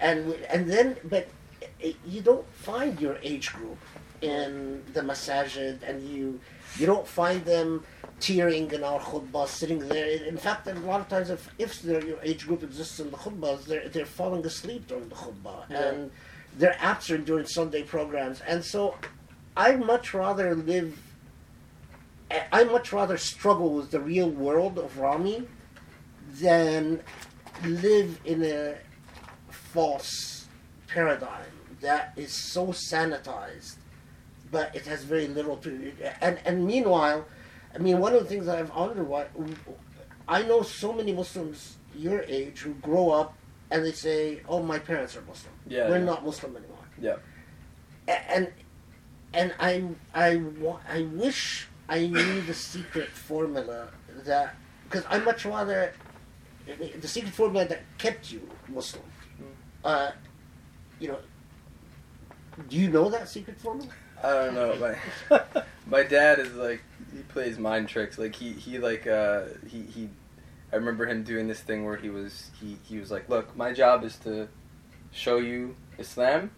and 0.00 0.32
and 0.52 0.70
then 0.70 0.96
but 1.04 1.28
uh, 1.62 1.88
you 2.06 2.20
don't 2.22 2.46
find 2.54 2.98
your 3.00 3.18
age 3.22 3.52
group 3.52 3.76
in 4.22 4.82
the 4.94 5.00
masajid 5.02 5.82
and 5.88 6.08
you 6.08 6.40
you 6.78 6.86
don't 6.86 7.06
find 7.06 7.44
them 7.44 7.84
tearing 8.20 8.70
in 8.70 8.82
our 8.84 9.00
khutbahs 9.00 9.48
sitting 9.48 9.80
there 9.88 10.08
in 10.24 10.36
fact 10.38 10.66
a 10.68 10.72
lot 10.90 11.00
of 11.00 11.08
times 11.08 11.28
if, 11.30 11.50
if 11.58 11.82
their, 11.82 12.02
your 12.06 12.18
age 12.22 12.46
group 12.46 12.62
exists 12.62 13.00
in 13.00 13.10
the 13.10 13.16
khutbahs 13.16 13.64
they're, 13.66 13.88
they're 13.88 14.06
falling 14.06 14.44
asleep 14.46 14.86
during 14.86 15.08
the 15.08 15.14
khutbah 15.16 15.64
Yeah. 15.68 15.88
and 15.88 16.10
they're 16.58 16.76
absent 16.80 17.26
during 17.26 17.46
sunday 17.46 17.82
programs 17.82 18.40
and 18.46 18.64
so 18.64 18.94
i'd 19.58 19.84
much 19.84 20.14
rather 20.14 20.54
live 20.54 20.96
I- 22.30 22.64
much 22.64 22.92
rather 22.92 23.16
struggle 23.16 23.74
with 23.74 23.90
the 23.90 24.00
real 24.00 24.30
world 24.30 24.78
of 24.78 24.98
Ramy 24.98 25.46
than 26.40 27.02
live 27.64 28.18
in 28.24 28.42
a 28.42 28.76
false 29.50 30.46
paradigm 30.86 31.44
that 31.80 32.12
is 32.16 32.32
so 32.32 32.68
sanitized 32.68 33.76
but 34.54 34.74
it 34.74 34.86
has 34.86 35.02
very 35.02 35.26
little 35.26 35.56
to. 35.56 35.92
And 36.20 36.38
and 36.44 36.64
meanwhile, 36.64 37.26
I 37.74 37.78
mean, 37.78 37.98
one 37.98 38.14
of 38.14 38.22
the 38.22 38.28
things 38.28 38.46
that 38.46 38.56
I've 38.56 38.70
wondered 38.70 39.08
what 39.08 39.30
I 40.28 40.42
know 40.42 40.62
so 40.62 40.92
many 40.92 41.12
Muslims 41.12 41.76
your 41.96 42.22
age 42.22 42.60
who 42.60 42.74
grow 42.74 43.10
up 43.10 43.34
and 43.72 43.84
they 43.84 43.90
say, 43.92 44.42
"Oh, 44.48 44.62
my 44.62 44.78
parents 44.78 45.16
are 45.16 45.22
Muslim. 45.22 45.54
Yeah, 45.66 45.88
We're 45.88 45.98
yeah. 45.98 46.04
not 46.04 46.24
Muslim 46.24 46.56
anymore." 46.56 46.86
Yeah. 47.00 47.16
And 48.06 48.52
and 49.32 49.52
I 49.58 49.88
I 50.14 50.40
I 50.88 51.02
wish 51.02 51.68
I 51.88 52.06
knew 52.06 52.40
the 52.42 52.54
secret 52.54 53.08
formula 53.08 53.88
that 54.24 54.56
because 54.84 55.04
I 55.08 55.18
much 55.18 55.44
rather 55.44 55.92
the 57.00 57.08
secret 57.08 57.34
formula 57.34 57.66
that 57.66 57.82
kept 57.98 58.32
you 58.32 58.48
Muslim. 58.68 59.04
Uh, 59.84 60.12
you 60.98 61.08
know, 61.08 61.18
do 62.68 62.76
you 62.76 62.88
know 62.88 63.10
that 63.10 63.28
secret 63.28 63.60
formula? 63.60 63.90
I 64.22 64.32
don't 64.32 64.54
know. 64.54 64.96
My 65.30 65.42
my 65.86 66.02
dad 66.02 66.38
is 66.38 66.54
like 66.54 66.82
he 67.12 67.22
plays 67.22 67.58
mind 67.58 67.88
tricks. 67.88 68.18
Like 68.18 68.34
he 68.34 68.52
he 68.52 68.78
like 68.78 69.06
uh 69.06 69.42
he 69.68 69.82
he. 69.82 70.08
I 70.72 70.76
remember 70.76 71.06
him 71.06 71.22
doing 71.22 71.46
this 71.46 71.60
thing 71.60 71.84
where 71.84 71.96
he 71.96 72.08
was 72.08 72.50
he 72.58 72.78
he 72.84 72.98
was 72.98 73.10
like, 73.10 73.28
look, 73.28 73.54
my 73.56 73.72
job 73.72 74.04
is 74.04 74.16
to 74.18 74.48
show 75.12 75.36
you 75.36 75.76
Islam, 75.98 76.50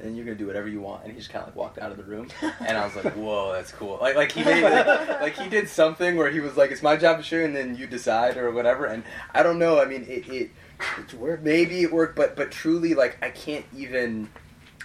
and 0.00 0.16
you're 0.16 0.24
gonna 0.24 0.36
do 0.36 0.46
whatever 0.46 0.68
you 0.68 0.80
want. 0.80 1.04
And 1.04 1.12
he 1.12 1.18
just 1.18 1.30
kind 1.30 1.42
of 1.42 1.48
like 1.48 1.56
walked 1.56 1.78
out 1.78 1.90
of 1.90 1.96
the 1.96 2.02
room, 2.04 2.28
and 2.60 2.76
I 2.76 2.84
was 2.84 2.96
like, 2.96 3.14
whoa, 3.14 3.52
that's 3.52 3.72
cool. 3.72 3.98
Like 4.00 4.16
like 4.16 4.32
he 4.32 4.44
made 4.44 4.62
like, 4.62 5.08
like 5.20 5.36
he 5.36 5.48
did 5.48 5.68
something 5.68 6.16
where 6.16 6.30
he 6.30 6.40
was 6.40 6.56
like, 6.56 6.70
it's 6.70 6.82
my 6.82 6.96
job 6.96 7.18
to 7.18 7.22
show 7.22 7.36
you, 7.36 7.44
and 7.44 7.56
then 7.56 7.76
you 7.76 7.86
decide 7.86 8.36
or 8.36 8.50
whatever. 8.50 8.86
And 8.86 9.04
I 9.32 9.42
don't 9.42 9.58
know. 9.58 9.80
I 9.80 9.84
mean, 9.84 10.04
it 10.08 10.28
it 10.28 10.50
It's 10.98 11.14
work. 11.14 11.42
maybe 11.42 11.82
it 11.82 11.92
worked, 11.92 12.16
but 12.16 12.36
but 12.36 12.50
truly, 12.50 12.94
like 12.94 13.18
I 13.22 13.30
can't 13.30 13.64
even. 13.76 14.30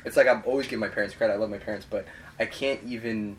It's 0.05 0.15
like 0.15 0.27
I'm 0.27 0.43
always 0.45 0.65
giving 0.67 0.79
my 0.79 0.87
parents 0.87 1.15
credit. 1.15 1.33
I 1.33 1.37
love 1.37 1.49
my 1.49 1.57
parents, 1.57 1.85
but 1.89 2.05
I 2.39 2.45
can't 2.45 2.81
even. 2.85 3.37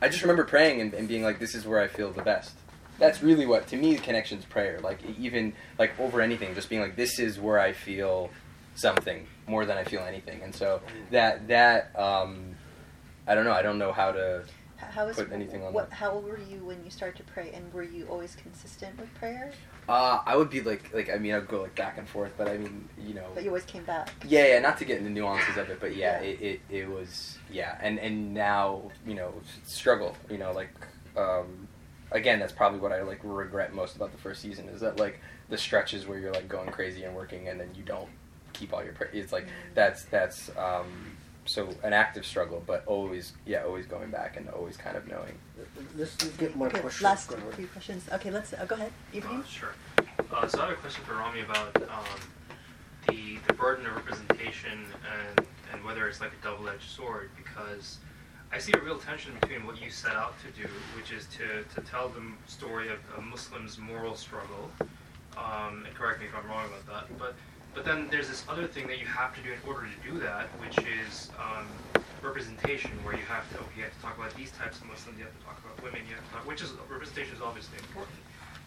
I 0.00 0.08
just 0.08 0.22
remember 0.22 0.44
praying 0.44 0.80
and, 0.80 0.94
and 0.94 1.08
being 1.08 1.22
like, 1.24 1.38
"This 1.40 1.54
is 1.54 1.66
where 1.66 1.80
I 1.80 1.88
feel 1.88 2.10
the 2.12 2.22
best." 2.22 2.52
That's 2.98 3.22
really 3.22 3.46
what 3.46 3.66
to 3.68 3.76
me 3.76 3.96
connections 3.96 4.44
prayer. 4.44 4.80
Like 4.80 4.98
even 5.18 5.52
like 5.78 5.98
over 6.00 6.20
anything, 6.20 6.54
just 6.54 6.68
being 6.68 6.80
like, 6.80 6.96
"This 6.96 7.18
is 7.18 7.38
where 7.38 7.58
I 7.58 7.72
feel 7.72 8.30
something 8.76 9.26
more 9.48 9.64
than 9.66 9.76
I 9.76 9.84
feel 9.84 10.02
anything." 10.02 10.42
And 10.42 10.54
so 10.54 10.80
that 11.10 11.48
that 11.48 11.98
um, 11.98 12.54
I 13.26 13.34
don't 13.34 13.44
know. 13.44 13.52
I 13.52 13.62
don't 13.62 13.78
know 13.78 13.92
how 13.92 14.12
to. 14.12 14.44
How 14.76 15.06
was 15.06 15.16
Put 15.16 15.32
anything 15.32 15.64
on 15.64 15.72
what? 15.72 15.90
that. 15.90 15.96
How 15.96 16.12
old 16.12 16.24
were 16.24 16.38
you 16.38 16.64
when 16.64 16.84
you 16.84 16.90
started 16.90 17.16
to 17.16 17.24
pray, 17.24 17.50
and 17.52 17.72
were 17.74 17.82
you 17.82 18.06
always 18.06 18.36
consistent 18.36 18.98
with 18.98 19.12
prayer? 19.14 19.50
Uh, 19.88 20.20
I 20.24 20.36
would 20.36 20.50
be 20.50 20.60
like 20.60 20.94
like 20.94 21.10
I 21.10 21.16
mean 21.18 21.34
I'd 21.34 21.48
go 21.48 21.62
like 21.62 21.74
back 21.74 21.98
and 21.98 22.08
forth, 22.08 22.32
but 22.38 22.46
I 22.46 22.58
mean 22.58 22.88
you 22.96 23.14
know. 23.14 23.26
But 23.34 23.42
you 23.42 23.48
always 23.50 23.64
came 23.64 23.84
back. 23.84 24.10
Yeah, 24.26 24.46
yeah, 24.46 24.58
not 24.60 24.78
to 24.78 24.84
get 24.84 24.98
into 24.98 25.10
nuances 25.10 25.56
of 25.56 25.68
it, 25.70 25.80
but 25.80 25.96
yeah, 25.96 26.20
Yeah. 26.20 26.28
It, 26.28 26.40
it, 26.40 26.60
it 26.70 26.88
was 26.88 27.38
yeah, 27.50 27.76
and 27.80 27.98
and 27.98 28.34
now 28.34 28.82
you 29.06 29.14
know 29.14 29.32
struggle, 29.64 30.14
you 30.30 30.38
know, 30.38 30.52
like 30.52 30.70
um, 31.16 31.66
again, 32.12 32.38
that's 32.38 32.52
probably 32.52 32.78
what 32.78 32.92
I 32.92 33.02
like 33.02 33.20
regret 33.22 33.74
most 33.74 33.96
about 33.96 34.12
the 34.12 34.18
first 34.18 34.40
season 34.42 34.68
is 34.68 34.80
that 34.80 34.98
like 34.98 35.18
the 35.48 35.58
stretches 35.58 36.06
where 36.06 36.18
you're 36.18 36.32
like 36.32 36.48
going 36.48 36.70
crazy 36.70 37.02
and 37.04 37.14
working, 37.16 37.48
and 37.48 37.58
then 37.58 37.70
you 37.74 37.82
don't 37.82 38.08
keep 38.58 38.72
all 38.72 38.82
your. 38.84 38.92
Pra- 38.92 39.08
it's 39.12 39.32
like 39.32 39.46
that's 39.74 40.04
that's 40.04 40.50
um, 40.56 40.86
so 41.46 41.68
an 41.82 41.92
active 41.92 42.26
struggle, 42.26 42.62
but 42.66 42.82
always 42.86 43.32
yeah, 43.46 43.62
always 43.64 43.86
going 43.86 44.10
back 44.10 44.36
and 44.36 44.48
always 44.50 44.76
kind 44.76 44.96
of 44.96 45.06
knowing. 45.08 45.38
Let's 45.96 46.16
just 46.16 46.36
get 46.38 46.56
more 46.56 46.68
Okay, 46.68 46.80
questions. 46.80 47.02
last 47.02 47.28
going. 47.28 47.42
few 47.52 47.66
questions. 47.68 48.04
Okay, 48.12 48.30
let's 48.30 48.52
uh, 48.52 48.64
go 48.66 48.74
ahead. 48.74 48.92
Ibrahim. 49.14 49.40
Uh, 49.40 49.44
sure. 49.44 49.74
Uh, 50.32 50.46
so 50.48 50.60
I 50.60 50.68
have 50.68 50.72
a 50.72 50.76
question 50.76 51.04
for 51.04 51.14
Ramy 51.16 51.40
about 51.40 51.76
um, 51.82 52.20
the 53.08 53.38
the 53.46 53.54
burden 53.54 53.86
of 53.86 53.94
representation 53.96 54.78
and 55.16 55.46
and 55.72 55.84
whether 55.84 56.08
it's 56.08 56.20
like 56.20 56.32
a 56.32 56.42
double-edged 56.44 56.88
sword 56.90 57.30
because 57.36 57.98
I 58.50 58.58
see 58.58 58.72
a 58.72 58.80
real 58.80 58.98
tension 58.98 59.32
between 59.40 59.66
what 59.66 59.80
you 59.82 59.90
set 59.90 60.12
out 60.12 60.34
to 60.40 60.62
do, 60.62 60.66
which 60.96 61.12
is 61.12 61.26
to, 61.36 61.64
to 61.74 61.86
tell 61.86 62.08
the 62.08 62.22
story 62.46 62.88
of 62.88 62.98
a 63.18 63.20
Muslim's 63.20 63.76
moral 63.76 64.14
struggle. 64.16 64.70
Um, 65.36 65.84
and 65.86 65.94
correct 65.94 66.20
me 66.20 66.26
if 66.26 66.34
I'm 66.34 66.48
wrong 66.48 66.64
about 66.64 66.86
that, 66.86 67.18
but 67.18 67.34
but 67.74 67.84
then 67.84 68.08
there's 68.10 68.28
this 68.28 68.44
other 68.48 68.66
thing 68.66 68.86
that 68.88 68.98
you 68.98 69.06
have 69.06 69.34
to 69.36 69.40
do 69.42 69.52
in 69.52 69.58
order 69.66 69.86
to 69.86 70.10
do 70.10 70.18
that, 70.20 70.46
which 70.60 70.76
is 70.78 71.30
um, 71.38 71.66
representation, 72.22 72.90
where 73.04 73.14
you 73.14 73.22
have 73.24 73.48
to 73.52 73.58
okay, 73.58 73.68
you 73.78 73.82
have 73.84 73.94
to 73.94 74.02
talk 74.02 74.16
about 74.18 74.34
these 74.34 74.50
types 74.52 74.78
of 74.80 74.86
Muslims, 74.86 75.18
you 75.18 75.24
have 75.24 75.36
to 75.38 75.44
talk 75.44 75.58
about 75.64 75.82
women, 75.82 76.02
you 76.08 76.14
have 76.14 76.24
to 76.26 76.32
talk, 76.32 76.46
which 76.46 76.62
is 76.62 76.72
representation 76.90 77.34
is 77.34 77.42
obviously 77.42 77.78
important, 77.78 78.18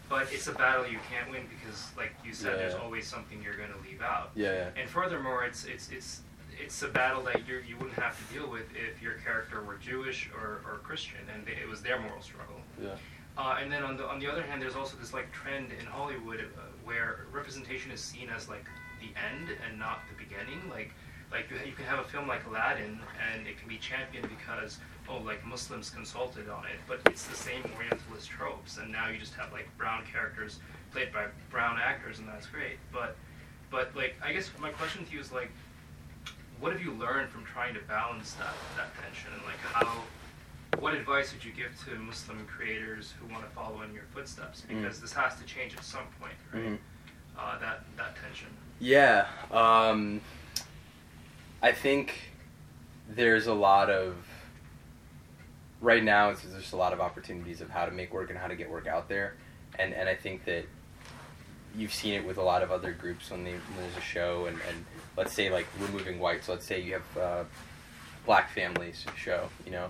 but 0.10 0.28
it's 0.32 0.48
a 0.48 0.54
battle 0.54 0.86
you 0.88 1.00
can't 1.10 1.30
win 1.32 1.44
because, 1.50 1.88
like 1.98 2.14
you 2.26 2.34
said, 2.34 2.60
there's 2.60 2.74
Yeah. 2.74 2.80
always 2.80 3.08
something 3.08 3.42
you're 3.44 3.58
going 3.58 3.72
to 3.72 3.80
leave 3.88 4.02
out. 4.02 4.32
Yeah, 4.36 4.70
And 4.76 4.90
furthermore, 4.90 5.44
it's 5.46 5.66
it's 5.66 5.90
it's 5.92 6.22
it's 6.64 6.82
a 6.84 6.88
battle 6.88 7.24
that 7.24 7.48
you 7.48 7.62
you 7.68 7.76
wouldn't 7.78 7.98
have 8.00 8.16
to 8.18 8.34
deal 8.34 8.50
with 8.50 8.66
if 8.76 9.02
your 9.02 9.14
character 9.26 9.62
were 9.64 9.76
Jewish 9.78 10.30
or, 10.36 10.62
or 10.68 10.80
Christian, 10.84 11.20
and 11.34 11.48
it 11.48 11.68
was 11.68 11.82
their 11.82 12.00
moral 12.00 12.22
struggle. 12.22 12.60
yeah, 12.82 12.96
Uh, 13.38 13.58
and 13.62 13.72
then 13.72 13.84
on 13.84 13.98
the 13.98 14.06
on 14.08 14.20
the 14.20 14.28
other 14.32 14.44
hand, 14.44 14.62
there's 14.62 14.76
also 14.76 14.96
this 14.98 15.14
like 15.14 15.32
trend 15.32 15.72
in 15.80 15.86
Hollywood 15.86 16.40
uh, 16.42 16.62
where 16.84 17.26
representation 17.32 17.90
is 17.92 18.02
seen 18.02 18.30
as 18.30 18.48
like 18.50 18.66
the 19.02 19.12
end 19.20 19.58
and 19.68 19.78
not 19.80 20.00
the 20.10 20.16
beginning. 20.24 20.62
Like 20.70 20.92
like 21.32 21.50
you, 21.50 21.58
you 21.66 21.74
can 21.74 21.86
have 21.86 22.00
a 22.00 22.04
film 22.04 22.28
like 22.28 22.46
Aladdin 22.46 23.00
and 23.34 23.48
it 23.48 23.58
can 23.58 23.68
be 23.68 23.78
championed 23.78 24.30
because 24.30 24.80
oh 25.10 25.18
like 25.18 25.46
Muslims 25.46 25.90
consulted 25.90 26.50
on 26.50 26.66
it, 26.66 26.80
but 26.88 27.00
it's 27.08 27.26
the 27.26 27.36
same 27.36 27.64
Orientalist 27.76 28.30
tropes, 28.30 28.78
and 28.78 28.92
now 28.92 29.10
you 29.10 29.18
just 29.18 29.34
have 29.36 29.52
like 29.52 29.68
brown 29.78 30.04
characters 30.12 30.60
played 30.92 31.12
by 31.12 31.26
brown 31.50 31.78
actors, 31.82 32.20
and 32.20 32.28
that's 32.28 32.48
great. 32.48 32.78
But 32.92 33.16
but 33.70 33.96
like 33.96 34.16
I 34.24 34.32
guess 34.34 34.50
my 34.60 34.70
question 34.70 35.06
to 35.06 35.12
you 35.12 35.20
is 35.20 35.32
like, 35.32 35.52
what 36.60 36.72
have 36.72 36.82
you 36.82 36.94
learned 36.94 37.30
from 37.30 37.44
trying 37.46 37.74
to 37.74 37.82
balance 37.82 38.34
that 38.34 38.54
that 38.78 38.90
tension 39.02 39.32
and 39.34 39.42
like 39.46 39.60
how 39.74 40.04
what 40.80 40.94
advice 40.94 41.34
would 41.34 41.44
you 41.44 41.52
give 41.52 41.72
to 41.86 41.96
Muslim 42.00 42.46
creators 42.48 43.14
who 43.20 43.32
want 43.32 43.44
to 43.44 43.50
follow 43.52 43.82
in 43.82 43.94
your 43.94 44.06
footsteps? 44.14 44.64
Mm. 44.70 44.82
Because 44.82 45.02
this 45.02 45.12
has 45.14 45.36
to 45.38 45.44
change 45.46 45.76
at 45.76 45.84
some 45.84 46.06
point, 46.20 46.34
right? 46.54 46.64
Mhm. 46.64 46.78
Uh, 47.38 47.60
that 47.60 47.84
that 47.98 48.16
tension. 48.16 48.48
Yeah, 48.82 49.28
um, 49.52 50.22
I 51.62 51.72
think 51.72 52.16
there's 53.08 53.46
a 53.46 53.54
lot 53.54 53.92
of 53.92 54.16
right 55.82 56.04
now. 56.04 56.34
There's 56.34 56.74
a 56.74 56.78
lot 56.78 56.92
of 56.92 57.00
opportunities 57.00 57.62
of 57.62 57.70
how 57.70 57.86
to 57.86 57.92
make 57.92 58.12
work 58.12 58.32
and 58.32 58.40
how 58.40 58.48
to 58.48 58.56
get 58.56 58.72
work 58.72 58.88
out 58.88 59.08
there, 59.08 59.36
and 59.78 59.94
and 59.94 60.10
I 60.10 60.16
think 60.16 60.46
that 60.46 60.66
you've 61.76 61.94
seen 61.94 62.16
it 62.16 62.26
with 62.26 62.38
a 62.38 62.42
lot 62.42 62.64
of 62.64 62.72
other 62.72 62.92
groups 62.92 63.30
when, 63.30 63.44
they, 63.44 63.52
when 63.52 63.78
there's 63.78 63.98
a 63.98 64.02
show 64.02 64.46
and, 64.48 64.58
and 64.68 64.86
let's 65.16 65.32
say 65.32 65.52
like 65.52 65.68
removing 65.80 66.20
whites. 66.20 66.50
Let's 66.50 66.66
say 66.66 66.82
you 66.82 66.94
have 66.94 67.18
uh, 67.18 67.44
black 68.26 68.52
families 68.52 69.06
show. 69.16 69.48
You 69.64 69.74
know, 69.74 69.90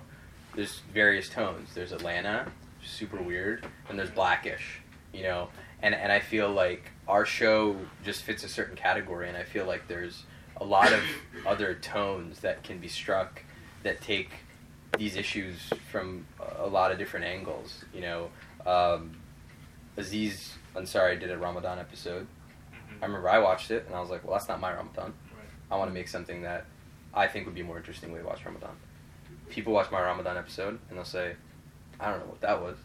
there's 0.54 0.82
various 0.94 1.30
tones. 1.30 1.70
There's 1.74 1.94
Atlanta, 1.94 2.52
super 2.86 3.22
weird, 3.22 3.66
and 3.88 3.98
there's 3.98 4.12
Black-ish. 4.12 4.82
You 5.14 5.24
know, 5.24 5.48
and 5.82 5.96
and 5.96 6.12
I 6.12 6.20
feel 6.20 6.52
like 6.52 6.91
our 7.08 7.26
show 7.26 7.76
just 8.04 8.24
fits 8.24 8.44
a 8.44 8.50
certain 8.50 8.76
category, 8.76 9.28
and 9.28 9.38
I 9.38 9.44
feel 9.44 9.66
like 9.66 9.88
there's 9.88 10.24
a 10.58 10.64
lot 10.64 10.94
of 10.94 11.02
other 11.46 11.74
tones 11.76 12.40
that 12.42 12.64
can 12.64 12.80
be 12.80 12.88
struck 12.88 13.44
that 13.84 14.02
take 14.02 14.30
these 14.98 15.16
issues 15.16 15.70
from 15.90 16.26
a 16.58 16.68
lot 16.68 16.92
of 16.92 16.98
different 16.98 17.26
angles. 17.26 17.84
You 17.94 18.02
know, 18.02 18.30
um, 18.66 19.18
Aziz 19.98 20.54
Ansari 20.76 21.20
did 21.20 21.32
a 21.32 21.38
Ramadan 21.38 21.80
episode. 21.80 22.28
Mm-hmm. 22.72 23.04
I 23.04 23.06
remember 23.06 23.30
I 23.30 23.40
watched 23.40 23.72
it 23.72 23.86
and 23.88 23.96
I 23.96 24.00
was 24.00 24.10
like, 24.10 24.24
well, 24.24 24.34
that's 24.34 24.48
not 24.48 24.60
my 24.60 24.74
Ramadan. 24.74 25.06
Right. 25.06 25.46
I 25.70 25.78
want 25.78 25.90
to 25.90 25.94
make 25.94 26.08
something 26.08 26.42
that 26.44 26.66
I 27.14 27.28
think 27.28 27.46
would 27.46 27.56
be 27.56 27.64
more 27.64 27.78
interesting 27.78 28.12
way 28.12 28.20
to 28.20 28.26
watch 28.26 28.46
Ramadan. 28.46 28.76
People 29.50 29.74
watch 29.74 29.92
my 29.92 30.02
Ramadan 30.02 30.38
episode 30.38 30.80
and 30.90 30.98
they'll 30.98 31.06
say, 31.06 31.34
I 32.00 32.10
don't 32.10 32.20
know 32.20 32.26
what 32.26 32.42
that 32.42 32.62
was. 32.62 32.78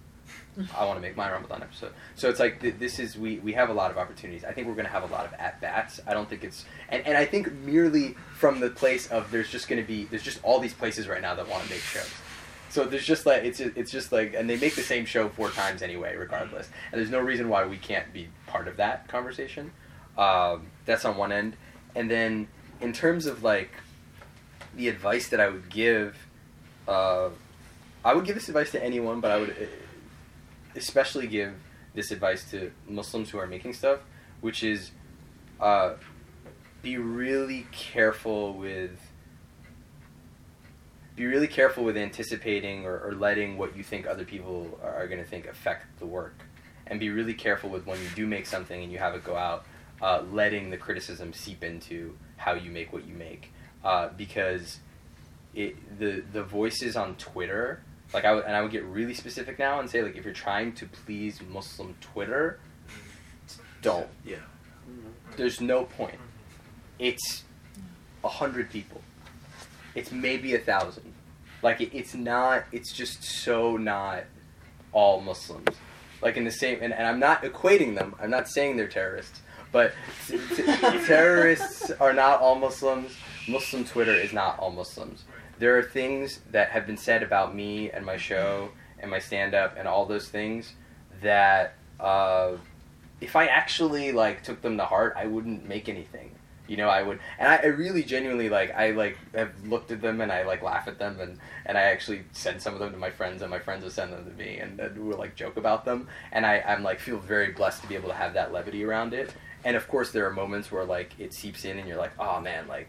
I 0.76 0.84
want 0.84 0.96
to 0.96 1.00
make 1.00 1.16
my 1.16 1.30
Ramadan 1.30 1.62
episode. 1.62 1.92
So 2.14 2.28
it's 2.28 2.40
like 2.40 2.60
th- 2.60 2.76
this 2.78 2.98
is 2.98 3.16
we 3.16 3.38
we 3.40 3.52
have 3.52 3.68
a 3.68 3.72
lot 3.72 3.90
of 3.90 3.98
opportunities. 3.98 4.44
I 4.44 4.52
think 4.52 4.66
we're 4.66 4.74
going 4.74 4.86
to 4.86 4.92
have 4.92 5.08
a 5.08 5.12
lot 5.12 5.26
of 5.26 5.32
at 5.34 5.60
bats. 5.60 6.00
I 6.06 6.14
don't 6.14 6.28
think 6.28 6.44
it's 6.44 6.64
and 6.88 7.06
and 7.06 7.16
I 7.16 7.24
think 7.24 7.52
merely 7.52 8.14
from 8.34 8.60
the 8.60 8.70
place 8.70 9.06
of 9.08 9.30
there's 9.30 9.50
just 9.50 9.68
going 9.68 9.80
to 9.80 9.86
be 9.86 10.04
there's 10.04 10.22
just 10.22 10.42
all 10.42 10.58
these 10.60 10.74
places 10.74 11.08
right 11.08 11.22
now 11.22 11.34
that 11.34 11.48
want 11.48 11.64
to 11.64 11.70
make 11.70 11.80
shows. 11.80 12.10
So 12.70 12.84
there's 12.84 13.06
just 13.06 13.26
like 13.26 13.44
it's 13.44 13.60
it's 13.60 13.90
just 13.90 14.12
like 14.12 14.34
and 14.34 14.48
they 14.48 14.56
make 14.56 14.74
the 14.74 14.82
same 14.82 15.04
show 15.04 15.28
four 15.28 15.50
times 15.50 15.82
anyway, 15.82 16.16
regardless. 16.16 16.68
And 16.92 16.98
there's 16.98 17.10
no 17.10 17.20
reason 17.20 17.48
why 17.48 17.64
we 17.66 17.76
can't 17.76 18.12
be 18.12 18.28
part 18.46 18.68
of 18.68 18.76
that 18.76 19.08
conversation. 19.08 19.72
Um, 20.18 20.68
that's 20.86 21.04
on 21.04 21.16
one 21.16 21.32
end, 21.32 21.56
and 21.94 22.10
then 22.10 22.48
in 22.80 22.92
terms 22.92 23.26
of 23.26 23.42
like 23.42 23.70
the 24.74 24.88
advice 24.88 25.28
that 25.28 25.40
I 25.40 25.48
would 25.48 25.68
give, 25.68 26.16
uh, 26.88 27.30
I 28.04 28.14
would 28.14 28.24
give 28.24 28.34
this 28.34 28.48
advice 28.48 28.70
to 28.72 28.82
anyone, 28.82 29.20
but 29.20 29.30
I 29.30 29.38
would 29.38 29.68
especially 30.76 31.26
give 31.26 31.54
this 31.94 32.10
advice 32.10 32.48
to 32.50 32.70
Muslims 32.88 33.30
who 33.30 33.38
are 33.38 33.46
making 33.46 33.72
stuff, 33.72 34.00
which 34.40 34.62
is 34.62 34.90
uh, 35.60 35.94
be 36.82 36.98
really 36.98 37.66
careful 37.72 38.54
with 38.54 38.98
be 41.16 41.24
really 41.24 41.48
careful 41.48 41.82
with 41.82 41.96
anticipating 41.96 42.84
or, 42.84 43.00
or 43.00 43.12
letting 43.12 43.56
what 43.56 43.74
you 43.74 43.82
think 43.82 44.06
other 44.06 44.24
people 44.24 44.78
are, 44.82 45.06
going 45.06 45.18
to 45.18 45.24
think 45.24 45.46
affect 45.46 45.98
the 45.98 46.04
work 46.04 46.42
and 46.86 47.00
be 47.00 47.08
really 47.08 47.32
careful 47.32 47.70
with 47.70 47.86
when 47.86 47.98
you 48.02 48.08
do 48.14 48.26
make 48.26 48.44
something 48.44 48.82
and 48.82 48.92
you 48.92 48.98
have 48.98 49.14
it 49.14 49.24
go 49.24 49.34
out 49.34 49.64
uh, 50.02 50.22
letting 50.30 50.68
the 50.68 50.76
criticism 50.76 51.32
seep 51.32 51.64
into 51.64 52.14
how 52.36 52.52
you 52.52 52.70
make 52.70 52.92
what 52.92 53.06
you 53.06 53.14
make 53.14 53.50
uh, 53.82 54.08
because 54.16 54.80
it 55.54 55.98
the 55.98 56.22
the 56.32 56.42
voices 56.42 56.96
on 56.96 57.14
Twitter. 57.16 57.82
Like 58.14 58.24
I 58.24 58.34
would, 58.34 58.44
and 58.44 58.54
I 58.54 58.62
would 58.62 58.70
get 58.70 58.84
really 58.84 59.14
specific 59.14 59.58
now 59.58 59.80
and 59.80 59.90
say 59.90 60.02
like 60.02 60.16
if 60.16 60.24
you're 60.24 60.34
trying 60.34 60.72
to 60.74 60.86
please 60.86 61.40
Muslim 61.52 61.96
Twitter, 62.00 62.58
don't. 63.82 64.08
Yeah. 64.24 64.36
There's 65.36 65.60
no 65.60 65.84
point. 65.84 66.18
It's 66.98 67.44
a 68.24 68.28
hundred 68.28 68.70
people. 68.70 69.00
It's 69.94 70.12
maybe 70.12 70.54
a 70.54 70.58
thousand. 70.58 71.12
Like 71.62 71.80
it, 71.80 71.90
it's 71.96 72.14
not. 72.14 72.64
It's 72.72 72.92
just 72.92 73.22
so 73.22 73.76
not 73.76 74.24
all 74.92 75.20
Muslims. 75.20 75.76
Like 76.22 76.36
in 76.36 76.44
the 76.44 76.50
same, 76.50 76.78
and, 76.80 76.92
and 76.92 77.06
I'm 77.06 77.18
not 77.20 77.42
equating 77.42 77.94
them. 77.94 78.14
I'm 78.20 78.30
not 78.30 78.48
saying 78.48 78.76
they're 78.76 78.88
terrorists, 78.88 79.42
but 79.70 79.92
t- 80.26 80.38
t- 80.56 80.62
terrorists 81.06 81.90
are 81.90 82.12
not 82.12 82.40
all 82.40 82.54
Muslims. 82.54 83.12
Muslim 83.48 83.84
Twitter 83.84 84.14
is 84.14 84.32
not 84.32 84.58
all 84.58 84.70
Muslims. 84.70 85.24
There 85.58 85.78
are 85.78 85.82
things 85.82 86.40
that 86.50 86.70
have 86.70 86.86
been 86.86 86.96
said 86.96 87.22
about 87.22 87.54
me 87.54 87.90
and 87.90 88.04
my 88.04 88.16
show 88.16 88.70
and 88.98 89.10
my 89.10 89.18
stand-up 89.18 89.76
and 89.78 89.88
all 89.88 90.06
those 90.06 90.28
things 90.28 90.74
that 91.22 91.74
uh, 91.98 92.56
if 93.20 93.36
I 93.36 93.46
actually 93.46 94.12
like 94.12 94.42
took 94.42 94.60
them 94.62 94.76
to 94.76 94.84
heart, 94.84 95.14
I 95.16 95.26
wouldn't 95.26 95.66
make 95.66 95.88
anything. 95.88 96.32
You 96.68 96.76
know, 96.76 96.88
I 96.88 97.02
would, 97.02 97.20
and 97.38 97.48
I, 97.48 97.56
I 97.58 97.66
really 97.66 98.02
genuinely 98.02 98.48
like. 98.48 98.74
I 98.74 98.90
like 98.90 99.16
have 99.34 99.52
looked 99.64 99.92
at 99.92 100.00
them 100.00 100.20
and 100.20 100.32
I 100.32 100.42
like 100.42 100.62
laugh 100.62 100.88
at 100.88 100.98
them, 100.98 101.20
and 101.20 101.38
and 101.64 101.78
I 101.78 101.82
actually 101.82 102.24
send 102.32 102.60
some 102.60 102.74
of 102.74 102.80
them 102.80 102.90
to 102.90 102.98
my 102.98 103.10
friends, 103.10 103.40
and 103.42 103.50
my 103.50 103.60
friends 103.60 103.84
will 103.84 103.90
send 103.92 104.12
them 104.12 104.24
to 104.24 104.32
me, 104.32 104.58
and, 104.58 104.80
and 104.80 104.98
we'll 105.06 105.16
like 105.16 105.36
joke 105.36 105.56
about 105.56 105.84
them. 105.84 106.08
And 106.32 106.44
I 106.44 106.58
I'm 106.66 106.82
like 106.82 106.98
feel 106.98 107.18
very 107.18 107.52
blessed 107.52 107.82
to 107.82 107.88
be 107.88 107.94
able 107.94 108.08
to 108.08 108.16
have 108.16 108.34
that 108.34 108.52
levity 108.52 108.84
around 108.84 109.14
it. 109.14 109.32
And 109.64 109.76
of 109.76 109.86
course, 109.86 110.10
there 110.10 110.26
are 110.26 110.32
moments 110.32 110.72
where 110.72 110.84
like 110.84 111.12
it 111.20 111.32
seeps 111.32 111.64
in, 111.64 111.78
and 111.78 111.86
you're 111.86 111.98
like, 111.98 112.18
oh 112.18 112.40
man, 112.40 112.66
like 112.66 112.88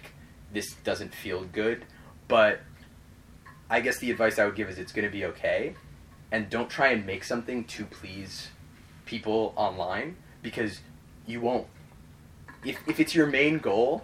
this 0.51 0.73
doesn't 0.83 1.13
feel 1.13 1.43
good. 1.43 1.85
But 2.27 2.61
I 3.69 3.81
guess 3.81 3.99
the 3.99 4.11
advice 4.11 4.39
I 4.39 4.45
would 4.45 4.55
give 4.55 4.69
is 4.69 4.77
it's 4.77 4.91
going 4.91 5.05
to 5.05 5.11
be 5.11 5.25
okay, 5.25 5.75
and 6.31 6.49
don't 6.49 6.69
try 6.69 6.89
and 6.89 7.05
make 7.05 7.23
something 7.23 7.63
to 7.65 7.85
please 7.85 8.49
people 9.05 9.53
online 9.55 10.17
because 10.41 10.81
you 11.25 11.41
won't. 11.41 11.67
If, 12.65 12.77
if 12.87 12.99
it's 12.99 13.15
your 13.15 13.27
main 13.27 13.59
goal 13.59 14.03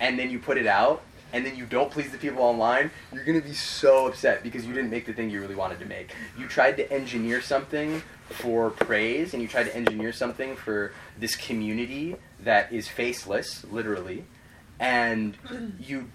and 0.00 0.18
then 0.18 0.30
you 0.30 0.38
put 0.38 0.58
it 0.58 0.66
out 0.66 1.02
and 1.32 1.44
then 1.44 1.56
you 1.56 1.66
don't 1.66 1.90
please 1.90 2.12
the 2.12 2.18
people 2.18 2.42
online, 2.42 2.90
you're 3.12 3.24
going 3.24 3.40
to 3.40 3.46
be 3.46 3.54
so 3.54 4.06
upset 4.06 4.42
because 4.42 4.64
you 4.64 4.72
didn't 4.72 4.90
make 4.90 5.04
the 5.04 5.12
thing 5.12 5.30
you 5.30 5.40
really 5.40 5.56
wanted 5.56 5.80
to 5.80 5.84
make. 5.84 6.14
You 6.38 6.46
tried 6.46 6.76
to 6.76 6.92
engineer 6.92 7.40
something 7.40 8.02
for 8.28 8.70
praise 8.70 9.34
and 9.34 9.42
you 9.42 9.48
tried 9.48 9.64
to 9.64 9.76
engineer 9.76 10.12
something 10.12 10.56
for 10.56 10.92
this 11.18 11.34
community 11.34 12.16
that 12.40 12.72
is 12.72 12.88
faceless, 12.88 13.64
literally, 13.64 14.24
and 14.78 15.36
you 15.80 16.08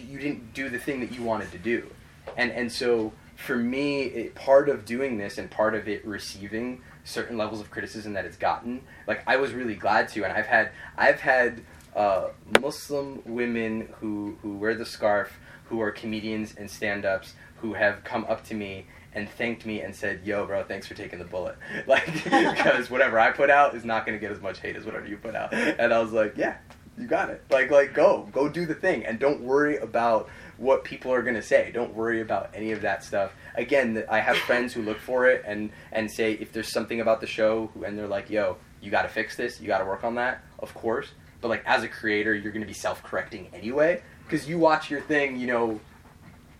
you 0.00 0.18
didn't 0.18 0.54
do 0.54 0.68
the 0.68 0.78
thing 0.78 1.00
that 1.00 1.12
you 1.12 1.22
wanted 1.22 1.50
to 1.52 1.58
do. 1.58 1.90
And 2.36 2.50
and 2.52 2.70
so 2.70 3.12
for 3.36 3.56
me, 3.56 4.02
it, 4.02 4.34
part 4.34 4.68
of 4.68 4.84
doing 4.84 5.16
this 5.16 5.38
and 5.38 5.50
part 5.50 5.74
of 5.74 5.88
it 5.88 6.04
receiving 6.04 6.82
certain 7.04 7.38
levels 7.38 7.60
of 7.60 7.70
criticism 7.70 8.12
that 8.14 8.24
it's 8.24 8.36
gotten, 8.36 8.82
like 9.06 9.22
I 9.26 9.36
was 9.36 9.52
really 9.52 9.76
glad 9.76 10.08
to, 10.10 10.24
and 10.24 10.32
I've 10.32 10.46
had 10.46 10.70
I've 10.96 11.20
had 11.20 11.62
uh, 11.94 12.28
Muslim 12.60 13.22
women 13.24 13.94
who 14.00 14.36
who 14.42 14.56
wear 14.56 14.74
the 14.74 14.84
scarf, 14.84 15.38
who 15.66 15.80
are 15.80 15.90
comedians 15.90 16.54
and 16.56 16.70
stand-ups, 16.70 17.34
who 17.56 17.74
have 17.74 18.04
come 18.04 18.24
up 18.28 18.44
to 18.46 18.54
me 18.54 18.86
and 19.14 19.28
thanked 19.28 19.64
me 19.64 19.80
and 19.80 19.94
said, 19.94 20.20
"Yo, 20.24 20.46
bro, 20.46 20.64
thanks 20.64 20.86
for 20.86 20.94
taking 20.94 21.18
the 21.18 21.24
bullet." 21.24 21.56
Like 21.86 22.12
because 22.24 22.90
whatever 22.90 23.18
I 23.18 23.30
put 23.30 23.50
out 23.50 23.74
is 23.74 23.84
not 23.84 24.04
going 24.04 24.18
to 24.18 24.20
get 24.20 24.32
as 24.32 24.42
much 24.42 24.60
hate 24.60 24.76
as 24.76 24.84
whatever 24.84 25.06
you 25.06 25.16
put 25.16 25.34
out. 25.34 25.54
And 25.54 25.92
I 25.94 26.00
was 26.00 26.12
like, 26.12 26.36
"Yeah, 26.36 26.56
you 26.98 27.06
got 27.06 27.30
it. 27.30 27.42
Like 27.50 27.70
like 27.70 27.94
go 27.94 28.28
go 28.32 28.48
do 28.48 28.66
the 28.66 28.74
thing 28.74 29.04
and 29.06 29.18
don't 29.18 29.42
worry 29.42 29.76
about 29.76 30.28
what 30.56 30.84
people 30.84 31.12
are 31.12 31.22
to 31.22 31.42
say. 31.42 31.70
Don't 31.72 31.94
worry 31.94 32.20
about 32.20 32.50
any 32.54 32.72
of 32.72 32.82
that 32.82 33.04
stuff. 33.04 33.32
Again, 33.54 34.04
I 34.10 34.20
have 34.20 34.36
friends 34.38 34.72
who 34.72 34.82
look 34.82 34.98
for 34.98 35.28
it 35.28 35.44
and 35.46 35.70
and 35.92 36.10
say 36.10 36.32
if 36.32 36.52
there's 36.52 36.72
something 36.72 37.00
about 37.00 37.20
the 37.20 37.26
show 37.26 37.70
and 37.84 37.96
they're 37.96 38.08
like, 38.08 38.30
"Yo, 38.30 38.56
you 38.80 38.90
got 38.90 39.02
to 39.02 39.08
fix 39.08 39.36
this. 39.36 39.60
You 39.60 39.66
got 39.66 39.78
to 39.78 39.84
work 39.84 40.04
on 40.04 40.16
that." 40.16 40.42
Of 40.58 40.74
course. 40.74 41.12
But 41.40 41.48
like 41.48 41.62
as 41.66 41.84
a 41.84 41.88
creator, 41.88 42.34
you're 42.34 42.52
to 42.62 42.66
be 42.66 42.72
self-correcting 42.72 43.48
anyway 43.54 44.02
because 44.24 44.48
you 44.48 44.58
watch 44.58 44.90
your 44.90 45.00
thing, 45.00 45.38
you 45.38 45.46
know, 45.46 45.80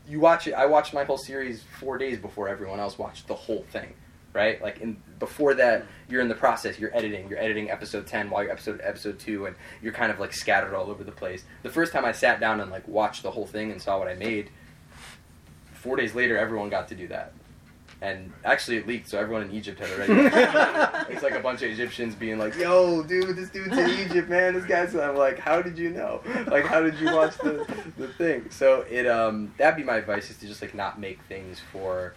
you 0.09 0.21
watch 0.21 0.47
it. 0.47 0.53
I 0.53 0.67
watched 0.67 0.95
my 0.95 1.05
whole 1.05 1.19
series 1.19 1.63
4 1.81 1.99
days 1.99 2.19
before 2.19 2.49
everyone 2.49 2.81
else 2.81 2.97
watched 2.97 3.27
the 3.27 3.35
whole 3.35 3.65
thing. 3.73 3.95
Right? 4.33 4.61
Like 4.63 4.81
in 4.81 4.97
before 5.19 5.55
that, 5.55 5.87
you're 6.09 6.21
in 6.21 6.29
the 6.29 6.35
process, 6.35 6.79
you're 6.79 6.95
editing, 6.97 7.29
you're 7.29 7.39
editing 7.39 7.71
episode 7.71 8.07
10 8.07 8.31
while 8.31 8.43
you're 8.43 8.53
episode 8.53 8.81
episode 8.85 9.19
2 9.19 9.47
and 9.47 9.57
you're 9.83 9.93
kind 9.93 10.13
of 10.13 10.21
like 10.21 10.33
scattered 10.33 10.75
all 10.75 10.91
over 10.91 11.03
the 11.03 11.13
place. 11.13 11.45
The 11.63 11.71
first 11.71 11.93
time 11.93 12.05
I 12.05 12.13
sat 12.13 12.39
down 12.39 12.61
and 12.61 12.71
like 12.71 12.87
watched 12.87 13.23
the 13.23 13.31
whole 13.31 13.47
thing 13.47 13.73
and 13.73 13.81
saw 13.81 13.99
what 13.99 14.07
I 14.09 14.15
made, 14.15 14.51
4 15.73 15.97
days 15.97 16.15
later 16.15 16.37
everyone 16.37 16.69
got 16.69 16.89
to 16.89 16.95
do 16.95 17.09
that. 17.09 17.33
And 18.01 18.33
actually, 18.45 18.77
it 18.77 18.87
leaked, 18.87 19.09
so 19.09 19.19
everyone 19.19 19.43
in 19.43 19.51
Egypt 19.51 19.81
had 19.81 19.91
already. 19.91 20.13
it's 21.13 21.25
like 21.25 21.35
a 21.35 21.41
bunch 21.41 21.63
of 21.63 21.71
Egyptians 21.71 22.15
being 22.15 22.39
like, 22.39 22.55
"Yo, 22.55 23.03
dude, 23.03 23.35
this 23.35 23.51
dude's 23.51 23.77
in 23.77 23.91
Egypt, 24.07 24.29
man. 24.29 24.55
This 24.55 24.65
guy's." 24.65 24.95
I'm 24.95 25.17
like, 25.17 25.41
"How 25.41 25.61
did 25.61 25.77
you 25.77 25.91
know? 25.91 26.21
Like, 26.47 26.65
how 26.65 26.81
did 26.81 26.97
you 27.01 27.13
watch 27.13 27.37
the 27.39 27.67
the 27.97 28.07
thing?" 28.07 28.51
So 28.51 28.83
it 28.89 29.09
um 29.09 29.53
that'd 29.59 29.77
be 29.77 29.83
my 29.83 29.97
advice 29.97 30.31
is 30.31 30.37
to 30.37 30.47
just 30.47 30.63
like 30.63 30.75
not 30.75 31.01
make 31.01 31.21
things 31.23 31.61
for 31.73 32.15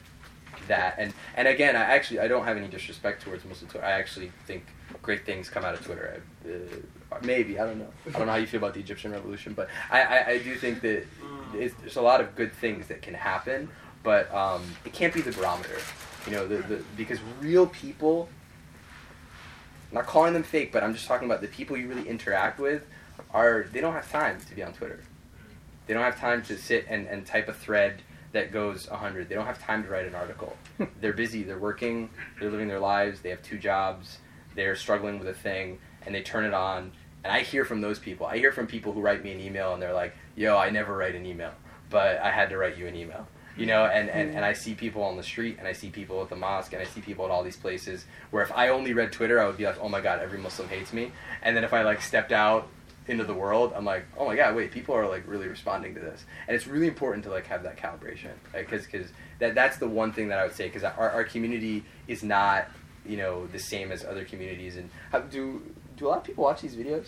that. 0.68 0.96
And 0.98 1.14
and 1.36 1.48
again, 1.48 1.76
I 1.76 1.82
actually 1.82 2.20
I 2.20 2.28
don't 2.28 2.46
have 2.46 2.58
any 2.58 2.68
disrespect 2.68 3.24
towards 3.24 3.46
Muslim 3.46 3.70
Twitter. 3.70 3.86
I 3.86 3.92
actually 3.92 4.32
think 4.46 4.66
great 5.02 5.26
things 5.26 5.50
come 5.50 5.64
out 5.64 5.74
of 5.74 5.84
Twitter. 5.86 6.22
I, 6.46 6.50
uh, 6.50 7.20
maybe 7.24 7.60
I 7.60 7.66
don't 7.66 7.80
know. 7.80 7.90
I 8.08 8.12
don't 8.12 8.28
know 8.28 8.34
how 8.34 8.38
you 8.38 8.48
feel 8.48 8.60
about 8.60 8.74
the 8.74 8.80
Egyptian 8.80 9.12
revolution, 9.12 9.54
but 9.54 9.70
I 9.90 10.02
I, 10.02 10.28
I 10.30 10.38
do 10.40 10.56
think 10.56 10.82
that 10.82 11.06
there's 11.54 11.98
a 11.98 12.02
lot 12.02 12.22
of 12.22 12.36
good 12.36 12.54
things 12.54 12.88
that 12.88 13.02
can 13.02 13.14
happen 13.14 13.70
but 14.04 14.34
um, 14.34 14.64
it 14.86 14.94
can't 14.94 15.14
be 15.14 15.22
the 15.22 15.32
barometer, 15.32 15.78
you 16.26 16.32
know, 16.32 16.48
the, 16.48 16.58
the, 16.58 16.84
because 16.98 17.20
real 17.40 17.68
people. 17.68 18.30
I'm 19.90 19.96
not 19.96 20.06
calling 20.06 20.34
them 20.34 20.44
fake, 20.44 20.72
but 20.72 20.84
I'm 20.84 20.94
just 20.94 21.06
talking 21.06 21.26
about 21.26 21.42
the 21.42 21.48
people 21.48 21.76
you 21.76 21.88
really 21.88 22.08
interact 22.08 22.60
with. 22.60 22.84
Are 23.34 23.66
they 23.72 23.82
don't 23.82 23.94
have 23.94 24.10
time 24.10 24.40
to 24.48 24.56
be 24.56 24.64
on 24.64 24.74
Twitter. 24.74 25.02
They 25.86 25.94
don't 25.94 26.04
have 26.04 26.20
time 26.20 26.44
to 26.44 26.58
sit 26.58 26.86
and, 26.88 27.08
and 27.08 27.26
type 27.26 27.50
a 27.50 27.54
thread 27.54 28.02
that 28.32 28.52
goes 28.52 28.90
100. 28.90 29.30
They 29.30 29.36
don't 29.36 29.46
have 29.46 29.62
time 29.62 29.84
to 29.84 29.90
write 29.90 30.06
an 30.06 30.16
article. 30.16 30.56
they're 31.02 31.14
busy. 31.14 31.44
They're 31.44 31.60
working. 31.60 32.10
They're 32.40 32.52
living 32.52 32.68
their 32.68 32.80
lives. 32.80 33.22
They 33.22 33.30
have 33.30 33.42
two 33.42 33.58
jobs. 33.58 34.20
They're 34.56 34.76
struggling 34.76 35.20
with 35.20 35.28
a 35.28 35.34
thing, 35.34 35.80
and 36.06 36.14
they 36.14 36.22
turn 36.22 36.46
it 36.46 36.54
on. 36.54 36.92
And 37.24 37.32
I 37.32 37.42
hear 37.42 37.66
from 37.66 37.82
those 37.82 38.00
people. 38.00 38.26
I 38.26 38.38
hear 38.38 38.52
from 38.52 38.68
people 38.68 38.94
who 38.94 39.02
write 39.02 39.24
me 39.24 39.32
an 39.32 39.40
email, 39.40 39.74
and 39.74 39.82
they're 39.82 39.94
like, 39.94 40.14
"Yo, 40.36 40.58
I 40.58 40.70
never 40.70 40.96
write 40.96 41.16
an 41.16 41.26
email, 41.26 41.54
but 41.90 42.18
I 42.18 42.32
had 42.32 42.50
to 42.50 42.58
write 42.58 42.78
you 42.78 42.88
an 42.88 42.96
email." 42.96 43.28
you 43.58 43.66
know 43.66 43.86
and, 43.86 44.10
and, 44.10 44.36
and 44.36 44.46
i 44.46 44.54
see 44.54 44.74
people 44.74 45.04
on 45.04 45.18
the 45.18 45.24
street 45.24 45.58
and 45.60 45.68
i 45.68 45.74
see 45.74 45.90
people 45.90 46.22
at 46.22 46.30
the 46.30 46.36
mosque 46.36 46.74
and 46.74 46.82
i 46.82 46.86
see 46.86 47.02
people 47.02 47.26
at 47.26 47.32
all 47.32 47.44
these 47.44 47.58
places 47.58 48.06
where 48.32 48.44
if 48.44 48.52
i 48.54 48.70
only 48.70 48.94
read 48.94 49.12
twitter 49.12 49.40
i 49.40 49.46
would 49.46 49.58
be 49.58 49.66
like 49.66 49.78
oh 49.82 49.90
my 49.90 50.02
god 50.02 50.20
every 50.20 50.40
muslim 50.40 50.68
hates 50.70 50.94
me 50.94 51.12
and 51.42 51.56
then 51.56 51.64
if 51.64 51.74
i 51.74 51.82
like 51.82 52.02
stepped 52.02 52.32
out 52.32 52.68
into 53.12 53.24
the 53.24 53.34
world 53.34 53.74
i'm 53.76 53.86
like 53.86 54.06
oh 54.18 54.26
my 54.26 54.36
god 54.36 54.56
wait 54.56 54.72
people 54.72 54.96
are 54.96 55.08
like 55.08 55.24
really 55.28 55.48
responding 55.48 55.94
to 55.94 56.00
this. 56.00 56.26
And 56.48 56.56
it's 56.56 56.66
really 56.66 56.88
important 56.88 57.24
to 57.26 57.30
like 57.30 57.46
have 57.48 57.62
that 57.64 57.78
calibration 57.78 58.32
because 58.54 58.86
because 58.86 59.08
that 59.40 59.54
that's 59.54 59.78
the 59.78 59.88
one 59.88 60.12
thing 60.14 60.30
that 60.30 60.40
i 60.40 60.44
would 60.44 60.56
say 60.56 60.68
because 60.68 60.84
our, 60.84 61.10
our 61.12 61.24
community 61.24 61.84
is 62.08 62.24
not 62.24 62.68
you 63.06 63.18
know 63.18 63.48
the 63.48 63.60
same 63.60 63.92
as 63.92 64.04
other 64.04 64.26
communities. 64.26 64.78
And 64.78 64.90
how, 65.12 65.20
do 65.20 65.62
do 65.98 66.08
a 66.08 66.10
lot 66.10 66.18
of 66.20 66.24
people 66.24 66.44
watch 66.44 66.62
these 66.62 66.76
videos? 66.76 67.08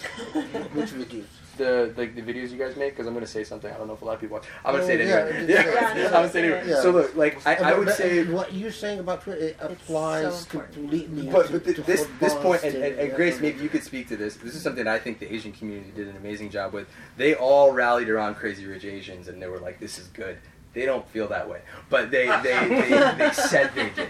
Which 0.74 0.90
videos? 0.90 1.24
The 1.56 1.92
like 1.96 2.14
the 2.14 2.22
videos 2.22 2.50
you 2.50 2.58
guys 2.58 2.76
make 2.76 2.90
because 2.92 3.06
I'm 3.06 3.14
gonna 3.14 3.26
say 3.26 3.44
something 3.44 3.72
I 3.72 3.76
don't 3.76 3.86
know 3.86 3.94
if 3.94 4.02
a 4.02 4.04
lot 4.04 4.14
of 4.14 4.20
people 4.20 4.36
watch. 4.36 4.44
I'm 4.64 4.72
gonna 4.72 4.84
Oh, 4.84 4.86
say 4.86 4.94
it 5.00 5.06
yeah, 5.08 5.14
anyway. 5.16 5.46
yeah, 5.52 5.64
Yeah, 5.64 5.94
yeah, 5.96 6.04
I'm 6.06 6.12
gonna 6.12 6.28
say 6.30 6.40
it 6.40 6.52
anyway. 6.52 6.70
yeah. 6.70 6.82
So 6.82 6.90
look, 6.90 7.14
like 7.16 7.46
I, 7.46 7.54
I 7.56 7.78
would 7.78 7.90
say, 7.90 8.24
what 8.24 8.52
you're 8.52 8.70
saying 8.72 8.98
about 9.00 9.22
Twitter 9.22 9.40
it 9.46 9.56
applies 9.60 10.42
important. 10.44 10.74
completely. 10.74 11.28
but 11.30 11.46
to, 11.46 11.52
but 11.52 11.64
th- 11.64 11.76
to 11.76 11.82
this 11.82 12.06
this 12.20 12.34
point 12.34 12.62
and, 12.64 12.74
and, 12.76 12.98
and 12.98 13.14
Grace, 13.14 13.40
maybe 13.40 13.62
you 13.62 13.68
could 13.68 13.82
speak 13.82 14.08
to 14.08 14.16
this. 14.16 14.36
This 14.36 14.54
is 14.54 14.62
something 14.62 14.86
I 14.86 14.98
think 14.98 15.18
the 15.18 15.32
Asian 15.32 15.52
community 15.52 15.90
did 15.94 16.08
an 16.08 16.16
amazing 16.16 16.50
job 16.50 16.72
with. 16.72 16.88
They 17.16 17.34
all 17.34 17.72
rallied 17.72 18.08
around 18.08 18.34
Crazy 18.36 18.66
Rich 18.66 18.84
Asians 18.84 19.28
and 19.28 19.40
they 19.40 19.46
were 19.46 19.58
like, 19.60 19.80
"This 19.80 19.98
is 19.98 20.08
good." 20.08 20.38
They 20.74 20.86
don't 20.86 21.08
feel 21.10 21.28
that 21.28 21.48
way, 21.48 21.60
but 21.88 22.10
they 22.10 22.26
they, 22.42 22.66
they, 22.68 23.14
they 23.16 23.30
said 23.32 23.70
they 23.76 23.90
did 23.90 24.08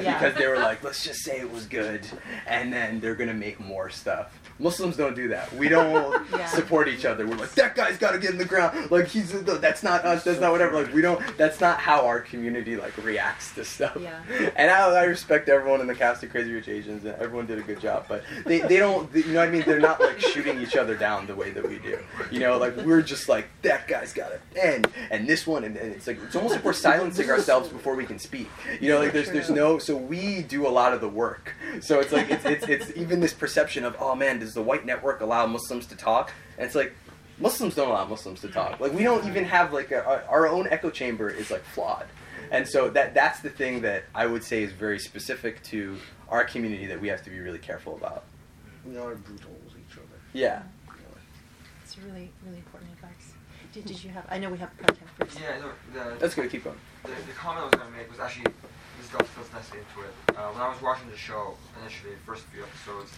Yeah. 0.00 0.16
because 0.16 0.34
they 0.38 0.46
were 0.46 0.58
like, 0.58 0.84
"Let's 0.84 1.02
just 1.02 1.24
say 1.24 1.40
it 1.40 1.50
was 1.52 1.66
good," 1.66 2.06
and 2.46 2.72
then 2.72 3.00
they're 3.00 3.16
gonna 3.16 3.34
make 3.34 3.58
more 3.58 3.90
stuff. 3.90 4.32
Muslims 4.58 4.96
don't 4.96 5.14
do 5.14 5.28
that. 5.28 5.52
We 5.54 5.68
don't 5.68 6.26
Yeah. 6.32 6.46
support 6.46 6.88
each 6.88 7.04
other. 7.04 7.26
We're 7.26 7.36
like, 7.36 7.52
that 7.52 7.74
guy's 7.74 7.96
got 7.98 8.12
to 8.12 8.18
get 8.18 8.30
in 8.30 8.38
the 8.38 8.44
ground. 8.44 8.90
Like 8.90 9.06
he's 9.08 9.32
that's 9.42 9.82
not 9.82 10.04
us. 10.04 10.24
That's 10.24 10.40
not 10.40 10.52
whatever. 10.52 10.82
Like 10.82 10.92
we 10.92 11.00
don't. 11.02 11.20
That's 11.36 11.60
not 11.60 11.78
how 11.78 12.06
our 12.06 12.20
community 12.20 12.76
like 12.76 12.96
reacts 12.98 13.54
to 13.54 13.64
stuff. 13.64 13.96
Yeah. 14.00 14.20
And 14.56 14.70
I, 14.70 14.88
I 14.90 15.04
respect 15.04 15.48
everyone 15.48 15.80
in 15.80 15.86
the 15.86 15.94
cast 15.94 16.22
of 16.24 16.30
Crazy 16.30 16.52
Rich 16.52 16.68
Asians, 16.68 17.04
and 17.04 17.14
everyone 17.16 17.46
did 17.46 17.58
a 17.58 17.62
good 17.62 17.80
job. 17.80 18.06
But 18.08 18.24
they, 18.44 18.60
they 18.60 18.76
don't. 18.78 19.12
You 19.14 19.24
know 19.32 19.40
what 19.40 19.48
I 19.48 19.50
mean? 19.52 19.62
They're 19.62 19.78
not 19.80 20.00
like 20.00 20.18
shooting 20.20 20.60
each 20.60 20.76
other 20.76 20.96
down 20.96 21.26
the 21.26 21.34
way 21.34 21.50
that 21.50 21.68
we 21.68 21.78
do. 21.78 21.98
You 22.30 22.40
know, 22.40 22.58
like 22.58 22.76
we're 22.78 23.02
just 23.02 23.28
like 23.28 23.48
that 23.62 23.86
guy's 23.86 24.12
got 24.12 24.30
to 24.30 24.64
end, 24.64 24.88
and 25.10 25.28
this 25.28 25.46
one, 25.46 25.64
and, 25.64 25.76
and 25.76 25.92
it's 25.92 26.06
like 26.06 26.18
it's 26.22 26.34
almost 26.34 26.54
like 26.56 26.64
we're 26.64 26.72
silencing 26.72 27.30
ourselves 27.30 27.68
before 27.68 27.94
we 27.94 28.04
can 28.04 28.18
speak. 28.18 28.48
You 28.80 28.90
know, 28.90 28.98
like 28.98 29.12
there's 29.12 29.30
there's 29.30 29.50
no. 29.50 29.78
So 29.78 29.96
we 29.96 30.42
do 30.42 30.66
a 30.66 30.70
lot 30.70 30.92
of 30.92 31.00
the 31.00 31.08
work. 31.08 31.54
So 31.80 32.00
it's 32.00 32.12
like 32.12 32.30
it's 32.30 32.44
it's, 32.44 32.64
it's 32.68 32.96
even 32.96 33.20
this 33.20 33.32
perception 33.34 33.84
of 33.84 33.96
oh 34.00 34.14
man, 34.14 34.38
does 34.48 34.54
the 34.54 34.62
white 34.62 34.86
network 34.86 35.20
allow 35.20 35.46
Muslims 35.46 35.86
to 35.88 35.96
talk? 35.96 36.32
And 36.56 36.64
it's 36.66 36.74
like 36.74 36.94
Muslims 37.38 37.74
don't 37.74 37.88
allow 37.90 38.06
Muslims 38.06 38.40
to 38.40 38.48
talk. 38.48 38.80
Like 38.80 38.92
we 38.94 39.02
don't 39.02 39.26
even 39.28 39.44
have 39.44 39.72
like 39.74 39.90
a, 39.90 40.02
our- 40.04 40.24
our 40.28 40.48
own 40.48 40.66
echo 40.70 40.88
chamber 40.90 41.28
is 41.28 41.50
like 41.50 41.62
flawed, 41.74 42.06
and 42.50 42.66
so 42.66 42.88
that 42.90 43.12
that's 43.14 43.40
the 43.40 43.50
thing 43.50 43.82
that 43.82 44.04
I 44.14 44.24
would 44.26 44.42
say 44.42 44.62
is 44.62 44.72
very 44.72 44.98
specific 44.98 45.62
to 45.64 45.98
our 46.30 46.44
community 46.44 46.86
that 46.86 47.00
we 47.00 47.08
have 47.08 47.22
to 47.24 47.30
be 47.30 47.38
really 47.38 47.58
careful 47.58 47.94
about. 47.96 48.24
We 48.86 48.96
are 48.96 49.14
brutal 49.14 49.50
with 49.66 49.74
each 49.74 49.96
other. 49.98 50.06
Yeah. 50.32 50.62
It's 51.84 51.98
really, 51.98 52.30
really 52.44 52.58
important 52.58 52.90
advice. 52.92 53.32
Did, 53.72 53.84
did 53.84 54.02
you 54.02 54.10
have? 54.10 54.26
I 54.30 54.38
know 54.38 54.48
we 54.50 54.58
have 54.58 54.74
content 54.78 55.08
first. 55.18 55.38
Yeah, 55.40 55.58
no, 55.60 55.70
the, 55.92 56.16
That's 56.18 56.34
good. 56.34 56.50
Keep 56.50 56.64
going. 56.64 56.76
the, 57.02 57.10
the 57.26 57.32
comment 57.36 57.60
I 57.60 57.64
was 57.64 57.74
going 57.74 57.90
to 57.92 57.96
make 57.96 58.10
was 58.10 58.18
actually, 58.20 58.46
this 59.00 59.08
dovetails 59.10 59.48
nicely 59.52 59.78
into 59.80 60.06
it. 60.08 60.36
Uh, 60.36 60.48
when 60.52 60.60
I 60.62 60.68
was 60.68 60.80
watching 60.82 61.08
the 61.10 61.16
show, 61.16 61.54
initially, 61.80 62.12
the 62.12 62.20
first 62.26 62.44
few 62.52 62.62
episodes, 62.62 63.12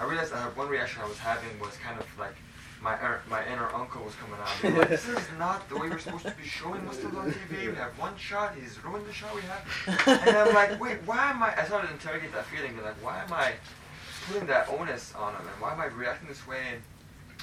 I 0.00 0.04
realized 0.04 0.32
that 0.32 0.56
one 0.56 0.68
reaction 0.68 1.02
I 1.04 1.08
was 1.08 1.18
having 1.18 1.58
was 1.60 1.76
kind 1.76 2.00
of 2.00 2.06
like 2.18 2.34
my 2.82 2.98
inner, 2.98 3.20
my 3.28 3.46
inner 3.46 3.68
uncle 3.74 4.02
was 4.02 4.14
coming 4.14 4.40
out. 4.40 4.78
Like, 4.78 4.88
this 4.88 5.06
is 5.06 5.20
not 5.38 5.68
the 5.68 5.76
way 5.76 5.90
we're 5.90 5.98
supposed 5.98 6.24
to 6.24 6.30
be 6.30 6.48
showing 6.48 6.84
Muslims 6.86 7.14
on 7.14 7.30
TV. 7.30 7.68
We 7.68 7.74
have 7.84 7.92
one 7.98 8.16
shot, 8.16 8.54
he's 8.58 8.82
ruined 8.82 9.06
the 9.06 9.12
shot 9.12 9.34
we 9.34 9.42
have. 9.42 10.26
And 10.26 10.36
I'm 10.36 10.54
like, 10.54 10.80
wait, 10.80 10.98
why 11.04 11.30
am 11.30 11.42
I? 11.42 11.54
I 11.60 11.64
started 11.66 11.88
to 11.88 11.92
interrogate 11.92 12.32
that 12.32 12.46
feeling. 12.46 12.74
Like, 12.82 12.96
why 13.04 13.22
am 13.22 13.30
I 13.30 13.52
putting 14.26 14.46
that 14.46 14.70
onus 14.70 15.14
on 15.14 15.34
him? 15.34 15.42
And 15.42 15.60
why 15.60 15.74
am 15.74 15.80
I 15.80 15.86
reacting 15.86 16.28
this 16.28 16.46
way? 16.46 16.62
And 16.72 16.82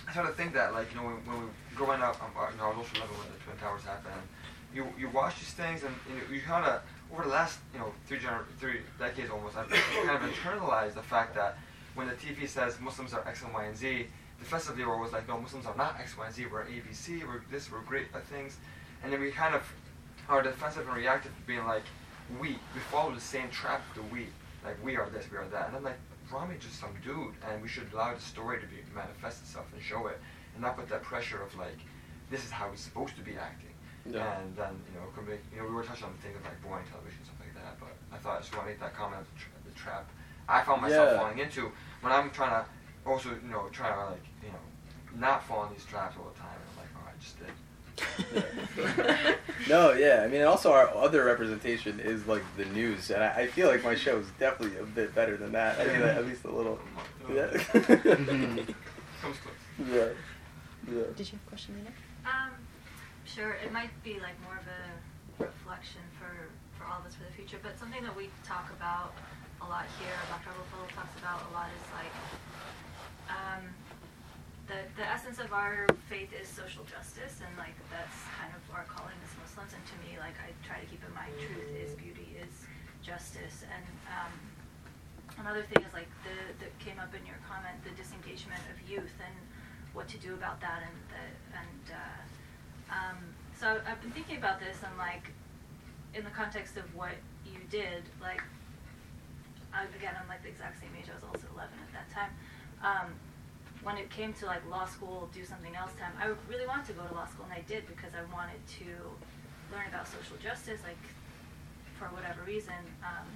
I 0.07 0.11
started 0.13 0.31
to 0.31 0.35
think 0.35 0.53
that, 0.55 0.73
like, 0.73 0.89
you 0.91 0.97
know, 0.97 1.05
when, 1.05 1.15
when 1.27 1.37
we 1.37 1.45
were 1.45 1.51
growing 1.75 2.01
up, 2.01 2.17
um, 2.23 2.31
you 2.51 2.57
know, 2.57 2.65
I 2.65 2.69
was 2.69 2.77
also 2.77 2.97
11 2.97 3.15
when 3.17 3.27
the 3.37 3.43
Twin 3.45 3.57
Towers 3.57 3.83
happened. 3.83 4.15
You 4.73 4.85
you 4.99 5.09
watch 5.09 5.37
these 5.39 5.53
things, 5.53 5.83
and 5.83 5.93
you, 6.09 6.15
know, 6.15 6.33
you 6.33 6.41
kind 6.41 6.65
of 6.65 6.81
over 7.13 7.23
the 7.23 7.29
last 7.29 7.59
you 7.73 7.79
know 7.79 7.93
three 8.05 8.17
gener- 8.19 8.45
three 8.59 8.81
decades 8.99 9.29
almost, 9.29 9.55
I've 9.55 9.69
kind 9.69 10.09
of 10.09 10.29
internalized 10.29 10.95
the 10.95 11.01
fact 11.03 11.35
that 11.35 11.57
when 11.97 12.07
the 12.07 12.13
TV 12.13 12.47
says 12.47 12.79
Muslims 12.79 13.11
are 13.11 13.27
X 13.27 13.41
and 13.41 13.51
Y 13.51 13.65
and 13.65 13.75
Z, 13.75 14.05
defensively 14.37 14.85
we're 14.85 14.93
always 14.93 15.11
like, 15.11 15.27
no, 15.27 15.41
Muslims 15.41 15.65
are 15.65 15.75
not 15.75 15.99
X, 15.99 16.15
Y, 16.15 16.27
and 16.27 16.33
Z. 16.33 16.45
We're 16.45 16.63
ABC. 16.65 17.25
We're 17.25 17.41
this. 17.51 17.71
We're 17.71 17.81
great 17.81 18.05
at 18.13 18.23
things, 18.27 18.57
and 19.03 19.11
then 19.11 19.19
we 19.19 19.31
kind 19.31 19.55
of 19.55 19.63
are 20.29 20.43
defensive 20.43 20.87
and 20.87 20.95
reactive, 20.95 21.31
being 21.47 21.65
like, 21.65 21.81
we 22.39 22.49
we 22.49 22.79
follow 22.91 23.13
the 23.13 23.19
same 23.19 23.49
trap. 23.49 23.81
The 23.95 24.03
we 24.13 24.27
like 24.63 24.77
we 24.85 24.95
are 24.95 25.09
this, 25.09 25.25
we 25.31 25.37
are 25.37 25.47
that, 25.47 25.69
and 25.69 25.77
I'm 25.77 25.83
like, 25.83 25.97
Ramy 26.31 26.55
just 26.59 26.79
some 26.79 26.93
dude, 27.03 27.33
and 27.49 27.63
we 27.63 27.67
should 27.67 27.91
allow 27.91 28.13
the 28.13 28.21
story 28.21 28.59
to 28.61 28.67
be 28.67 28.77
manifest 28.93 29.41
itself 29.41 29.65
and 29.73 29.81
show 29.81 30.05
it, 30.05 30.19
and 30.53 30.61
not 30.61 30.77
put 30.77 30.87
that 30.89 31.01
pressure 31.01 31.41
of 31.41 31.49
like, 31.57 31.79
this 32.29 32.45
is 32.45 32.51
how 32.51 32.69
he's 32.69 32.81
supposed 32.81 33.15
to 33.15 33.23
be 33.23 33.33
acting. 33.33 33.73
Yeah. 34.05 34.37
And 34.37 34.55
then 34.55 34.77
you 34.93 35.01
know, 35.01 35.09
you 35.51 35.57
know, 35.57 35.67
we 35.67 35.73
were 35.73 35.83
touching 35.83 36.05
on 36.05 36.13
the 36.13 36.21
thing 36.21 36.35
of 36.37 36.45
like 36.45 36.61
boring 36.61 36.85
television 36.85 37.25
stuff 37.25 37.41
like 37.41 37.55
that, 37.57 37.73
but 37.81 37.97
I 38.13 38.21
thought 38.21 38.37
I 38.37 38.39
just 38.45 38.53
want 38.53 38.67
to 38.67 38.69
make 38.69 38.79
that 38.85 38.93
comment 38.93 39.25
of 39.25 39.27
the, 39.33 39.39
tra- 39.41 39.65
the 39.65 39.73
trap 39.73 40.05
I 40.49 40.61
found 40.61 40.81
myself 40.81 41.11
Yeah. 41.11 41.17
falling 41.19 41.39
into 41.39 41.71
when 42.01 42.11
I'm 42.13 42.29
trying 42.31 42.63
to 42.63 42.65
also 43.09 43.29
you 43.29 43.49
know 43.51 43.67
try 43.71 43.89
to 43.93 44.05
like 44.11 44.23
you 44.43 44.49
know 44.49 45.19
not 45.19 45.43
fall 45.47 45.65
in 45.65 45.73
these 45.73 45.85
traps 45.85 46.15
all 46.17 46.31
the 46.33 46.39
time. 46.39 46.49
And 46.53 46.69
I'm 46.71 46.77
like, 46.83 46.91
oh, 46.97 47.07
I 47.09 47.13
just 47.21 47.37
did. 47.39 47.51
no, 49.69 49.93
yeah. 49.93 50.21
I 50.23 50.27
mean, 50.27 50.43
also 50.43 50.71
our 50.71 50.93
other 50.95 51.23
representation 51.25 51.99
is 51.99 52.27
like 52.27 52.43
the 52.57 52.65
news, 52.65 53.09
and 53.09 53.23
I, 53.23 53.29
I 53.41 53.47
feel 53.47 53.67
like 53.67 53.83
my 53.83 53.95
show 53.95 54.17
is 54.17 54.27
definitely 54.39 54.77
a 54.79 54.83
bit 54.83 55.15
better 55.15 55.35
than 55.37 55.51
that. 55.53 55.79
I 55.79 55.85
mean, 55.87 56.01
at 56.03 56.25
least 56.25 56.43
a 56.45 56.51
little. 56.51 56.79
Yeah. 57.29 57.47
Comes 57.73 59.37
close. 59.43 59.53
yeah. 59.91 60.07
Yeah. 60.87 61.03
Did 61.17 61.27
you 61.27 61.35
have 61.35 61.41
a 61.45 61.49
question, 61.49 61.75
Nina? 61.75 61.89
Um, 62.25 62.51
sure. 63.25 63.57
It 63.65 63.73
might 63.73 63.89
be 64.01 64.13
like 64.21 64.39
more 64.43 64.55
of 64.55 64.63
a 64.65 65.43
reflection 65.43 65.99
for, 66.17 66.47
for 66.77 66.89
all 66.89 66.99
of 67.01 67.05
us 67.05 67.15
for 67.15 67.25
the 67.25 67.31
future, 67.35 67.57
but 67.61 67.77
something 67.77 68.01
that 68.01 68.15
we 68.15 68.29
talk 68.45 68.71
about 68.79 69.13
a 69.67 69.69
lot 69.69 69.83
here, 69.99 70.15
Dr. 70.31 70.55
Abou 70.55 70.63
El 70.63 70.87
Fadl 70.87 70.95
talks 70.95 71.11
about 71.19 71.43
a 71.43 71.51
lot 71.51 71.67
is 71.75 71.87
like, 71.91 72.15
um, 73.27 73.67
the, 74.63 74.79
the 74.95 75.03
essence 75.03 75.43
of 75.43 75.51
our 75.51 75.83
faith 76.07 76.31
is 76.31 76.47
social 76.47 76.87
justice, 76.87 77.43
and 77.43 77.51
like 77.59 77.75
that's 77.91 78.15
kind 78.39 78.47
of 78.55 78.63
our 78.71 78.87
calling 78.87 79.15
as 79.27 79.31
Muslims. 79.35 79.75
And 79.75 79.83
to 79.91 79.95
me, 80.07 80.15
like 80.23 80.39
I 80.39 80.55
try 80.63 80.79
to 80.79 80.87
keep 80.87 81.03
in 81.03 81.11
mind, 81.11 81.35
truth 81.35 81.67
is 81.75 81.99
beauty, 81.99 82.39
is 82.39 82.63
justice, 83.03 83.67
and 83.67 83.83
um, 84.07 84.31
another 85.43 85.67
thing 85.67 85.83
is 85.83 85.91
like 85.91 86.07
the 86.23 86.35
that 86.63 86.71
came 86.79 86.95
up 87.03 87.11
in 87.11 87.27
your 87.27 87.39
comment, 87.43 87.75
the 87.83 87.91
disengagement 87.99 88.63
of 88.71 88.79
youth 88.87 89.19
and 89.19 89.35
what 89.91 90.07
to 90.15 90.17
do 90.23 90.31
about 90.31 90.63
that, 90.63 90.79
and 90.87 90.95
the, 91.11 91.23
and 91.59 91.83
uh, 91.91 92.23
um, 92.95 93.19
so 93.51 93.83
I've 93.83 93.99
been 93.99 94.15
thinking 94.15 94.39
about 94.39 94.63
this, 94.63 94.79
and 94.79 94.95
like 94.95 95.35
in 96.15 96.23
the 96.23 96.31
context 96.31 96.79
of 96.79 96.87
what 96.95 97.19
you 97.43 97.59
did, 97.67 98.07
like 98.23 98.39
I, 99.77 99.85
again, 99.95 100.17
I'm 100.17 100.27
like 100.27 100.41
the 100.41 100.49
exact 100.49 100.81
same 100.81 100.89
age. 100.97 101.05
I 101.05 101.13
was 101.13 101.23
also 101.23 101.45
11 101.53 101.69
at 101.77 101.91
that 101.93 102.09
time. 102.09 102.33
Um, 102.81 103.13
when 103.85 103.97
it 103.97 104.09
came 104.09 104.33
to 104.41 104.45
like 104.45 104.65
law 104.69 104.85
school, 104.85 105.29
do 105.33 105.45
something 105.45 105.75
else 105.75 105.93
time, 105.99 106.11
I 106.17 106.33
really 106.49 106.65
wanted 106.65 106.87
to 106.87 106.93
go 106.93 107.05
to 107.05 107.13
law 107.13 107.27
school, 107.29 107.45
and 107.45 107.53
I 107.53 107.61
did 107.69 107.85
because 107.85 108.17
I 108.17 108.25
wanted 108.33 108.59
to 108.81 108.89
learn 109.69 109.85
about 109.87 110.07
social 110.09 110.35
justice, 110.41 110.81
like 110.81 110.99
for 111.99 112.09
whatever 112.09 112.41
reason. 112.41 112.81
Um, 113.05 113.29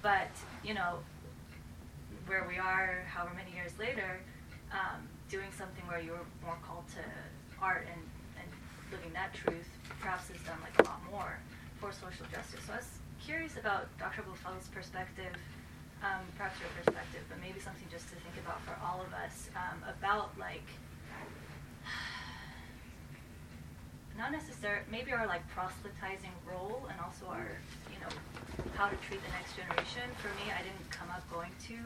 but 0.00 0.30
you 0.62 0.74
know, 0.74 1.02
where 2.26 2.46
we 2.46 2.58
are, 2.58 3.02
however 3.10 3.34
many 3.34 3.50
years 3.50 3.72
later, 3.78 4.20
um, 4.70 5.02
doing 5.28 5.50
something 5.50 5.82
where 5.90 6.00
you're 6.00 6.26
more 6.44 6.56
called 6.62 6.86
to 6.94 7.02
art 7.60 7.86
and, 7.90 8.02
and 8.38 8.48
living 8.94 9.12
that 9.12 9.34
truth, 9.34 9.68
perhaps 10.00 10.28
has 10.28 10.40
done 10.46 10.58
like 10.62 10.78
a 10.78 10.84
lot 10.88 11.00
more 11.10 11.38
for 11.80 11.90
social 11.90 12.26
justice. 12.30 12.62
So 12.66 12.74
I 12.74 12.76
was 12.76 13.01
curious 13.26 13.56
about 13.56 13.86
Dr. 13.98 14.22
Buffel's 14.22 14.68
perspective, 14.74 15.34
um, 16.02 16.26
perhaps 16.36 16.58
your 16.58 16.68
perspective, 16.74 17.22
but 17.30 17.38
maybe 17.38 17.62
something 17.62 17.86
just 17.90 18.10
to 18.10 18.18
think 18.18 18.34
about 18.42 18.58
for 18.66 18.74
all 18.82 18.98
of 18.98 19.14
us 19.14 19.46
um, 19.54 19.78
about 19.86 20.34
like 20.38 20.66
not 24.18 24.34
necessarily 24.34 24.82
maybe 24.90 25.14
our 25.14 25.26
like 25.26 25.46
proselytizing 25.54 26.34
role 26.42 26.82
and 26.90 26.98
also 26.98 27.30
our 27.30 27.54
you 27.94 27.98
know 28.02 28.10
how 28.74 28.90
to 28.90 28.98
treat 29.06 29.22
the 29.22 29.32
next 29.38 29.54
generation 29.54 30.02
for 30.18 30.30
me 30.42 30.50
i 30.50 30.58
didn't 30.62 30.90
come 30.90 31.06
up 31.10 31.22
going 31.30 31.50
to 31.62 31.78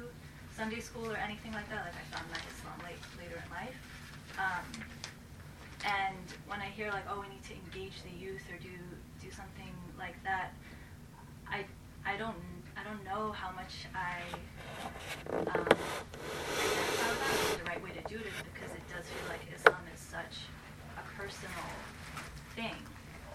sunday 0.57 0.81
school 0.81 1.09
or 1.09 1.17
anything 1.17 1.53
like 1.53 1.69
that 1.69 1.85
like 1.85 1.97
i 1.97 2.05
found 2.13 2.25
my 2.33 2.41
islam 2.49 2.77
late, 2.85 3.01
later 3.21 3.37
in 3.41 3.49
life 3.53 3.81
um, 4.41 4.65
and 5.85 6.27
when 6.49 6.61
i 6.61 6.69
hear 6.73 6.91
like 6.91 7.05
oh 7.09 7.21
we 7.21 7.29
need 7.29 7.45
to 7.45 7.55
engage 7.55 8.03
the 8.03 8.13
youth 8.13 8.43
or 8.53 8.59
do 8.59 8.73
do 9.23 9.31
something 9.31 9.73
like 9.97 10.17
that 10.25 10.53
i 11.51 11.65
i 12.05 12.17
don't 12.17 12.37
i 12.77 12.83
don't 12.85 13.03
know 13.05 13.33
how 13.33 13.51
much 13.53 13.87
i 13.95 14.21
um, 15.35 15.41
identify 15.41 15.59
with 15.59 17.21
that 17.21 17.59
the 17.59 17.65
right 17.65 17.83
way 17.83 17.91
to 17.91 18.03
do 18.09 18.17
it 18.17 18.33
because 18.53 18.75
it 18.75 18.83
does 18.89 19.05
feel 19.07 19.29
like 19.29 19.41
islam 19.55 19.83
is 19.93 20.01
such 20.01 20.47
a 20.97 21.03
personal 21.17 21.67
thing. 22.57 22.75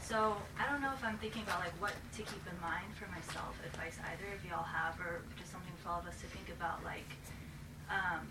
So 0.02 0.36
I 0.60 0.70
don't 0.70 0.82
know 0.82 0.92
if 0.92 1.06
I'm 1.06 1.18
thinking 1.22 1.44
about 1.44 1.62
like 1.62 1.78
what 1.80 1.94
to 2.18 2.22
keep 2.26 2.44
in 2.50 2.58
mind 2.60 2.90
for 2.98 3.08
myself, 3.14 3.56
advice 3.64 4.02
either 4.12 4.34
of 4.34 4.42
y'all 4.44 4.66
have, 4.66 5.00
or 5.00 5.22
just 5.38 5.52
something 5.54 5.72
for 5.80 5.90
all 5.94 6.00
of 6.02 6.08
us 6.08 6.18
to 6.20 6.28
think 6.28 6.50
about, 6.50 6.84
like 6.84 7.08
um, 7.88 8.26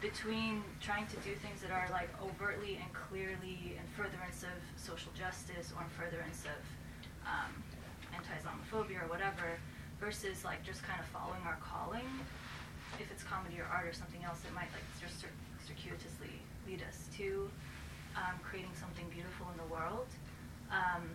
between 0.00 0.62
trying 0.80 1.06
to 1.10 1.18
do 1.26 1.34
things 1.42 1.60
that 1.60 1.74
are 1.74 1.90
like 1.90 2.08
overtly 2.22 2.78
and 2.78 2.88
clearly 2.94 3.74
in 3.74 3.84
furtherance 3.98 4.46
of 4.46 4.56
social 4.78 5.10
justice 5.18 5.74
or 5.74 5.82
in 5.82 5.90
furtherance 5.98 6.46
of 6.46 6.62
um, 7.26 7.52
anti-Islamophobia 8.18 9.04
or 9.04 9.08
whatever, 9.08 9.56
versus 10.00 10.44
like 10.44 10.62
just 10.62 10.82
kind 10.82 11.00
of 11.00 11.06
following 11.06 11.42
our 11.46 11.58
calling. 11.62 12.06
If 12.98 13.10
it's 13.10 13.22
comedy 13.22 13.60
or 13.60 13.66
art 13.70 13.86
or 13.86 13.92
something 13.92 14.24
else, 14.24 14.42
it 14.44 14.54
might 14.54 14.70
like 14.74 14.86
just 15.00 15.24
circuitously 15.66 16.34
lead 16.66 16.82
us 16.82 17.06
to 17.18 17.48
um, 18.16 18.34
creating 18.42 18.72
something 18.74 19.06
beautiful 19.08 19.46
in 19.52 19.56
the 19.58 19.70
world. 19.72 20.08
Um, 20.70 21.08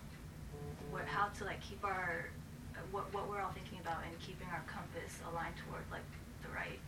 what, 0.91 1.05
how 1.05 1.27
to 1.39 1.43
like 1.45 1.61
keep 1.61 1.84
our 1.84 2.30
what 2.91 3.11
what 3.13 3.30
we're 3.30 3.41
all 3.41 3.53
thinking 3.53 3.80
about 3.80 4.03
and 4.05 4.13
keeping 4.19 4.47
our 4.51 4.63
compass 4.67 5.17
aligned 5.30 5.55
toward 5.65 5.84
like 5.91 6.05
the 6.41 6.49
right 6.53 6.80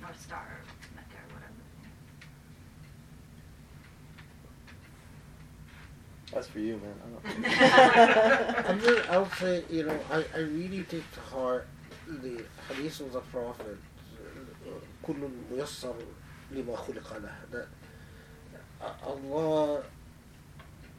north 0.00 0.20
star 0.20 0.44
or 0.44 0.60
mecca 0.94 1.16
or 1.16 1.34
whatever. 1.34 1.52
That's 6.33 6.47
for 6.47 6.59
you, 6.59 6.79
man. 6.79 6.95
I 7.03 7.33
don't 7.33 8.69
I'm 8.69 8.79
just, 8.79 9.09
I'll 9.09 9.31
say, 9.31 9.63
you 9.69 9.83
know, 9.83 9.99
I, 10.11 10.23
I 10.35 10.39
really 10.39 10.83
take 10.83 11.09
to 11.13 11.19
heart 11.21 11.67
the 12.07 12.43
hadith 12.67 12.99
of 13.01 13.13
the 13.13 13.21
Prophet, 13.21 13.77
كل 15.03 15.29
ميسر 15.51 15.95
لما 16.51 16.75
خلق 16.75 17.17
له, 17.17 17.31
that 17.51 17.67
uh, 18.81 18.93
Allah 19.03 19.83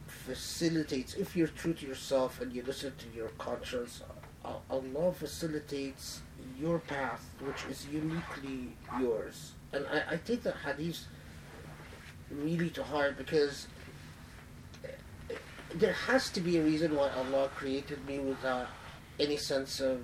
facilitates, 0.06 1.14
if 1.14 1.36
you're 1.36 1.46
true 1.46 1.74
to 1.74 1.86
yourself 1.86 2.40
and 2.40 2.52
you 2.52 2.62
listen 2.62 2.92
to 2.98 3.16
your 3.16 3.28
conscience, 3.38 4.02
uh, 4.44 4.54
Allah 4.70 5.12
facilitates 5.12 6.20
your 6.58 6.78
path, 6.80 7.24
which 7.40 7.64
is 7.70 7.86
uniquely 7.86 8.76
yours. 9.00 9.52
And 9.72 9.86
I, 9.86 10.14
I 10.14 10.16
take 10.16 10.42
that 10.42 10.56
hadith 10.64 11.06
really 12.30 12.70
to 12.70 12.82
heart 12.82 13.16
because 13.16 13.68
there 15.75 15.93
has 15.93 16.29
to 16.31 16.41
be 16.41 16.57
a 16.57 16.63
reason 16.63 16.95
why 16.95 17.09
Allah 17.11 17.49
created 17.55 18.05
me 18.07 18.19
without 18.19 18.67
any 19.19 19.37
sense 19.37 19.79
of 19.79 20.01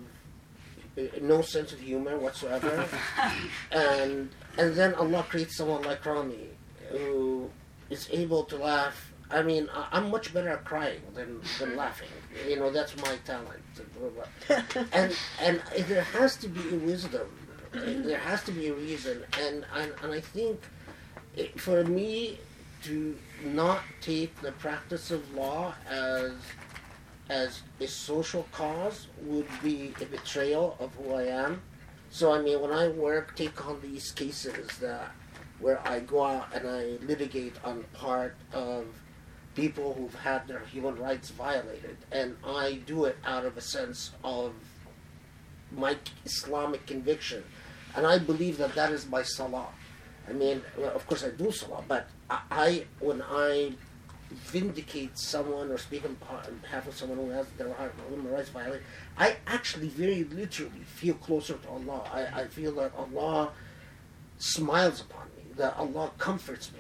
uh, 0.98 1.02
no 1.22 1.42
sense 1.42 1.72
of 1.72 1.80
humor 1.80 2.18
whatsoever 2.18 2.88
and 3.72 4.30
and 4.58 4.76
then 4.76 4.94
Allah 4.96 5.26
creates 5.30 5.56
someone 5.58 5.82
like 5.84 6.06
Ramy 6.06 6.48
who 6.92 7.50
is 7.90 8.08
able 8.12 8.44
to 8.46 8.58
laugh. 8.58 9.12
I 9.30 9.42
mean, 9.44 9.70
I- 9.74 9.88
I'm 9.94 10.12
much 10.12 10.34
better 10.34 10.50
at 10.50 10.66
crying 10.66 11.02
than, 11.16 11.40
than 11.58 11.78
laughing. 11.84 12.10
You 12.50 12.58
know, 12.60 12.70
that's 12.70 12.96
my 12.98 13.16
talent. 13.26 13.64
And 14.92 15.16
and 15.42 15.62
there 15.88 16.04
has 16.04 16.36
to 16.38 16.48
be 16.50 16.60
a 16.76 16.80
wisdom. 16.80 17.28
There 17.72 18.18
has 18.20 18.44
to 18.44 18.52
be 18.52 18.68
a 18.68 18.74
reason. 18.74 19.24
And 19.40 19.66
and, 19.76 19.94
and 20.04 20.12
I 20.14 20.20
think 20.20 20.60
it, 21.38 21.58
for 21.60 21.84
me 21.86 22.40
to 22.84 23.16
not 23.44 23.82
take 24.02 24.40
the 24.42 24.52
practice 24.54 25.12
of 25.12 25.34
law 25.36 25.74
as 25.90 26.34
as 27.30 27.62
a 27.80 27.88
social 27.88 28.46
cause 28.52 29.08
would 29.22 29.48
be 29.64 29.94
a 30.02 30.06
betrayal 30.06 30.76
of 30.80 30.94
who 30.96 31.14
I 31.14 31.24
am. 31.24 31.62
So 32.10 32.34
I 32.34 32.42
mean, 32.42 32.60
when 32.60 32.72
I 32.72 32.90
work, 32.90 33.36
take 33.36 33.66
on 33.66 33.80
these 33.82 34.12
cases 34.12 34.68
that 34.80 35.12
where 35.60 35.80
I 35.88 36.00
go 36.00 36.24
out 36.24 36.48
and 36.54 36.68
I 36.68 36.98
litigate 37.06 37.56
on 37.64 37.86
part 37.94 38.36
of 38.52 38.86
people 39.56 39.94
who've 39.94 40.16
had 40.16 40.48
their 40.48 40.60
human 40.60 40.96
rights 40.96 41.30
violated, 41.30 41.98
and 42.12 42.36
I 42.46 42.82
do 42.86 43.06
it 43.06 43.18
out 43.26 43.46
of 43.46 43.58
a 43.58 43.62
sense 43.62 44.12
of 44.24 44.54
my 45.72 45.98
Islamic 46.26 46.86
conviction, 46.86 47.44
and 47.96 48.06
I 48.06 48.18
believe 48.18 48.58
that 48.58 48.76
that 48.76 48.92
is 48.92 49.08
my 49.08 49.24
salah. 49.24 49.68
I 50.28 50.34
mean, 50.34 50.62
well, 50.78 50.92
of 50.96 51.06
course 51.08 51.24
I 51.24 51.30
do 51.30 51.52
salah, 51.52 51.84
but 51.88 52.08
I, 52.50 52.86
when 53.00 53.22
I 53.22 53.74
vindicate 54.30 55.18
someone 55.18 55.72
or 55.72 55.78
speak 55.78 56.06
on 56.06 56.16
behalf 56.62 56.88
of 56.88 56.96
someone 56.96 57.18
who 57.18 57.30
has 57.30 57.48
their 57.58 57.68
rights 57.68 58.50
violated, 58.50 58.84
I 59.18 59.38
actually 59.48 59.90
very 59.90 60.24
literally 60.24 60.84
feel 60.86 61.16
closer 61.16 61.56
to 61.56 61.70
Allah. 61.70 62.10
I, 62.12 62.42
I 62.42 62.48
feel 62.48 62.74
that 62.76 62.94
Allah 62.98 63.52
smiles 64.38 65.02
upon 65.02 65.26
me, 65.38 65.44
that 65.58 65.76
Allah 65.78 66.12
comforts 66.18 66.72
me. 66.72 66.80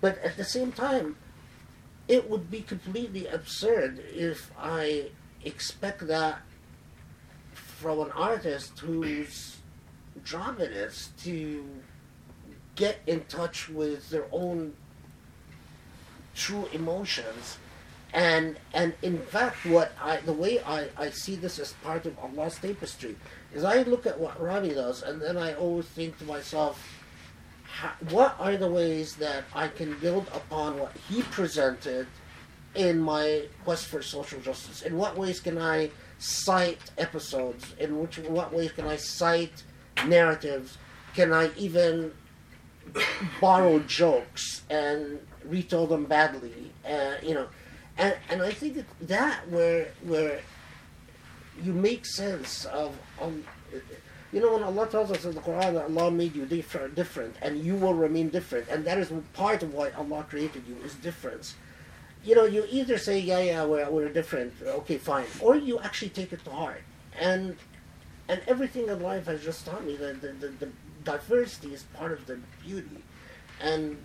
But 0.00 0.18
at 0.18 0.36
the 0.36 0.44
same 0.44 0.72
time, 0.72 1.16
it 2.08 2.28
would 2.28 2.50
be 2.50 2.60
completely 2.60 3.26
absurd 3.26 4.02
if 4.12 4.50
I 4.58 5.10
expect 5.44 6.06
that 6.08 6.42
from 7.52 8.00
an 8.00 8.10
artist 8.12 8.78
whose 8.78 9.56
job 10.24 10.60
it 10.60 10.70
is 10.70 11.10
to 11.24 11.64
get 12.74 13.00
in 13.06 13.24
touch 13.24 13.68
with 13.68 14.08
their 14.10 14.26
own 14.32 14.74
true 16.34 16.68
emotions. 16.72 17.58
And 18.12 18.58
and 18.74 18.92
in 19.00 19.18
fact 19.18 19.64
what 19.64 19.92
I 20.00 20.18
the 20.18 20.34
way 20.34 20.60
I, 20.60 20.88
I 20.98 21.10
see 21.10 21.34
this 21.34 21.58
as 21.58 21.72
part 21.84 22.04
of 22.04 22.18
Allah's 22.18 22.58
tapestry 22.58 23.16
is 23.54 23.64
I 23.64 23.82
look 23.84 24.06
at 24.06 24.20
what 24.20 24.40
Ramy 24.40 24.74
does 24.74 25.02
and 25.02 25.20
then 25.20 25.38
I 25.38 25.54
always 25.54 25.86
think 25.86 26.18
to 26.18 26.24
myself 26.24 26.78
what 28.10 28.36
are 28.38 28.56
the 28.56 28.68
ways 28.68 29.16
that 29.16 29.44
I 29.54 29.68
can 29.68 29.98
build 29.98 30.28
upon 30.34 30.78
what 30.78 30.92
he 31.08 31.22
presented 31.22 32.06
in 32.74 33.00
my 33.00 33.44
quest 33.64 33.86
for 33.86 34.02
social 34.02 34.40
justice? 34.40 34.82
In 34.82 34.96
what 34.96 35.16
ways 35.16 35.40
can 35.40 35.58
I 35.58 35.90
cite 36.18 36.90
episodes? 36.98 37.74
In 37.78 37.98
which 37.98 38.18
what 38.18 38.52
ways 38.52 38.72
can 38.72 38.86
I 38.86 38.96
cite 38.96 39.64
narratives? 40.06 40.78
Can 41.14 41.32
I 41.32 41.50
even 41.56 42.12
borrow 43.40 43.78
jokes 43.80 44.62
and 44.70 45.18
retell 45.46 45.86
them 45.86 46.04
badly, 46.04 46.72
uh, 46.88 47.14
you 47.22 47.34
know, 47.34 47.48
and 47.98 48.16
and 48.30 48.42
I 48.42 48.50
think 48.52 48.74
that, 48.76 49.08
that 49.08 49.48
where 49.48 49.88
where 50.02 50.40
you 51.62 51.72
make 51.72 52.06
sense 52.06 52.64
of 52.66 52.96
um, 53.20 53.44
you 54.32 54.40
know 54.40 54.54
when 54.54 54.62
Allah 54.62 54.86
tells 54.88 55.10
us 55.10 55.24
in 55.24 55.34
the 55.34 55.40
Quran 55.40 55.74
that 55.74 55.84
Allah 55.84 56.10
made 56.10 56.34
you 56.34 56.46
different, 56.46 56.94
different, 56.94 57.36
and 57.42 57.62
you 57.62 57.74
will 57.76 57.94
remain 57.94 58.30
different, 58.30 58.68
and 58.68 58.84
that 58.84 58.98
is 58.98 59.12
part 59.34 59.62
of 59.62 59.74
why 59.74 59.90
Allah 59.90 60.24
created 60.28 60.64
you 60.66 60.76
is 60.84 60.94
difference. 60.96 61.54
You 62.24 62.36
know, 62.36 62.44
you 62.44 62.64
either 62.70 62.98
say 62.98 63.18
yeah 63.18 63.40
yeah 63.40 63.64
we're 63.64 63.88
we're 63.90 64.08
different, 64.08 64.54
okay 64.64 64.98
fine, 64.98 65.26
or 65.40 65.56
you 65.56 65.78
actually 65.80 66.10
take 66.10 66.32
it 66.32 66.44
to 66.44 66.50
heart, 66.50 66.82
and 67.18 67.56
and 68.28 68.40
everything 68.46 68.88
in 68.88 69.02
life 69.02 69.26
has 69.26 69.42
just 69.42 69.66
taught 69.66 69.84
me 69.84 69.96
that 69.96 70.22
the, 70.22 70.28
the, 70.28 70.48
the 70.48 70.68
diversity 71.04 71.74
is 71.74 71.82
part 71.94 72.12
of 72.12 72.26
the 72.26 72.38
beauty, 72.62 73.02
and 73.60 73.98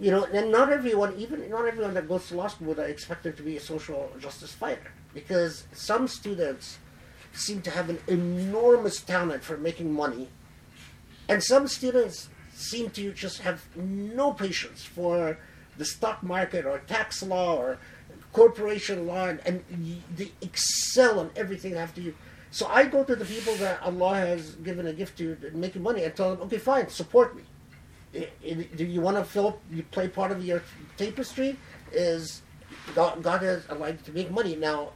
you 0.00 0.10
know, 0.10 0.24
and 0.24 0.50
not 0.50 0.72
everyone, 0.72 1.14
even 1.16 1.48
not 1.50 1.66
everyone 1.66 1.94
that 1.94 2.08
goes 2.08 2.26
to 2.28 2.36
law 2.36 2.48
school 2.48 2.68
would 2.68 2.78
expect 2.78 3.24
to 3.24 3.42
be 3.42 3.56
a 3.56 3.60
social 3.60 4.10
justice 4.18 4.52
fighter, 4.52 4.90
because 5.14 5.64
some 5.72 6.08
students 6.08 6.78
seem 7.32 7.62
to 7.62 7.70
have 7.70 7.88
an 7.88 7.98
enormous 8.08 9.00
talent 9.00 9.42
for 9.42 9.56
making 9.56 9.92
money, 9.92 10.28
and 11.28 11.42
some 11.42 11.68
students 11.68 12.28
seem 12.54 12.90
to 12.90 13.12
just 13.12 13.40
have 13.40 13.64
no 13.76 14.32
patience 14.32 14.84
for 14.84 15.38
the 15.78 15.84
stock 15.84 16.22
market 16.22 16.66
or 16.66 16.78
tax 16.80 17.22
law 17.22 17.56
or 17.56 17.78
corporation 18.32 19.06
law, 19.06 19.28
and, 19.28 19.40
and 19.46 20.02
they 20.16 20.30
excel 20.40 21.20
on 21.20 21.30
everything 21.36 21.74
after 21.74 22.00
you. 22.00 22.14
So 22.50 22.66
I 22.66 22.84
go 22.84 23.02
to 23.04 23.16
the 23.16 23.24
people 23.24 23.54
that 23.56 23.82
Allah 23.82 24.16
has 24.16 24.56
given 24.56 24.86
a 24.86 24.92
gift 24.92 25.16
to 25.18 25.36
to 25.36 25.50
making 25.52 25.82
money 25.82 26.04
and 26.04 26.14
tell 26.14 26.34
them, 26.34 26.42
okay, 26.46 26.58
fine, 26.58 26.88
support 26.88 27.34
me. 27.34 27.42
Do 28.12 28.84
you 28.84 29.00
want 29.00 29.16
to 29.16 29.24
fill 29.24 29.58
you 29.70 29.82
play 29.84 30.08
part 30.08 30.32
of 30.32 30.44
your 30.44 30.62
tapestry? 30.96 31.56
Is 31.92 32.42
God, 32.94 33.22
God 33.22 33.42
has 33.42 33.64
allowed 33.68 34.04
to 34.04 34.12
make 34.12 34.30
money. 34.30 34.56
Now, 34.56 34.90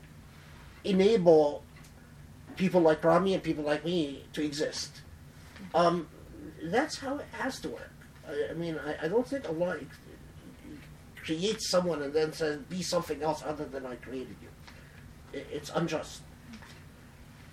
enable 0.84 1.62
people 2.56 2.80
like 2.80 3.02
Ramy 3.04 3.34
and 3.34 3.42
people 3.42 3.64
like 3.64 3.84
me 3.84 4.24
to 4.32 4.44
exist. 4.44 5.02
Um, 5.74 6.08
that's 6.62 6.98
how 6.98 7.16
it 7.16 7.26
has 7.32 7.60
to 7.60 7.68
work. 7.68 7.92
I, 8.28 8.50
I 8.50 8.54
mean, 8.54 8.78
I, 8.78 9.06
I 9.06 9.08
don't 9.08 9.26
think 9.26 9.48
Allah 9.48 9.78
creates 11.22 11.68
someone 11.68 12.02
and 12.02 12.12
then 12.12 12.32
says, 12.32 12.58
be 12.68 12.82
something 12.82 13.22
else 13.22 13.42
other 13.44 13.64
than 13.64 13.84
I 13.84 13.96
created 13.96 14.36
you. 14.40 14.48
It, 15.32 15.46
it's 15.52 15.70
unjust. 15.74 16.22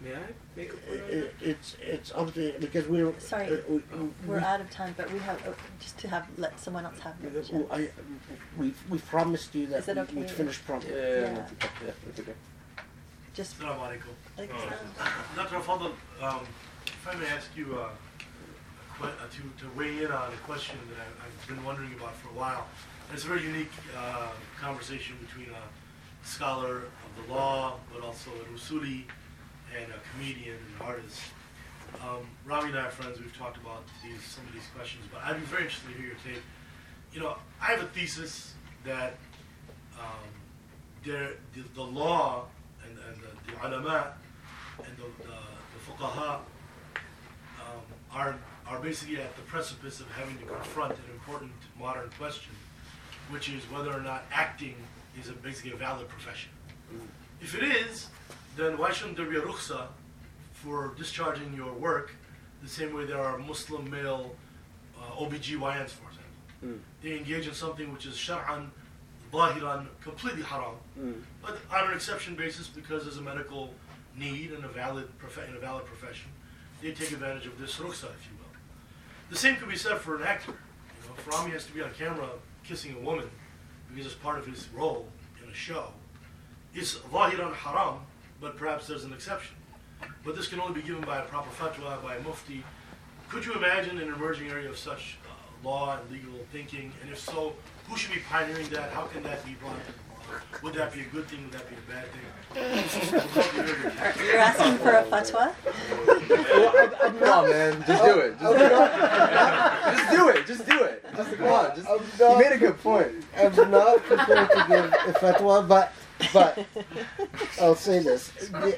May 0.03 0.15
I 0.15 0.19
make 0.57 0.73
a 0.73 0.77
point 0.77 1.03
on 1.03 1.09
It, 1.11 1.39
that? 1.41 1.49
it's 1.51 1.77
it's 1.83 2.13
up 2.13 2.33
to 2.35 2.55
because 2.61 2.87
we're 2.87 3.13
Sorry, 3.19 3.47
uh, 3.53 3.57
we, 3.69 3.83
We're 4.27 4.37
we, 4.39 4.45
out 4.45 4.61
of 4.61 4.71
time, 4.71 4.95
but 4.97 5.11
we 5.13 5.19
have, 5.21 5.43
oh, 5.49 5.55
just 5.81 5.99
to 5.99 6.09
have, 6.09 6.25
let 6.39 6.59
someone 6.61 6.85
else 6.85 7.01
have 7.01 7.21
the 7.21 7.31
we, 7.31 7.43
chance. 7.49 7.67
I, 7.73 7.89
we 8.57 8.75
we 8.89 8.99
promised 8.99 9.55
you 9.57 9.67
that 9.69 9.79
Is 9.81 9.89
it 9.89 9.97
we, 9.97 10.03
okay 10.03 10.15
we'd 10.15 10.25
if- 10.27 10.31
finish 10.43 10.65
promptly. 10.65 10.93
Yeah, 10.95 11.21
Yeah. 11.21 11.35
that's 11.35 11.53
okay. 11.53 11.69
Yeah, 11.87 11.93
that's 12.07 12.21
okay. 12.21 12.35
Just, 13.35 13.57
السلام 13.59 13.81
عليكم. 13.81 14.13
like, 14.39 14.51
Uh, 14.53 15.37
Dr. 15.37 15.61
Fadl, 15.61 15.93
um, 16.23 16.47
if 16.87 17.09
I 17.09 17.15
may 17.17 17.27
ask 17.27 17.49
you 17.57 17.67
uh, 17.79 17.89
a 17.89 18.99
que- 18.99 19.07
uh, 19.07 19.27
to, 19.35 19.43
to 19.65 19.71
weigh 19.79 20.03
in 20.05 20.11
on 20.13 20.33
a 20.33 20.37
question 20.47 20.79
that 20.91 20.99
I, 21.05 21.27
I've 21.27 21.49
been 21.49 21.63
wondering 21.65 21.93
about 21.95 22.15
for 22.17 22.29
a 22.29 22.33
while. 22.43 22.67
It's 23.13 23.25
a 23.25 23.29
very 23.29 23.43
unique 23.43 23.73
uh, 23.97 24.29
conversation 24.61 25.17
between 25.27 25.51
a 25.51 26.27
scholar 26.27 26.77
of 27.05 27.11
the 27.19 27.33
law, 27.33 27.79
but 27.93 28.03
also 28.05 28.31
an 28.43 28.49
usuli 28.57 29.05
and 29.76 29.92
a 29.92 30.00
comedian 30.12 30.58
and 30.58 30.88
artist. 30.88 31.20
Um, 32.02 32.26
Ramy 32.46 32.70
and 32.70 32.80
I 32.80 32.86
are 32.86 32.92
friends. 32.92 33.20
We've 33.20 33.38
talked 33.38 33.58
about 33.58 33.84
these 34.04 34.22
some 34.24 34.46
of 34.48 34.54
these 34.54 34.68
questions, 34.76 35.04
but 35.12 35.22
I'd 35.24 35.40
be 35.40 35.46
very 35.46 35.64
interested 35.64 35.92
to 35.92 35.98
hear 35.98 36.08
your 36.08 36.18
take. 36.26 36.42
You 37.14 37.20
know, 37.20 37.38
I 37.62 37.66
have 37.66 37.82
a 37.82 37.88
thesis 37.88 38.54
that 38.86 39.16
um, 40.00 40.30
there, 41.06 41.32
the, 41.54 41.62
the 41.76 41.84
law 41.84 42.46
and, 42.84 42.98
and 42.98 43.22
the, 43.22 43.52
the 43.52 43.68
ulama 43.68 44.14
and 44.80 44.98
the, 44.98 45.24
the, 45.24 45.30
the 45.30 46.04
fuqaha 46.04 46.40
um, 47.60 47.82
are, 48.12 48.36
are 48.68 48.80
basically 48.80 49.18
at 49.18 49.36
the 49.36 49.42
precipice 49.44 50.00
of 50.00 50.10
having 50.12 50.38
to 50.40 50.46
confront 50.46 50.94
an 50.94 51.04
important 51.14 51.52
modern 51.80 52.10
question, 52.18 52.54
which 53.30 53.50
is 53.50 53.64
whether 53.66 53.92
or 53.92 54.02
not 54.02 54.24
acting 54.32 54.76
is 55.20 55.30
a, 55.30 55.34
basically 55.34 55.72
a 55.72 55.76
valid 55.76 56.08
profession. 56.08 56.50
If 57.42 57.56
it 57.56 57.64
is, 57.64 58.08
then 58.56 58.78
why 58.78 58.92
shouldn't 58.92 59.18
there 59.18 59.26
be 59.26 59.38
a 59.38 59.42
rukhsa 59.42 59.88
for 60.54 60.94
discharging 60.98 61.54
your 61.54 61.74
work 61.74 62.16
the 62.62 62.70
same 62.70 62.94
way 62.94 63.06
there 63.06 63.20
are 63.20 63.38
Muslim 63.38 63.90
male 63.90 64.36
uh, 64.98 65.16
OBGYNs, 65.22 65.90
for 65.90 66.08
example? 66.10 66.20
Mm. 66.66 66.80
They 67.02 67.18
engage 67.18 67.48
in 67.48 67.54
something 67.54 67.92
which 67.92 68.06
is 68.06 68.16
shar'an, 68.16 68.70
zahiran, 69.32 69.88
completely 70.02 70.44
haram, 70.44 70.76
Mm. 71.00 71.22
but 71.42 71.58
on 71.72 71.90
an 71.90 71.94
exception 71.96 72.36
basis 72.36 72.68
because 72.68 73.04
there's 73.04 73.18
a 73.18 73.22
medical 73.22 73.74
need 74.16 74.52
and 74.52 74.64
a 74.64 74.68
valid 74.68 75.08
prof- 75.18 75.50
in 75.50 75.56
a 75.56 75.60
valid 75.60 75.86
profession, 75.86 76.30
they 76.82 76.92
take 76.92 77.12
advantage 77.12 77.48
of 77.48 77.58
this 77.60 77.76
rukhsa, 77.78 78.06
if 78.18 78.24
you 78.30 78.38
will. 78.38 78.52
The 79.32 79.36
same 79.38 79.56
could 79.56 79.70
be 79.70 79.76
said 79.76 79.98
for 79.98 80.16
an 80.18 80.24
actor. 80.24 80.52
You 80.52 81.10
know, 81.10 81.16
if 81.18 81.28
Ramy 81.28 81.52
has 81.52 81.66
to 81.66 81.74
be 81.74 81.82
on 81.82 81.90
camera 81.98 82.30
kissing 82.64 82.96
a 82.96 83.00
woman 83.00 83.28
because 83.90 84.06
it's 84.06 84.16
part 84.16 84.38
of 84.38 84.46
his 84.46 84.70
role 84.70 85.08
in 85.44 85.50
a 85.50 85.54
show, 85.54 85.92
it's 86.76 86.96
zahiran 87.00 87.54
haram, 87.56 88.00
but 88.44 88.58
perhaps 88.58 88.88
there's 88.88 89.06
an 89.06 89.14
exception. 89.14 89.56
But 90.26 90.36
this 90.36 90.48
can 90.50 90.60
only 90.60 90.82
be 90.82 90.86
given 90.86 91.02
by 91.04 91.20
a 91.20 91.24
proper 91.24 91.50
fatwa, 91.50 92.04
by 92.04 92.16
a 92.16 92.22
mufti. 92.24 92.62
Could 93.30 93.46
you 93.46 93.54
imagine 93.54 93.98
an 94.00 94.14
emerging 94.14 94.50
area 94.50 94.70
of 94.70 94.78
such 94.78 95.18
uh, 95.26 95.68
law 95.68 95.98
and 95.98 96.12
legal 96.12 96.34
thinking? 96.52 96.92
And 97.02 97.10
if 97.10 97.20
so, 97.20 97.54
who 97.88 97.96
should 97.96 98.14
be 98.14 98.20
pioneering 98.30 98.68
that? 98.72 98.92
How 98.92 99.04
can 99.06 99.24
that 99.24 99.44
be 99.46 99.54
brought 99.54 99.78
into? 99.78 99.94
Would 100.62 100.74
that 100.74 100.94
be 100.94 101.02
a 101.02 101.06
good 101.06 101.26
thing? 101.28 101.42
Would 101.44 101.54
that 101.54 101.70
be 101.70 101.76
a 101.76 101.90
bad 101.90 102.06
thing? 102.12 103.14
Would 103.14 103.36
love 103.36 103.52
to 103.56 103.64
hear 103.64 103.82
your 103.82 103.92
take. 103.92 104.18
you're 104.18 104.38
asking 104.38 104.78
for 104.80 104.92
a 104.92 105.04
fatwa? 105.04 105.54
Come 107.20 107.30
on, 107.30 107.50
man. 107.50 107.84
Just 107.88 108.04
do 108.04 108.20
it. 108.20 108.40
Just 108.40 108.58
do 108.58 108.66
it. 108.66 109.96
Just 109.96 110.12
do 110.12 110.30
it. 110.30 110.48
Just 110.48 110.66
do 110.66 110.84
it. 110.84 111.06
Just 111.16 111.42
on. 111.42 111.76
Just, 111.76 112.22
I'm 112.22 112.32
you 112.32 112.44
made 112.44 112.52
a 112.52 112.58
good 112.58 112.78
point. 112.80 113.08
I'm 113.38 113.56
not 113.72 114.04
prepared 114.04 114.50
to 114.50 114.66
give 114.68 114.86
a 114.86 115.14
fatwa, 115.20 115.68
but 115.68 115.94
but 116.32 116.66
I'll 117.62 117.76
say 117.76 118.00
this: 118.00 118.32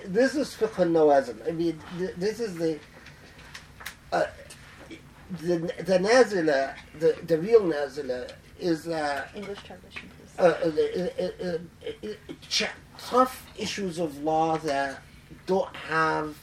this 0.05 0.35
is 0.35 0.53
fiqh 0.55 0.79
al-nawazil. 0.79 1.47
I 1.47 1.51
mean, 1.51 1.79
this 2.17 2.39
is 2.39 2.55
the 2.55 2.79
uh, 4.11 4.25
the 5.41 5.57
the 5.83 5.99
nazila, 5.99 6.75
the 6.99 7.17
the 7.25 7.37
real 7.37 7.61
nazila 7.61 8.31
is 8.59 8.87
uh, 8.87 9.27
English 9.35 9.59
translation, 9.63 10.09
please. 10.17 10.39
uh, 10.39 10.43
uh, 10.43 11.23
uh, 11.23 11.45
uh, 11.45 12.07
uh, 12.07 12.33
ch- 12.49 12.69
tough 12.97 13.45
issues 13.57 13.99
of 13.99 14.17
law 14.23 14.57
that 14.59 15.01
don't 15.45 15.75
have 15.75 16.37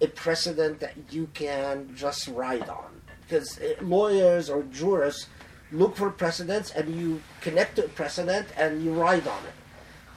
a 0.00 0.06
precedent 0.06 0.78
that 0.78 0.94
you 1.10 1.28
can 1.34 1.90
just 1.96 2.28
ride 2.28 2.68
on. 2.68 3.00
Because 3.22 3.58
uh, 3.58 3.74
lawyers 3.82 4.48
or 4.48 4.62
jurists 4.64 5.26
look 5.72 5.96
for 5.96 6.10
precedents 6.10 6.70
and 6.70 6.94
you 6.94 7.20
connect 7.40 7.76
to 7.76 7.84
a 7.84 7.88
precedent 7.88 8.46
and 8.56 8.82
you 8.84 8.92
ride 8.94 9.26
on 9.26 9.42
it. 9.44 9.52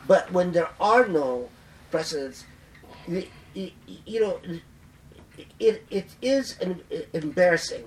But 0.07 0.31
when 0.31 0.51
there 0.51 0.69
are 0.79 1.07
no 1.07 1.49
precedents, 1.89 2.45
you 3.07 4.19
know, 4.19 4.39
it, 5.59 5.83
it 5.89 6.07
is 6.21 6.57
embarrassing 7.13 7.85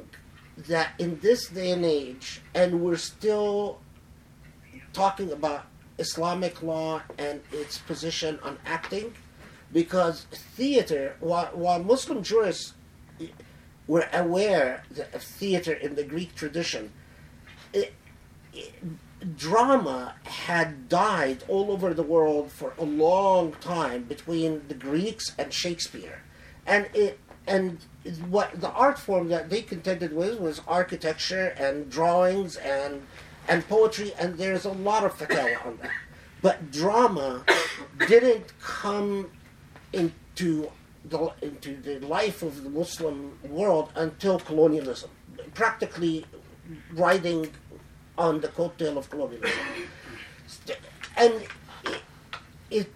that 0.57 0.93
in 0.99 1.19
this 1.21 1.49
day 1.49 1.71
and 1.73 1.85
age, 1.85 2.41
and 2.55 2.81
we're 2.81 2.97
still 2.97 3.81
talking 4.93 5.33
about 5.33 5.67
Islamic 5.99 6.63
law 6.63 7.03
and 7.19 7.41
its 7.53 7.79
position 7.79 8.39
on 8.43 8.59
acting, 8.65 9.15
because 9.73 10.27
theater, 10.31 11.17
while, 11.21 11.47
while 11.53 11.83
Muslim 11.83 12.23
jurists 12.23 12.75
were 13.87 14.09
aware 14.13 14.85
of 15.13 15.23
theater 15.23 15.73
in 15.73 15.95
the 15.95 16.05
Greek 16.05 16.35
tradition, 16.35 16.93
it, 17.73 17.93
it, 18.53 18.73
drama 19.25 20.15
had 20.25 20.89
died 20.89 21.45
all 21.49 21.71
over 21.71 21.95
the 21.95 22.03
world 22.03 22.51
for 22.51 22.75
a 22.79 22.85
long 22.85 23.53
time 23.61 24.05
between 24.05 24.63
the 24.69 24.75
Greeks 24.75 25.33
and 25.39 25.53
Shakespeare, 25.53 26.23
and 26.67 26.89
it 26.95 27.19
and 27.47 27.79
what 28.29 28.61
the 28.61 28.71
art 28.71 28.99
form 28.99 29.29
that 29.29 29.51
they 29.51 29.63
contended 29.63 30.13
with 30.15 30.41
was 30.41 30.61
architecture 30.67 31.55
and 31.59 31.91
drawings 31.91 32.57
and 32.57 33.03
and 33.49 33.69
poetry, 33.69 34.13
and 34.19 34.39
there's 34.39 34.65
a 34.65 34.73
lot 34.73 35.05
of 35.05 35.17
fatwa 35.19 35.67
on 35.67 35.79
that. 35.83 35.91
But 36.41 36.71
drama 36.71 37.45
didn't 38.07 38.59
come 38.59 39.31
into 39.93 40.71
the 41.05 41.33
into 41.43 41.77
the 41.77 41.99
life 42.01 42.43
of 42.43 42.63
the 42.65 42.71
Muslim 42.71 43.39
world 43.49 43.91
until 43.95 44.39
colonialism, 44.39 45.11
practically 45.55 46.25
riding 46.93 47.51
on 48.17 48.41
the 48.41 48.49
coattail 48.49 48.97
of 48.97 49.11
colonialism. 49.11 49.59
And 51.17 51.33
it, 51.85 52.03
it 52.71 52.93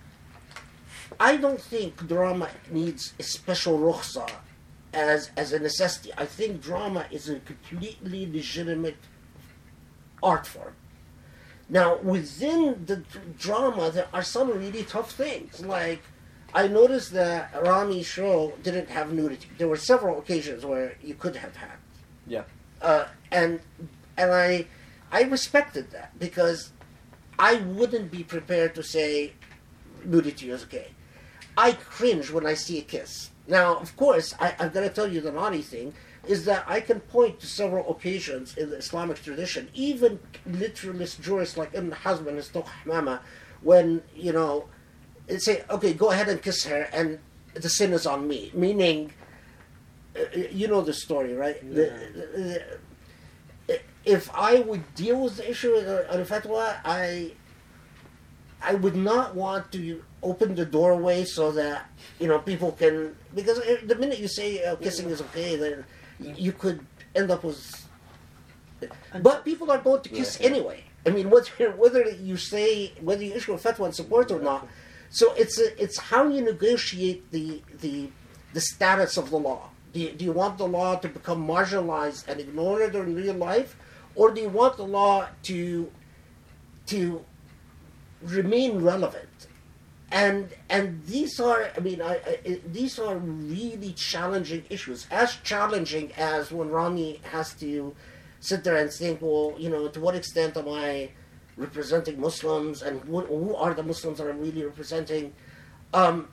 I 1.21 1.37
don't 1.37 1.61
think 1.61 2.07
drama 2.07 2.49
needs 2.71 3.15
a 3.19 3.23
special 3.23 3.79
rukhsa 3.79 4.29
as 4.93 5.31
as 5.37 5.53
a 5.53 5.59
necessity. 5.59 6.13
I 6.17 6.27
think 6.27 6.63
drama 6.63 7.07
is 7.11 7.29
a 7.29 7.41
completely 7.41 8.31
legitimate 8.31 8.97
art 10.23 10.47
form. 10.47 10.75
Now, 11.69 11.99
within 11.99 12.85
the 12.87 12.97
d- 12.97 13.05
drama, 13.39 13.91
there 13.91 14.09
are 14.13 14.23
some 14.23 14.51
really 14.51 14.85
tough 14.85 15.13
things. 15.13 15.61
Like, 15.61 16.03
I 16.55 16.67
noticed 16.67 17.13
that 17.13 17.53
Ramy's 17.63 18.07
show 18.07 18.55
didn't 18.63 18.89
have 18.89 19.13
nudity. 19.13 19.49
There 19.59 19.69
were 19.69 19.77
several 19.77 20.19
occasions 20.19 20.65
where 20.65 20.97
you 21.03 21.15
could 21.15 21.37
have 21.37 21.55
had. 21.57 21.77
Yeah. 22.27 22.45
Uh, 22.81 23.05
and 23.31 23.61
and 24.17 24.33
I 24.33 24.67
I 25.11 25.23
respected 25.23 25.91
that 25.93 26.19
because 26.19 26.73
I 27.39 27.57
wouldn't 27.57 28.11
be 28.11 28.25
prepared 28.25 28.75
to 28.75 28.83
say 28.83 29.33
nudity 30.05 30.51
is 30.51 30.65
okay. 30.65 30.89
I 31.57 31.73
cringe 31.73 32.31
when 32.31 32.47
I 32.47 32.55
see 32.55 32.79
a 32.79 32.83
kiss. 32.83 33.31
Now, 33.47 33.77
of 33.77 33.97
course, 33.97 34.35
I, 34.39 34.55
I'm 34.59 34.71
going 34.71 34.89
to 34.89 34.95
tell 34.95 35.09
you 35.11 35.21
the 35.21 35.33
naughty 35.33 35.63
thing 35.63 35.95
is 36.27 36.45
that 36.45 36.65
I 36.69 36.81
can 36.81 37.01
point 37.01 37.41
to 37.41 37.47
several 37.47 37.91
occasions 37.91 38.57
in 38.57 38.71
the 38.71 38.77
Islamic 38.77 39.23
tradition, 39.23 39.69
even 39.73 40.19
literalist 40.47 41.23
jurists 41.23 41.57
like 41.57 41.71
Ibn 41.73 41.91
Hazm 41.91 42.27
and 42.27 42.37
his 42.37 42.51
Hamama, 42.51 43.21
when, 43.63 44.03
you 44.15 44.33
know, 44.33 44.69
they 45.27 45.39
say, 45.39 45.65
okay, 45.71 45.95
go 45.95 46.11
ahead 46.11 46.29
and 46.29 46.43
kiss 46.43 46.65
her, 46.65 46.89
and 46.93 47.19
the 47.55 47.69
sin 47.69 47.93
is 47.93 48.07
on 48.07 48.29
me. 48.29 48.51
Meaning, 48.55 49.11
uh, 50.17 50.21
you 50.53 50.69
know 50.69 50.83
the 50.83 50.93
story, 50.93 51.33
right? 51.35 51.61
The- 51.63 52.11
the- 52.15 52.39
the- 52.39 52.79
if 54.09 54.31
I 54.35 54.61
would 54.61 54.85
deal 54.95 55.21
with 55.25 55.37
the 55.37 55.51
issue 55.51 55.75
on 55.77 56.21
a 56.21 56.25
fatwa, 56.25 56.77
I 56.85 57.33
I 58.63 58.75
would 58.75 58.97
not 58.97 59.35
want 59.35 59.71
to 59.73 60.03
open 60.23 60.55
the 60.55 60.65
doorway 60.65 61.25
so 61.25 61.53
that 61.53 61.87
you 62.19 62.27
know 62.27 62.39
people 62.39 62.73
can 62.73 63.15
because 63.35 63.61
the 63.85 63.95
minute 63.95 64.19
you 64.19 64.29
say 64.29 64.65
uh, 64.65 64.77
kissing 64.77 65.11
is 65.11 65.21
okay, 65.21 65.57
then 65.57 65.85
you 66.19 66.53
could 66.53 66.81
end 67.15 67.31
up 67.31 67.45
with. 67.45 67.61
But 69.23 69.45
people 69.45 69.71
are 69.71 69.79
going 69.79 70.03
to 70.03 70.09
kiss 70.09 70.39
Yeah. 70.41 70.51
anyway. 70.51 70.85
I 71.07 71.11
mean, 71.11 71.31
whether 71.31 71.71
whether 71.83 72.03
you 72.29 72.37
say 72.37 72.93
whether 73.01 73.23
you 73.23 73.35
issue 73.35 73.53
a 73.53 73.59
fatwa 73.59 73.87
in 73.87 73.93
support 73.93 74.31
or 74.31 74.41
not, 74.41 74.67
so 75.11 75.35
it's 75.35 75.61
a, 75.61 75.69
it's 75.83 75.99
how 75.99 76.23
you 76.29 76.41
negotiate 76.41 77.31
the 77.31 77.63
the 77.85 78.09
the 78.55 78.61
status 78.61 79.17
of 79.19 79.29
the 79.31 79.39
law. 79.39 79.69
Do 79.93 80.01
you, 80.01 80.11
do 80.13 80.25
you 80.25 80.33
want 80.33 80.59
the 80.59 80.67
law 80.69 80.97
to 80.97 81.09
become 81.09 81.47
marginalized 81.47 82.29
and 82.29 82.41
ignored 82.41 82.95
in 82.95 83.15
real 83.15 83.35
life, 83.35 83.77
or 84.19 84.33
do 84.33 84.41
you 84.41 84.49
want 84.49 84.77
the 84.77 84.83
law 84.83 85.29
to 85.45 85.91
to 86.87 87.25
remain 88.21 88.83
relevant? 88.83 89.47
And 90.11 90.49
and 90.69 91.05
these 91.07 91.39
are, 91.39 91.71
I 91.77 91.81
mean, 91.81 92.03
I, 92.03 92.15
I, 92.27 92.61
these 92.67 92.99
are 92.99 93.17
really 93.17 93.93
challenging 93.93 94.65
issues. 94.71 95.07
As 95.11 95.37
challenging 95.45 96.11
as 96.17 96.51
when 96.51 96.69
Ramy 96.69 97.21
has 97.31 97.55
to 97.63 97.95
sit 98.41 98.65
there 98.65 98.77
and 98.77 98.91
think, 98.91 99.23
well, 99.23 99.55
you 99.57 99.71
know, 99.71 99.87
to 99.87 100.01
what 100.01 100.15
extent 100.17 100.57
am 100.57 100.69
I 100.69 101.11
representing 101.57 102.21
Muslims, 102.21 102.83
and 102.83 103.01
who, 103.03 103.21
who 103.21 103.55
are 103.55 103.73
the 103.75 103.83
Muslims 103.83 104.19
that 104.19 104.29
I'm 104.29 104.41
really 104.41 104.65
representing? 104.65 105.33
Um, 105.95 106.29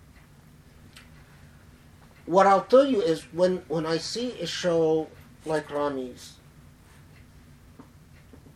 what 2.25 2.47
I'll 2.47 2.65
tell 2.65 2.85
you 2.85 3.01
is 3.01 3.21
when 3.31 3.61
when 3.67 3.85
I 3.85 3.97
see 3.97 4.31
a 4.41 4.47
show 4.47 5.07
like 5.45 5.69
Ramy's, 5.69 6.35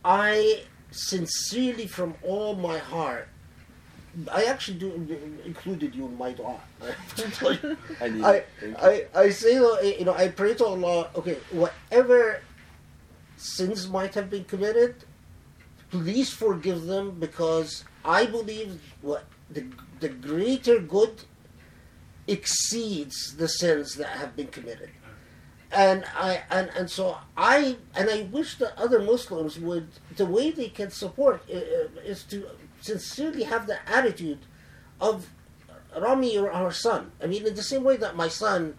I 0.03 0.63
sincerely, 0.91 1.87
from 1.87 2.15
all 2.23 2.55
my 2.55 2.77
heart, 2.77 3.27
I 4.31 4.45
actually 4.45 4.79
do 4.79 4.93
included 5.45 5.93
you 5.93 6.05
in 6.05 6.17
my 6.17 6.31
dua. 6.31 6.59
I 6.81 6.85
have 6.87 7.15
to 7.15 7.31
tell 7.31 7.53
you. 7.53 7.77
I 8.01 8.09
need 8.09 8.23
I, 8.23 8.33
it. 8.33 8.47
Thank 8.59 8.77
you. 8.77 9.07
I, 9.15 9.19
I 9.19 9.29
say, 9.29 9.53
you 9.53 10.05
know, 10.05 10.13
I 10.13 10.29
pray 10.29 10.55
to 10.55 10.65
Allah, 10.65 11.09
okay, 11.15 11.37
whatever 11.51 12.41
sins 13.37 13.87
might 13.87 14.13
have 14.15 14.29
been 14.29 14.43
committed, 14.45 14.95
please 15.91 16.31
forgive 16.31 16.85
them 16.85 17.19
because 17.19 17.85
I 18.03 18.25
believe 18.25 18.81
what 19.01 19.25
the, 19.49 19.65
the 19.99 20.09
greater 20.09 20.79
good 20.79 21.23
exceeds 22.27 23.35
the 23.35 23.47
sins 23.47 23.95
that 23.95 24.09
have 24.09 24.35
been 24.35 24.47
committed. 24.47 24.89
And 25.71 26.03
I 26.17 26.41
and, 26.49 26.69
and 26.75 26.89
so 26.89 27.17
I 27.37 27.77
and 27.95 28.09
I 28.09 28.23
wish 28.31 28.57
that 28.57 28.75
other 28.77 28.99
Muslims 28.99 29.59
would 29.59 29.87
the 30.15 30.25
way 30.25 30.49
they 30.49 30.69
can 30.69 30.89
support 30.89 31.47
is 31.47 32.23
to 32.23 32.47
sincerely 32.81 33.43
have 33.43 33.67
the 33.67 33.77
attitude 33.87 34.39
of 34.99 35.29
Ramy 35.97 36.37
or 36.37 36.51
our 36.51 36.71
son. 36.71 37.11
I 37.21 37.27
mean, 37.27 37.45
in 37.45 37.55
the 37.55 37.63
same 37.63 37.83
way 37.83 37.97
that 37.97 38.15
my 38.15 38.27
son, 38.27 38.75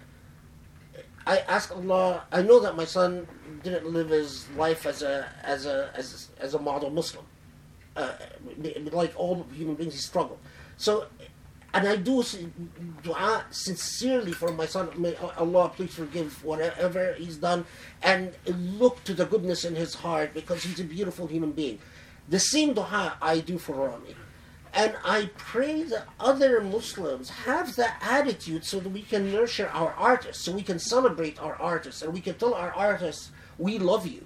I 1.26 1.38
ask 1.38 1.70
Allah. 1.70 2.24
I 2.32 2.42
know 2.42 2.60
that 2.60 2.76
my 2.76 2.84
son 2.84 3.26
didn't 3.62 3.86
live 3.86 4.08
his 4.08 4.48
life 4.56 4.86
as 4.86 5.02
a 5.02 5.28
as 5.42 5.66
a 5.66 5.90
as 5.94 6.28
as 6.38 6.54
a 6.54 6.58
model 6.58 6.90
Muslim. 6.90 7.24
Uh, 7.96 8.12
like 8.92 9.12
all 9.16 9.46
human 9.52 9.74
beings, 9.74 9.94
he 9.94 10.00
struggled. 10.00 10.38
So, 10.76 11.06
and 11.72 11.86
I 11.86 11.96
do 11.96 12.22
dua 13.02 13.44
sincerely 13.50 14.32
for 14.32 14.52
my 14.52 14.66
son. 14.66 14.88
May 14.96 15.14
Allah 15.16 15.70
please 15.70 15.94
forgive 15.94 16.44
whatever 16.44 17.14
he's 17.14 17.36
done, 17.36 17.64
and 18.02 18.32
look 18.46 19.02
to 19.04 19.14
the 19.14 19.26
goodness 19.26 19.64
in 19.64 19.74
his 19.74 19.94
heart 19.94 20.34
because 20.34 20.62
he's 20.62 20.80
a 20.80 20.84
beautiful 20.84 21.26
human 21.26 21.52
being. 21.52 21.78
The 22.28 22.40
same 22.40 22.74
dua 22.74 23.16
I 23.20 23.40
do 23.40 23.58
for 23.58 23.74
Ramy. 23.74 24.14
And 24.72 24.94
I 25.04 25.30
pray 25.36 25.82
that 25.84 26.06
other 26.20 26.60
Muslims 26.60 27.28
have 27.28 27.74
that 27.74 28.00
attitude 28.00 28.64
so 28.64 28.78
that 28.78 28.88
we 28.88 29.02
can 29.02 29.32
nurture 29.32 29.68
our 29.72 29.92
artists, 29.94 30.44
so 30.44 30.52
we 30.52 30.62
can 30.62 30.78
celebrate 30.78 31.42
our 31.42 31.56
artists, 31.56 32.02
and 32.02 32.12
we 32.12 32.20
can 32.20 32.34
tell 32.34 32.54
our 32.54 32.72
artists, 32.72 33.30
we 33.58 33.78
love 33.78 34.06
you. 34.06 34.24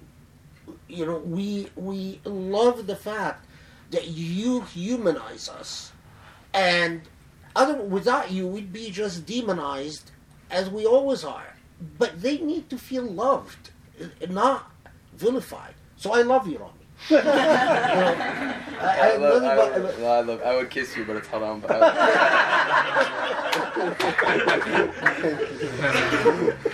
You 0.87 1.05
know, 1.05 1.17
we 1.17 1.69
we 1.75 2.21
love 2.25 2.85
the 2.87 2.95
fact 2.95 3.45
that 3.91 4.07
you 4.07 4.61
humanize 4.61 5.49
us, 5.49 5.91
and 6.53 7.01
other 7.55 7.75
without 7.75 8.31
you, 8.31 8.45
we'd 8.47 8.71
be 8.73 8.89
just 8.91 9.25
demonized, 9.25 10.11
as 10.51 10.69
we 10.69 10.85
always 10.85 11.23
are. 11.23 11.55
But 11.97 12.21
they 12.21 12.37
need 12.37 12.69
to 12.69 12.77
feel 12.77 13.03
loved, 13.03 13.71
uh, 14.01 14.05
not 14.29 14.71
vilified. 15.13 15.73
So 15.97 16.13
I 16.13 16.21
love 16.21 16.47
you, 16.47 16.59
Ramy. 16.59 16.71
I, 17.11 17.15
I, 18.79 19.11
I, 19.11 19.17
love, 19.17 19.33
really 19.41 19.47
I, 19.47 19.57
wa- 19.57 19.77
would- 19.79 19.99
I 20.03 20.21
love, 20.21 20.41
I 20.43 20.55
would 20.55 20.69
kiss 20.69 20.95
you, 20.95 21.03
but 21.05 21.17
it's 21.17 21.27
haram. 21.27 21.59
But 21.59 21.71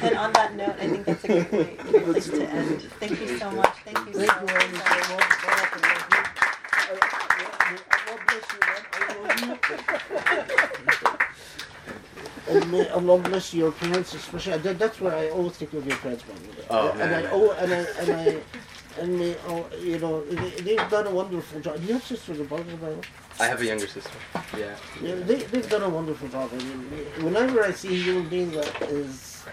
And 0.01 0.15
on 0.17 0.31
that 0.33 0.55
note, 0.55 0.75
I 0.79 0.87
think 0.87 1.05
that's 1.05 1.23
a 1.23 1.27
good 1.27 1.51
way- 1.51 1.77
good 1.91 2.03
place 2.03 2.29
to 2.29 2.43
end. 2.49 2.81
Thank 2.99 3.19
you 3.21 3.37
so 3.39 3.51
much. 3.51 3.75
Thank 3.85 3.97
you 4.07 4.13
so 4.13 4.19
Thank 4.27 4.41
much. 4.41 4.63
Amy, 4.63 4.77
so 4.77 5.15
much. 5.15 6.41
And 6.91 6.99
may 8.27 8.39
Allah 12.93 13.19
bless 13.19 13.53
your 13.53 13.71
parents, 13.71 14.13
especially. 14.13 14.57
That, 14.57 14.79
that's 14.79 14.99
where 14.99 15.15
I 15.15 15.29
always 15.29 15.53
think 15.53 15.73
of 15.73 15.85
your 15.85 15.97
parents, 15.97 16.23
by 16.23 16.33
the 16.33 16.49
way. 16.49 16.65
Oh, 16.69 16.89
and 16.89 16.99
man. 16.99 17.25
I, 17.25 17.29
oh, 17.31 17.51
and 17.51 17.73
I, 17.73 17.85
and 17.99 18.11
I, 18.11 18.41
and 18.99 19.19
may, 19.19 19.35
oh, 19.47 19.65
you 19.79 19.99
know, 19.99 20.23
they, 20.25 20.49
they've 20.61 20.89
done 20.89 21.07
a 21.07 21.11
wonderful 21.11 21.59
job. 21.61 21.79
Do 21.79 21.83
you 21.87 21.93
have 21.93 22.03
sisters 22.03 22.39
or 22.39 22.43
brothers, 22.45 22.75
by 22.75 22.89
the 22.89 22.95
way? 22.95 23.01
I 23.39 23.45
have 23.47 23.61
a 23.61 23.65
younger 23.65 23.87
sister. 23.87 24.11
Yeah. 24.57 24.75
Yeah, 25.01 25.15
they, 25.15 25.43
they've 25.43 25.69
done 25.69 25.83
a 25.83 25.89
wonderful 25.89 26.27
job. 26.27 26.49
I 26.53 26.57
mean, 26.57 26.81
whenever 27.23 27.63
I 27.63 27.71
see 27.71 27.95
a 27.95 28.03
human 28.03 28.29
being 28.29 28.51
that 28.51 28.81
is 28.83 29.43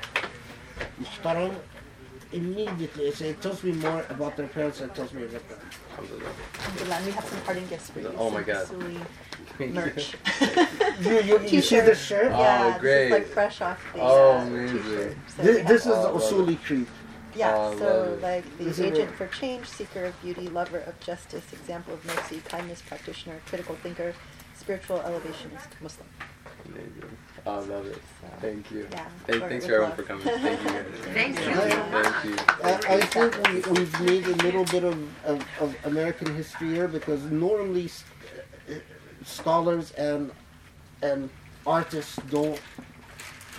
immediately 2.33 3.07
it's, 3.07 3.21
it 3.21 3.41
tells 3.41 3.63
me 3.65 3.73
more 3.73 4.05
about 4.11 4.37
their 4.37 4.49
parents 4.49 4.79
than 4.81 4.91
it 4.91 4.95
tells 4.95 5.13
me 5.13 5.25
about 5.25 5.49
them. 5.49 5.59
Alhamdulillah. 5.93 6.31
Alhamdulillah, 6.55 7.01
we 7.07 7.11
have 7.13 7.25
some 7.25 7.41
parting 7.43 7.67
gifts 7.69 7.91
for 7.91 8.01
you. 8.01 8.13
Oh 8.17 8.31
my 8.31 8.43
some 8.45 8.45
God. 8.45 8.67
Usuli 8.69 9.07
Thank 9.59 9.73
merch. 9.75 10.15
You, 11.01 11.21
you, 11.23 11.41
you 11.47 11.63
see 11.63 11.81
this 11.81 12.03
shirt? 12.05 12.33
Oh, 12.33 12.39
yeah, 12.39 12.71
this 12.73 12.81
great. 12.81 13.05
is 13.07 13.11
like 13.13 13.27
fresh 13.29 13.61
off 13.61 13.81
the 13.95 14.01
Oh, 14.01 14.39
uh, 14.39 14.43
amazing. 14.43 15.17
So 15.37 15.43
This, 15.43 15.69
this 15.69 15.87
is 15.87 15.95
have- 15.95 16.03
the 16.03 16.09
I 16.09 16.13
love 16.13 16.23
Usuli 16.23 16.63
Creed. 16.65 16.87
Yeah, 17.37 17.55
Oh, 17.57 17.79
so 17.79 18.19
like 18.21 18.45
the 18.59 18.65
This 18.65 18.81
agent 18.81 19.11
for 19.15 19.27
change, 19.29 19.67
seeker 19.67 20.05
of 20.07 20.23
beauty, 20.23 20.49
lover 20.49 20.79
of 20.81 20.99
justice, 20.99 21.45
example 21.53 21.95
of 21.95 22.05
mercy, 22.05 22.43
kindness, 22.49 22.83
practitioner, 22.83 23.41
critical 23.47 23.77
thinker, 23.77 24.13
spiritual 24.57 25.01
elevationist, 25.03 25.69
Muslim. 25.81 26.09
Amazing. 26.67 27.17
I 27.47 27.51
love 27.61 27.87
it. 27.87 28.03
Thank 28.41 28.71
you. 28.71 28.87
Yeah, 28.91 29.05
Thank, 29.27 29.43
thanks 29.45 29.67
with 29.67 29.67
for 29.67 29.73
everyone 29.75 29.89
love. 29.91 29.97
for 29.97 30.03
coming. 30.05 30.25
Thank 30.25 30.63
you 30.63 30.69
guys. 30.69 30.87
Thank 31.15 31.39
you. 31.39 31.45
Thank 32.03 32.25
you. 32.25 32.37
I, 32.63 32.97
I 32.97 33.01
think 33.01 33.49
we, 33.49 33.73
we've 33.73 34.01
made 34.01 34.27
a 34.27 34.37
little 34.45 34.65
bit 34.65 34.85
of, 34.85 35.25
of, 35.25 35.47
of 35.61 35.77
American 35.85 36.35
history 36.35 36.69
here 36.69 36.89
because 36.89 37.23
normally 37.25 37.87
s- 37.87 38.05
uh, 38.71 38.75
scholars 39.25 39.93
and 39.93 40.31
and 41.03 41.31
artists 41.67 42.17
don't 42.31 42.61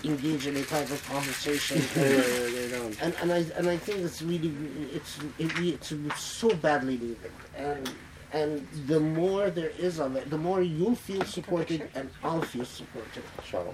engage 0.03 0.47
in 0.47 0.55
a 0.57 0.63
type 0.63 0.89
of 0.89 1.05
conversation. 1.09 1.81
and 3.01 3.13
and 3.21 3.31
I 3.31 3.45
and 3.57 3.69
I 3.69 3.77
think 3.77 3.99
it's 3.99 4.21
really 4.21 4.53
it's 4.93 5.17
it, 5.37 5.51
it's 5.59 6.21
so 6.21 6.53
badly 6.55 6.97
needed. 6.97 7.31
And 7.57 7.89
and 8.31 8.67
the 8.87 8.99
more 8.99 9.49
there 9.49 9.71
is 9.77 9.99
of 9.99 10.15
it, 10.15 10.29
the 10.29 10.37
more 10.37 10.61
you'll 10.61 10.95
feel 10.95 11.23
supported 11.23 11.89
and 11.95 12.09
I'll 12.23 12.41
feel 12.41 12.65
supported. 12.65 13.23
Inshallah. 13.39 13.73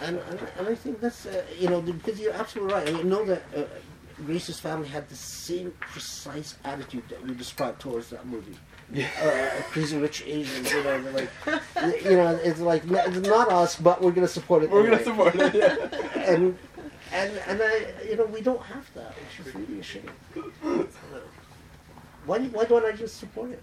And, 0.00 0.18
and, 0.30 0.40
and 0.58 0.68
I 0.68 0.74
think 0.74 1.00
that's, 1.00 1.26
uh, 1.26 1.44
you 1.58 1.68
know, 1.68 1.80
because 1.80 2.18
you're 2.18 2.32
absolutely 2.32 2.74
right. 2.74 2.88
I 2.88 3.02
know 3.02 3.24
that 3.26 3.42
uh, 3.54 3.64
Grace's 4.24 4.58
family 4.58 4.88
had 4.88 5.08
the 5.08 5.14
same 5.14 5.72
precise 5.80 6.56
attitude 6.64 7.04
that 7.10 7.20
you 7.26 7.34
described 7.34 7.80
towards 7.80 8.10
that 8.10 8.26
movie. 8.26 8.56
Yeah. 8.92 9.08
Uh, 9.22 9.62
Crazy 9.70 9.96
Rich 9.98 10.24
Asians, 10.26 10.70
you 10.70 10.82
know, 10.82 10.98
like, 11.14 11.30
you 12.04 12.16
know, 12.16 12.38
it's 12.42 12.60
like, 12.60 12.82
it's 12.86 13.28
not 13.28 13.50
us, 13.50 13.76
but 13.76 14.02
we're 14.02 14.10
going 14.10 14.26
to 14.26 14.32
support 14.32 14.62
it. 14.62 14.70
We're 14.70 14.84
gonna 14.84 14.96
anyway. 14.96 15.04
support 15.04 15.34
it. 15.36 15.54
Yeah. 15.54 15.98
And, 16.22 16.56
and, 17.12 17.32
and 17.48 17.60
I, 17.60 17.86
you 18.08 18.16
know, 18.16 18.26
we 18.26 18.40
don't 18.40 18.62
have 18.62 18.88
that, 18.94 19.12
which 19.16 19.46
is 19.46 19.54
really 19.54 19.80
a 19.80 19.82
shame. 19.82 20.08
Why, 22.24 22.38
why 22.38 22.64
don't 22.64 22.84
I 22.84 22.92
just 22.92 23.18
support 23.18 23.50
it? 23.50 23.62